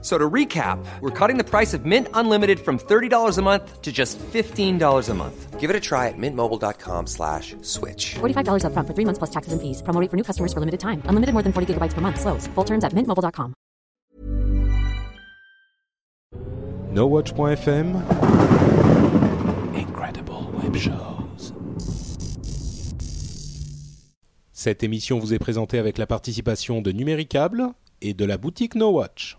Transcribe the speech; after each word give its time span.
So 0.00 0.16
to 0.16 0.30
recap, 0.30 0.78
we're 1.00 1.10
cutting 1.10 1.38
the 1.38 1.44
price 1.44 1.74
of 1.74 1.84
Mint 1.84 2.06
Unlimited 2.14 2.60
from 2.60 2.78
$30 2.78 3.36
a 3.36 3.42
month 3.42 3.82
to 3.82 3.90
just 3.90 4.16
$15 4.18 5.08
a 5.08 5.14
month. 5.14 5.58
Give 5.58 5.70
it 5.70 5.74
a 5.74 5.80
try 5.80 6.06
at 6.06 6.14
mintmobile.com 6.16 7.08
slash 7.08 7.56
switch. 7.62 8.14
$45 8.20 8.62
upfront 8.62 8.86
for 8.86 8.94
three 8.94 9.04
months 9.04 9.18
plus 9.18 9.30
taxes 9.30 9.52
and 9.52 9.60
fees. 9.60 9.82
Promo 9.82 10.00
rate 10.00 10.08
for 10.08 10.16
new 10.16 10.22
customers 10.22 10.52
for 10.52 10.60
limited 10.60 10.78
time. 10.78 11.02
Unlimited 11.06 11.32
more 11.32 11.42
than 11.42 11.52
40 11.52 11.74
gigabytes 11.74 11.94
per 11.94 12.00
month. 12.00 12.20
Slows. 12.20 12.46
Full 12.54 12.64
terms 12.64 12.84
at 12.84 12.92
mintmobile.com. 12.92 13.54
NoWatch.fm 16.94 18.02
Incredible 19.74 20.46
Web 20.62 20.76
Shows. 20.76 21.52
Cette 24.52 24.82
émission 24.82 25.18
vous 25.18 25.34
est 25.34 25.38
présentée 25.38 25.78
avec 25.78 25.98
la 25.98 26.06
participation 26.06 26.80
de 26.80 26.92
Numéricable 26.92 27.72
et 28.00 28.14
de 28.14 28.24
la 28.24 28.38
boutique 28.38 28.74
NoWatch. 28.74 29.38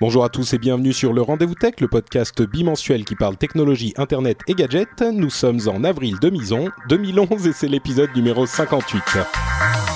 Bonjour 0.00 0.24
à 0.24 0.28
tous 0.28 0.52
et 0.52 0.58
bienvenue 0.58 0.92
sur 0.92 1.12
le 1.12 1.22
Rendez-vous 1.22 1.54
Tech, 1.54 1.74
le 1.80 1.86
podcast 1.86 2.42
bimensuel 2.42 3.04
qui 3.04 3.14
parle 3.14 3.36
technologie, 3.36 3.94
internet 3.96 4.40
et 4.48 4.54
gadgets. 4.54 5.02
Nous 5.02 5.30
sommes 5.30 5.60
en 5.68 5.84
avril 5.84 6.16
2011, 6.20 6.70
2011 6.88 7.46
et 7.46 7.52
c'est 7.52 7.68
l'épisode 7.68 8.10
numéro 8.16 8.44
58. 8.44 9.93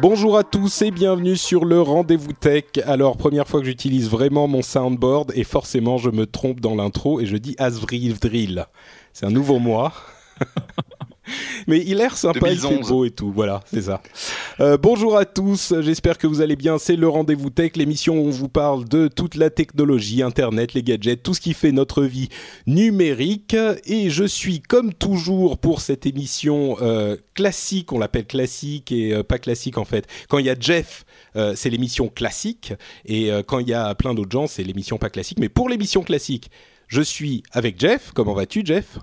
Bonjour 0.00 0.38
à 0.38 0.44
tous 0.44 0.82
et 0.82 0.92
bienvenue 0.92 1.36
sur 1.36 1.64
le 1.64 1.80
Rendez-vous 1.80 2.32
Tech. 2.32 2.66
Alors, 2.84 3.16
première 3.16 3.48
fois 3.48 3.58
que 3.58 3.66
j'utilise 3.66 4.08
vraiment 4.08 4.46
mon 4.46 4.62
soundboard 4.62 5.32
et 5.34 5.42
forcément 5.42 5.98
je 5.98 6.10
me 6.10 6.24
trompe 6.24 6.60
dans 6.60 6.76
l'intro 6.76 7.20
et 7.20 7.26
je 7.26 7.36
dis 7.36 7.56
Asvril 7.58 8.16
Drill. 8.20 8.66
C'est 9.12 9.26
un 9.26 9.30
nouveau 9.30 9.58
mois. 9.58 9.92
Mais 11.66 11.82
il 11.86 11.94
a 11.96 12.04
l'air 12.04 12.16
sympa, 12.16 12.50
il 12.50 12.58
fait 12.58 12.68
2011. 12.68 12.88
beau 12.88 13.04
et 13.04 13.10
tout. 13.10 13.30
Voilà, 13.32 13.60
c'est 13.72 13.82
ça. 13.82 14.02
Euh, 14.60 14.76
bonjour 14.76 15.16
à 15.16 15.24
tous, 15.24 15.74
j'espère 15.80 16.18
que 16.18 16.26
vous 16.26 16.40
allez 16.40 16.56
bien. 16.56 16.78
C'est 16.78 16.96
le 16.96 17.08
Rendez-vous 17.08 17.50
Tech, 17.50 17.72
l'émission 17.76 18.18
où 18.18 18.28
on 18.28 18.30
vous 18.30 18.48
parle 18.48 18.88
de 18.88 19.08
toute 19.08 19.34
la 19.34 19.50
technologie, 19.50 20.22
Internet, 20.22 20.74
les 20.74 20.82
gadgets, 20.82 21.22
tout 21.22 21.34
ce 21.34 21.40
qui 21.40 21.54
fait 21.54 21.72
notre 21.72 22.02
vie 22.02 22.28
numérique. 22.66 23.56
Et 23.84 24.10
je 24.10 24.24
suis 24.24 24.60
comme 24.60 24.94
toujours 24.94 25.58
pour 25.58 25.80
cette 25.80 26.06
émission 26.06 26.76
euh, 26.80 27.16
classique, 27.34 27.92
on 27.92 27.98
l'appelle 27.98 28.26
classique 28.26 28.92
et 28.92 29.12
euh, 29.12 29.22
pas 29.22 29.38
classique 29.38 29.78
en 29.78 29.84
fait. 29.84 30.06
Quand 30.28 30.38
il 30.38 30.46
y 30.46 30.50
a 30.50 30.56
Jeff, 30.58 31.04
c'est 31.54 31.70
l'émission 31.70 32.08
classique. 32.08 32.72
Et 33.04 33.30
quand 33.46 33.60
il 33.60 33.68
y 33.68 33.74
a 33.74 33.94
plein 33.94 34.12
d'autres 34.12 34.32
gens, 34.32 34.48
c'est 34.48 34.64
l'émission 34.64 34.98
pas 34.98 35.08
classique. 35.08 35.38
Mais 35.38 35.48
pour 35.48 35.68
l'émission 35.68 36.02
classique, 36.02 36.50
je 36.88 37.02
suis 37.02 37.42
avec 37.52 37.78
Jeff. 37.78 38.10
Comment 38.12 38.34
vas-tu 38.34 38.62
Jeff? 38.64 38.98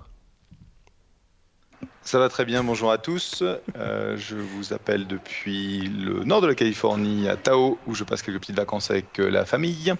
Ça 2.06 2.20
va 2.20 2.28
très 2.28 2.44
bien, 2.44 2.62
bonjour 2.62 2.92
à 2.92 2.98
tous. 2.98 3.42
Euh, 3.76 4.16
je 4.16 4.36
vous 4.36 4.72
appelle 4.72 5.08
depuis 5.08 5.80
le 5.88 6.22
nord 6.22 6.40
de 6.40 6.46
la 6.46 6.54
Californie, 6.54 7.28
à 7.28 7.34
Tao, 7.34 7.78
où 7.88 7.96
je 7.96 8.04
passe 8.04 8.22
quelques 8.22 8.38
petites 8.38 8.54
vacances 8.54 8.92
avec 8.92 9.18
euh, 9.18 9.28
la 9.28 9.44
famille 9.44 9.92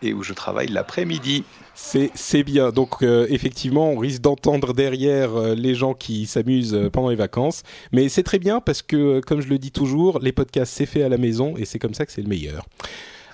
et 0.00 0.14
où 0.14 0.22
je 0.22 0.32
travaille 0.32 0.68
l'après-midi. 0.68 1.44
C'est 1.74 2.42
bien. 2.42 2.70
Donc 2.70 3.02
euh, 3.02 3.26
effectivement, 3.28 3.90
on 3.90 3.98
risque 3.98 4.22
d'entendre 4.22 4.72
derrière 4.72 5.36
les 5.54 5.74
gens 5.74 5.92
qui 5.92 6.24
s'amusent 6.24 6.88
pendant 6.90 7.10
les 7.10 7.16
vacances, 7.16 7.64
mais 7.92 8.08
c'est 8.08 8.22
très 8.22 8.38
bien 8.38 8.60
parce 8.60 8.80
que, 8.80 9.20
comme 9.20 9.42
je 9.42 9.48
le 9.48 9.58
dis 9.58 9.72
toujours, 9.72 10.20
les 10.20 10.32
podcasts 10.32 10.72
c'est 10.72 10.86
fait 10.86 11.02
à 11.02 11.10
la 11.10 11.18
maison 11.18 11.54
et 11.58 11.66
c'est 11.66 11.78
comme 11.78 11.92
ça 11.92 12.06
que 12.06 12.12
c'est 12.12 12.22
le 12.22 12.28
meilleur. 12.28 12.64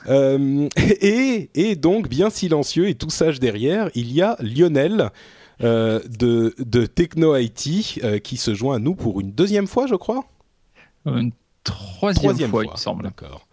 Et 0.09 1.77
donc 1.77 2.09
bien 2.09 2.31
silencieux 2.31 2.89
et 2.89 2.95
tout 2.95 3.11
sage 3.11 3.41
derrière, 3.41 3.91
il 3.95 4.11
y 4.11 4.23
a 4.23 4.37
Lionel 4.41 5.11
euh, 5.63 6.01
de, 6.09 6.55
de 6.59 6.87
Techno 6.87 7.37
IT 7.37 8.01
euh, 8.05 8.19
qui 8.19 8.37
se 8.37 8.55
joint 8.55 8.77
à 8.77 8.79
nous 8.79 8.95
pour 8.95 9.21
une 9.21 9.33
deuxième 9.33 9.67
fois, 9.67 9.87
je 9.87 9.95
crois. 9.95 10.25
Une 11.07 11.33
troisième, 11.65 12.51
fois, 12.51 12.65
il 12.65 12.71
me 12.71 12.77
semble. 12.77 13.05
D'accord. 13.05 13.47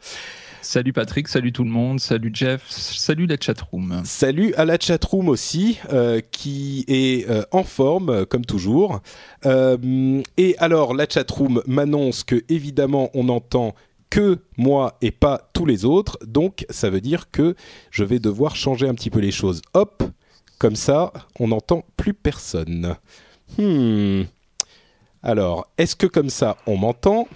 Salut 0.66 0.94
Patrick, 0.94 1.28
salut 1.28 1.54
tout 1.54 1.64
le 1.64 1.70
monde, 1.70 2.00
salut 2.00 2.32
Jeff, 2.34 2.66
salut 2.68 3.28
la 3.28 3.38
chatroom. 3.40 4.02
Salut 4.04 4.52
à 4.56 4.66
la 4.66 4.80
chatroom 4.80 5.30
aussi, 5.30 5.78
euh, 5.94 6.22
qui 6.32 6.86
est 6.88 7.30
euh, 7.30 7.44
en 7.52 7.64
forme, 7.64 8.10
euh, 8.10 8.26
comme 8.26 8.46
toujours. 8.46 9.00
Euh, 9.46 10.24
et 10.38 10.58
alors, 10.58 10.96
la 10.96 11.08
chatroom 11.08 11.62
m'annonce 11.68 12.24
que, 12.24 12.44
évidemment, 12.50 13.12
on 13.14 13.26
n'entend 13.26 13.76
que 14.10 14.40
moi 14.58 14.98
et 15.02 15.12
pas 15.12 15.52
tous 15.54 15.68
les 15.68 15.86
autres. 15.86 16.18
Donc, 16.26 16.66
ça 16.72 16.90
veut 16.90 17.02
dire 17.02 17.30
que 17.30 17.56
je 17.92 18.04
vais 18.04 18.18
devoir 18.18 18.56
changer 18.56 18.88
un 18.88 18.96
petit 18.96 19.12
peu 19.12 19.20
les 19.20 19.32
choses. 19.32 19.62
Hop, 19.76 20.02
comme 20.66 20.76
ça, 20.76 21.14
on 21.40 21.50
n'entend 21.50 21.84
plus 21.96 22.16
personne. 22.16 22.96
Hmm. 23.60 24.24
Alors, 25.22 25.68
est-ce 25.78 25.96
que 25.96 26.08
comme 26.08 26.32
ça, 26.32 26.58
on 26.66 26.76
m'entend? 26.76 27.28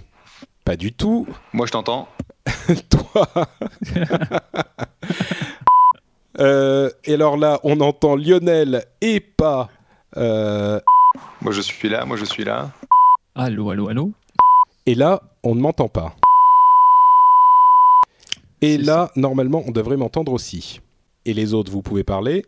Pas 0.66 0.76
du 0.76 0.92
tout. 0.94 1.28
Moi, 1.54 1.68
je 1.68 1.72
t'entends. 1.74 2.08
Toi? 2.90 3.28
Euh, 6.40 6.90
et 7.04 7.16
alors 7.16 7.36
là, 7.36 7.60
on 7.64 7.82
entend 7.82 8.16
Lionel 8.16 8.86
et 9.02 9.20
pas. 9.20 9.70
euh, 10.16 10.80
Moi, 11.42 11.52
je 11.52 11.60
suis 11.60 11.90
là. 11.90 12.06
Moi, 12.06 12.16
je 12.16 12.24
suis 12.24 12.46
là. 12.46 12.72
Allô, 13.36 13.70
allô, 13.72 13.90
allô? 13.90 14.12
Et 14.86 14.96
là, 14.96 15.22
on 15.44 15.54
ne 15.54 15.60
m'entend 15.60 15.90
pas. 15.90 16.16
Et 18.62 18.78
là, 18.78 19.12
normalement, 19.18 19.64
on 19.68 19.72
devrait 19.72 19.98
m'entendre 19.98 20.32
aussi. 20.32 20.80
Et 21.26 21.34
les 21.34 21.54
autres, 21.54 21.72
vous 21.74 21.82
pouvez 21.82 22.06
parler. 22.06 22.46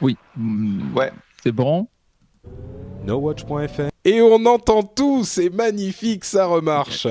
Oui, 0.00 0.16
Ouais. 0.94 1.12
c'est 1.42 1.52
bon 1.52 1.88
NoWatch.fr. 3.04 3.88
Et 4.04 4.20
on 4.22 4.44
entend 4.46 4.82
tout, 4.82 5.24
c'est 5.24 5.50
magnifique, 5.50 6.24
ça 6.24 6.46
remarche. 6.46 7.06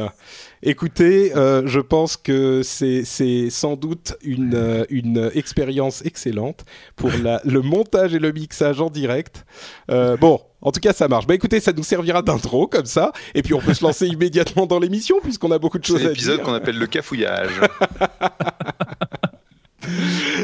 Écoutez, 0.64 1.36
euh, 1.36 1.64
je 1.66 1.80
pense 1.80 2.18
que 2.18 2.62
c'est 2.64 3.04
c'est 3.04 3.50
sans 3.50 3.76
doute 3.76 4.16
une, 4.22 4.54
euh, 4.56 4.86
une 4.90 5.30
expérience 5.36 6.04
excellente 6.06 6.66
pour 6.96 7.10
la, 7.24 7.42
le 7.46 7.62
montage 7.62 8.14
et 8.16 8.20
le 8.20 8.32
mixage 8.32 8.82
en 8.82 8.90
direct. 8.90 9.46
Euh, 9.92 10.18
bon, 10.18 10.40
en 10.62 10.72
tout 10.72 10.80
cas, 10.80 10.94
ça 10.94 11.08
marche. 11.08 11.28
Bah 11.28 11.36
écoutez, 11.36 11.60
ça 11.60 11.72
nous 11.74 11.84
servira 11.84 12.22
d'intro 12.22 12.68
comme 12.68 12.86
ça, 12.86 13.12
et 13.36 13.42
puis 13.44 13.54
on 13.54 13.60
peut 13.60 13.74
se 13.74 13.84
lancer 13.84 14.08
immédiatement 14.08 14.66
dans 14.66 14.80
l'émission 14.80 15.18
puisqu'on 15.22 15.52
a 15.52 15.60
beaucoup 15.60 15.78
de 15.80 15.86
C'est 15.86 15.94
choses 15.94 16.06
à 16.06 16.10
l'épisode 16.10 16.38
dire. 16.38 16.46
qu'on 16.46 16.54
appelle 16.54 16.78
le 16.80 16.88
cafouillage. 16.88 17.52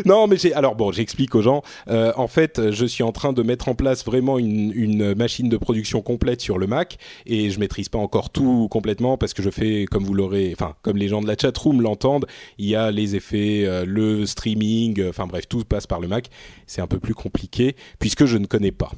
Non, 0.14 0.28
mais 0.28 0.38
j'ai 0.38 0.54
alors 0.54 0.76
bon, 0.76 0.92
j'explique 0.92 1.34
aux 1.36 1.42
gens. 1.42 1.64
Euh, 1.88 2.12
en 2.18 2.28
fait, 2.28 2.72
je 2.72 2.86
suis 2.86 3.04
en 3.04 3.12
train 3.12 3.34
de 3.34 3.42
mettre 3.42 3.70
en 3.70 3.76
place 3.76 4.06
vraiment 4.06 4.38
une, 4.38 5.14
machine 5.16 5.50
de 5.50 5.58
production 5.58 6.02
complète 6.02 6.42
sur 6.42 6.58
le 6.58 6.68
Mac 6.68 6.98
et 7.26 7.50
je 7.50 7.60
maîtrise 7.60 7.90
pas 7.90 8.00
encore 8.00 8.30
tout 8.30 8.68
complètement 8.70 9.18
parce 9.18 9.34
que 9.34 9.42
je 9.42 9.50
fais 9.50 9.86
comme 9.90 10.04
vous 10.04 10.14
l'aurez, 10.14 10.52
enfin 10.54 10.76
comme 10.82 10.98
les 10.98 11.08
gens 11.08 11.22
de 11.22 11.28
la 11.28 11.36
chatroom 11.40 11.82
l'entendent, 11.82 12.26
il 12.58 12.68
y 12.68 12.76
a 12.76 12.92
les 12.92 13.16
effets, 13.16 13.64
euh, 13.66 13.86
le 13.86 14.26
streaming, 14.26 15.00
euh, 15.00 15.10
enfin 15.10 15.28
bref, 15.28 15.48
tout 15.48 15.64
passe 15.64 15.88
par 15.88 16.00
le 16.00 16.08
Mac. 16.08 16.30
C'est 16.68 16.82
un 16.82 16.88
peu 16.88 17.00
plus 17.00 17.14
compliqué 17.14 17.76
puisque 18.00 18.26
je 18.26 18.38
ne 18.38 18.46
connais 18.46 18.72
pas. 18.72 18.92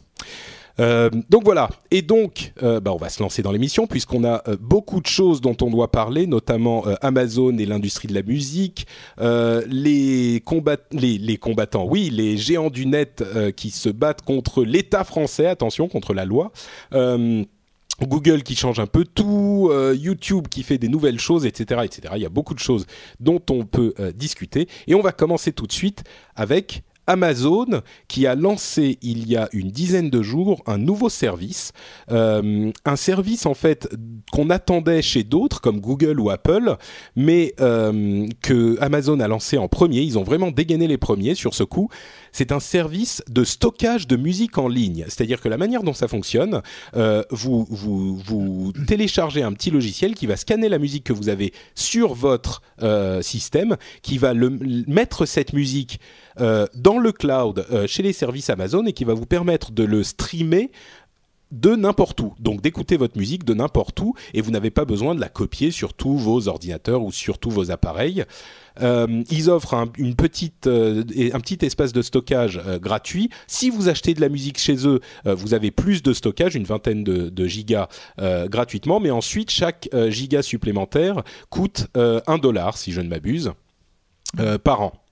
Euh, 0.79 1.09
donc 1.29 1.43
voilà. 1.43 1.69
Et 1.91 2.01
donc, 2.01 2.53
euh, 2.63 2.79
bah, 2.79 2.91
on 2.93 2.97
va 2.97 3.09
se 3.09 3.21
lancer 3.21 3.41
dans 3.41 3.51
l'émission 3.51 3.87
puisqu'on 3.87 4.23
a 4.23 4.43
euh, 4.47 4.57
beaucoup 4.59 5.01
de 5.01 5.07
choses 5.07 5.41
dont 5.41 5.55
on 5.61 5.69
doit 5.69 5.91
parler, 5.91 6.27
notamment 6.27 6.87
euh, 6.87 6.95
Amazon 7.01 7.57
et 7.57 7.66
l'industrie 7.66 8.07
de 8.07 8.13
la 8.13 8.23
musique, 8.23 8.87
les, 9.19 10.41
combat 10.45 10.77
les, 10.91 11.17
les 11.17 11.37
combattants, 11.37 11.85
oui, 11.85 12.09
les 12.11 12.37
géants 12.37 12.69
du 12.69 12.85
net 12.85 13.23
qui 13.55 13.69
se 13.69 13.89
battent 13.89 14.22
contre 14.22 14.63
l'État 14.63 15.03
français, 15.03 15.47
attention, 15.47 15.87
contre 15.87 16.13
la 16.13 16.25
loi. 16.25 16.51
Google 18.01 18.43
qui 18.43 18.55
change 18.55 18.79
un 18.79 18.87
peu 18.87 19.05
tout, 19.05 19.71
YouTube 19.93 20.47
qui 20.49 20.63
fait 20.63 20.78
des 20.78 20.89
nouvelles 20.89 21.19
choses, 21.19 21.45
etc., 21.45 21.81
etc. 21.85 22.13
Il 22.17 22.21
y 22.21 22.25
a 22.25 22.29
beaucoup 22.29 22.53
de 22.53 22.59
choses 22.59 22.85
dont 23.19 23.41
on 23.49 23.66
peut 23.66 23.93
discuter. 24.13 24.67
Et 24.87 24.95
on 24.95 25.01
va 25.01 25.11
commencer 25.11 25.53
tout 25.53 25.67
de 25.67 25.71
suite 25.71 26.03
avec 26.35 26.83
Amazon 27.07 27.81
qui 28.07 28.28
a 28.28 28.35
lancé 28.35 28.97
il 29.02 29.28
y 29.29 29.35
a 29.35 29.49
une 29.53 29.69
dizaine 29.69 30.09
de 30.09 30.22
jours 30.22 30.63
un 30.66 30.78
nouveau 30.78 31.09
service, 31.09 31.72
euh, 32.11 32.72
un 32.85 32.96
service 32.96 33.46
en 33.46 33.53
fait 33.53 33.90
qu'on 34.31 34.49
attendait 34.49 35.02
chez 35.02 35.23
d'autres 35.23 35.61
comme 35.61 35.79
Google 35.79 36.19
ou 36.19 36.29
Apple, 36.29 36.78
mais 37.16 37.53
euh, 37.59 38.28
que 38.41 38.78
Amazon 38.81 39.19
a 39.19 39.28
lancé 39.28 39.57
en 39.57 39.67
premier. 39.67 40.02
Ils 40.02 40.17
ont 40.17 40.23
vraiment 40.23 40.52
dégainé 40.52 40.87
les 40.87 40.97
premiers 40.97 41.35
sur 41.35 41.53
ce 41.53 41.63
coup. 41.63 41.90
c'est 42.31 42.52
un 42.52 42.59
service 42.59 43.23
de 43.29 43.43
stockage 43.43 44.07
de 44.07 44.17
musique 44.17 44.57
en 44.57 44.67
ligne. 44.67 45.05
C'est-à-dire 45.07 45.40
que 45.41 45.47
la 45.47 45.57
manière 45.57 45.84
dont 45.84 45.93
ça 45.93 46.07
fonctionne, 46.07 46.61
euh, 46.96 47.23
vous, 47.29 47.66
vous, 47.69 48.73
téléchargez 48.87 49.41
un 49.41 49.53
petit 49.53 49.72
logiciel 49.72 50.16
qui 50.16 50.28
va 50.28 50.35
scanner 50.35 50.69
la 50.69 50.79
musique 50.79 51.05
que 51.05 51.13
vous 51.13 51.29
avez 51.29 51.53
sur 51.75 52.13
votre 52.13 52.61
système, 53.22 53.78
qui 54.02 54.17
va 54.17 54.34
le, 54.34 54.49
mettre 54.87 55.25
cette 55.25 55.53
musique 55.53 55.99
euh, 56.40 56.67
dans 56.76 56.97
le 56.97 57.11
cloud 57.11 57.66
euh, 57.72 57.87
chez 57.87 58.03
les 58.03 58.14
services 58.14 58.49
Amazon 58.49 58.85
et 58.85 58.93
qui 58.93 59.05
va 59.05 59.14
vous 59.14 59.26
permettre 59.26 59.72
de 59.72 59.84
le 59.84 60.03
streamer 60.03 60.70
de 61.52 61.76
n'importe 61.76 62.20
où. 62.20 62.34
Donc 62.40 62.61
d'écouter 62.61 62.97
votre 62.97 63.17
musique 63.17 63.46
de 63.46 63.53
n'importe 63.53 63.99
où 64.02 64.16
et 64.34 64.41
vous 64.41 64.52
n'avez 64.52 64.72
pas 64.72 64.84
besoin 64.84 65.16
de 65.16 65.22
la 65.22 65.29
copier 65.29 65.72
sur 65.72 65.93
tous 65.93 66.17
vos 66.17 66.47
ordinateurs 66.49 67.03
ou 67.03 67.11
sur 67.11 67.37
tous 67.37 67.52
vos 67.52 67.72
appareils. 67.72 68.26
Euh, 68.82 69.23
ils 69.29 69.49
offrent 69.49 69.76
un, 69.76 69.85
une 69.97 70.16
petite, 70.16 70.67
et 70.67 71.32
un 71.32 71.40
petit 71.40 71.64
espace 71.66 71.93
de 71.93 72.02
stockage 72.02 72.59
gratuit. 72.81 73.29
Si 73.47 73.70
vous 73.70 73.88
achetez 73.88 74.14
de 74.14 74.20
la 74.20 74.28
musique 74.28 74.58
chez 74.58 74.85
eux, 74.85 74.99
vous 75.23 75.53
avez 75.53 75.72
plus 75.72 76.03
de 76.03 76.11
stockage, 76.11 76.55
une 76.55 76.66
vingtaine 76.66 77.03
de, 77.03 77.46
gigas 77.46 77.88
gratuitement. 78.17 78.99
Mais 78.99 79.11
ensuite, 79.11 79.52
chaque 79.52 79.88
giga 80.09 80.41
supplémentaire 80.41 81.23
coûte 81.49 81.88
un 81.96 82.38
dollar, 82.38 82.78
si 82.78 82.91
je 82.91 82.99
ne 82.99 83.08
m'abuse, 83.08 83.53
par 84.64 84.81
an. 84.81 85.04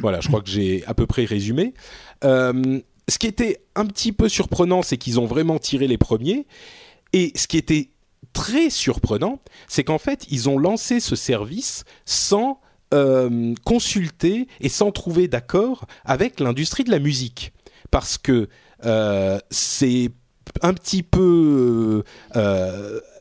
Voilà, 0.00 0.20
je 0.20 0.28
crois 0.28 0.40
que 0.40 0.48
j'ai 0.48 0.84
à 0.86 0.94
peu 0.94 1.06
près 1.06 1.24
résumé. 1.24 1.74
Euh, 2.24 2.80
ce 3.08 3.18
qui 3.18 3.26
était 3.26 3.60
un 3.74 3.86
petit 3.86 4.12
peu 4.12 4.28
surprenant, 4.28 4.82
c'est 4.82 4.96
qu'ils 4.96 5.20
ont 5.20 5.26
vraiment 5.26 5.58
tiré 5.58 5.86
les 5.86 5.98
premiers. 5.98 6.46
Et 7.12 7.32
ce 7.36 7.46
qui 7.46 7.56
était 7.56 7.90
très 8.32 8.70
surprenant, 8.70 9.40
c'est 9.68 9.84
qu'en 9.84 9.98
fait, 9.98 10.26
ils 10.30 10.48
ont 10.48 10.58
lancé 10.58 11.00
ce 11.00 11.16
service 11.16 11.84
sans 12.04 12.60
euh, 12.94 13.54
consulter 13.64 14.48
et 14.60 14.68
sans 14.68 14.90
trouver 14.90 15.28
d'accord 15.28 15.86
avec 16.04 16.40
l'industrie 16.40 16.84
de 16.84 16.90
la 16.90 16.98
musique. 16.98 17.52
Parce 17.90 18.18
que 18.18 18.48
euh, 18.84 19.38
c'est 19.50 20.10
un 20.62 20.74
petit 20.74 21.02
peu 21.02 22.02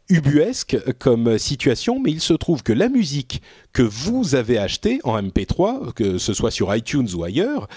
ubuesque 0.09 0.77
comme 0.99 1.37
situation, 1.37 1.99
mais 1.99 2.11
il 2.11 2.21
se 2.21 2.33
trouve 2.33 2.63
que 2.63 2.73
la 2.73 2.89
musique 2.89 3.41
que 3.73 3.81
vous 3.81 4.35
avez 4.35 4.57
achetée 4.57 4.99
en 5.03 5.21
MP3, 5.21 5.93
que 5.93 6.17
ce 6.17 6.33
soit 6.33 6.51
sur 6.51 6.73
iTunes 6.75 7.07
ou 7.15 7.23
ailleurs, 7.23 7.67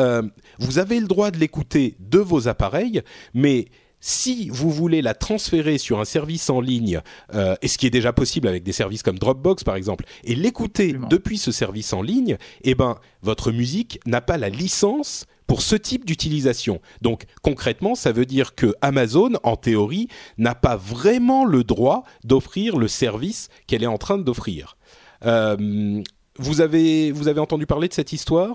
euh, 0.00 0.22
vous 0.58 0.78
avez 0.78 1.00
le 1.00 1.06
droit 1.06 1.30
de 1.30 1.38
l'écouter 1.38 1.96
de 1.98 2.18
vos 2.18 2.48
appareils, 2.48 3.02
mais 3.34 3.68
si 4.00 4.48
vous 4.50 4.70
voulez 4.70 5.02
la 5.02 5.14
transférer 5.14 5.78
sur 5.78 5.98
un 5.98 6.04
service 6.04 6.50
en 6.50 6.60
ligne, 6.60 7.00
euh, 7.34 7.56
et 7.62 7.68
ce 7.68 7.78
qui 7.78 7.86
est 7.86 7.90
déjà 7.90 8.12
possible 8.12 8.46
avec 8.46 8.62
des 8.62 8.72
services 8.72 9.02
comme 9.02 9.18
Dropbox 9.18 9.64
par 9.64 9.76
exemple, 9.76 10.04
et 10.24 10.34
l'écouter 10.34 10.94
depuis 11.10 11.38
ce 11.38 11.52
service 11.52 11.92
en 11.92 12.02
ligne, 12.02 12.36
eh 12.62 12.74
ben 12.74 12.98
votre 13.22 13.50
musique 13.50 14.00
n'a 14.06 14.20
pas 14.20 14.36
la 14.36 14.50
licence 14.50 15.26
pour 15.48 15.62
ce 15.62 15.74
type 15.74 16.04
d'utilisation. 16.04 16.80
Donc 17.02 17.24
concrètement, 17.42 17.96
ça 17.96 18.12
veut 18.12 18.26
dire 18.26 18.54
que 18.54 18.74
Amazon, 18.82 19.32
en 19.42 19.56
théorie, 19.56 20.06
n'a 20.36 20.54
pas 20.54 20.76
vraiment 20.76 21.44
le 21.44 21.64
droit 21.64 22.04
d'offrir 22.22 22.76
le 22.76 22.86
service 22.86 23.48
qu'elle 23.66 23.82
est 23.82 23.86
en 23.86 23.98
train 23.98 24.18
d'offrir. 24.18 24.76
Euh, 25.24 26.00
vous 26.38 26.60
avez 26.60 27.10
vous 27.10 27.26
avez 27.26 27.40
entendu 27.40 27.66
parler 27.66 27.88
de 27.88 27.94
cette 27.94 28.12
histoire 28.12 28.54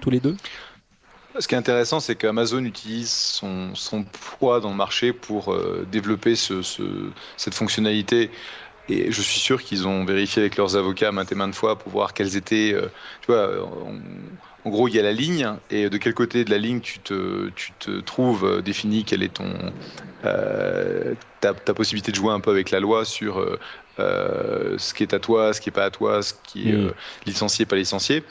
tous 0.00 0.08
les 0.08 0.20
deux? 0.20 0.36
Ce 1.38 1.48
qui 1.48 1.54
est 1.54 1.58
intéressant, 1.58 1.98
c'est 1.98 2.14
qu'Amazon 2.14 2.64
utilise 2.64 3.10
son, 3.10 3.74
son 3.74 4.04
poids 4.04 4.60
dans 4.60 4.70
le 4.70 4.76
marché 4.76 5.12
pour 5.12 5.52
euh, 5.52 5.86
développer 5.90 6.34
ce, 6.36 6.62
ce- 6.62 7.10
cette 7.36 7.54
fonctionnalité. 7.54 8.30
Et 8.88 9.10
je 9.10 9.22
suis 9.22 9.40
sûr 9.40 9.62
qu'ils 9.62 9.86
ont 9.86 10.04
vérifié 10.04 10.42
avec 10.42 10.56
leurs 10.56 10.76
avocats 10.76 11.10
maintes 11.10 11.32
et 11.32 11.34
maintes 11.34 11.54
fois 11.54 11.78
pour 11.78 11.90
voir 11.90 12.12
quelles 12.12 12.36
étaient. 12.36 12.72
euh, 12.74 12.88
tu 13.22 13.32
vois, 13.32 13.48
en 14.64 14.70
gros, 14.70 14.88
il 14.88 14.94
y 14.94 14.98
a 15.00 15.02
la 15.02 15.12
ligne, 15.12 15.58
et 15.70 15.90
de 15.90 15.98
quel 15.98 16.14
côté 16.14 16.44
de 16.44 16.50
la 16.50 16.58
ligne 16.58 16.80
tu 16.80 17.02
te, 17.02 17.50
trouves 18.00 18.44
euh, 18.44 18.62
défini 18.62 19.04
quelle 19.04 19.22
est 19.24 19.36
ton. 19.36 19.74
euh, 20.24 21.14
ta, 21.40 21.54
ta 21.54 21.74
possibilité 21.74 22.12
de 22.12 22.16
jouer 22.16 22.32
un 22.32 22.40
peu 22.40 22.50
avec 22.50 22.70
la 22.70 22.80
loi 22.80 23.04
sur 23.04 23.38
euh, 23.40 23.58
euh, 23.98 24.78
ce 24.78 24.94
qui 24.94 25.02
est 25.02 25.14
à 25.14 25.20
toi, 25.20 25.52
ce 25.52 25.60
qui 25.60 25.68
est 25.68 25.72
pas 25.72 25.84
à 25.84 25.90
toi, 25.90 26.22
ce 26.22 26.32
qui 26.34 26.70
est 26.70 26.72
Mm. 26.72 26.76
euh, 26.76 26.94
licencié, 27.26 27.66
pas 27.66 27.76
licencié. 27.76 28.26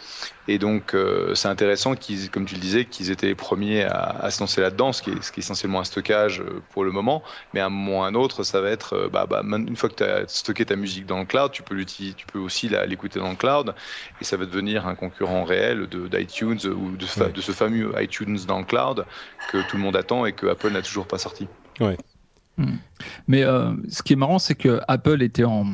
Et 0.47 0.57
donc, 0.59 0.93
euh, 0.95 1.35
c'est 1.35 1.47
intéressant 1.47 1.95
qu'ils, 1.95 2.29
comme 2.31 2.45
tu 2.45 2.55
le 2.55 2.61
disais, 2.61 2.85
qu'ils 2.85 3.11
étaient 3.11 3.27
les 3.27 3.35
premiers 3.35 3.83
à, 3.83 4.01
à 4.01 4.31
se 4.31 4.39
lancer 4.39 4.61
là-dedans, 4.61 4.93
ce 4.93 5.01
qui, 5.01 5.11
est, 5.11 5.21
ce 5.21 5.31
qui 5.31 5.39
est 5.39 5.43
essentiellement 5.43 5.79
un 5.79 5.83
stockage 5.83 6.41
euh, 6.41 6.61
pour 6.69 6.83
le 6.83 6.91
moment. 6.91 7.23
Mais 7.53 7.59
à 7.59 7.67
un 7.67 7.69
moment 7.69 7.99
ou 7.99 8.03
à 8.03 8.07
un 8.07 8.15
autre, 8.15 8.43
ça 8.43 8.61
va 8.61 8.69
être, 8.69 9.09
bah, 9.11 9.25
bah, 9.27 9.41
une 9.45 9.75
fois 9.75 9.89
que 9.89 9.95
tu 9.95 10.03
as 10.03 10.27
stocké 10.27 10.65
ta 10.65 10.75
musique 10.75 11.05
dans 11.05 11.19
le 11.19 11.25
cloud, 11.25 11.51
tu 11.51 11.63
peux, 11.63 11.75
l'utiliser, 11.75 12.15
tu 12.15 12.25
peux 12.25 12.39
aussi 12.39 12.69
la- 12.69 12.85
l'écouter 12.85 13.19
dans 13.19 13.29
le 13.29 13.35
cloud. 13.35 13.75
Et 14.19 14.23
ça 14.23 14.37
va 14.37 14.45
devenir 14.45 14.87
un 14.87 14.95
concurrent 14.95 15.43
réel 15.43 15.87
de, 15.87 16.07
d'iTunes 16.07 16.59
ou 16.67 16.97
de, 16.97 17.05
fa- 17.05 17.27
Ouais. 17.27 17.31
de 17.31 17.41
ce 17.41 17.51
fameux 17.51 17.93
iTunes 18.01 18.37
dans 18.47 18.59
le 18.59 18.65
cloud 18.65 19.05
que 19.47 19.61
tout 19.61 19.77
le 19.77 19.83
monde 19.83 19.95
attend 19.95 20.25
et 20.25 20.33
que 20.33 20.47
Apple 20.47 20.71
n'a 20.71 20.81
toujours 20.81 21.07
pas 21.07 21.17
sorti. 21.17 21.49
Mais 23.27 23.43
euh, 23.43 23.73
ce 23.89 24.03
qui 24.03 24.13
est 24.13 24.15
marrant, 24.15 24.39
c'est 24.39 24.55
que 24.55 24.81
Apple 24.87 25.21
était 25.21 25.43
en, 25.43 25.65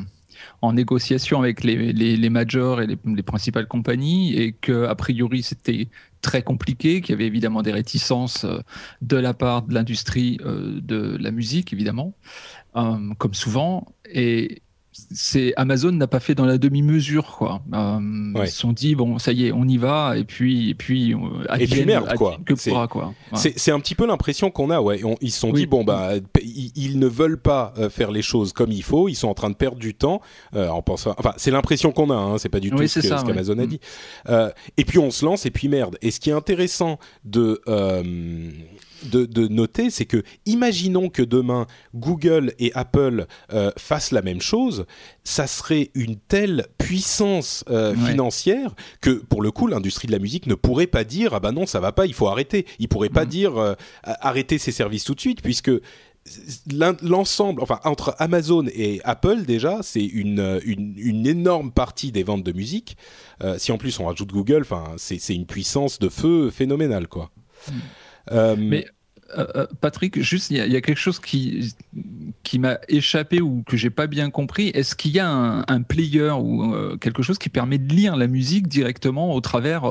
négociation 0.72 1.40
avec 1.40 1.64
les, 1.64 2.30
majors 2.30 2.80
et 2.80 2.86
les, 2.86 2.98
les 3.04 3.22
principales 3.22 3.66
compagnies 3.66 4.34
et 4.36 4.52
que 4.52 4.84
a 4.84 4.94
priori 4.94 5.42
c'était 5.42 5.88
très 6.20 6.42
compliqué, 6.42 7.00
qu'il 7.00 7.12
y 7.12 7.14
avait 7.14 7.26
évidemment 7.26 7.62
des 7.62 7.72
réticences 7.72 8.44
euh, 8.44 8.58
de 9.02 9.16
la 9.16 9.34
part 9.34 9.62
de 9.62 9.74
l'industrie 9.74 10.38
euh, 10.44 10.80
de 10.80 11.16
la 11.20 11.30
musique, 11.30 11.72
évidemment, 11.72 12.14
comme 13.18 13.34
souvent. 13.34 13.86
C'est 15.10 15.52
Amazon 15.56 15.92
n'a 15.92 16.06
pas 16.06 16.20
fait 16.20 16.34
dans 16.34 16.44
la 16.46 16.58
demi-mesure, 16.58 17.36
quoi. 17.38 17.60
Euh, 17.74 17.98
Ouais. 18.34 18.46
Ils 18.46 18.50
se 18.50 18.58
sont 18.58 18.72
dit 18.72 18.94
bon, 18.94 19.18
ça 19.18 19.32
y 19.32 19.46
est, 19.46 19.52
on 19.52 19.64
y 19.66 19.76
va, 19.78 20.16
et 20.16 20.24
puis 20.24 20.70
et 20.70 20.74
puis 20.74 21.14
euh, 21.14 21.18
Et 21.58 21.66
puis 21.66 21.84
merde, 21.84 22.14
quoi. 22.16 22.38
que 22.44 22.54
C'est- 22.56 22.70
pourra, 22.70 22.88
quoi. 22.88 23.06
Ouais. 23.06 23.12
C'est 23.38 23.58
c'est 23.58 23.70
un 23.70 23.80
petit 23.80 23.94
peu 23.94 24.06
l'impression 24.06 24.50
qu'on 24.50 24.70
a, 24.70 24.80
ouais. 24.80 25.02
On- 25.04 25.16
ils 25.20 25.30
se 25.30 25.40
sont 25.40 25.50
Oui. 25.50 25.60
dit 25.60 25.66
bon 25.66 25.84
bah 25.84 26.12
ils, 26.42 26.72
ils 26.76 26.98
ne 26.98 27.06
veulent 27.06 27.40
pas 27.40 27.72
euh, 27.78 27.88
faire 27.90 28.10
les 28.10 28.22
choses 28.22 28.52
comme 28.52 28.70
il 28.72 28.82
faut. 28.82 29.08
Ils 29.08 29.14
sont 29.14 29.28
en 29.28 29.34
train 29.34 29.50
de 29.50 29.54
perdre 29.56 29.78
du 29.78 29.94
temps 29.94 30.20
euh, 30.54 30.68
en 30.68 30.82
pensant. 30.82 31.14
Enfin, 31.18 31.32
c'est 31.36 31.50
l'impression 31.50 31.92
qu'on 31.92 32.10
a. 32.10 32.14
Hein, 32.16 32.38
c'est 32.38 32.48
pas 32.48 32.60
du 32.60 32.70
tout 32.70 32.76
Oui, 32.78 32.88
ce 32.88 33.00
c'est 33.00 33.08
que- 33.08 33.14
ça, 33.14 33.18
ce 33.18 33.24
ouais. 33.24 33.30
qu'Amazon 33.32 33.58
a 33.58 33.66
dit. 33.66 33.80
Euh, 34.28 34.50
et 34.76 34.84
puis 34.84 34.98
on 34.98 35.10
se 35.10 35.24
lance 35.24 35.46
et 35.46 35.50
puis 35.50 35.68
merde. 35.68 35.96
Et 36.02 36.10
ce 36.10 36.20
qui 36.20 36.30
est 36.30 36.34
intéressant 36.34 36.98
de 37.24 37.60
de, 39.12 39.26
de 39.26 39.46
noter, 39.46 39.90
c'est 39.90 40.06
que 40.06 40.24
imaginons 40.44 41.08
que 41.08 41.22
demain 41.22 41.66
Google 41.94 42.52
et 42.58 42.72
Apple 42.74 43.26
euh, 43.52 43.70
fassent 43.76 44.10
la 44.10 44.22
même 44.22 44.40
chose, 44.40 44.86
ça 45.24 45.46
serait 45.46 45.90
une 45.94 46.16
telle 46.16 46.66
puissance 46.78 47.64
euh, 47.70 47.94
Ouais. 47.94 48.10
financière 48.10 48.74
que 49.00 49.10
pour 49.10 49.42
le 49.42 49.50
coup 49.50 49.66
l'industrie 49.66 50.06
de 50.06 50.12
la 50.12 50.18
musique 50.18 50.46
ne 50.46 50.54
pourrait 50.54 50.86
pas 50.86 51.04
dire 51.04 51.34
ah 51.34 51.40
bah 51.40 51.52
non 51.52 51.66
ça 51.66 51.80
va 51.80 51.92
pas, 51.92 52.06
il 52.06 52.14
faut 52.14 52.28
arrêter. 52.28 52.66
Il 52.78 52.88
pourrait 52.88 53.08
pas 53.08 53.24
Mhm. 53.24 53.30
dire 53.30 53.56
euh, 53.58 53.74
arrêter 54.04 54.58
ces 54.58 54.72
services 54.72 55.04
tout 55.04 55.14
de 55.14 55.20
suite 55.20 55.42
puisque 55.42 55.70
l'ensemble, 57.02 57.62
enfin 57.62 57.80
entre 57.84 58.14
Amazon 58.18 58.66
et 58.74 59.00
Apple 59.04 59.42
déjà, 59.44 59.78
c'est 59.82 60.04
une, 60.04 60.60
une, 60.64 60.94
une 60.98 61.26
énorme 61.26 61.72
partie 61.72 62.12
des 62.12 62.22
ventes 62.22 62.44
de 62.44 62.52
musique. 62.52 62.96
Euh, 63.42 63.56
si 63.58 63.72
en 63.72 63.78
plus 63.78 63.98
on 64.00 64.06
rajoute 64.06 64.30
Google, 64.30 64.60
enfin 64.62 64.92
c'est 64.96 65.18
c'est 65.18 65.34
une 65.34 65.46
puissance 65.46 65.98
de 65.98 66.08
feu 66.08 66.50
phénoménale 66.50 67.08
quoi. 67.08 67.30
Euh, 68.32 68.56
Mais 68.58 68.86
euh, 69.36 69.46
euh, 69.56 69.66
Patrick, 69.80 70.20
juste, 70.22 70.50
il 70.50 70.56
y, 70.56 70.60
a- 70.76 70.80
quelque 70.80 70.98
chose 70.98 71.18
qui, 71.18 71.74
qui 72.42 72.58
m'a 72.58 72.78
échappé 72.88 73.40
ou 73.40 73.62
que 73.66 73.76
j'ai 73.76 73.90
pas 73.90 74.06
bien 74.06 74.30
compris. 74.30 74.68
Est-ce 74.68 74.94
qu'il 74.94 75.10
y 75.10 75.18
a 75.18 75.28
un, 75.28 75.82
player 75.82 76.30
ou 76.30 76.74
euh, 76.74 76.96
quelque 76.96 77.22
chose 77.22 77.38
qui 77.38 77.48
permet 77.48 77.78
de 77.78 77.92
lire 77.92 78.16
la 78.16 78.26
musique 78.26 78.68
directement 78.68 79.34
au 79.34 79.40
travers 79.40 79.84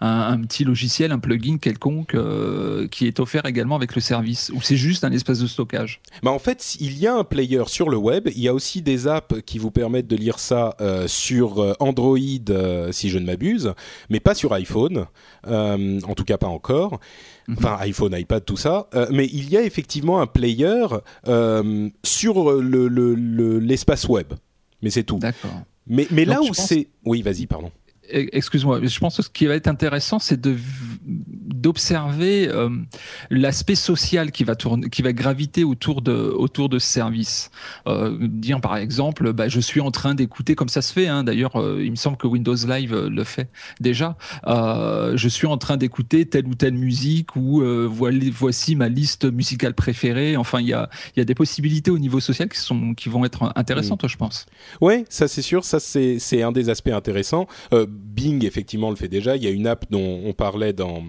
un, 0.00 0.20
un 0.20 0.40
petit 0.42 0.64
logiciel, 0.64 1.12
un 1.12 1.18
plugin 1.18 1.58
quelconque 1.58 2.16
qui 2.90 3.06
est 3.06 3.20
offert 3.20 3.46
également 3.46 3.76
avec 3.76 3.94
le 3.94 4.00
service 4.00 4.50
Ou 4.54 4.60
c'est 4.60 4.76
juste 4.76 5.04
un 5.04 5.12
espace 5.12 5.38
de 5.38 5.46
stockage? 5.46 6.00
Bah 6.22 6.30
en 6.30 6.38
fait, 6.38 6.76
il 6.80 6.98
y 6.98 7.06
a 7.06 7.14
un 7.14 7.24
player 7.24 7.62
sur 7.66 7.90
le 7.90 7.96
web. 7.96 8.28
Il 8.34 8.40
y 8.40 8.48
a 8.48 8.54
aussi 8.54 8.82
des 8.82 9.06
apps 9.06 9.40
qui 9.46 9.58
vous 9.58 9.70
permettent 9.70 10.08
de 10.08 10.16
lire 10.16 10.38
ça 10.38 10.76
sur 11.06 11.76
Android, 11.80 12.18
si 12.90 13.10
je 13.10 13.18
ne 13.18 13.26
m'abuse, 13.26 13.72
mais 14.08 14.20
pas 14.20 14.34
sur 14.34 14.52
iPhone. 14.52 15.06
En 15.46 16.14
tout 16.16 16.24
cas, 16.24 16.38
pas 16.38 16.48
encore. 16.48 17.00
Enfin, 17.56 17.76
iPhone, 17.80 18.14
iPad, 18.16 18.44
tout 18.44 18.56
ça. 18.56 18.88
Euh, 18.94 19.06
mais 19.10 19.26
il 19.26 19.48
y 19.50 19.56
a 19.56 19.62
effectivement 19.62 20.20
un 20.20 20.26
player 20.26 20.86
euh, 21.28 21.88
sur 22.02 22.52
le- 22.60 22.88
le- 22.88 23.14
le- 23.14 23.58
l'espace 23.58 24.08
web. 24.08 24.32
Mais 24.82 24.90
c'est 24.90 25.04
tout. 25.04 25.18
D'accord. 25.18 25.50
Mais, 25.86 26.06
mais 26.10 26.24
là 26.24 26.36
Donc, 26.36 26.44
où 26.44 26.46
pense- 26.48 26.66
c'est... 26.66 26.88
Oui, 27.04 27.22
vas-y, 27.22 27.46
pardon. 27.46 27.70
Eh, 28.10 28.28
Excuse-moi, 28.32 28.80
je 28.82 28.98
pense 28.98 29.16
que 29.16 29.22
ce 29.22 29.30
qui 29.30 29.46
va 29.46 29.54
être 29.54 29.68
intéressant, 29.68 30.18
c'est 30.18 30.40
de 30.40 30.56
d'observer 31.60 32.48
euh, 32.48 32.70
l'aspect 33.30 33.74
social 33.74 34.32
qui 34.32 34.44
va 34.44 34.54
tourner, 34.54 34.88
qui 34.88 35.02
va 35.02 35.12
graviter 35.12 35.64
autour 35.64 36.02
de 36.02 36.12
autour 36.12 36.68
de 36.68 36.78
ce 36.78 36.86
service. 36.86 37.50
Euh, 37.86 38.16
dire 38.20 38.60
par 38.60 38.76
exemple, 38.76 39.32
bah, 39.32 39.48
je 39.48 39.60
suis 39.60 39.80
en 39.80 39.90
train 39.90 40.14
d'écouter, 40.14 40.54
comme 40.54 40.68
ça 40.68 40.82
se 40.82 40.92
fait. 40.92 41.06
Hein, 41.06 41.24
D'ailleurs, 41.24 41.56
euh, 41.56 41.82
il 41.84 41.90
me 41.90 41.96
semble 41.96 42.16
que 42.16 42.26
Windows 42.26 42.54
Live 42.54 42.94
le 42.94 43.24
fait 43.24 43.48
déjà. 43.80 44.16
Je 44.46 45.28
suis 45.28 45.46
en 45.46 45.58
train 45.58 45.76
d'écouter 45.76 46.26
telle 46.26 46.46
ou 46.46 46.54
telle 46.54 46.74
musique 46.74 47.36
ou 47.36 47.62
voici 47.90 48.76
ma 48.76 48.88
liste 48.88 49.30
musicale 49.30 49.74
préférée. 49.74 50.36
Enfin, 50.36 50.60
il 50.60 50.68
y 50.68 50.72
a 50.72 50.88
il 51.16 51.20
y 51.20 51.22
a 51.22 51.24
des 51.24 51.34
possibilités 51.34 51.90
au 51.90 51.98
niveau 51.98 52.20
social 52.20 52.48
qui 52.48 52.58
sont 52.58 52.94
qui 52.94 53.08
vont 53.08 53.24
être 53.24 53.52
intéressantes, 53.54 54.06
je 54.06 54.16
pense. 54.16 54.46
Ouais, 54.80 55.04
ça 55.08 55.28
c'est 55.28 55.42
sûr, 55.42 55.64
ça 55.64 55.80
c'est 55.80 56.18
c'est 56.18 56.42
un 56.42 56.52
des 56.52 56.68
aspects 56.68 56.88
intéressants. 56.88 57.46
Bing 58.00 58.44
effectivement 58.44 58.90
le 58.90 58.96
fait 58.96 59.08
déjà. 59.08 59.36
Il 59.36 59.42
y 59.42 59.46
a 59.46 59.50
une 59.50 59.66
app 59.66 59.86
dont 59.90 60.22
on 60.24 60.32
parlait 60.32 60.72
dans 60.72 61.04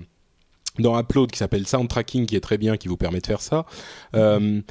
dans 0.79 0.97
Upload 0.97 1.31
qui 1.31 1.37
s'appelle 1.37 1.67
Sound 1.67 1.89
Tracking 1.89 2.25
qui 2.25 2.35
est 2.35 2.41
très 2.41 2.57
bien, 2.57 2.77
qui 2.77 2.87
vous 2.87 2.97
permet 2.97 3.19
de 3.19 3.27
faire 3.27 3.41
ça. 3.41 3.65
Euh, 4.15 4.61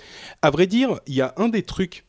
à 0.40 0.50
vrai 0.50 0.66
dire, 0.66 0.98
il 1.06 1.14
y 1.14 1.20
a 1.20 1.34
un 1.36 1.48
des 1.48 1.62
trucs 1.62 2.04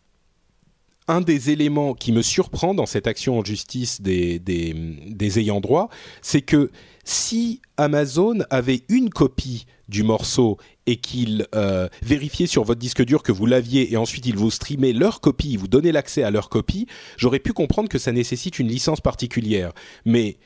un 1.07 1.19
des 1.19 1.49
éléments 1.49 1.93
qui 1.93 2.11
me 2.13 2.21
surprend 2.21 2.73
dans 2.73 2.85
cette 2.85 3.05
action 3.05 3.39
en 3.39 3.43
justice 3.43 4.01
des, 4.01 4.39
des 4.39 5.39
ayants 5.39 5.59
droit, 5.59 5.89
c'est 6.21 6.41
que 6.41 6.71
si 7.03 7.61
Amazon 7.75 8.39
avait 8.49 8.83
une 8.87 9.09
copie 9.09 9.65
du 9.89 10.03
morceau 10.03 10.57
et 10.87 10.97
qu'il 10.97 11.47
euh, 11.55 11.87
vérifiait 12.01 12.47
sur 12.47 12.63
votre 12.63 12.79
disque 12.79 13.03
dur 13.03 13.23
que 13.23 13.31
vous 13.31 13.45
l'aviez 13.45 13.91
et 13.93 13.97
ensuite 13.97 14.25
il 14.25 14.35
vous 14.35 14.51
streamait 14.51 14.93
leur 14.93 15.21
copie, 15.21 15.51
il 15.51 15.57
vous 15.59 15.67
donnait 15.67 15.91
l'accès 15.91 16.23
à 16.23 16.31
leur 16.31 16.49
copie, 16.49 16.87
j'aurais 17.17 17.39
pu 17.39 17.53
comprendre 17.53 17.89
que 17.89 17.99
ça 17.99 18.11
nécessite 18.11 18.59
une 18.59 18.67
licence 18.67 19.01
particulière. 19.01 19.71
Mais 20.05 20.37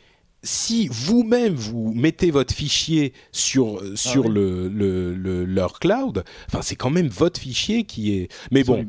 si 0.44 0.88
vous-même 0.92 1.56
vous 1.56 1.94
mettez 1.94 2.32
votre 2.32 2.54
fichier 2.54 3.14
sur 3.32 3.82
sur 3.96 4.30
le, 4.30 4.68
le, 4.70 5.14
le, 5.16 5.46
leur 5.46 5.80
cloud, 5.80 6.24
enfin 6.48 6.62
c'est 6.62 6.76
quand 6.76 6.92
même 6.92 7.08
votre 7.08 7.40
fichier 7.40 7.84
qui 7.84 8.14
est. 8.14 8.32
Mais 8.52 8.64
bon. 8.64 8.86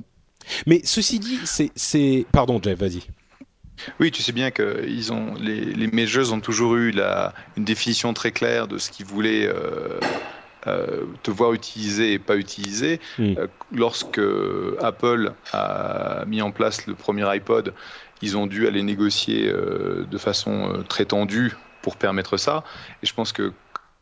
Mais 0.67 0.81
ceci 0.85 1.19
dit, 1.19 1.39
c'est 1.45 1.71
c'est 1.75 2.27
pardon 2.31 2.61
Jeff, 2.63 2.79
vas-y. 2.79 3.03
Oui, 4.01 4.11
tu 4.11 4.23
sais 4.23 4.33
bien 4.33 4.51
que 4.51 4.85
ils 4.87 5.13
ont 5.13 5.35
les, 5.35 5.61
les 5.61 6.33
ont 6.33 6.41
toujours 6.41 6.77
eu 6.77 6.91
la, 6.93 7.35
une 7.57 7.65
définition 7.65 8.15
très 8.15 8.33
claire 8.33 8.69
de 8.69 8.79
ce 8.79 8.91
qu'ils 8.91 9.07
voulaient 9.07 9.47
euh, 9.47 9.53
euh, 9.55 10.01
te 11.23 11.31
voir 11.31 11.53
utiliser 11.53 12.13
et 12.13 12.19
pas 12.19 12.37
utiliser. 12.37 13.01
Mm. 13.19 13.35
Euh, 13.39 13.47
lorsque 13.73 14.21
Apple 14.81 15.33
a 15.53 16.25
mis 16.27 16.43
en 16.43 16.51
place 16.51 16.87
le 16.87 16.95
premier 16.95 17.25
iPod, 17.37 17.73
ils 18.23 18.37
ont 18.37 18.47
dû 18.47 18.67
aller 18.67 18.83
négocier 18.83 19.49
euh, 19.49 20.07
de 20.11 20.19
façon 20.19 20.73
euh, 20.73 20.83
très 20.83 21.05
tendue 21.05 21.55
pour 21.83 21.97
permettre 21.97 22.37
ça. 22.37 22.65
Et 23.03 23.07
je 23.07 23.15
pense 23.15 23.33
que, 23.33 23.53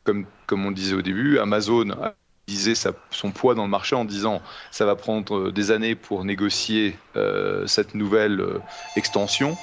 comme, 0.04 0.26
comme 0.46 0.64
on 0.64 0.68
le 0.68 0.74
disait 0.74 0.94
au 0.94 1.02
début, 1.02 1.38
Amazon 1.38 1.90
a 1.90 2.14
disait 2.46 2.74
sa, 2.74 2.92
son 3.10 3.30
poids 3.30 3.54
dans 3.54 3.64
le 3.64 3.70
marché 3.70 3.96
en 3.96 4.04
disant 4.04 4.42
ça 4.70 4.84
va 4.84 4.96
prendre 4.96 5.50
des 5.50 5.70
années 5.70 5.94
pour 5.94 6.24
négocier 6.24 6.96
euh, 7.16 7.66
cette 7.66 7.94
nouvelle 7.94 8.40
euh, 8.40 8.58
extension. 8.96 9.56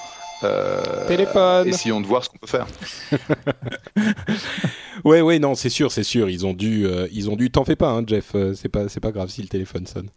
Euh, 0.43 1.07
Téléphone. 1.07 1.67
Essayons 1.67 2.01
de 2.01 2.07
voir 2.07 2.23
ce 2.23 2.29
qu'on 2.29 2.37
peut 2.37 2.47
faire. 2.47 2.65
ouais, 5.03 5.21
ouais, 5.21 5.39
non, 5.39 5.55
c'est 5.55 5.69
sûr, 5.69 5.91
c'est 5.91 6.03
sûr. 6.03 6.29
Ils 6.29 6.45
ont 6.45 6.53
dû, 6.53 6.85
euh, 6.85 7.07
ils 7.11 7.29
ont 7.29 7.35
dû. 7.35 7.51
T'en 7.51 7.65
fais 7.65 7.75
pas, 7.75 7.91
hein, 7.91 8.03
Jeff. 8.05 8.31
euh, 8.35 8.53
c'est 8.53 8.69
pas, 8.69 8.87
c'est 8.89 8.99
pas 8.99 9.11
grave 9.11 9.29
si 9.29 9.41
le 9.41 9.47
téléphone 9.47 9.85
sonne. 9.85 10.09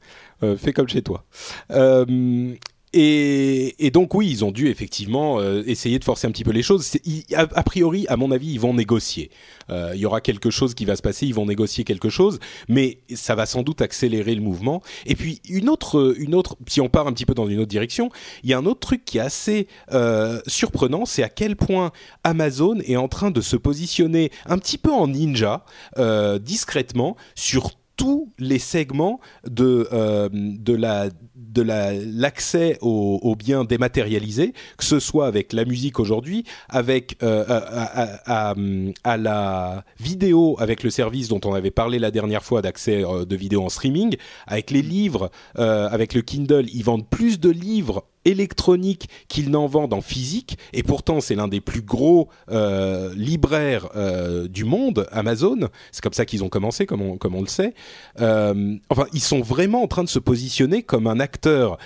Euh, 0.42 0.56
fais 0.56 0.72
comme 0.72 0.88
chez 0.88 1.02
toi. 1.02 1.24
Et, 2.96 3.90
donc 3.92 4.14
oui, 4.14 4.28
ils 4.30 4.44
ont 4.44 4.52
dû 4.52 4.68
effectivement 4.68 5.40
euh, 5.40 5.64
essayer 5.66 5.98
de 5.98 6.04
forcer 6.04 6.28
un 6.28 6.30
petit 6.30 6.44
peu 6.44 6.52
les 6.52 6.62
choses. 6.62 6.92
A, 7.34 7.62
priori, 7.64 8.06
à 8.08 8.16
mon 8.16 8.30
avis, 8.30 8.52
ils 8.52 8.60
vont 8.60 8.72
négocier. 8.72 9.30
Euh, 9.70 9.92
Il 9.94 10.00
y 10.00 10.06
aura 10.06 10.20
quelque 10.20 10.48
chose 10.50 10.74
qui 10.74 10.84
va 10.84 10.94
se 10.94 11.02
passer, 11.02 11.26
ils 11.26 11.34
vont 11.34 11.46
négocier 11.46 11.82
quelque 11.82 12.08
chose, 12.08 12.38
mais 12.68 12.98
ça 13.12 13.34
va 13.34 13.46
sans 13.46 13.62
doute 13.62 13.82
accélérer 13.82 14.36
le 14.36 14.42
mouvement. 14.42 14.80
Et 15.06 15.16
puis 15.16 15.40
une 15.48 15.68
autre, 15.68 16.14
une 16.18 16.36
autre, 16.36 16.56
si 16.68 16.80
on 16.80 16.88
part 16.88 17.08
un 17.08 17.12
petit 17.12 17.26
peu 17.26 17.34
dans 17.34 17.48
une 17.48 17.58
autre 17.58 17.68
direction, 17.68 18.10
il 18.44 18.50
y 18.50 18.52
a 18.52 18.58
un 18.58 18.66
autre 18.66 18.80
truc 18.80 19.04
qui 19.04 19.18
est 19.18 19.22
assez 19.22 19.66
euh, 19.92 20.40
surprenant, 20.46 21.04
c'est 21.04 21.24
à 21.24 21.28
quel 21.28 21.56
point 21.56 21.90
Amazon 22.22 22.78
est 22.86 22.96
en 22.96 23.08
train 23.08 23.32
de 23.32 23.40
se 23.40 23.56
positionner 23.56 24.30
un 24.46 24.58
petit 24.58 24.78
peu 24.78 24.92
en 24.92 25.08
ninja, 25.08 25.64
discrètement, 26.40 27.16
sur 27.34 27.72
tous 27.96 28.32
les 28.38 28.58
segments 28.58 29.20
de 29.48 29.88
de 30.32 30.74
la 30.74 31.08
de 31.54 31.62
la 31.62 31.92
l'accès 31.92 32.78
aux, 32.80 33.34
biens 33.36 33.64
dématérialisés, 33.64 34.52
que 34.76 34.84
ce 34.84 34.98
soit 34.98 35.26
avec 35.26 35.52
la 35.52 35.64
musique 35.64 36.00
aujourd'hui, 36.00 36.44
avec 36.68 37.16
euh, 37.22 37.44
à, 37.48 38.54
à- 39.04 39.16
la 39.16 39.84
vidéo, 40.00 40.56
avec 40.58 40.82
le 40.82 40.90
service 40.90 41.28
dont 41.28 41.40
on 41.44 41.54
avait 41.54 41.70
parlé 41.70 41.98
la 41.98 42.10
dernière 42.10 42.42
fois 42.42 42.62
d'accès 42.62 43.04
euh, 43.04 43.24
de 43.24 43.36
vidéo 43.36 43.62
en 43.62 43.68
streaming, 43.68 44.16
avec 44.46 44.70
les 44.70 44.82
livres, 44.82 45.30
euh, 45.58 45.88
avec 45.88 46.14
le 46.14 46.22
Kindle, 46.22 46.66
ils 46.72 46.82
vendent 46.84 47.08
plus 47.08 47.38
de 47.38 47.50
livres 47.50 48.04
électroniques 48.24 49.08
qu'ils 49.28 49.50
n'en 49.50 49.66
vendent 49.66 49.92
en 49.92 50.00
physique, 50.00 50.58
et 50.72 50.82
pourtant 50.82 51.20
c'est 51.20 51.34
l'un 51.34 51.48
des 51.48 51.60
plus 51.60 51.82
gros 51.82 52.28
euh, 52.50 53.12
libraires 53.14 53.88
euh, 53.96 54.48
du 54.48 54.64
monde, 54.64 55.06
Amazon. 55.12 55.68
C'est 55.92 56.02
comme 56.02 56.12
ça 56.12 56.26
qu'ils 56.26 56.44
ont 56.44 56.48
commencé, 56.48 56.86
comme 56.86 57.02
on, 57.02 57.16
comme 57.16 57.34
on 57.34 57.42
le 57.42 57.48
sait. 57.48 57.74
Euh, 58.20 58.76
enfin, 58.90 59.06
ils 59.12 59.22
sont 59.22 59.40
vraiment 59.40 59.82
en 59.82 59.88
train 59.88 60.04
de 60.04 60.08
se 60.08 60.18
positionner 60.18 60.82
comme 60.82 61.06
un 61.06 61.20
acteur 61.20 61.78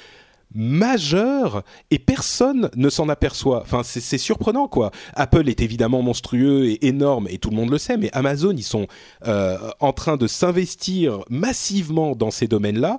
majeur 0.55 1.63
et 1.91 1.99
personne 1.99 2.71
ne 2.75 2.89
s'en 2.89 3.11
aperçoit. 3.11 3.61
Enfin, 3.61 3.83
c'est 3.85 4.17
surprenant 4.17 4.67
quoi. 4.67 4.93
Apple 5.15 5.47
est 5.51 5.61
évidemment 5.61 6.01
monstrueux 6.01 6.65
et 6.71 6.87
énorme 6.87 7.29
et 7.29 7.37
tout 7.37 7.51
le 7.51 7.57
monde 7.57 7.71
le 7.71 7.77
sait, 7.77 7.99
mais 7.99 8.09
Amazon 8.15 8.55
ils 8.57 8.63
sont 8.63 8.87
en 9.27 9.93
train 9.93 10.17
de 10.17 10.27
s'investir 10.27 11.19
massivement 11.29 12.17
dans 12.17 12.31
ces 12.31 12.49
domaines-là 12.49 12.99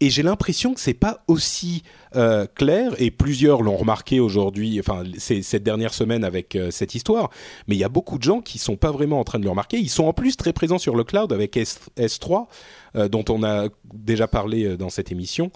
et 0.00 0.10
j'ai 0.10 0.22
l'impression 0.22 0.74
que 0.74 0.80
c'est 0.80 0.94
pas 0.94 1.24
aussi 1.26 1.82
euh, 2.14 2.46
clair 2.54 2.92
et 2.98 3.10
plusieurs 3.10 3.62
l'ont 3.62 3.76
remarqué 3.76 4.20
aujourd'hui, 4.20 4.78
enfin 4.78 5.04
cette 5.18 5.62
dernière 5.62 5.94
semaine 5.94 6.22
avec 6.22 6.54
euh, 6.54 6.70
cette 6.70 6.94
histoire. 6.94 7.30
Mais 7.66 7.76
il 7.76 7.78
y 7.78 7.84
a 7.84 7.88
beaucoup 7.88 8.18
de 8.18 8.22
gens 8.22 8.42
qui 8.42 8.58
sont 8.58 8.76
pas 8.76 8.90
vraiment 8.90 9.20
en 9.20 9.24
train 9.24 9.38
de 9.38 9.44
le 9.44 9.50
remarquer. 9.50 9.78
Ils 9.78 9.88
sont 9.88 10.04
en 10.04 10.12
plus 10.12 10.36
très 10.36 10.52
présents 10.52 10.78
sur 10.78 10.96
le 10.96 11.04
cloud 11.04 11.32
avec 11.32 11.56
S, 11.56 11.80
S3 11.96 12.46
euh, 12.94 13.08
dont 13.08 13.24
on 13.30 13.42
a 13.42 13.68
déjà 13.94 14.28
parlé 14.28 14.76
dans 14.76 14.90
cette 14.90 15.12
émission. 15.12 15.50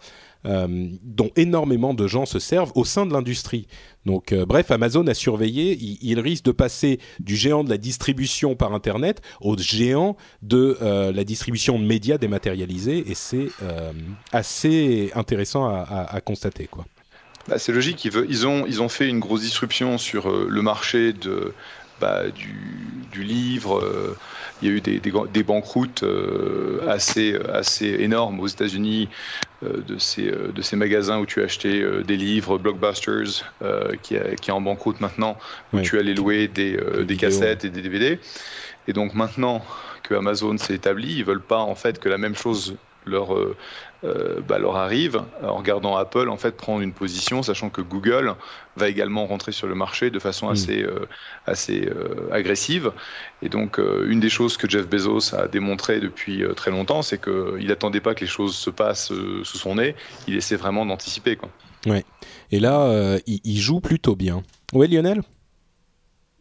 Euh, 0.46 0.88
dont 1.02 1.30
énormément 1.36 1.92
de 1.92 2.06
gens 2.06 2.24
se 2.24 2.38
servent 2.38 2.72
au 2.74 2.86
sein 2.86 3.04
de 3.04 3.12
l'industrie. 3.12 3.66
Donc, 4.06 4.32
euh, 4.32 4.46
bref, 4.46 4.70
Amazon 4.70 5.06
a 5.06 5.12
surveillé. 5.12 5.76
Il, 6.00 6.18
risque 6.18 6.44
de 6.44 6.52
passer 6.52 6.98
du 7.18 7.36
géant 7.36 7.62
de 7.62 7.68
la 7.68 7.76
distribution 7.76 8.56
par 8.56 8.72
Internet 8.72 9.20
au 9.42 9.58
géant 9.58 10.16
de 10.40 10.78
euh, 10.80 11.12
la 11.12 11.24
distribution 11.24 11.78
de 11.78 11.84
médias 11.84 12.16
dématérialisés, 12.16 13.04
et 13.06 13.14
c'est 13.14 13.48
assez 14.32 15.10
intéressant 15.14 15.66
à, 15.66 16.20
constater, 16.24 16.66
quoi. 16.66 16.86
Bah, 17.48 17.58
c'est 17.58 17.72
logique, 17.72 18.04
ils, 18.04 18.46
ont, 18.46 18.88
fait 18.88 19.08
une 19.08 19.18
grosse 19.18 19.42
disruption 19.42 19.98
sur 19.98 20.30
le 20.30 20.62
marché 20.62 21.12
bah, 22.00 22.22
du, 22.30 23.22
livre. 23.22 24.16
il 24.62 24.68
y 24.68 24.70
a 24.70 24.74
eu 24.74 24.80
des, 24.80 25.00
des, 25.00 25.42
banqueroutes 25.42 26.04
assez, 26.88 27.38
énormes 27.82 28.40
aux 28.40 28.46
États-Unis 28.46 29.08
de, 29.62 29.98
ces, 29.98 30.28
euh, 30.30 30.52
de 30.52 30.62
ces 30.62 30.76
magasins 30.76 31.18
où 31.20 31.26
tu 31.26 31.42
achetais 31.42 31.80
euh, 31.82 32.02
des 32.02 32.16
livres, 32.16 32.58
Blockbusters, 32.58 33.44
euh, 33.62 33.96
qui, 33.96 34.14
est- 34.14 34.36
qui 34.40 34.50
est 34.50 34.52
en 34.54 34.60
banqueroute 34.60 35.00
maintenant, 35.00 35.38
où 35.72 35.76
Oui. 35.78 35.82
tu 35.82 35.98
allais 35.98 36.14
louer 36.14 36.48
des, 36.48 36.76
euh, 36.76 36.98
Des 37.00 37.04
des 37.04 37.16
cassettes 37.16 37.64
et 37.64 37.70
des 37.70 37.82
DVD. 37.82 38.20
Et 38.86 38.92
donc 38.92 39.14
maintenant 39.14 39.64
que 40.02 40.14
Amazon 40.14 40.56
s'est 40.58 40.74
établi, 40.74 41.14
ils 41.16 41.24
veulent 41.24 41.46
pas 41.46 41.58
en 41.60 41.74
fait 41.74 41.98
que 41.98 42.08
la 42.08 42.18
même 42.18 42.34
chose 42.34 42.78
leur, 43.06 43.34
euh, 43.34 43.56
euh, 44.04 44.40
bah, 44.40 44.58
leur 44.58 44.76
arrive 44.76 45.22
en 45.42 45.56
regardant 45.56 45.96
Apple 45.96 46.28
en 46.28 46.36
fait 46.36 46.56
prendre 46.56 46.80
une 46.80 46.92
position, 46.92 47.42
sachant 47.42 47.70
que 47.70 47.80
Google 47.80 48.34
va 48.76 48.88
également 48.88 49.26
rentrer 49.26 49.52
sur 49.52 49.66
le 49.66 49.74
marché 49.74 50.10
de 50.10 50.18
façon 50.18 50.48
Mm. 50.48 50.52
assez, 50.52 50.82
euh, 50.82 51.06
assez 51.46 51.86
euh, 51.86 52.28
agressive. 52.32 52.92
Et 53.42 53.48
donc 53.48 53.78
une 53.78 54.20
des 54.20 54.28
choses 54.28 54.56
que 54.56 54.68
Jeff 54.68 54.88
Bezos 54.88 55.34
a 55.34 55.48
démontré 55.48 56.00
depuis 56.00 56.42
très 56.56 56.70
longtemps, 56.70 57.02
c'est 57.02 57.20
qu'il 57.22 57.66
n'attendait 57.66 58.00
pas 58.00 58.14
que 58.14 58.20
les 58.20 58.26
choses 58.30 58.54
se 58.54 58.70
passent 58.70 59.08
sous 59.08 59.58
son 59.58 59.76
nez, 59.76 59.94
il 60.28 60.36
essaie 60.36 60.56
vraiment 60.56 60.84
d'anticiper. 60.86 61.36
quoi. 61.36 61.48
Et 62.52 62.60
là, 62.60 63.18
il, 63.26 63.40
il 63.44 63.58
joue 63.58 63.80
plutôt 63.80 64.16
bien. 64.16 64.42
Ouais, 64.72 64.86
Lionel? 64.86 65.22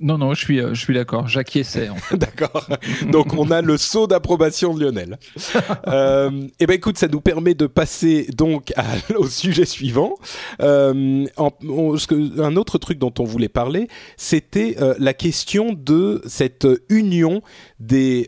Non, 0.02 0.18
non, 0.18 0.34
je 0.34 0.44
suis, 0.44 0.60
euh, 0.62 0.74
je 0.74 0.80
suis 0.80 0.94
d'accord. 0.94 1.28
J'acquiesçais. 1.28 1.90
en 1.90 1.96
fait. 1.96 2.16
D'accord. 2.18 2.68
Donc 3.12 3.34
on 3.34 3.52
a 3.52 3.62
le 3.62 3.78
saut 3.78 4.08
d'approbation 4.08 4.74
de 4.74 4.82
Lionel. 4.86 5.18
euh, 5.88 6.48
et 6.60 6.66
ben 6.68 6.74
écoute, 6.76 6.98
ça 6.98 7.08
nous 7.10 7.20
permet 7.20 7.54
de 7.54 7.68
passer 7.68 8.28
donc 8.36 8.72
à- 8.78 8.86
au 9.18 9.28
sujet 9.28 9.66
suivant. 9.66 10.16
Euh, 10.62 11.26
en- 11.38 11.52
on- 11.68 11.96
un 12.38 12.56
autre 12.56 12.78
truc 12.78 12.98
dont 12.98 13.14
on 13.20 13.26
voulait 13.26 13.50
parler, 13.50 13.90
c'était 14.16 14.78
euh, 14.80 14.96
la 15.00 15.14
question 15.14 15.74
de 15.74 16.22
cette 16.26 16.66
union 16.88 17.42
des 17.80 18.28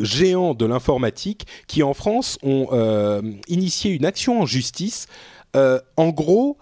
géants 0.00 0.54
de 0.54 0.64
l'informatique 0.66 1.46
qui 1.66 1.82
en 1.82 1.94
France 1.94 2.38
ont 2.42 2.68
initié 3.48 3.90
une 3.92 4.04
action 4.04 4.42
en 4.42 4.46
justice. 4.46 5.06
en 5.54 6.08
gros 6.10 6.58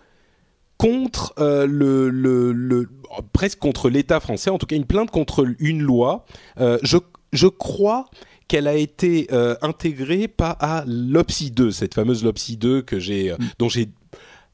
contre 0.78 1.34
euh, 1.38 1.66
le, 1.66 2.10
le, 2.10 2.52
le- 2.52 2.88
presque 3.32 3.58
contre 3.58 3.88
l'État 3.90 4.20
français, 4.20 4.50
en 4.50 4.58
tout 4.58 4.66
cas 4.66 4.76
une 4.76 4.86
plainte 4.86 5.10
contre 5.10 5.46
une 5.58 5.82
loi. 5.82 6.24
Euh, 6.60 6.78
je, 6.82 6.98
je 7.32 7.46
crois 7.46 8.06
qu'elle 8.48 8.66
a 8.68 8.74
été 8.74 9.28
euh, 9.32 9.56
intégrée 9.62 10.28
pas 10.28 10.50
à 10.50 10.84
l'OPSI 10.86 11.50
2, 11.50 11.70
cette 11.70 11.94
fameuse 11.94 12.24
l'OPSI 12.24 12.56
2 12.56 12.82
que 12.82 12.98
j'ai, 12.98 13.30
euh, 13.30 13.36
dont 13.58 13.68
j'ai, 13.68 13.88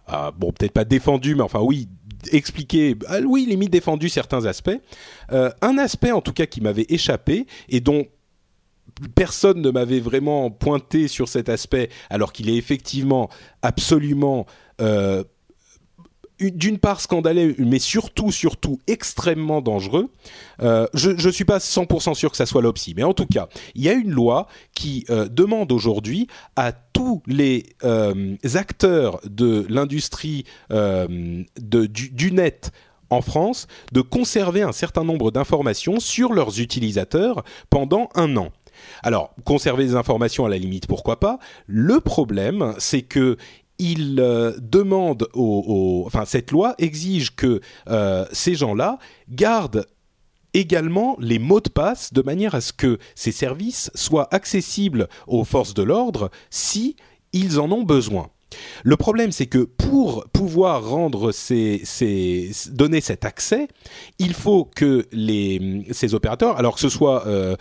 ah, 0.06 0.30
bon 0.36 0.52
peut-être 0.52 0.72
pas 0.72 0.84
défendu, 0.84 1.34
mais 1.34 1.42
enfin 1.42 1.60
oui, 1.60 1.88
expliqué, 2.30 2.96
ah, 3.08 3.20
oui 3.26 3.46
limite 3.46 3.70
défendu 3.70 4.08
certains 4.08 4.44
aspects. 4.44 4.78
Un 5.30 5.78
aspect 5.78 6.12
en 6.12 6.20
tout 6.20 6.32
cas 6.32 6.46
qui 6.46 6.60
m'avait 6.60 6.86
échappé 6.88 7.46
et 7.68 7.80
dont 7.80 8.06
personne 9.14 9.60
ne 9.62 9.70
m'avait 9.70 10.00
vraiment 10.00 10.50
pointé 10.50 11.08
sur 11.08 11.28
cet 11.28 11.48
aspect, 11.48 11.88
alors 12.10 12.32
qu'il 12.32 12.50
est 12.50 12.56
effectivement 12.56 13.30
absolument 13.62 14.46
euh, 14.80 15.24
d'une 16.40 16.78
part 16.78 17.00
scandaleux, 17.00 17.54
mais 17.58 17.78
surtout, 17.78 18.32
surtout 18.32 18.78
extrêmement 18.86 19.60
dangereux. 19.60 20.10
Euh, 20.62 20.86
je 20.94 21.10
ne 21.10 21.32
suis 21.32 21.44
pas 21.44 21.58
100% 21.58 22.14
sûr 22.14 22.30
que 22.30 22.36
ça 22.36 22.46
soit 22.46 22.62
l'OPSI, 22.62 22.94
mais 22.96 23.02
en 23.02 23.12
tout 23.12 23.26
cas, 23.26 23.48
il 23.74 23.82
y 23.82 23.88
a 23.88 23.92
une 23.92 24.10
loi 24.10 24.46
qui 24.74 25.04
euh, 25.10 25.28
demande 25.28 25.72
aujourd'hui 25.72 26.26
à 26.56 26.72
tous 26.72 27.22
les 27.26 27.66
euh, 27.84 28.36
acteurs 28.54 29.20
de 29.24 29.66
l'industrie 29.68 30.44
du, 30.70 32.10
du 32.10 32.32
net 32.32 32.72
en 33.10 33.22
France 33.22 33.66
de 33.92 34.00
conserver 34.00 34.62
un 34.62 34.72
certain 34.72 35.04
nombre 35.04 35.30
d'informations 35.30 36.00
sur 36.00 36.32
leurs 36.32 36.60
utilisateurs 36.60 37.44
pendant 37.68 38.08
un 38.14 38.36
an. 38.36 38.50
Alors, 39.02 39.34
conserver 39.44 39.84
des 39.84 39.94
informations 39.94 40.44
à 40.44 40.48
la 40.48 40.58
limite, 40.58 40.86
pourquoi 40.86 41.20
pas? 41.20 41.38
Le 41.66 42.00
problème, 42.00 42.74
c'est 42.78 43.02
que 43.02 43.36
il 43.80 44.20
euh, 44.20 44.52
demande 44.60 45.26
au, 45.32 46.04
enfin 46.06 46.24
cette 46.26 46.50
loi 46.50 46.74
exige 46.78 47.34
que 47.34 47.60
euh, 47.88 48.26
ces 48.30 48.54
gens-là 48.54 48.98
gardent 49.30 49.86
également 50.52 51.16
les 51.18 51.38
mots 51.38 51.60
de 51.60 51.70
passe 51.70 52.12
de 52.12 52.22
manière 52.22 52.54
à 52.54 52.60
ce 52.60 52.72
que 52.74 52.98
ces 53.14 53.32
services 53.32 53.90
soient 53.94 54.28
accessibles 54.34 55.08
aux 55.26 55.44
forces 55.44 55.74
de 55.74 55.82
l'ordre 55.82 56.30
si 56.50 56.96
ils 57.32 57.58
en 57.58 57.72
ont 57.72 57.84
besoin. 57.84 58.28
Le 58.82 58.96
problème, 58.96 59.30
c'est 59.32 59.46
que 59.46 59.58
pour 59.58 60.26
pouvoir 60.32 60.88
rendre 60.88 61.30
ces, 61.30 61.80
ces, 61.84 62.50
donner 62.72 63.00
cet 63.00 63.24
accès, 63.24 63.68
il 64.18 64.34
faut 64.34 64.64
que 64.64 65.06
les, 65.12 65.86
ces 65.92 66.14
opérateurs, 66.14 66.58
alors 66.58 66.74
que 66.74 66.80
ce 66.80 66.88
soit 66.88 67.26
euh, 67.28 67.56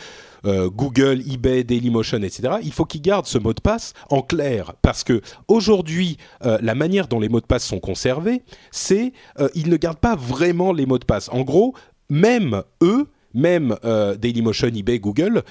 euh, 0.45 0.69
Google, 0.69 1.21
eBay, 1.29 1.63
Dailymotion, 1.63 2.21
etc. 2.23 2.55
Il 2.63 2.71
faut 2.71 2.85
qu'ils 2.85 3.01
gardent 3.01 3.25
ce 3.25 3.37
mot 3.37 3.53
de 3.53 3.61
passe 3.61 3.93
en 4.09 4.21
clair 4.21 4.73
parce 4.81 5.03
que 5.03 5.21
aujourd'hui, 5.47 6.17
euh, 6.45 6.57
la 6.61 6.75
manière 6.75 7.07
dont 7.07 7.19
les 7.19 7.29
mots 7.29 7.41
de 7.41 7.45
passe 7.45 7.65
sont 7.65 7.79
conservés, 7.79 8.43
c'est 8.71 9.13
euh, 9.39 9.49
ils 9.55 9.69
ne 9.69 9.77
gardent 9.77 9.99
pas 9.99 10.15
vraiment 10.15 10.71
les 10.73 10.85
mots 10.85 10.99
de 10.99 11.05
passe. 11.05 11.29
En 11.31 11.41
gros, 11.41 11.73
même 12.09 12.63
eux, 12.81 13.07
même 13.33 13.75
Dailymotion, 13.83 14.69
eBay, 14.69 14.99
Google, 14.99 15.43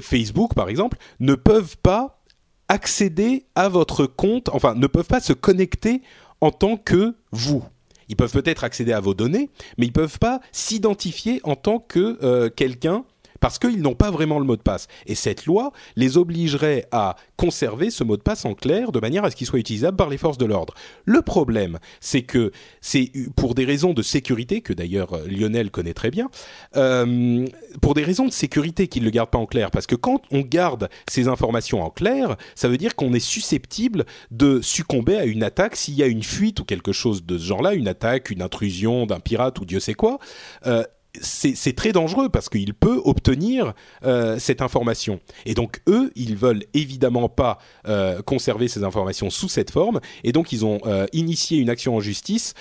Facebook 0.00 0.54
par 0.54 0.68
exemple, 0.68 0.96
ne 1.18 1.34
peuvent 1.34 1.76
pas 1.78 2.22
accéder 2.68 3.46
à 3.54 3.68
votre 3.68 4.06
compte, 4.06 4.48
enfin 4.48 4.74
ne 4.74 4.86
peuvent 4.86 5.06
pas 5.06 5.20
se 5.20 5.32
connecter 5.32 6.02
en 6.40 6.50
tant 6.52 6.76
que 6.76 7.16
vous. 7.32 7.64
Ils 8.08 8.14
peuvent 8.14 8.32
peut-être 8.32 8.62
accéder 8.62 8.92
à 8.92 9.00
vos 9.00 9.14
données, 9.14 9.50
mais 9.76 9.86
ils 9.86 9.92
peuvent 9.92 10.20
pas 10.20 10.40
s'identifier 10.52 11.40
en 11.42 11.56
tant 11.56 11.80
que 11.80 12.48
quelqu'un 12.48 13.04
parce 13.46 13.60
qu'ils 13.60 13.80
n'ont 13.80 13.94
pas 13.94 14.10
vraiment 14.10 14.40
le 14.40 14.44
mot 14.44 14.56
de 14.56 14.60
passe. 14.60 14.88
Et 15.06 15.14
cette 15.14 15.46
loi 15.46 15.70
les 15.94 16.16
obligerait 16.16 16.88
à 16.90 17.14
conserver 17.36 17.90
ce 17.90 18.02
mot 18.02 18.16
de 18.16 18.22
passe 18.22 18.44
en 18.44 18.54
clair 18.54 18.90
de 18.90 18.98
manière 18.98 19.24
à 19.24 19.30
ce 19.30 19.36
qu'il 19.36 19.46
soit 19.46 19.60
utilisable 19.60 19.96
par 19.96 20.08
les 20.08 20.18
forces 20.18 20.36
de 20.36 20.46
l'ordre. 20.46 20.74
Le 21.04 21.22
problème, 21.22 21.78
c'est 22.00 22.22
que 22.22 22.50
c'est 22.80 23.12
pour 23.36 23.54
des 23.54 23.64
raisons 23.64 23.94
de 23.94 24.02
sécurité, 24.02 24.62
que 24.62 24.72
d'ailleurs 24.72 25.12
euh, 25.12 25.28
Lionel 25.28 25.70
connaît 25.70 25.94
très 25.94 26.10
bien, 26.10 26.28
euh, 26.74 27.46
pour 27.80 27.94
des 27.94 28.02
raisons 28.02 28.26
de 28.26 28.32
sécurité 28.32 28.88
qu'ils 28.88 29.02
ne 29.02 29.06
le 29.06 29.12
gardent 29.12 29.30
pas 29.30 29.38
en 29.38 29.46
clair. 29.46 29.70
Parce 29.70 29.86
que 29.86 29.94
quand 29.94 30.22
on 30.32 30.40
garde 30.40 30.88
ces 31.08 31.28
informations 31.28 31.84
en 31.84 31.90
clair, 31.90 32.34
ça 32.56 32.66
veut 32.66 32.78
dire 32.78 32.96
qu'on 32.96 33.12
est 33.12 33.20
susceptible 33.20 34.06
de 34.32 34.60
succomber 34.60 35.18
à 35.18 35.24
une 35.24 35.44
attaque 35.44 35.76
s'il 35.76 35.94
y 35.94 36.02
a 36.02 36.06
une 36.06 36.24
fuite 36.24 36.58
ou 36.58 36.64
quelque 36.64 36.90
chose 36.90 37.24
de 37.24 37.38
ce 37.38 37.44
genre-là, 37.44 37.74
une 37.74 37.86
attaque, 37.86 38.30
une 38.30 38.42
intrusion 38.42 39.06
d'un 39.06 39.20
pirate 39.20 39.60
ou 39.60 39.64
Dieu 39.64 39.78
sait 39.78 39.94
quoi. 39.94 40.18
Euh, 40.66 40.82
c'est 41.20 41.74
très 41.74 41.92
dangereux 41.92 42.28
parce 42.28 42.48
qu'il 42.48 42.74
peut 42.74 43.00
obtenir 43.04 43.74
euh, 44.04 44.38
cette 44.38 44.62
information. 44.62 45.20
Et 45.44 45.54
donc 45.54 45.80
eux, 45.88 46.10
ils 46.14 46.36
veulent 46.36 46.64
évidemment 46.74 47.28
pas 47.28 47.58
euh, 47.86 48.22
conserver 48.22 48.68
ces 48.68 48.84
informations 48.84 49.30
sous 49.30 49.48
cette 49.48 49.70
forme, 49.70 50.00
et 50.24 50.32
donc 50.32 50.52
ils 50.52 50.64
ont 50.64 50.80
euh, 50.86 51.06
initié 51.12 51.58
une 51.58 51.70
action 51.70 51.96
en 51.96 52.00
justice 52.00 52.54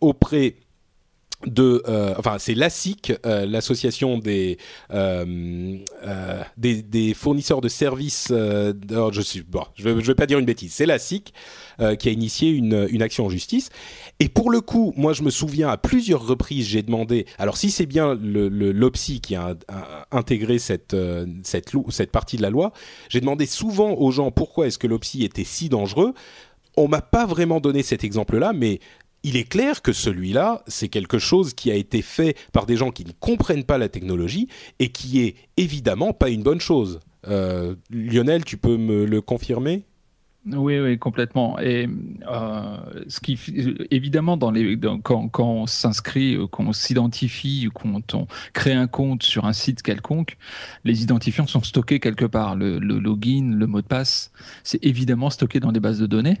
auprès 0.00 0.54
de, 1.46 1.82
enfin 2.18 2.36
c'est 2.38 2.54
l'ASIC, 2.54 3.12
l'association 3.24 4.18
des, 4.18 4.58
des, 4.90 6.82
des 6.82 7.14
fournisseurs 7.14 7.60
de 7.60 7.68
services. 7.68 8.28
je 8.30 9.20
suis 9.22 9.42
bon, 9.42 9.62
je 9.74 9.84
vais, 9.84 9.94
vais 9.94 10.14
pas 10.14 10.26
dire 10.26 10.38
une 10.38 10.46
bêtise. 10.46 10.72
C'est 10.72 10.86
l'ASIC 10.86 11.32
qui 11.98 12.08
a 12.08 12.12
initié 12.12 12.50
une, 12.50 12.88
une 12.90 13.02
action 13.02 13.26
en 13.26 13.28
justice 13.28 13.70
et 14.20 14.28
pour 14.28 14.50
le 14.50 14.60
coup, 14.60 14.92
moi 14.96 15.12
je 15.12 15.22
me 15.22 15.30
souviens 15.30 15.68
à 15.68 15.76
plusieurs 15.76 16.26
reprises, 16.26 16.66
j'ai 16.66 16.82
demandé, 16.82 17.26
alors 17.38 17.56
si 17.56 17.70
c'est 17.70 17.86
bien 17.86 18.14
le, 18.14 18.48
l'OPSI 18.48 19.20
qui 19.20 19.36
a, 19.36 19.54
intégré 20.10 20.58
cette, 20.58 20.94
euh, 20.94 21.26
cette, 21.44 21.70
cette 21.90 22.10
partie 22.10 22.36
de 22.36 22.42
la 22.42 22.50
loi, 22.50 22.72
j'ai 23.08 23.20
demandé 23.20 23.46
souvent 23.46 23.92
aux 23.92 24.10
gens 24.10 24.32
pourquoi 24.32 24.66
est-ce 24.66 24.78
que 24.78 24.88
l'OPSI 24.88 25.24
était 25.24 25.44
si 25.44 25.68
dangereux. 25.68 26.14
On 26.76 26.88
m'a 26.88 27.00
pas 27.00 27.26
vraiment 27.26 27.60
donné 27.60 27.82
cet 27.82 28.02
exemple-là, 28.02 28.52
mais 28.52 28.80
il 29.22 29.36
est 29.36 29.48
clair 29.48 29.82
que 29.82 29.92
celui-là, 29.92 30.62
c'est 30.66 30.88
quelque 30.88 31.18
chose 31.18 31.54
qui 31.54 31.70
a 31.70 31.74
été 31.74 32.02
fait 32.02 32.36
par 32.52 32.66
des 32.66 32.76
gens 32.76 32.90
qui 32.90 33.04
ne 33.04 33.12
comprennent 33.18 33.64
pas 33.64 33.78
la 33.78 33.88
technologie 33.88 34.48
et 34.78 34.90
qui 34.90 35.20
est 35.20 35.36
évidemment 35.56 36.12
pas 36.12 36.30
une 36.30 36.42
bonne 36.42 36.60
chose. 36.60 37.00
Euh, 37.26 37.74
Lionel, 37.90 38.44
tu 38.44 38.56
peux 38.56 38.76
me 38.76 39.04
le 39.04 39.20
confirmer? 39.20 39.84
Oui, 40.52 40.78
oui, 40.78 40.98
complètement. 40.98 41.58
Et 41.58 41.88
euh, 42.30 42.76
ce 43.08 43.20
qui, 43.20 43.38
évidemment, 43.90 44.36
dans 44.36 44.50
les, 44.50 44.78
quand, 45.02 45.28
quand, 45.28 45.48
on 45.48 45.66
s'inscrit, 45.66 46.34
euh, 46.34 46.46
quand 46.46 46.64
on 46.64 46.72
s'identifie, 46.72 47.68
quand 47.74 48.14
on 48.14 48.26
crée 48.52 48.72
un 48.72 48.86
compte 48.86 49.22
sur 49.22 49.44
un 49.44 49.52
site 49.52 49.82
quelconque, 49.82 50.36
les 50.84 51.02
identifiants 51.02 51.46
sont 51.46 51.62
stockés 51.62 52.00
quelque 52.00 52.24
part. 52.24 52.56
Le, 52.56 52.78
login, 52.78 53.54
le 53.56 53.66
mot 53.66 53.80
de 53.80 53.86
passe, 53.86 54.32
c'est 54.62 54.84
évidemment 54.84 55.30
stocké 55.30 55.60
dans 55.60 55.72
des 55.72 55.80
bases 55.80 55.98
de 55.98 56.06
données. 56.06 56.38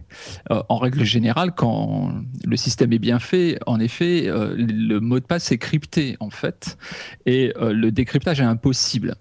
Euh, 0.50 0.62
en 0.68 0.78
règle 0.78 1.04
générale, 1.04 1.52
quand 1.54 2.12
le 2.44 2.56
système 2.56 2.92
est 2.92 2.98
bien 2.98 3.18
fait, 3.18 3.58
en 3.66 3.80
effet, 3.80 4.28
euh, 4.28 4.54
le 4.56 5.00
mot 5.00 5.20
de 5.20 5.24
passe 5.24 5.52
est 5.52 5.58
crypté 5.58 6.16
en 6.20 6.30
fait, 6.30 6.78
et 7.26 7.52
euh, 7.56 7.72
le 7.72 7.90
décryptage 7.92 8.40
est 8.40 8.44
impossible. 8.44 9.16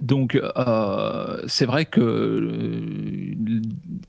Donc, 0.00 0.34
euh, 0.34 1.42
c'est 1.46 1.66
vrai 1.66 1.84
que 1.84 2.00
euh, 2.00 3.62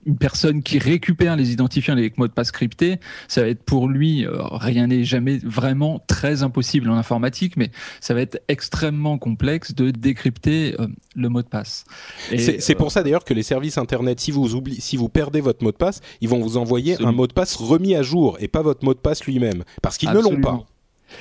une 0.06 0.18
personne 0.18 0.64
qui 0.64 0.80
récupère 0.80 1.36
les 1.36 1.52
identifiants 1.52 1.94
avec 1.94 2.18
mot 2.18 2.28
de 2.28 2.34
passe 2.34 2.52
crypté, 2.52 3.00
ça 3.28 3.42
va 3.42 3.48
être 3.48 3.64
pour 3.64 3.88
lui, 3.88 4.26
euh, 4.26 4.38
rien 4.52 4.88
n'est 4.88 5.04
jamais 5.04 5.38
vraiment 5.38 6.02
très 6.08 6.44
impossible 6.44 6.90
en 6.90 6.96
informatique, 6.96 7.58
mais 7.58 7.72
ça 8.02 8.14
va 8.14 8.22
être 8.22 8.40
extrêmement 8.48 9.18
complexe 9.18 9.74
de 9.74 9.92
décrypter 9.92 10.76
le 11.16 11.30
mot 11.30 11.42
de 11.42 11.48
passe. 11.48 11.86
C'est 12.38 12.76
pour 12.76 12.92
ça 12.92 13.04
d'ailleurs 13.04 13.26
que 13.26 13.34
les 13.34 13.44
services 13.44 13.78
internet, 13.78 14.20
si 14.20 14.32
vous 14.32 14.56
oubliez, 14.56 14.80
si 14.80 14.98
vous 14.98 15.10
perdez 15.10 15.42
votre 15.42 15.64
mot 15.64 15.72
de 15.72 15.78
passe, 15.78 16.02
ils 16.22 16.30
vont 16.30 16.40
vous 16.40 16.58
envoyer 16.58 17.02
un 17.04 17.12
mot 17.12 17.28
de 17.28 17.34
passe 17.34 17.56
remis 17.56 17.96
à 17.96 18.02
jour 18.02 18.38
et 18.40 18.48
pas 18.48 18.62
votre 18.62 18.86
mot 18.86 18.94
de 18.94 19.00
passe 19.00 19.26
lui-même, 19.26 19.64
parce 19.82 19.98
qu'ils 19.98 20.12
ne 20.12 20.20
l'ont 20.20 20.42
pas. 20.42 20.66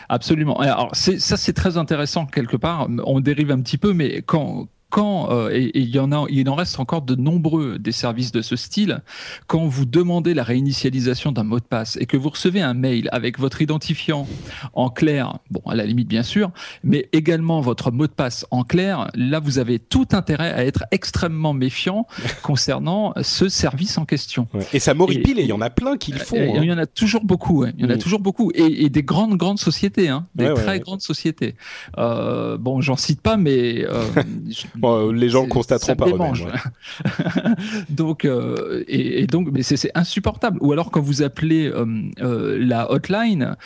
Absolument. 0.08 0.58
Alors 0.58 0.94
ça 0.94 1.36
c'est 1.36 1.52
très 1.52 1.76
intéressant 1.76 2.26
quelque 2.26 2.56
part. 2.56 2.88
On 3.04 3.20
dérive 3.20 3.50
un 3.50 3.60
petit 3.60 3.78
peu, 3.78 3.92
mais 3.92 4.22
quand 4.22 4.68
quand, 4.90 5.30
euh, 5.30 5.50
et, 5.52 5.70
il 5.74 5.88
y 5.88 5.98
en 5.98 6.12
a, 6.12 6.26
il 6.28 6.48
en 6.48 6.54
reste 6.54 6.78
encore 6.78 7.02
de 7.02 7.14
nombreux 7.14 7.78
des 7.78 7.92
services 7.92 8.32
de 8.32 8.42
ce 8.42 8.56
style, 8.56 9.02
quand 9.46 9.66
vous 9.66 9.84
demandez 9.84 10.34
la 10.34 10.44
réinitialisation 10.44 11.32
d'un 11.32 11.42
mot 11.42 11.58
de 11.58 11.64
passe 11.64 11.96
et 12.00 12.06
que 12.06 12.16
vous 12.16 12.28
recevez 12.28 12.62
un 12.62 12.74
mail 12.74 13.08
avec 13.12 13.38
votre 13.38 13.62
identifiant 13.62 14.26
en 14.74 14.90
clair, 14.90 15.38
bon, 15.50 15.60
à 15.66 15.74
la 15.74 15.84
limite 15.84 16.08
bien 16.08 16.22
sûr, 16.22 16.50
mais 16.84 17.08
également 17.12 17.60
votre 17.60 17.90
mot 17.90 18.06
de 18.06 18.12
passe 18.12 18.46
en 18.50 18.62
clair, 18.62 19.10
là 19.14 19.40
vous 19.40 19.58
avez 19.58 19.78
tout 19.78 20.06
intérêt 20.12 20.52
à 20.52 20.64
être 20.64 20.84
extrêmement 20.90 21.52
méfiant 21.52 22.06
concernant 22.42 23.12
ce 23.22 23.48
service 23.48 23.98
en 23.98 24.04
question. 24.04 24.48
Et 24.72 24.78
ça 24.78 24.94
m'horripile 24.94 25.38
et 25.38 25.42
il 25.42 25.48
y 25.48 25.52
en 25.52 25.60
a 25.60 25.70
plein 25.70 25.96
qui 25.96 26.12
le 26.12 26.18
font. 26.18 26.36
Il 26.36 26.64
y 26.64 26.70
hein. 26.70 26.76
en 26.76 26.78
a 26.78 26.86
toujours 26.86 27.24
beaucoup, 27.24 27.64
il 27.66 27.80
y 27.80 27.84
en 27.84 27.90
a 27.90 27.96
mm. 27.96 27.98
toujours 27.98 28.20
beaucoup, 28.20 28.50
et, 28.54 28.88
des 28.88 29.02
grandes, 29.02 29.36
grandes 29.36 29.58
sociétés, 29.58 30.08
hein, 30.08 30.26
des 30.34 30.52
très 30.54 30.80
grandes 30.80 31.00
sociétés. 31.00 31.54
Euh, 31.98 32.56
bon, 32.56 32.80
j'en 32.80 32.96
cite 32.96 33.20
pas, 33.20 33.36
mais 33.36 33.84
euh, 33.84 34.04
Euh, 34.84 35.12
les 35.12 35.28
gens 35.28 35.46
constateront 35.46 35.96
par 35.96 36.08
eux-mêmes. 36.08 36.34
donc, 37.88 38.24
euh, 38.24 38.84
et, 38.88 39.26
donc, 39.26 39.48
mais 39.52 39.62
c'est 39.62 39.90
insupportable. 39.94 40.58
Ou 40.60 40.72
alors 40.72 40.90
quand 40.90 41.00
vous 41.00 41.22
appelez 41.22 41.70
euh, 41.72 42.58
la 42.60 42.90
hotline, 42.90 43.56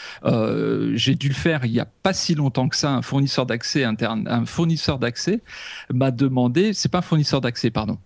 j'ai 0.94 1.14
dû 1.14 1.28
le 1.28 1.34
faire 1.34 1.64
il 1.64 1.72
y 1.72 1.80
a 1.80 1.86
pas 1.86 2.12
si 2.12 2.34
longtemps 2.34 2.68
que 2.68 2.76
ça. 2.76 2.90
Un 2.92 3.02
fournisseur 3.02 3.46
d'accès 3.46 3.84
interne, 3.84 4.26
un 4.28 4.44
fournisseur 4.44 4.98
d'accès 4.98 5.42
m'a 5.92 6.10
demandé, 6.10 6.72
c'est 6.72 6.90
pas 6.90 6.98
un 6.98 7.02
fournisseur 7.02 7.40
d'accès, 7.40 7.70
pardon 7.70 7.98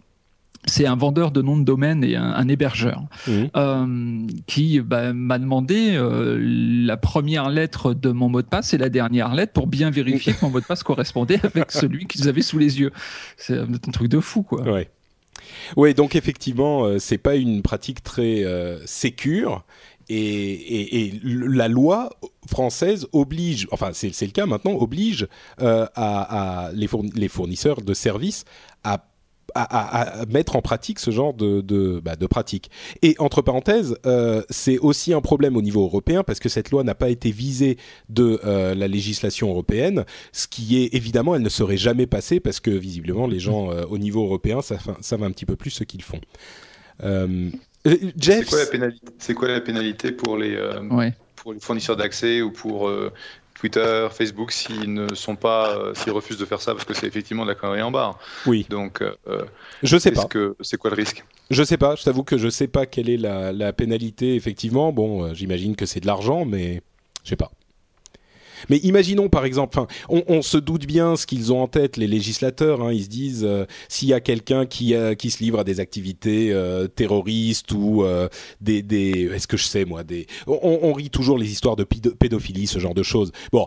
c'est 0.67 0.87
un 0.87 0.97
vendeur 0.97 1.31
de 1.31 1.43
nom 1.43 1.57
de 1.57 1.65
domaine 1.65 2.05
et 2.05 2.17
un, 2.17 2.49
hébergeur 2.49 3.03
mmh. 3.27 3.45
euh, 3.57 4.27
qui 4.47 4.81
bah, 4.81 5.13
m'a 5.13 5.39
demandé 5.39 5.95
euh, 5.95 6.39
la 6.41 6.97
première 6.97 7.51
lettre 7.51 7.95
de 7.95 8.11
mon 8.11 8.29
mot 8.29 8.43
de 8.43 8.47
passe 8.47 8.75
et 8.75 8.79
la 8.79 8.89
dernière 8.89 9.35
lettre 9.35 9.53
pour 9.53 9.67
bien 9.67 9.91
vérifier 9.91 10.33
que 10.33 10.45
mon 10.45 10.51
mot 10.51 10.61
de 10.61 10.65
passe 10.65 10.83
correspondait 10.83 11.41
avec 11.45 11.71
celui 11.71 12.07
qu'ils 12.07 12.29
avaient 12.29 12.43
sous 12.43 12.59
les 12.59 12.81
yeux. 12.81 12.93
C'est 13.37 13.59
un 13.59 13.91
truc 13.93 14.09
de 14.09 14.21
fou, 14.21 14.43
quoi. 14.43 14.63
Ouais. 14.63 14.91
Oui, 15.77 15.95
donc 15.95 16.17
effectivement, 16.17 16.85
euh, 16.85 16.99
c'est 16.99 17.19
pas 17.19 17.37
une 17.37 17.63
pratique 17.63 18.03
très 18.03 18.45
sécure. 18.87 19.65
Et, 20.11 21.13
la 21.25 21.69
loi 21.69 22.11
française 22.47 23.07
oblige, 23.13 23.67
enfin 23.71 23.91
c'est 23.95 24.11
le 24.21 24.33
cas 24.33 24.45
maintenant, 24.45 24.73
oblige 24.73 25.27
à, 25.59 26.71
les, 26.75 27.29
fournisseurs 27.29 27.81
de 27.81 27.95
services 27.95 28.45
à 28.83 29.03
à, 29.55 30.25
mettre 30.29 30.57
en 30.57 30.63
pratique 30.63 30.99
ce 30.99 31.11
genre 31.11 31.35
de, 31.35 31.61
de, 31.61 32.01
bah, 32.01 32.17
de 32.17 32.27
pratique. 32.27 32.71
Et 33.03 33.15
entre 33.19 33.43
parenthèses, 33.43 33.97
euh, 34.07 34.43
c'est 34.51 34.79
aussi 34.79 35.13
un 35.13 35.21
problème 35.21 35.57
au 35.57 35.63
niveau 35.63 35.83
européen 35.83 36.23
parce 36.23 36.41
que 36.41 36.49
cette 36.49 36.71
loi 36.71 36.85
n'a 36.85 36.95
pas 36.95 37.11
été 37.11 37.31
visée 37.31 37.79
de 38.09 38.41
euh, 38.45 38.75
la 38.75 38.89
législation 38.89 39.49
européenne, 39.51 40.05
ce 40.33 40.47
qui 40.49 40.83
est 40.83 40.95
évidemment, 40.95 41.35
elle 41.35 41.43
ne 41.43 41.49
serait 41.49 41.77
jamais 41.77 42.07
passée 42.07 42.41
parce 42.41 42.61
que 42.61 42.71
visiblement 42.71 43.27
les 43.27 43.39
gens 43.39 43.71
euh, 43.71 43.85
au 43.89 43.99
niveau 43.99 44.25
européen 44.25 44.63
savent, 44.63 44.97
savent, 45.01 45.23
un 45.23 45.31
petit 45.31 45.47
peu 45.47 45.57
plus 45.57 45.71
ce 45.71 45.85
qu'ils 45.85 46.03
font. 46.03 46.21
Jeff, 48.17 48.49
c'est 49.19 49.35
quoi, 49.35 49.49
la 49.49 49.61
pénalité 49.61 50.13
pour 50.13 50.37
les, 50.37 50.59
pour 51.37 51.53
les 51.53 51.61
fournisseurs 51.61 51.97
d'accès 51.97 52.41
ou 52.41 52.51
pour 52.51 52.91
Twitter, 53.65 54.09
Facebook, 54.11 54.53
s'ils 54.53 54.93
ne 54.93 55.15
sont 55.15 55.37
pas, 55.37 55.71
euh, 55.71 55.95
s'ils 55.95 56.13
refusent 56.13 56.37
de 56.37 56.45
faire 56.45 56.61
ça 56.61 56.75
parce 56.75 56.85
que 56.85 56.93
c'est 56.93 57.07
effectivement 57.07 57.45
de 57.45 57.49
la 57.49 57.55
connerie 57.55 57.81
en 57.81 57.91
barre. 57.91 58.19
Oui. 58.45 58.67
Donc, 58.69 59.01
euh, 59.01 59.15
je 59.83 59.97
sais 59.97 60.11
pas. 60.11 60.27
Que 60.27 60.55
c'est 60.61 60.77
quoi 60.77 60.91
le 60.91 60.97
risque? 60.97 61.25
Je 61.51 61.63
sais 61.63 61.79
pas. 61.79 61.95
Je 61.97 62.05
t'avoue 62.05 62.25
que 62.25 62.37
je 62.37 62.51
sais 62.51 62.67
pas 62.69 62.85
quelle 62.85 63.09
est 63.09 63.17
la, 63.17 63.55
la 63.55 63.73
pénalité 63.73 64.35
effectivement. 64.35 64.93
Bon, 64.93 65.25
euh, 65.25 65.33
j'imagine 65.33 65.77
que 65.77 65.87
c'est 65.87 66.01
de 66.01 66.07
l'argent, 66.07 66.45
mais 66.45 66.83
je 67.23 67.31
sais 67.31 67.37
pas. 67.37 67.53
Mais 68.69 68.79
imaginons 68.79 69.29
par 69.29 69.45
exemple, 69.45 69.79
on, 70.09 70.43
se 70.43 70.59
doute 70.59 70.87
bien 70.87 71.17
ce 71.17 71.27
qu'ils 71.27 71.53
ont 71.53 71.63
en 71.63 71.69
tête 71.69 71.97
les 71.97 72.07
législateurs. 72.07 72.83
Hein, 72.83 72.93
ils 72.93 73.05
se 73.05 73.09
disent 73.09 73.45
euh, 73.45 73.65
s'il 73.89 74.09
y 74.09 74.13
a 74.13 74.21
quelqu'un 74.21 74.67
qui, 74.67 74.95
euh, 74.95 75.15
qui 75.15 75.31
se 75.31 75.43
livre 75.43 75.61
à 75.61 75.65
des 75.65 75.81
activités 75.81 76.53
euh, 76.53 76.87
terroristes 76.87 77.73
ou 77.73 78.05
des, 78.61 79.31
est-ce 79.35 79.47
que 79.47 79.57
je 79.57 79.65
sais 79.65 79.85
moi 79.85 80.03
on, 80.47 80.93
rit 80.93 81.11
toujours 81.11 81.39
les 81.39 81.51
histoires 81.51 81.77
de 81.77 81.85
pédophilie, 81.85 82.67
ce 82.67 82.79
genre 82.79 82.95
de 82.95 83.03
choses. 83.03 83.33
Bon, 83.53 83.67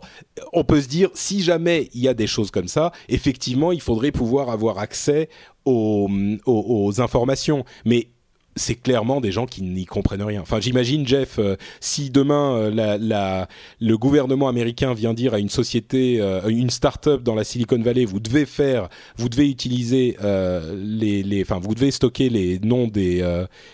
on 0.54 0.63
peut 0.63 0.82
se 0.82 0.88
dire 0.88 1.10
si 1.13 1.41
jamais 1.41 1.89
il 1.93 2.02
y 2.02 2.08
a 2.08 2.13
des 2.13 2.28
choses 2.28 2.52
comme 2.52 2.67
ça, 2.67 2.91
effectivement, 3.10 3.71
il 3.71 3.82
faudrait 3.82 4.12
pouvoir 4.12 4.50
avoir 4.50 4.80
accès 4.80 5.30
aux, 5.65 6.10
aux 6.45 7.02
informations. 7.02 7.65
Mais 7.86 8.10
c'est 8.58 8.76
clairement 8.76 9.22
des 9.22 9.32
gens 9.32 9.46
qui 9.46 9.62
n'y 9.63 9.86
comprennent 9.86 10.24
rien. 10.24 10.41
Enfin, 10.41 10.60
j'imagine, 10.60 11.08
Jeff, 11.08 11.39
euh, 11.39 11.56
si 11.80 12.10
demain 12.10 12.58
euh, 12.58 12.72
la, 12.72 12.98
la, 12.98 13.48
le 13.80 13.98
gouvernement 13.98 14.48
américain 14.50 14.93
vient 14.93 15.13
dire 15.13 15.34
à 15.34 15.39
une 15.39 15.50
société, 15.50 16.20
euh, 16.22 16.48
une 16.48 16.70
start-up 16.70 17.24
dans 17.24 17.36
la 17.36 17.43
Silicon 17.43 17.82
Valley, 17.82 18.06
vous 18.06 18.20
devez 18.20 18.46
faire, 18.46 18.89
vous 19.17 19.30
devez 19.30 19.50
utiliser 19.50 20.17
les, 20.22 21.24
les, 21.24 21.41
enfin, 21.41 21.60
vous 21.60 21.76
devez 21.76 21.91
stocker 21.91 22.30
les 22.30 22.60
noms 22.60 22.88
des 22.88 23.20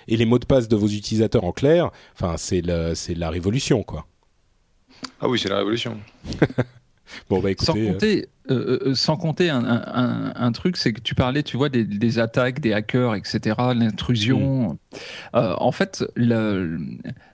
et 0.08 0.18
les 0.18 0.26
mots 0.26 0.40
de 0.40 0.46
passe 0.46 0.68
de 0.68 0.76
vos 0.76 0.88
utilisateurs 0.88 1.44
en 1.44 1.52
clair. 1.52 1.92
Enfin, 2.14 2.36
c'est 2.38 2.64
c'est 2.96 3.16
la 3.16 3.30
révolution, 3.30 3.84
quoi. 3.84 4.06
Ah 5.20 5.28
oui, 5.28 5.40
c'est 5.40 5.50
la 5.50 5.58
révolution. 5.58 5.98
bon, 7.30 7.40
bah 7.40 7.52
écoutez. 7.52 7.66
Sans 7.66 7.74
compter, 7.74 8.28
euh, 8.52 8.80
euh, 8.86 8.96
sans 8.96 9.16
compter 9.16 9.50
un, 9.50 9.64
un, 9.66 10.34
un 10.36 10.52
truc, 10.52 10.78
c'est 10.78 10.94
que 10.94 11.02
tu 11.02 11.16
parlais, 11.16 11.44
tu 11.44 11.58
vois, 11.58 11.70
des, 11.70 11.86
des 11.86 12.20
attaques, 12.20 12.60
des 12.60 12.74
hackers, 12.74 13.16
etc., 13.16 13.56
l'intrusion. 13.76 14.74
Mm. 14.74 14.78
Euh, 15.36 15.56
en 15.58 15.72
fait, 15.72 16.04
le, 16.16 16.80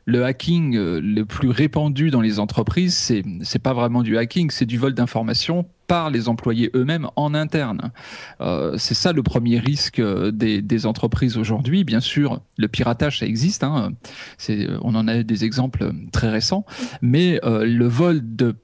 le 0.06 0.26
hacking 0.26 0.78
le 0.78 1.24
plus 1.24 1.50
répandu 1.50 2.12
dans 2.12 2.22
les 2.22 2.40
entreprises, 2.40 2.96
c'est 2.96 3.24
c'est 3.42 3.60
pas 3.62 3.74
vraiment 3.74 4.04
du 4.04 4.18
hacking, 4.18 4.52
c'est 4.52 4.66
du 4.66 4.78
vol 4.78 4.94
d'informations 4.94 5.66
par 5.90 6.12
les 6.12 6.30
employés 6.30 6.70
eux-mêmes 6.76 7.08
en 7.16 7.34
interne. 7.34 7.92
Euh, 8.42 8.76
c'est 8.78 8.94
ça 8.94 9.12
le 9.12 9.24
premier 9.24 9.58
risque 9.58 10.00
des, 10.00 10.62
des 10.62 10.86
entreprises 10.86 11.36
aujourd'hui. 11.36 11.84
Bien 11.84 12.00
sûr, 12.00 12.42
le 12.58 12.68
piratage, 12.68 13.20
ça 13.20 13.26
existe. 13.26 13.64
Hein. 13.64 13.94
C'est, 14.38 14.68
on 14.84 14.94
en 14.94 15.08
a 15.08 15.24
des 15.24 15.46
exemples 15.46 15.92
très 16.12 16.30
récents. 16.30 16.64
Mais 17.02 17.40
euh, 17.44 17.66
le 17.66 17.88
vol 17.88 18.22
de, 18.24 18.56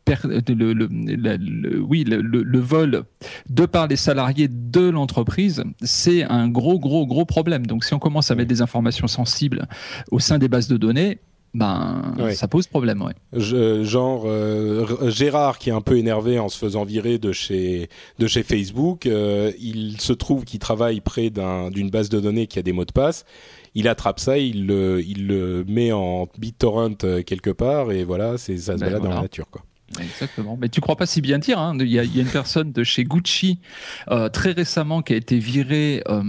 oui, 1.90 2.04
le, 2.04 2.60
vol 2.60 3.04
de 3.50 3.66
par 3.66 3.88
les 3.88 3.96
salariés 3.96 4.48
de 4.48 4.88
l'entreprise, 4.88 5.64
c'est 5.82 6.24
un 6.24 6.48
gros, 6.48 6.80
gros, 6.80 7.08
gros 7.08 7.26
problème. 7.26 7.66
Donc, 7.66 7.86
si 7.86 7.96
on 7.96 8.00
commence 8.00 8.30
à 8.30 8.36
mettre 8.36 8.50
des 8.50 8.62
informations 8.62 9.08
sensibles 9.08 9.68
au 10.12 10.20
sein 10.20 10.38
des 10.38 10.48
bases 10.48 10.68
de 10.68 10.78
données, 10.78 11.20
ben 11.56 12.14
ça 12.34 12.50
pose 12.50 12.68
problème. 12.68 13.02
Ouais. 13.02 13.14
Je, 13.32 13.84
genre 13.86 14.24
euh, 14.26 15.10
Gérard 15.10 15.58
qui 15.58 15.70
est 15.70 15.74
un 15.74 15.80
peu 15.80 15.98
énervé 15.98 16.38
en 16.38 16.50
se 16.50 16.58
faisant 16.58 16.84
virer 16.84 17.18
de 17.18 17.32
chez 17.32 17.90
de 18.20 18.28
chez 18.28 18.44
Facebook, 18.44 19.06
euh, 19.06 19.54
il 19.58 20.02
se 20.02 20.12
trouve 20.12 20.44
qu'il 20.44 20.60
travaille 20.60 21.00
près 21.00 21.30
d'une 21.30 21.90
base 21.90 22.10
de 22.10 22.20
données 22.20 22.48
qui 22.48 22.60
a 22.60 22.62
des 22.62 22.74
mots 22.74 22.84
de 22.84 22.92
passe. 22.92 23.24
Il 23.74 23.88
attrape 23.88 24.20
ça, 24.20 24.38
il 24.38 24.68
le, 24.68 25.02
il 25.02 25.28
le 25.28 25.64
met 25.66 25.94
en 25.94 26.28
BitTorrent 26.38 26.98
euh, 27.06 27.24
quelque 27.24 27.52
part 27.52 27.92
et 27.94 28.04
voilà, 28.04 28.38
c'est 28.38 28.58
ça 28.58 28.74
se 28.74 28.80
ben 28.80 28.88
balade 28.88 29.04
dans 29.04 29.10
la 29.10 29.22
nature 29.22 29.50
quoi. 29.50 29.62
Exactement. 30.00 30.58
Mais 30.60 30.70
tu 30.70 30.82
crois 30.82 30.96
pas 30.96 31.06
si 31.06 31.22
bien 31.22 31.40
dire. 31.40 31.60
Hein. 31.60 31.78
Il, 31.80 31.88
y 31.88 32.00
a, 32.00 32.04
il, 32.04 32.16
y 32.16 32.20
a, 32.20 32.22
une 32.24 32.30
personne 32.30 32.72
de 32.72 32.84
chez 32.84 33.04
Gucci 33.04 33.60
euh, 34.12 34.30
très 34.30 34.52
récemment 34.52 35.02
qui 35.02 35.14
a 35.14 35.16
été 35.16 35.38
virée. 35.38 36.04
Euh, 36.10 36.24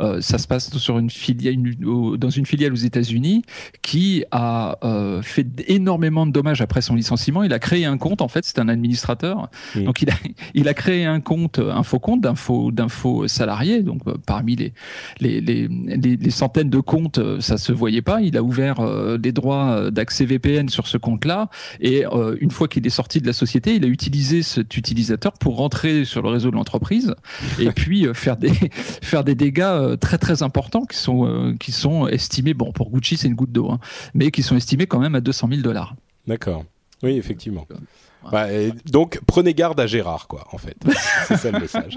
euh, 0.00 0.20
ça 0.20 0.38
se 0.38 0.46
passe 0.46 0.76
sur 0.76 0.98
une 0.98 1.10
filiale, 1.10 1.54
une, 1.54 2.16
dans 2.16 2.30
une 2.30 2.46
filiale 2.46 2.72
aux 2.72 2.76
États-Unis, 2.76 3.42
qui 3.82 4.24
a 4.30 4.76
fait 5.22 5.46
énormément 5.68 6.26
de 6.26 6.32
dommages 6.32 6.60
après 6.60 6.80
son 6.80 6.94
licenciement. 6.94 7.42
Il 7.42 7.52
a 7.52 7.58
créé 7.58 7.84
un 7.84 7.98
compte. 7.98 8.22
En 8.22 8.28
fait, 8.28 8.44
c'est 8.44 8.58
un 8.58 8.68
administrateur. 8.68 9.48
Donc 9.74 10.02
il 10.02 10.10
a, 10.10 10.14
il 10.54 10.68
a 10.68 10.74
créé 10.74 11.04
un 11.04 11.20
compte, 11.20 11.58
un 11.58 11.82
faux 11.82 11.98
compte 11.98 12.20
d'info, 12.20 12.70
d'info 12.70 13.28
salarié. 13.28 13.82
Donc 13.82 14.02
parmi 14.26 14.56
les 14.56 14.72
les, 15.20 15.40
les, 15.40 15.68
les, 15.68 16.16
les, 16.16 16.30
centaines 16.30 16.70
de 16.70 16.80
comptes, 16.80 17.20
ça 17.40 17.56
se 17.56 17.72
voyait 17.72 18.02
pas. 18.02 18.20
Il 18.20 18.36
a 18.36 18.42
ouvert 18.42 19.18
des 19.18 19.32
droits 19.32 19.90
d'accès 19.90 20.24
VPN 20.24 20.68
sur 20.68 20.86
ce 20.86 20.98
compte-là. 20.98 21.48
Et 21.80 22.04
une 22.40 22.50
fois 22.50 22.68
qu'il 22.68 22.86
est 22.86 22.97
sorti 22.98 23.20
de 23.20 23.28
la 23.28 23.32
société, 23.32 23.76
il 23.76 23.84
a 23.84 23.86
utilisé 23.86 24.42
cet 24.42 24.76
utilisateur 24.76 25.32
pour 25.34 25.56
rentrer 25.56 26.04
sur 26.04 26.20
le 26.20 26.30
réseau 26.30 26.50
de 26.50 26.56
l'entreprise 26.56 27.14
et 27.60 27.70
puis 27.80 28.08
euh, 28.08 28.12
faire 28.12 28.36
des 28.36 28.50
faire 29.02 29.22
des 29.22 29.36
dégâts 29.36 29.60
euh, 29.62 29.96
très 29.96 30.18
très 30.18 30.42
importants 30.42 30.84
qui 30.84 30.96
sont 30.96 31.24
euh, 31.24 31.54
qui 31.60 31.70
sont 31.70 32.08
estimés 32.08 32.54
bon 32.54 32.72
pour 32.72 32.90
Gucci 32.90 33.16
c'est 33.16 33.28
une 33.28 33.36
goutte 33.36 33.52
d'eau 33.52 33.70
hein, 33.70 33.78
mais 34.14 34.32
qui 34.32 34.42
sont 34.42 34.56
estimés 34.56 34.88
quand 34.88 34.98
même 34.98 35.14
à 35.14 35.20
200 35.20 35.48
000 35.48 35.62
dollars. 35.62 35.94
D'accord. 36.26 36.64
Oui 37.04 37.12
effectivement. 37.16 37.68
Bah, 38.32 38.48
donc 38.86 39.20
prenez 39.28 39.54
garde 39.54 39.78
à 39.78 39.86
Gérard 39.86 40.26
quoi 40.26 40.44
en 40.50 40.58
fait. 40.58 40.76
c'est 41.28 41.36
ça 41.36 41.52
le 41.52 41.60
message. 41.60 41.94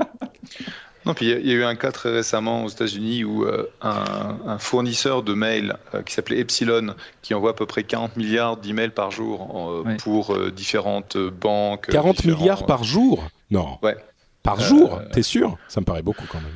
Non, 1.06 1.14
puis 1.16 1.32
il 1.32 1.48
y, 1.48 1.52
a 1.52 1.56
eu 1.56 1.64
un 1.64 1.76
cas 1.76 1.92
très 1.92 2.12
récemment 2.12 2.64
aux 2.64 2.70
États-Unis 2.70 3.24
où 3.24 3.44
euh, 3.44 3.72
un, 3.82 4.38
un, 4.46 4.58
fournisseur 4.60 5.24
de 5.24 5.34
mails 5.34 5.78
euh, 5.96 6.04
qui 6.04 6.14
s'appelait 6.14 6.40
Epsilon, 6.40 6.96
qui 7.24 7.34
envoie 7.34 7.52
à 7.52 7.54
peu 7.54 7.66
près 7.66 7.84
40 7.84 8.18
milliards 8.18 8.58
d'emails 8.58 8.92
par 8.92 9.10
jour 9.10 9.84
euh, 9.88 9.96
pour 9.98 10.38
différentes 10.52 11.18
banques. 11.18 11.88
40 11.90 12.26
milliards 12.26 12.66
par 12.66 12.84
jour? 12.84 13.28
Non. 13.50 13.80
Ouais. 13.82 13.96
Par 14.44 14.60
jour? 14.60 15.02
T'es 15.12 15.24
sûr? 15.24 15.58
Ça 15.68 15.82
me 15.82 15.86
paraît 15.86 16.04
beaucoup 16.04 16.26
quand 16.30 16.42
même. 16.42 16.56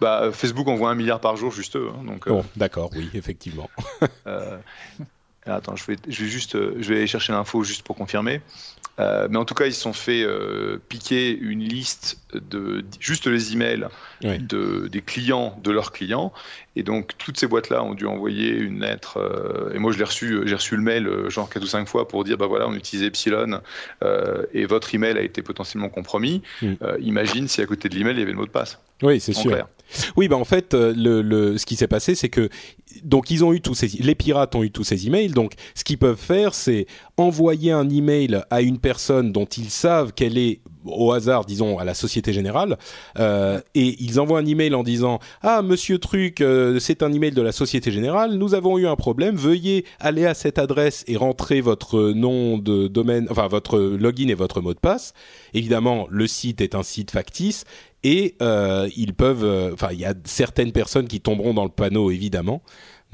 Bah, 0.00 0.30
Facebook 0.32 0.66
envoie 0.68 0.90
un 0.90 0.94
milliard 0.94 1.20
par 1.20 1.36
jour, 1.36 1.52
juste 1.52 1.76
eux. 1.76 1.90
Hein, 1.94 2.04
donc, 2.04 2.26
bon, 2.26 2.44
d'accord, 2.56 2.90
oui, 2.96 3.10
effectivement. 3.14 3.68
attends, 5.46 5.76
je 5.76 5.84
vais, 5.86 5.96
je 6.08 6.24
vais 6.24 6.30
juste, 6.30 6.52
je 6.54 6.88
vais 6.88 6.96
aller 6.96 7.06
chercher 7.06 7.32
l'info 7.32 7.62
juste 7.62 7.82
pour 7.82 7.96
confirmer. 7.96 8.40
Euh, 9.00 9.26
mais 9.30 9.38
en 9.38 9.44
tout 9.44 9.54
cas, 9.54 9.66
ils 9.66 9.74
se 9.74 9.80
sont 9.80 9.92
fait 9.92 10.22
euh, 10.22 10.78
piquer 10.88 11.36
une 11.36 11.60
liste 11.60 12.18
de 12.32 12.84
juste 13.00 13.26
les 13.26 13.52
emails 13.52 13.88
de, 14.22 14.88
des 14.88 15.00
clients 15.00 15.58
de 15.62 15.70
leurs 15.70 15.92
clients. 15.92 16.32
Et 16.76 16.82
donc, 16.82 17.12
toutes 17.18 17.38
ces 17.38 17.46
boîtes-là 17.46 17.82
ont 17.84 17.94
dû 17.94 18.06
envoyer 18.06 18.50
une 18.50 18.80
lettre. 18.80 19.18
Euh, 19.18 19.72
et 19.74 19.78
moi, 19.78 19.92
je 19.92 19.98
l'ai 19.98 20.04
reçu, 20.04 20.40
j'ai 20.44 20.54
reçu 20.54 20.76
le 20.76 20.82
mail 20.82 21.08
genre 21.28 21.48
4 21.48 21.62
ou 21.62 21.66
5 21.66 21.88
fois 21.88 22.08
pour 22.08 22.24
dire 22.24 22.36
bah 22.36 22.46
voilà, 22.46 22.68
on 22.68 22.74
utilise 22.74 23.04
Epsilon 23.04 23.60
et 24.52 24.66
votre 24.66 24.94
email 24.94 25.16
a 25.16 25.22
été 25.22 25.42
potentiellement 25.42 25.88
compromis. 25.88 26.42
Mm. 26.62 26.74
imagine 27.00 27.48
si 27.48 27.60
à 27.60 27.66
côté 27.66 27.88
de 27.88 27.94
l'email, 27.94 28.14
il 28.14 28.20
y 28.20 28.22
avait 28.22 28.32
le 28.32 28.38
mot 28.38 28.46
de 28.46 28.50
passe. 28.50 28.78
Oui, 29.02 29.20
c'est 29.20 29.32
sûr. 29.32 29.66
Oui, 30.16 30.28
bah 30.28 30.36
en 30.36 30.44
fait, 30.44 30.74
le, 30.74 31.22
le 31.22 31.58
ce 31.58 31.66
qui 31.66 31.76
s'est 31.76 31.88
passé, 31.88 32.14
c'est 32.14 32.28
que 32.28 32.48
donc 33.02 33.30
ils 33.30 33.44
ont 33.44 33.52
eu 33.52 33.60
tous 33.60 33.74
ces 33.74 33.86
les 33.86 34.14
pirates 34.14 34.54
ont 34.54 34.62
eu 34.62 34.70
tous 34.70 34.84
ces 34.84 35.06
emails. 35.06 35.30
Donc, 35.30 35.52
ce 35.74 35.84
qu'ils 35.84 35.98
peuvent 35.98 36.18
faire, 36.18 36.54
c'est 36.54 36.86
envoyer 37.16 37.72
un 37.72 37.88
email 37.88 38.42
à 38.50 38.62
une 38.62 38.78
personne 38.78 39.32
dont 39.32 39.44
ils 39.44 39.70
savent 39.70 40.12
qu'elle 40.12 40.36
est 40.36 40.60
au 40.84 41.12
hasard, 41.12 41.44
disons, 41.44 41.78
à 41.78 41.84
la 41.84 41.94
Société 41.94 42.32
Générale, 42.32 42.76
euh, 43.18 43.60
et 43.74 43.96
ils 44.00 44.20
envoient 44.20 44.38
un 44.38 44.46
email 44.46 44.74
en 44.74 44.82
disant 44.82 45.18
ah 45.42 45.62
Monsieur 45.62 45.98
Truc, 45.98 46.40
euh, 46.40 46.78
c'est 46.78 47.02
un 47.02 47.12
email 47.12 47.30
de 47.30 47.42
la 47.42 47.52
Société 47.52 47.90
Générale, 47.90 48.34
nous 48.34 48.54
avons 48.54 48.78
eu 48.78 48.86
un 48.86 48.96
problème, 48.96 49.36
veuillez 49.36 49.84
aller 49.98 50.26
à 50.26 50.34
cette 50.34 50.58
adresse 50.58 51.04
et 51.06 51.16
rentrer 51.16 51.60
votre 51.60 52.10
nom 52.10 52.58
de 52.58 52.88
domaine, 52.88 53.26
enfin 53.30 53.48
votre 53.48 53.78
login 53.78 54.28
et 54.28 54.34
votre 54.34 54.60
mot 54.60 54.74
de 54.74 54.78
passe. 54.78 55.14
Évidemment, 55.54 56.06
le 56.10 56.26
site 56.26 56.60
est 56.60 56.74
un 56.74 56.82
site 56.82 57.10
factice 57.10 57.64
et 58.02 58.34
euh, 58.42 58.88
ils 58.96 59.14
peuvent, 59.14 59.72
enfin 59.72 59.88
il 59.92 60.00
y 60.00 60.04
a 60.04 60.14
certaines 60.24 60.72
personnes 60.72 61.08
qui 61.08 61.20
tomberont 61.20 61.54
dans 61.54 61.64
le 61.64 61.70
panneau 61.70 62.10
évidemment. 62.10 62.62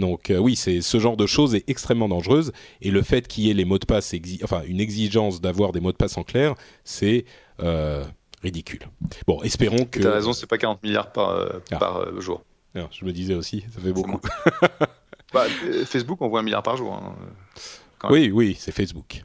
Donc 0.01 0.31
euh, 0.31 0.39
oui, 0.39 0.57
c'est 0.57 0.81
ce 0.81 0.99
genre 0.99 1.17
de 1.17 1.27
choses 1.27 1.55
est 1.55 1.69
extrêmement 1.69 2.09
dangereuse 2.09 2.53
et 2.81 2.91
le 2.91 3.03
fait 3.03 3.29
qu'il 3.29 3.45
y 3.45 3.51
ait 3.51 3.55
les 3.55 3.65
mots 3.65 3.79
de 3.79 3.87
passe, 3.87 4.15
enfin 4.43 4.63
une 4.67 4.81
exigence 4.81 5.41
d'avoir 5.41 5.73
des 5.73 5.81
mots 5.81 5.93
de 5.93 5.97
passe 5.97 6.19
en 6.19 6.25
clair, 6.25 6.55
c'est 6.85 7.25
euh, 7.63 8.05
ridicule. 8.43 8.81
Bon, 9.27 9.43
espérons 9.43 9.85
que. 9.85 10.01
T'as 10.01 10.13
raison, 10.13 10.33
c'est 10.33 10.47
pas 10.47 10.59
40 10.59 10.83
milliards 10.83 11.13
par, 11.13 11.31
euh, 11.31 11.49
ah. 11.71 11.77
par 11.77 12.21
jour. 12.21 12.43
Non, 12.75 12.89
je 12.91 13.05
me 13.05 13.13
disais 13.13 13.35
aussi, 13.35 13.65
ça 13.73 13.81
fait 13.81 13.93
beaucoup. 13.93 14.21
bah, 15.33 15.45
Facebook 15.85 16.23
envoie 16.23 16.41
un 16.41 16.43
milliard 16.43 16.63
par 16.63 16.77
jour. 16.77 16.95
Hein, 16.95 17.15
oui, 18.09 18.31
oui, 18.33 18.57
c'est 18.59 18.73
Facebook. 18.73 19.23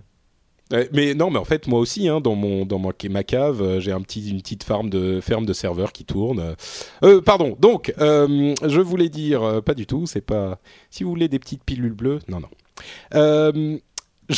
Mais 0.72 1.14
non, 1.14 1.30
mais 1.30 1.38
en 1.38 1.46
fait, 1.46 1.68
moi 1.68 1.80
aussi, 1.80 2.08
hein, 2.08 2.22
dans 2.22 2.36
mon 2.36 2.66
dans 2.66 2.80
ma, 2.80 3.24
cave, 3.24 3.62
euh, 3.62 3.80
j'ai 3.80 3.92
une 3.92 4.04
petite 4.42 4.64
ferme 4.64 4.90
de 4.90 5.54
serveurs 5.54 5.92
qui 5.92 6.06
tourne. 6.06 6.56
Euh, 7.04 7.22
pardon. 7.22 7.56
Donc, 7.60 7.94
je 8.00 8.82
voulais 8.82 9.10
dire, 9.10 9.62
pas 9.64 9.76
du 9.76 9.86
tout. 9.86 10.06
C'est 10.08 10.22
pas. 10.22 10.60
Si 10.90 11.04
vous 11.04 11.10
voulez 11.12 11.28
des 11.28 11.40
petites 11.40 11.64
pilules 11.64 11.94
bleues, 11.94 12.20
non, 12.28 12.40
non. 12.40 13.80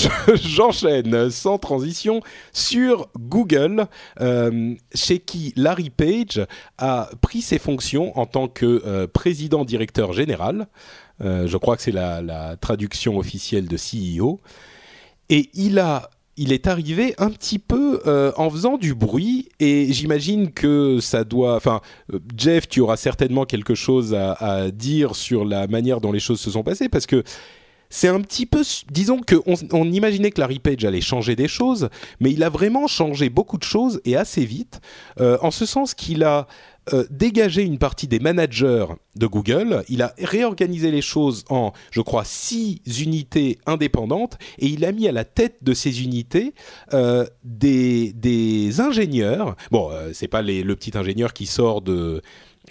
J'enchaîne 0.43 1.29
sans 1.29 1.59
transition 1.59 2.19
sur 2.51 3.07
Google, 3.17 3.87
chez 4.93 5.19
qui 5.19 5.53
Larry 5.55 5.89
Page 5.89 6.45
a 6.77 7.09
pris 7.21 7.41
ses 7.41 7.57
fonctions 7.57 8.17
en 8.19 8.25
tant 8.25 8.49
que 8.49 9.05
président-directeur 9.05 10.11
général. 10.11 10.67
je 11.21 11.55
crois 11.55 11.77
que 11.77 11.83
c'est 11.83 11.93
la, 11.93 12.21
la, 12.21 12.57
traduction 12.57 13.17
officielle 13.17 13.69
de 13.69 13.77
CEO. 13.77 14.41
Et 15.29 15.49
il 15.53 15.79
a 15.79 16.09
il 16.37 16.53
est 16.53 16.67
arrivé 16.67 17.15
un 17.17 17.31
petit 17.31 17.59
peu 17.59 18.01
euh, 18.05 18.31
en 18.37 18.49
faisant 18.49 18.77
du 18.77 18.93
bruit 18.93 19.49
et 19.59 19.91
j'imagine 19.91 20.51
que 20.51 20.99
ça 21.01 21.23
doit. 21.23 21.55
Enfin, 21.55 21.81
euh, 22.13 22.19
Jeff, 22.37 22.69
tu 22.69 22.79
auras 22.79 22.95
certainement 22.95 23.45
quelque 23.45 23.75
chose 23.75 24.13
à, 24.13 24.69
dire 24.71 25.15
sur 25.15 25.45
la 25.45 25.67
manière 25.67 25.99
dont 25.99 26.11
les 26.11 26.19
choses 26.19 26.39
se 26.39 26.51
sont 26.51 26.63
passées 26.63 26.89
parce 26.89 27.05
que 27.05 27.23
c'est 27.89 28.07
un 28.07 28.19
petit 28.21 28.45
peu, 28.45 28.63
disons 28.91 29.21
qu'on 29.21 29.55
on 29.71 29.91
imaginait 29.91 30.31
que 30.31 30.41
Larry 30.41 30.59
Page 30.59 30.83
allait 30.83 31.01
changer 31.01 31.35
des 31.35 31.47
choses, 31.47 31.89
mais 32.19 32.31
il 32.31 32.43
a 32.43 32.49
vraiment 32.49 32.87
changé 32.87 33.29
beaucoup 33.29 33.57
de 33.57 33.63
choses 33.63 34.01
et 34.03 34.17
assez 34.17 34.43
vite, 34.43 34.81
euh, 35.21 35.37
en 35.41 35.51
ce 35.51 35.65
sens 35.65 35.93
qu'il 35.93 36.23
a 36.23 36.47
euh, 36.93 37.05
dégagé 37.09 37.63
une 37.63 37.77
partie 37.77 38.07
des 38.07 38.19
managers 38.19 38.85
de 39.15 39.27
Google, 39.27 39.83
il 39.89 40.01
a 40.01 40.13
réorganisé 40.19 40.91
les 40.91 41.01
choses 41.01 41.43
en, 41.49 41.73
je 41.91 42.01
crois, 42.01 42.23
six 42.25 42.81
unités 42.99 43.57
indépendantes 43.65 44.37
et 44.59 44.67
il 44.67 44.85
a 44.85 44.91
mis 44.91 45.07
à 45.07 45.11
la 45.11 45.25
tête 45.25 45.57
de 45.61 45.73
ces 45.73 46.03
unités 46.03 46.53
euh, 46.93 47.25
des, 47.43 48.13
des, 48.13 48.79
ingénieurs. 48.79 49.55
Bon, 49.71 49.89
euh, 49.91 50.11
c'est 50.13 50.27
pas 50.27 50.41
les, 50.41 50.63
le 50.63 50.75
petit 50.75 50.97
ingénieur 50.97 51.33
qui 51.33 51.45
sort 51.45 51.81
de 51.81 52.21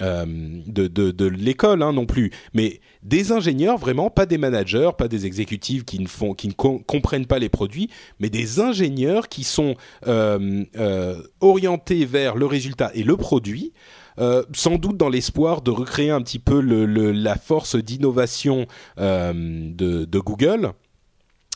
euh, 0.03 0.27
de, 0.67 0.89
de, 0.89 1.27
l'école 1.27 1.83
hein, 1.83 1.95
non 1.95 2.05
plus, 2.05 2.31
mais 2.53 2.81
des 3.03 3.33
ingénieurs 3.33 3.79
vraiment, 3.79 4.11
pas 4.11 4.27
des 4.27 4.37
managers, 4.37 4.91
pas 4.99 5.09
des 5.09 5.25
exécutifs 5.25 5.87
qui 5.87 6.01
ne 6.01 6.07
font, 6.07 6.35
qui 6.35 6.49
ne 6.49 6.53
comprennent 6.53 7.25
pas 7.25 7.39
les 7.39 7.49
produits, 7.49 7.89
mais 8.21 8.29
des 8.29 8.61
ingénieurs 8.61 9.31
qui 9.31 9.43
sont 9.43 9.75
euh, 10.07 11.23
orientés 11.41 12.05
vers 12.05 12.37
le 12.37 12.45
résultat 12.45 12.91
et 12.93 13.05
le 13.05 13.17
produit. 13.17 13.73
Euh, 14.19 14.43
sans 14.55 14.77
doute 14.77 14.97
dans 14.97 15.09
l'espoir 15.09 15.63
de 15.63 15.71
recréer 15.71 16.11
un 16.11 16.23
petit 16.23 16.39
peu 16.39 16.61
la 16.61 17.37
force 17.37 17.77
d'innovation 17.77 18.67
euh, 18.99 19.33
de, 19.35 20.19
Google. 20.19 20.73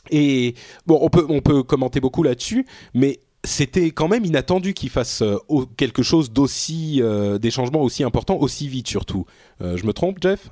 Et 0.09 0.55
bon, 0.85 0.99
on 1.01 1.09
peut, 1.09 1.25
on 1.29 1.41
peut 1.41 1.63
commenter 1.63 1.99
beaucoup 1.99 2.23
là-dessus, 2.23 2.65
mais 2.93 3.19
c'était 3.43 3.91
quand 3.91 4.07
même 4.07 4.25
inattendu 4.25 4.73
qu'il 4.73 4.89
fasse 4.89 5.21
euh, 5.21 5.37
quelque 5.77 6.03
chose 6.03 6.31
d'aussi, 6.31 7.01
des 7.39 7.51
changements 7.51 7.81
aussi 7.81 8.03
importants, 8.03 8.37
aussi 8.37 8.67
vite 8.67 8.87
surtout. 8.87 9.25
Je 9.59 9.85
me 9.85 9.93
trompe, 9.93 10.17
Jeff? 10.21 10.49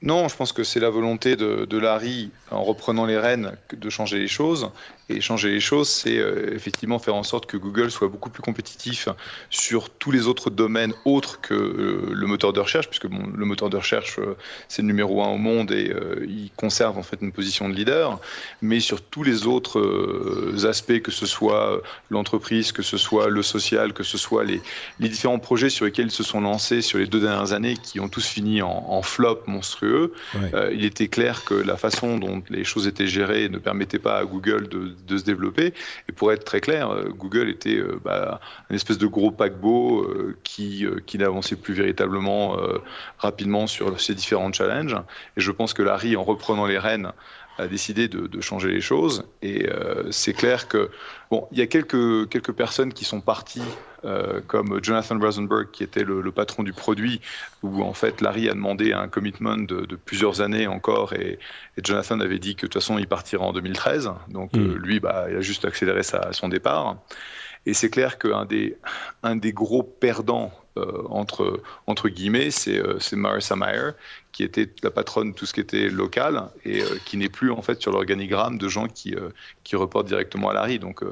Non, 0.00 0.28
je 0.28 0.36
pense 0.36 0.52
que 0.52 0.62
c'est 0.62 0.78
la 0.78 0.90
volonté 0.90 1.34
de, 1.34 1.78
Larry, 1.78 2.30
en 2.50 2.62
reprenant 2.62 3.04
les 3.04 3.18
rênes, 3.18 3.56
de 3.72 3.90
changer 3.90 4.18
les 4.18 4.28
choses. 4.28 4.70
Et 5.10 5.22
changer 5.22 5.50
les 5.50 5.60
choses, 5.60 5.88
c'est 5.88 6.18
euh, 6.18 6.54
effectivement 6.54 6.98
faire 6.98 7.14
en 7.14 7.22
sorte 7.22 7.46
que 7.46 7.56
Google 7.56 7.90
soit 7.90 8.08
beaucoup 8.08 8.28
plus 8.28 8.42
compétitif 8.42 9.08
sur 9.48 9.88
tous 9.88 10.10
les 10.10 10.26
autres 10.26 10.50
domaines 10.50 10.92
autres 11.06 11.40
que 11.40 11.54
euh, 11.54 12.10
le 12.12 12.26
moteur 12.26 12.52
de 12.52 12.60
recherche, 12.60 12.88
puisque 12.88 13.06
bon, 13.06 13.22
le 13.34 13.44
moteur 13.46 13.70
de 13.70 13.78
recherche, 13.78 14.18
euh, 14.18 14.36
c'est 14.68 14.82
le 14.82 14.88
numéro 14.88 15.22
un 15.22 15.28
au 15.28 15.38
monde 15.38 15.72
et 15.72 15.94
il 16.26 16.50
conserve 16.56 16.98
en 16.98 17.02
fait 17.02 17.18
une 17.22 17.32
position 17.32 17.70
de 17.70 17.74
leader. 17.74 18.20
Mais 18.60 18.80
sur 18.80 19.00
tous 19.00 19.22
les 19.22 19.46
autres 19.46 20.66
aspects, 20.66 21.00
que 21.00 21.10
ce 21.10 21.24
soit 21.24 21.80
l'entreprise, 22.10 22.72
que 22.72 22.82
ce 22.82 22.98
soit 22.98 23.28
le 23.28 23.42
social, 23.42 23.94
que 23.94 24.02
ce 24.02 24.18
soit 24.18 24.44
les, 24.44 24.60
les, 25.00 25.08
différents 25.08 25.38
projets 25.38 25.70
sur 25.70 25.86
lesquels 25.86 26.06
ils 26.06 26.10
se 26.10 26.22
sont 26.22 26.40
lancés 26.40 26.82
sur 26.82 26.98
les 26.98 27.06
deux 27.06 27.20
dernières 27.20 27.52
années, 27.52 27.76
qui 27.76 27.98
ont 28.00 28.08
tous 28.08 28.26
fini 28.26 28.60
en, 28.60 28.84
en 28.88 29.02
flop 29.02 29.42
monstrueux, 29.46 30.12
ouais. 30.34 30.74
il 30.74 30.84
était 30.84 31.08
clair 31.08 31.44
que 31.44 31.54
la 31.54 31.76
façon 31.76 32.18
dont 32.18 32.42
les 32.50 32.64
choses 32.64 32.86
étaient 32.86 33.06
gérées 33.06 33.48
ne 33.48 33.58
permettait 33.58 33.98
pas 33.98 34.18
à 34.18 34.24
Google 34.24 34.68
de 34.68 34.97
de 35.06 35.18
se 35.18 35.24
développer. 35.24 35.74
Et 36.08 36.12
pour 36.12 36.32
être 36.32 36.44
très 36.44 36.60
clair, 36.60 36.90
euh, 36.90 37.08
Google 37.08 37.48
était 37.48 37.76
euh, 37.76 38.00
bah, 38.04 38.40
une 38.70 38.76
espèce 38.76 38.98
de 38.98 39.06
gros 39.06 39.30
paquebot 39.30 40.02
euh, 40.02 40.36
qui, 40.44 40.86
qui 41.06 41.18
n'avançait 41.18 41.56
plus 41.56 41.74
véritablement 41.74 42.56
rapidement 43.18 43.66
sur 43.66 44.00
ces 44.00 44.14
différents 44.14 44.52
challenges. 44.52 44.96
Et 45.36 45.40
je 45.40 45.50
pense 45.50 45.74
que 45.74 45.82
Larry, 45.82 46.16
en 46.16 46.24
reprenant 46.24 46.66
les 46.66 46.78
rênes, 46.78 47.12
a 47.58 47.66
décidé 47.66 48.08
de, 48.08 48.26
de, 48.26 48.40
changer 48.40 48.70
les 48.70 48.80
choses. 48.80 49.24
Et 49.42 49.68
euh, 49.68 50.10
c'est 50.12 50.32
clair 50.32 50.68
que 50.68 50.90
bon, 51.30 51.46
il 51.50 51.58
y 51.58 51.60
a 51.60 51.66
quelques 51.66 52.28
quelques 52.28 52.52
personnes 52.52 52.92
qui 52.92 53.04
sont 53.04 53.20
parties, 53.20 53.62
euh, 54.04 54.40
comme 54.46 54.82
Jonathan 54.82 55.18
Rosenberg, 55.18 55.70
qui 55.72 55.82
était 55.82 56.04
le, 56.04 56.20
le, 56.20 56.32
patron 56.32 56.62
du 56.62 56.72
produit, 56.72 57.20
où 57.62 57.82
en 57.82 57.92
fait 57.92 58.20
Larry 58.20 58.48
a 58.48 58.54
demandé 58.54 58.92
un 58.92 59.08
commitment 59.08 59.56
de, 59.56 59.80
de 59.80 59.96
plusieurs 59.96 60.40
années 60.40 60.68
encore, 60.68 61.12
et, 61.14 61.38
et, 61.76 61.80
Jonathan 61.84 62.20
avait 62.20 62.38
dit 62.38 62.54
que 62.54 62.62
de 62.62 62.72
toute 62.72 62.80
façon 62.80 62.96
il 62.96 63.08
partirait 63.08 63.44
en 63.44 63.52
2013. 63.52 64.10
Donc 64.28 64.52
mmh. 64.54 64.60
euh, 64.60 64.78
lui, 64.78 65.00
bah, 65.00 65.26
il 65.28 65.36
a 65.36 65.40
juste 65.40 65.64
accéléré 65.64 66.04
sa, 66.04 66.32
son 66.32 66.48
départ. 66.48 66.96
Et 67.66 67.74
c'est 67.74 67.90
clair 67.90 68.18
qu'un 68.18 68.44
des, 68.46 68.78
un 69.22 69.36
des 69.36 69.52
gros 69.52 69.82
perdants 69.82 70.52
entre, 71.10 71.60
entre 71.88 72.08
guillemets, 72.08 72.52
c'est 72.52 72.80
Marissa 73.14 73.56
Mayer, 73.56 73.90
qui 74.32 74.42
était 74.44 74.68
la 74.82 74.90
patronne 74.90 75.32
de 75.32 75.34
tout 75.34 75.46
ce 75.46 75.54
qui 75.54 75.60
était 75.60 75.88
local 75.88 76.44
et 76.64 76.82
euh, 76.82 76.86
qui 77.04 77.16
n'est 77.16 77.28
plus 77.28 77.50
en 77.50 77.62
fait 77.62 77.80
sur 77.80 77.92
l'organigramme 77.92 78.58
de 78.58 78.68
gens 78.68 78.86
qui, 78.86 79.14
qui 79.64 79.76
reportent 79.76 80.06
directement 80.06 80.50
à 80.50 80.54
Larry. 80.54 80.78
Donc 80.78 81.02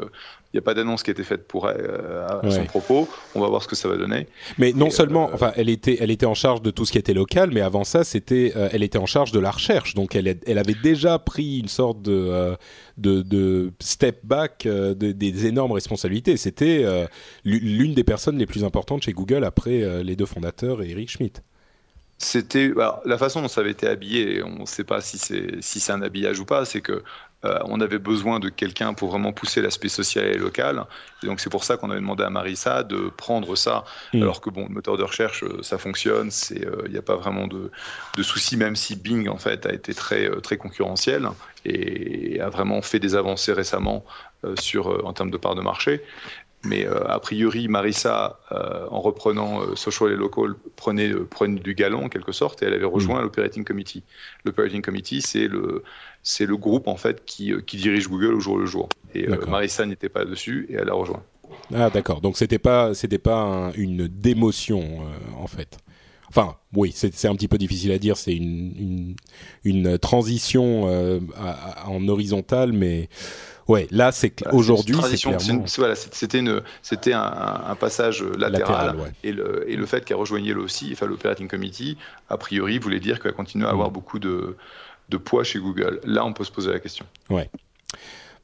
il 0.56 0.56
n'y 0.56 0.58
a 0.58 0.62
pas 0.62 0.74
d'annonce 0.74 1.02
qui 1.02 1.10
a 1.10 1.12
été 1.12 1.22
faite 1.22 1.46
pour 1.46 1.68
elle, 1.68 1.84
à 2.28 2.42
ouais. 2.42 2.50
son 2.50 2.64
propos. 2.64 3.08
On 3.34 3.40
va 3.40 3.48
voir 3.48 3.62
ce 3.62 3.68
que 3.68 3.76
ça 3.76 3.88
va 3.88 3.96
donner. 3.96 4.26
Mais 4.56 4.72
non 4.72 4.86
et 4.86 4.90
seulement, 4.90 5.28
euh, 5.28 5.34
enfin, 5.34 5.52
elle 5.56 5.68
était, 5.68 5.98
elle 6.00 6.10
était 6.10 6.24
en 6.24 6.34
charge 6.34 6.62
de 6.62 6.70
tout 6.70 6.86
ce 6.86 6.92
qui 6.92 6.98
était 6.98 7.12
local, 7.12 7.50
mais 7.52 7.60
avant 7.60 7.84
ça, 7.84 8.04
c'était, 8.04 8.52
euh, 8.56 8.70
elle 8.72 8.82
était 8.82 8.98
en 8.98 9.04
charge 9.04 9.32
de 9.32 9.40
la 9.40 9.50
recherche. 9.50 9.94
Donc, 9.94 10.14
elle, 10.16 10.38
elle 10.46 10.58
avait 10.58 10.76
déjà 10.82 11.18
pris 11.18 11.58
une 11.58 11.68
sorte 11.68 12.00
de, 12.00 12.12
euh, 12.12 12.56
de, 12.96 13.20
de, 13.20 13.72
step 13.80 14.20
back, 14.24 14.62
de, 14.66 14.94
des 14.94 15.46
énormes 15.46 15.72
responsabilités. 15.72 16.38
C'était 16.38 16.86
l'une 17.44 17.92
des 17.92 18.04
personnes 18.04 18.38
les 18.38 18.46
plus 18.46 18.64
importantes 18.64 19.02
chez 19.02 19.12
Google 19.12 19.44
après 19.44 20.02
les 20.02 20.16
deux 20.16 20.26
fondateurs 20.26 20.82
et 20.82 20.90
Eric 20.90 21.10
Schmidt 21.10 21.42
c'était 22.18 22.72
la 23.04 23.18
façon 23.18 23.42
dont 23.42 23.48
ça 23.48 23.60
avait 23.60 23.72
été 23.72 23.86
habillé. 23.86 24.42
On 24.42 24.60
ne 24.60 24.66
sait 24.66 24.84
pas 24.84 25.00
si 25.00 25.18
c'est 25.18 25.60
si 25.60 25.80
c'est 25.80 25.92
un 25.92 26.00
habillage 26.00 26.40
ou 26.40 26.46
pas. 26.46 26.64
C'est 26.64 26.80
que 26.80 27.02
euh, 27.44 27.58
on 27.66 27.80
avait 27.82 27.98
besoin 27.98 28.40
de 28.40 28.48
quelqu'un 28.48 28.94
pour 28.94 29.10
vraiment 29.10 29.32
pousser 29.32 29.60
l'aspect 29.60 29.88
social 29.88 30.24
et 30.24 30.38
local. 30.38 30.84
Et 31.22 31.26
donc 31.26 31.40
c'est 31.40 31.50
pour 31.50 31.64
ça 31.64 31.76
qu'on 31.76 31.90
avait 31.90 32.00
demandé 32.00 32.24
à 32.24 32.30
Marissa 32.30 32.82
de 32.82 33.10
prendre 33.14 33.54
ça. 33.54 33.84
Mmh. 34.14 34.22
Alors 34.22 34.40
que 34.40 34.48
bon, 34.48 34.66
le 34.66 34.74
moteur 34.74 34.96
de 34.96 35.02
recherche, 35.02 35.44
euh, 35.44 35.62
ça 35.62 35.76
fonctionne. 35.76 36.30
C'est 36.30 36.56
il 36.56 36.66
euh, 36.66 36.88
n'y 36.88 36.96
a 36.96 37.02
pas 37.02 37.16
vraiment 37.16 37.46
de, 37.46 37.70
de 38.16 38.22
soucis, 38.22 38.56
même 38.56 38.76
si 38.76 38.96
Bing 38.96 39.28
en 39.28 39.36
fait 39.36 39.66
a 39.66 39.72
été 39.72 39.92
très 39.92 40.30
très 40.40 40.56
concurrentiel 40.56 41.28
et 41.66 42.40
a 42.40 42.48
vraiment 42.48 42.80
fait 42.80 42.98
des 42.98 43.14
avancées 43.14 43.52
récemment 43.52 44.04
euh, 44.44 44.54
sur 44.58 45.06
en 45.06 45.12
termes 45.12 45.30
de 45.30 45.36
part 45.36 45.54
de 45.54 45.62
marché. 45.62 46.02
Mais 46.66 46.86
euh, 46.86 47.06
a 47.06 47.18
priori, 47.20 47.68
Marissa, 47.68 48.40
euh, 48.52 48.86
en 48.90 49.00
reprenant 49.00 49.62
euh, 49.62 49.76
Social 49.76 50.10
et 50.12 50.16
Local, 50.16 50.54
prenait, 50.76 51.12
prenait, 51.30 51.60
du 51.60 51.74
galon 51.74 52.04
en 52.04 52.08
quelque 52.08 52.32
sorte, 52.32 52.62
et 52.62 52.66
elle 52.66 52.74
avait 52.74 52.84
rejoint 52.84 53.20
mmh. 53.20 53.24
l'Operating 53.24 53.64
Committee. 53.64 54.02
L'Operating 54.44 54.82
Committee, 54.82 55.22
c'est 55.22 55.48
le, 55.48 55.82
c'est 56.22 56.46
le 56.46 56.56
groupe 56.56 56.88
en 56.88 56.96
fait 56.96 57.24
qui, 57.24 57.52
qui, 57.66 57.76
dirige 57.76 58.08
Google 58.08 58.34
au 58.34 58.40
jour 58.40 58.58
le 58.58 58.66
jour. 58.66 58.88
Et 59.14 59.26
Marissa 59.48 59.86
n'était 59.86 60.08
pas 60.08 60.24
dessus, 60.24 60.66
et 60.68 60.74
elle 60.74 60.90
a 60.90 60.94
rejoint. 60.94 61.22
Ah 61.74 61.90
d'accord, 61.90 62.20
donc 62.20 62.36
c'était 62.36 62.58
pas, 62.58 62.92
c'était 62.94 63.18
pas 63.18 63.36
un, 63.36 63.72
une 63.72 64.08
démotion 64.08 65.00
en 65.38 65.46
fait. 65.46 65.78
Enfin, 66.28 66.56
oui, 66.74 66.92
c'est 66.94 67.28
un 67.28 67.34
petit 67.34 67.48
peu 67.48 67.58
difficile 67.58 67.92
à 67.92 67.98
dire. 67.98 68.16
C'est 68.16 68.34
une, 68.34 68.74
une, 68.76 69.16
une, 69.64 69.98
transition 69.98 70.88
euh, 70.88 71.20
à, 71.36 71.84
à, 71.84 71.88
en 71.88 72.06
horizontal, 72.08 72.72
mais 72.72 73.08
ouais, 73.68 73.86
là, 73.90 74.12
c'est 74.12 74.40
voilà, 74.40 74.56
aujourd'hui, 74.56 74.96
c'est 75.10 75.16
clairement. 75.16 75.64
Voilà, 75.76 75.94
c'était 75.94 76.38
une, 76.38 76.62
c'était 76.82 77.12
un, 77.12 77.62
un, 77.66 77.74
passage 77.74 78.22
latéral, 78.22 78.52
latéral 78.52 78.96
ouais. 78.96 79.12
et, 79.24 79.32
le, 79.32 79.70
et 79.70 79.76
le 79.76 79.86
fait 79.86 80.04
qu'elle 80.04 80.16
rejoignait 80.16 80.54
aussi, 80.54 80.90
enfin 80.92 81.06
l'operating 81.06 81.48
committee, 81.48 81.96
a 82.28 82.36
priori, 82.36 82.78
voulait 82.78 83.00
dire 83.00 83.20
qu'elle 83.20 83.34
continue 83.34 83.64
à 83.64 83.70
avoir 83.70 83.90
mmh. 83.90 83.92
beaucoup 83.92 84.18
de, 84.18 84.56
de 85.08 85.16
poids 85.16 85.44
chez 85.44 85.58
Google. 85.58 86.00
Là, 86.04 86.24
on 86.24 86.32
peut 86.32 86.44
se 86.44 86.52
poser 86.52 86.70
la 86.70 86.80
question. 86.80 87.06
Ouais. 87.30 87.50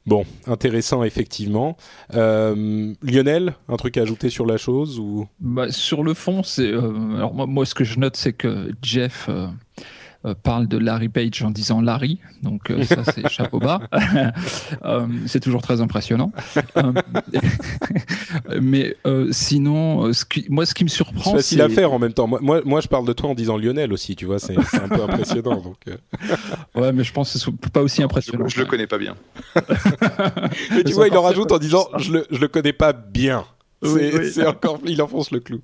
Bon, 0.05 0.25
intéressant 0.47 1.03
effectivement. 1.03 1.77
Euh, 2.13 2.93
Lionel, 3.01 3.53
un 3.69 3.77
truc 3.77 3.95
à 3.97 4.01
ajouter 4.01 4.29
sur 4.29 4.45
la 4.45 4.57
chose 4.57 4.99
ou? 4.99 5.27
Bah, 5.39 5.71
Sur 5.71 6.03
le 6.03 6.13
fond, 6.13 6.43
c'est 6.43 6.71
euh, 6.71 7.15
alors 7.15 7.33
moi, 7.33 7.45
moi, 7.45 7.65
ce 7.65 7.73
que 7.73 7.85
je 7.85 7.99
note, 7.99 8.17
c'est 8.17 8.33
que 8.33 8.73
Jeff 8.81 9.27
euh, 9.29 9.47
parle 10.41 10.67
de 10.67 10.77
Larry 10.77 11.09
Page 11.09 11.41
en 11.43 11.51
disant 11.51 11.81
Larry, 11.81 12.19
donc 12.41 12.71
euh, 12.71 12.83
ça 12.83 13.03
c'est 13.03 13.27
chapeau 13.29 13.59
bas. 13.59 13.81
Euh, 14.85 15.07
c'est 15.27 15.39
toujours 15.39 15.61
très 15.61 15.81
impressionnant. 15.81 16.31
mais 18.61 18.95
sinon, 19.31 20.11
ce 20.11 20.25
qui, 20.25 20.45
moi 20.49 20.65
ce 20.65 20.73
qui 20.73 20.83
me 20.83 20.89
surprend, 20.89 21.31
c'est 21.31 21.37
facile 21.37 21.61
à 21.61 21.69
faire 21.69 21.93
en 21.93 21.99
même 21.99 22.13
temps. 22.13 22.27
Moi, 22.27 22.39
moi, 22.41 22.61
moi, 22.65 22.81
je 22.81 22.87
parle 22.87 23.05
de 23.05 23.13
toi 23.13 23.29
en 23.29 23.33
disant 23.33 23.57
Lionel 23.57 23.93
aussi, 23.93 24.15
tu 24.15 24.25
vois, 24.25 24.39
c'est 24.39 24.57
un 24.57 24.87
peu 24.87 25.03
impressionnant. 25.03 25.61
Donc, 25.61 25.77
ouais, 26.75 26.91
mais 26.91 27.03
je 27.03 27.13
pense 27.13 27.33
que 27.33 27.39
c'est 27.39 27.71
pas 27.71 27.81
aussi 27.81 28.03
impressionnant. 28.03 28.47
Je, 28.47 28.55
je, 28.55 28.59
le 28.59 28.65
connais 28.65 28.87
pas 28.87 28.97
bien. 28.97 29.15
mais 30.71 30.83
tu 30.83 30.93
vois, 30.93 31.07
il 31.07 31.17
en 31.17 31.21
rajoute 31.21 31.51
en 31.51 31.59
disant 31.59 31.87
je 31.97 32.11
le, 32.11 32.27
je 32.29 32.39
le 32.39 32.47
connais 32.47 32.73
pas 32.73 32.93
bien. 32.93 33.45
C'est 33.83 34.45
encore, 34.45 34.79
il 34.85 35.01
enfonce 35.01 35.31
le 35.31 35.39
clou. 35.39 35.61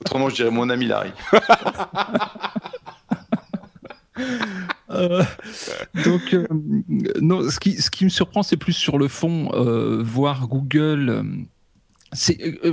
Autrement, 0.00 0.28
je 0.28 0.36
dirais 0.36 0.50
mon 0.50 0.70
ami 0.70 0.86
Larry. 0.86 1.10
Euh, 4.90 5.24
donc, 6.04 6.34
euh, 6.34 6.46
non, 7.20 7.48
ce 7.50 7.58
qui, 7.58 7.80
ce 7.80 7.90
qui 7.90 8.04
me 8.04 8.10
surprend, 8.10 8.42
c'est 8.42 8.56
plus 8.56 8.72
sur 8.72 8.98
le 8.98 9.08
fond, 9.08 9.50
euh, 9.54 10.02
voir 10.02 10.46
Google 10.46 11.08
euh, 11.08 11.22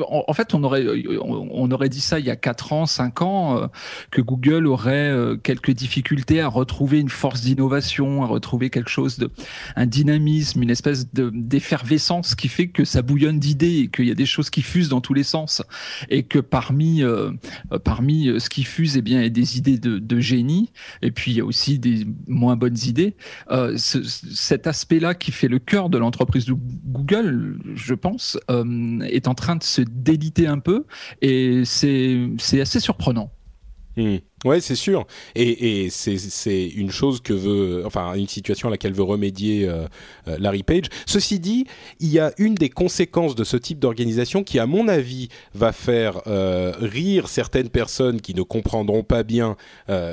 en 0.08 0.34
fait, 0.34 0.54
on 0.54 0.64
aurait, 0.64 0.86
on 1.20 1.72
aurait 1.72 1.90
dit 1.90 2.02
ça 2.02 2.20
il 2.20 2.26
y 2.26 2.30
a 2.30 2.36
4 2.36 2.74
ans, 2.74 2.86
5 2.86 3.22
ans, 3.22 3.58
euh, 3.58 3.68
que 4.12 4.22
Google 4.22 4.68
aurait 4.68 5.10
euh, 5.10 5.36
quelques 5.36 5.72
difficultés 5.72 6.42
à 6.42 6.48
retrouver 6.48 7.00
une 7.00 7.10
force 7.10 7.42
d'innovation, 7.42 8.24
à 8.24 8.28
retrouver 8.28 8.70
quelque 8.70 8.90
chose 8.90 9.18
de, 9.18 9.32
un 9.76 9.86
dynamisme, 9.86 10.62
une 10.62 10.70
espèce 10.70 11.12
de, 11.14 11.32
d'effervescence 11.34 12.36
qui 12.36 12.48
fait 12.48 12.68
que 12.68 12.86
ça 12.86 13.02
bouillonne 13.02 13.40
d'idées 13.40 13.80
et 13.80 13.88
qu'il 13.88 14.08
y 14.08 14.12
a 14.12 14.16
des 14.16 14.26
choses 14.26 14.50
qui 14.50 14.62
fusent 14.62 14.90
dans 14.90 15.02
tous 15.02 15.14
les 15.14 15.24
sens. 15.24 15.64
Et 16.10 16.24
que 16.24 16.40
parmi, 16.40 17.04
parmi 17.84 18.40
ce 18.40 18.50
qui 18.50 18.64
fuse, 18.64 18.98
eh 18.98 19.02
bien, 19.02 19.20
il 19.20 19.24
y 19.24 19.28
a 19.28 19.30
des 19.30 19.58
idées 19.58 19.78
de, 19.78 20.00
de, 20.00 20.20
génie. 20.20 20.72
Et 21.02 21.12
puis, 21.12 21.32
il 21.32 21.38
y 21.38 21.42
a 21.42 21.46
aussi 21.46 21.80
des 21.80 22.06
moins 22.28 22.56
bonnes 22.56 22.78
idées. 22.86 23.16
Ce, 23.50 24.04
cet 24.04 24.68
aspect-là 24.68 25.16
qui 25.16 25.32
fait 25.32 25.48
le 25.48 25.60
cœur 25.60 25.90
de 25.90 25.98
l'entreprise 25.98 26.46
de 26.46 26.54
Google, 26.54 27.60
je 27.76 27.94
pense, 27.94 28.38
est 28.50 29.28
en 29.28 29.31
train 29.34 29.56
de 29.56 29.64
se 29.64 29.82
déliter 29.82 30.48
un 30.48 30.60
peu 30.60 30.86
et 31.22 31.64
c'est 31.66 32.62
assez 32.62 32.80
surprenant. 32.80 33.32
Hmm. 33.98 34.18
Ouais, 34.46 34.62
c'est 34.62 34.76
sûr. 34.76 35.06
Et, 35.36 35.84
et 35.86 35.90
c'est 35.90 36.68
une 36.68 36.90
chose 36.90 37.22
que 37.22 37.34
veut, 37.34 37.84
enfin, 37.86 38.14
une 38.14 38.28
situation 38.28 38.70
à 38.70 38.72
laquelle 38.72 38.94
veut 38.94 39.04
remédier 39.04 39.68
euh, 39.68 39.86
euh, 40.28 40.38
Larry 40.40 40.64
Page. 40.64 40.86
Ceci 41.06 41.40
dit, 41.40 41.66
il 42.00 42.08
y 42.08 42.20
a 42.20 42.32
une 42.38 42.56
des 42.56 42.70
conséquences 42.70 43.36
de 43.36 43.44
ce 43.44 43.58
type 43.58 43.80
d'organisation 43.80 44.44
qui, 44.44 44.60
à 44.60 44.66
mon 44.66 44.88
avis, 44.88 45.28
va 45.54 45.74
faire 45.74 46.22
euh, 46.26 46.74
rire 46.80 47.28
certaines 47.28 47.70
personnes 47.70 48.22
qui 48.22 48.34
ne 48.34 48.42
comprendront 48.42 49.04
pas 49.04 49.24
bien 49.24 49.58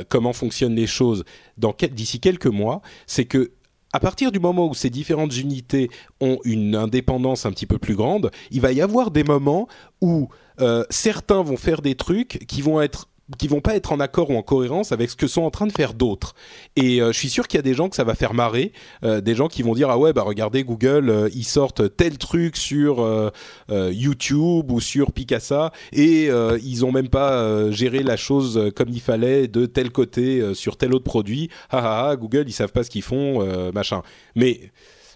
comment 0.08 0.32
fonctionnent 0.32 0.74
les 0.74 0.86
choses 0.86 1.24
d'ici 1.56 2.20
quelques 2.20 2.46
mois. 2.46 2.82
C'est 3.06 3.24
que 3.24 3.52
à 3.92 4.00
partir 4.00 4.32
du 4.32 4.38
moment 4.38 4.66
où 4.66 4.74
ces 4.74 4.90
différentes 4.90 5.36
unités 5.36 5.90
ont 6.20 6.38
une 6.44 6.74
indépendance 6.74 7.46
un 7.46 7.50
petit 7.50 7.66
peu 7.66 7.78
plus 7.78 7.96
grande, 7.96 8.30
il 8.50 8.60
va 8.60 8.72
y 8.72 8.80
avoir 8.80 9.10
des 9.10 9.24
moments 9.24 9.68
où 10.00 10.28
euh, 10.60 10.84
certains 10.90 11.42
vont 11.42 11.56
faire 11.56 11.82
des 11.82 11.94
trucs 11.94 12.44
qui 12.46 12.62
vont 12.62 12.80
être 12.80 13.08
qui 13.36 13.48
vont 13.48 13.60
pas 13.60 13.74
être 13.76 13.92
en 13.92 14.00
accord 14.00 14.30
ou 14.30 14.36
en 14.36 14.42
cohérence 14.42 14.92
avec 14.92 15.10
ce 15.10 15.16
que 15.16 15.26
sont 15.26 15.42
en 15.42 15.50
train 15.50 15.66
de 15.66 15.72
faire 15.72 15.92
d'autres. 15.92 16.34
Et 16.76 17.02
euh, 17.02 17.12
je 17.12 17.18
suis 17.18 17.28
sûr 17.28 17.46
qu'il 17.46 17.58
y 17.58 17.60
a 17.60 17.62
des 17.62 17.74
gens 17.74 17.88
que 17.88 17.96
ça 17.96 18.04
va 18.04 18.14
faire 18.14 18.32
marrer, 18.32 18.72
euh, 19.04 19.20
des 19.20 19.34
gens 19.34 19.48
qui 19.48 19.62
vont 19.62 19.74
dire 19.74 19.90
ah 19.90 19.98
ouais 19.98 20.12
bah 20.12 20.22
regardez 20.22 20.64
Google 20.64 21.10
euh, 21.10 21.28
ils 21.34 21.44
sortent 21.44 21.96
tel 21.96 22.16
truc 22.16 22.56
sur 22.56 23.32
YouTube 23.68 24.70
ou 24.70 24.80
sur 24.80 25.12
Picasa 25.12 25.72
et 25.92 26.28
ils 26.62 26.84
ont 26.84 26.92
même 26.92 27.08
pas 27.08 27.70
géré 27.70 28.02
la 28.02 28.16
chose 28.16 28.72
comme 28.74 28.88
il 28.88 29.00
fallait 29.00 29.48
de 29.48 29.66
tel 29.66 29.90
côté 29.90 30.54
sur 30.54 30.76
tel 30.76 30.94
autre 30.94 31.04
produit. 31.04 31.50
Ah, 31.70 31.80
ah, 31.82 32.08
ah 32.10 32.16
Google 32.16 32.44
ils 32.46 32.52
savent 32.52 32.72
pas 32.72 32.84
ce 32.84 32.90
qu'ils 32.90 33.02
font 33.02 33.44
machin. 33.72 34.02
Mais 34.36 34.70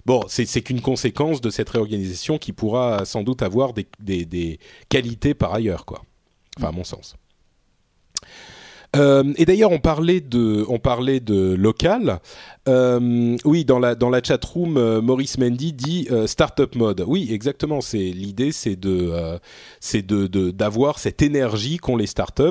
bon, 0.06 0.22
c'est 0.28 0.62
qu'une 0.62 0.80
conséquence 0.80 1.40
de 1.40 1.50
cette 1.50 1.70
réorganisation 1.70 2.38
qui 2.38 2.52
pourra 2.52 3.04
sans 3.04 3.22
doute 3.22 3.42
avoir 3.42 3.72
des, 3.72 3.86
des, 4.00 4.24
des 4.24 4.58
qualités 4.88 5.34
par 5.34 5.54
ailleurs, 5.54 5.84
quoi. 5.84 6.02
Enfin, 6.58 6.68
à 6.68 6.72
mon 6.72 6.84
sens. 6.84 7.16
Euh, 8.94 9.32
et 9.36 9.44
d'ailleurs, 9.44 9.72
on 9.72 9.78
parlait 9.78 10.20
de, 10.20 10.64
on 10.68 10.78
parlait 10.78 11.20
de 11.20 11.54
local. 11.54 12.20
Euh, 12.68 13.36
oui, 13.44 13.64
dans 13.64 13.80
la 13.80 13.96
dans 13.96 14.08
la 14.08 14.22
chat 14.22 14.42
room, 14.44 14.76
euh, 14.76 15.00
Maurice 15.00 15.36
Mendy 15.36 15.72
dit 15.72 16.06
euh, 16.12 16.28
startup 16.28 16.76
mode. 16.76 17.04
Oui, 17.06 17.28
exactement. 17.32 17.80
C'est 17.80 17.98
l'idée, 17.98 18.52
c'est 18.52 18.76
de 18.76 19.10
euh, 19.12 19.38
c'est 19.80 20.02
de 20.02 20.26
d'avoir 20.50 21.00
cette 21.00 21.22
énergie 21.22 21.78
qu'ont 21.78 21.96
les 21.96 22.06
startups 22.06 22.42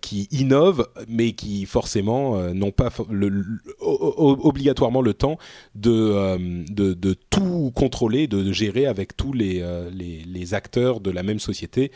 qui 0.00 0.28
innovent, 0.30 0.88
mais 1.08 1.32
qui 1.32 1.66
forcément 1.66 2.38
n'ont 2.54 2.70
pas 2.70 2.90
le, 3.10 3.44
obligatoirement 3.80 5.02
le 5.02 5.14
temps 5.14 5.38
de, 5.74 6.38
de, 6.72 6.94
de 6.94 7.14
tout 7.30 7.72
contrôler, 7.74 8.26
de, 8.26 8.52
gérer 8.52 8.86
avec 8.86 9.16
tous 9.16 9.32
les, 9.32 9.64
les, 9.92 10.22
les 10.24 10.54
acteurs 10.54 11.00
de 11.00 11.10
la 11.10 11.22
même 11.22 11.38
société 11.40 11.90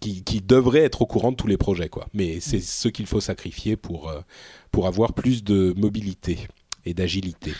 qui 0.00 0.24
qui 0.24 0.40
devraient 0.40 0.84
être 0.84 1.02
au 1.02 1.06
courant 1.06 1.32
de 1.32 1.36
tous 1.36 1.46
les 1.46 1.58
projets, 1.58 1.88
quoi. 1.88 2.06
Mais 2.14 2.40
c'est 2.40 2.60
ce 2.60 2.88
qu'il 2.88 3.06
faut 3.06 3.20
sacrifier 3.20 3.76
pour 3.76 4.12
pour 4.76 4.86
avoir 4.86 5.14
plus 5.14 5.42
de 5.42 5.72
mobilité 5.74 6.36
et 6.84 6.92
d'agilité. 6.92 7.52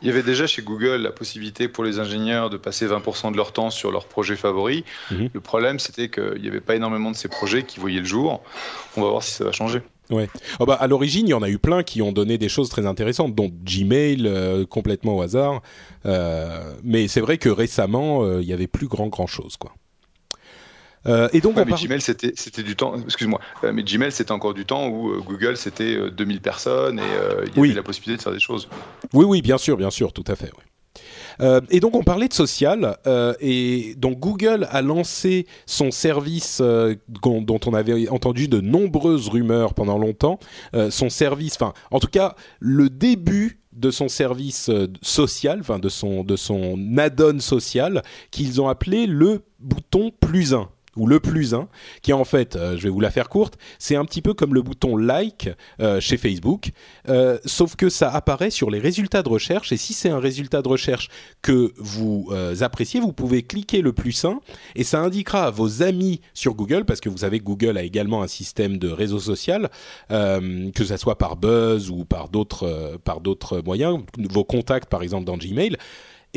Il 0.00 0.06
y 0.06 0.12
avait 0.12 0.22
déjà 0.22 0.46
chez 0.46 0.62
Google 0.62 1.02
la 1.02 1.10
possibilité 1.10 1.66
pour 1.66 1.82
les 1.82 1.98
ingénieurs 1.98 2.50
de 2.50 2.56
passer 2.56 2.86
20% 2.86 3.32
de 3.32 3.36
leur 3.36 3.52
temps 3.52 3.70
sur 3.70 3.90
leurs 3.90 4.06
projets 4.06 4.36
favoris. 4.36 4.84
Mhm. 5.10 5.30
Le 5.34 5.40
problème, 5.40 5.80
c'était 5.80 6.08
qu'il 6.08 6.40
n'y 6.40 6.46
avait 6.46 6.60
pas 6.60 6.76
énormément 6.76 7.10
de 7.10 7.16
ces 7.16 7.26
projets 7.26 7.64
qui 7.64 7.80
voyaient 7.80 7.98
le 7.98 8.06
jour. 8.06 8.44
On 8.96 9.02
va 9.02 9.08
voir 9.08 9.24
si 9.24 9.32
ça 9.32 9.42
va 9.42 9.50
changer. 9.50 9.80
Ouais. 10.08 10.28
Oh 10.60 10.66
bah, 10.66 10.74
à 10.74 10.86
l'origine, 10.86 11.26
il 11.26 11.30
y 11.30 11.34
en 11.34 11.42
a 11.42 11.50
eu 11.50 11.58
plein 11.58 11.82
qui 11.82 12.00
ont 12.00 12.12
donné 12.12 12.38
des 12.38 12.48
choses 12.48 12.68
très 12.68 12.86
intéressantes, 12.86 13.34
dont 13.34 13.50
Gmail, 13.64 14.24
euh, 14.28 14.64
complètement 14.64 15.16
au 15.16 15.22
hasard. 15.22 15.62
Euh, 16.04 16.74
mais 16.84 17.08
c'est 17.08 17.20
vrai 17.20 17.38
que 17.38 17.48
récemment, 17.48 18.22
euh, 18.22 18.40
il 18.40 18.46
y 18.46 18.52
avait 18.52 18.68
plus 18.68 18.86
grand 18.86 19.08
grand 19.08 19.26
chose, 19.26 19.56
quoi. 19.56 19.72
Euh, 21.06 21.28
et 21.32 21.40
donc, 21.40 21.56
mais 21.56 21.64
Gmail, 21.64 22.00
c'était, 22.00 22.32
c'était 22.36 22.62
du 22.62 22.76
temps, 22.76 22.94
excuse-moi, 23.02 23.40
euh, 23.64 23.72
mais 23.72 23.82
Gmail, 23.82 24.12
c'était 24.12 24.32
encore 24.32 24.54
du 24.54 24.64
temps 24.64 24.88
où 24.88 25.10
euh, 25.10 25.20
Google, 25.20 25.56
c'était 25.56 26.10
2000 26.10 26.40
personnes 26.40 26.98
et 26.98 27.02
il 27.54 27.60
y 27.60 27.64
avait 27.64 27.74
la 27.74 27.82
possibilité 27.82 28.18
de 28.18 28.22
faire 28.22 28.32
des 28.32 28.40
choses. 28.40 28.68
Oui, 29.12 29.24
oui, 29.24 29.42
bien 29.42 29.58
sûr, 29.58 29.76
bien 29.76 29.90
sûr, 29.90 30.12
tout 30.12 30.24
à 30.26 30.36
fait. 30.36 30.50
et 31.70 31.80
donc 31.80 31.94
on 31.94 32.02
parlait 32.02 32.28
de 32.28 32.32
social 32.32 32.96
et 33.40 33.94
donc 33.98 34.18
Google 34.18 34.66
a 34.70 34.80
lancé 34.82 35.46
son 35.66 35.90
service 35.90 36.62
dont 36.62 37.60
on 37.66 37.74
avait 37.74 38.08
entendu 38.08 38.48
de 38.48 38.60
nombreuses 38.60 39.28
rumeurs 39.28 39.74
pendant 39.74 39.98
longtemps, 39.98 40.38
son 40.90 41.10
service, 41.10 41.54
enfin 41.54 41.74
en 41.90 42.00
tout 42.00 42.08
cas 42.08 42.34
le 42.58 42.88
début 42.88 43.60
de 43.72 43.90
son 43.90 44.08
service 44.08 44.70
social, 45.02 45.58
enfin 45.60 45.78
de 45.78 45.90
son 45.90 46.24
de 46.24 46.36
son 46.36 46.96
add-on 46.96 47.40
social 47.40 48.02
qu'ils 48.30 48.62
ont 48.62 48.68
appelé 48.68 49.06
le 49.06 49.42
bouton 49.58 50.10
plus 50.18 50.54
1 50.54 50.70
ou 50.96 51.06
le 51.06 51.20
plus 51.20 51.54
1, 51.54 51.68
qui 52.02 52.12
en 52.12 52.24
fait, 52.24 52.56
euh, 52.56 52.76
je 52.76 52.84
vais 52.84 52.88
vous 52.88 53.00
la 53.00 53.10
faire 53.10 53.28
courte, 53.28 53.58
c'est 53.78 53.96
un 53.96 54.04
petit 54.04 54.22
peu 54.22 54.34
comme 54.34 54.54
le 54.54 54.62
bouton 54.62 54.96
like 54.96 55.50
euh, 55.80 56.00
chez 56.00 56.16
Facebook, 56.16 56.70
euh, 57.08 57.38
sauf 57.44 57.76
que 57.76 57.88
ça 57.88 58.10
apparaît 58.10 58.50
sur 58.50 58.70
les 58.70 58.78
résultats 58.78 59.22
de 59.22 59.28
recherche, 59.28 59.72
et 59.72 59.76
si 59.76 59.92
c'est 59.92 60.10
un 60.10 60.18
résultat 60.18 60.62
de 60.62 60.68
recherche 60.68 61.08
que 61.42 61.72
vous 61.76 62.30
appréciez, 62.60 63.00
vous 63.00 63.12
pouvez 63.12 63.42
cliquer 63.42 63.82
le 63.82 63.92
plus 63.92 64.24
1, 64.24 64.40
et 64.74 64.84
ça 64.84 65.00
indiquera 65.00 65.46
à 65.46 65.50
vos 65.50 65.82
amis 65.82 66.20
sur 66.34 66.54
Google, 66.54 66.84
parce 66.84 67.00
que 67.00 67.08
vous 67.08 67.18
savez 67.18 67.38
que 67.38 67.44
Google 67.44 67.76
a 67.76 67.82
également 67.82 68.22
un 68.22 68.26
système 68.26 68.78
de 68.78 68.88
réseau 68.88 69.18
social, 69.18 69.70
que 70.08 70.84
ce 70.84 70.96
soit 70.96 71.18
par 71.18 71.36
buzz 71.36 71.90
ou 71.90 72.04
par 72.04 72.28
d'autres 72.28 72.98
par 73.04 73.20
d'autres 73.20 73.60
moyens, 73.60 74.00
vos 74.18 74.44
contacts 74.44 74.88
par 74.88 75.02
exemple 75.02 75.24
dans 75.24 75.36
Gmail, 75.36 75.76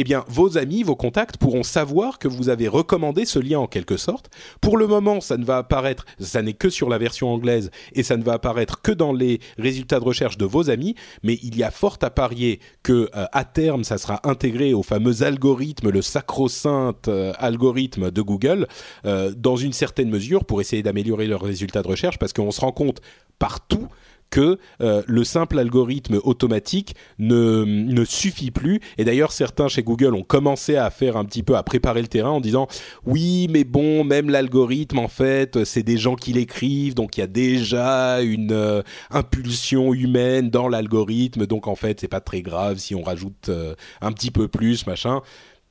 eh 0.02 0.06
bien, 0.06 0.24
vos 0.30 0.58
amis, 0.58 0.84
vos 0.84 0.96
contacts 0.96 1.36
pourront 1.36 1.62
savoir 1.62 2.20
que 2.20 2.30
vous 2.30 2.48
avez 2.48 2.70
recommandé 2.70 3.26
ce 3.26 3.38
lien 3.38 3.60
en 3.60 3.68
quelque 3.68 3.98
sorte. 3.98 4.30
Pour 4.62 4.78
le 4.78 4.88
moment, 4.88 5.20
ça 5.20 5.36
ne 5.36 5.44
va 5.44 5.58
apparaître, 5.58 6.06
ça 6.22 6.42
n'est 6.42 6.54
que 6.54 6.70
sur 6.70 6.88
la 6.88 6.98
version 6.98 7.28
anglaise 7.28 7.70
et 7.92 8.02
ça 8.02 8.16
ne 8.16 8.24
va 8.24 8.32
apparaître 8.32 8.82
que 8.82 8.94
dans 8.94 9.12
les 9.12 9.42
résultats 9.58 10.00
de 10.00 10.06
recherche 10.06 10.38
de 10.38 10.46
vos 10.46 10.70
amis, 10.70 10.96
mais 11.22 11.38
il 11.44 11.58
y 11.58 11.64
a 11.64 11.70
fort 11.70 11.98
à 12.02 12.10
parier 12.12 12.62
que 12.82 13.10
euh, 13.14 13.26
à 13.34 13.44
terme, 13.44 13.84
ça 13.84 13.98
sera 13.98 14.22
intégré 14.24 14.74
au 14.74 14.84
fameux 14.84 15.22
algorithme, 15.24 15.90
le 15.90 16.02
sacro-saint 16.02 16.96
euh, 17.10 17.34
algorithme 17.38 18.10
de 18.10 18.22
Google, 18.22 18.70
euh, 19.06 19.34
dans 19.36 19.58
une 19.58 19.74
certaine 19.74 20.10
mesure 20.10 20.46
pour 20.46 20.62
essayer 20.62 20.82
d'améliorer 20.82 21.28
leurs 21.28 21.42
résultats 21.42 21.82
de 21.82 21.90
recherche, 21.90 22.18
parce 22.18 22.32
qu'on 22.32 22.52
se 22.52 22.62
rend 22.62 22.72
compte 22.72 23.02
partout 23.38 23.90
que 24.30 24.60
euh, 24.82 25.02
le 25.08 25.24
simple 25.24 25.60
algorithme 25.60 26.20
automatique 26.24 26.96
ne, 27.18 27.64
ne 27.66 28.06
suffit 28.06 28.52
plus. 28.52 28.80
Et 28.98 29.06
d'ailleurs, 29.06 29.32
certains 29.32 29.68
chez 29.68 29.84
Google 29.84 30.14
ont 30.16 30.24
commencé 30.24 30.76
à 30.76 30.90
faire 30.90 31.18
un 31.18 31.26
petit 31.26 31.44
peu, 31.44 31.56
à 31.56 31.64
préparer 31.64 32.02
le 32.02 32.08
terrain 32.08 32.32
en 32.32 32.42
disant 32.42 32.68
oui, 33.06 33.48
mais 33.50 33.64
bon, 33.64 34.04
même 34.04 34.30
l'algorithme, 34.30 35.00
en 35.00 35.08
fait, 35.08 35.64
c'est 35.64 35.84
des 35.84 35.98
gens 35.98 36.16
qui 36.16 36.34
l'écrivent, 36.34 36.96
donc 36.96 37.18
il 37.18 37.22
y 37.22 37.24
a 37.24 37.28
déjà 37.28 38.22
une 38.22 38.52
euh, 38.52 38.82
impulsion 39.10 39.94
humaine 39.94 40.50
dans 40.50 40.68
l'algorithme, 40.68 41.46
donc 41.46 41.68
en 41.68 41.76
fait, 41.76 42.00
c'est 42.00 42.08
pas 42.08 42.22
très 42.22 42.42
grave 42.42 42.78
si 42.78 42.96
on 42.96 43.02
rajoute 43.02 43.50
euh, 43.50 43.76
un 44.02 44.12
petit 44.12 44.32
peu 44.32 44.48
plus, 44.48 44.86
machin. 44.88 45.22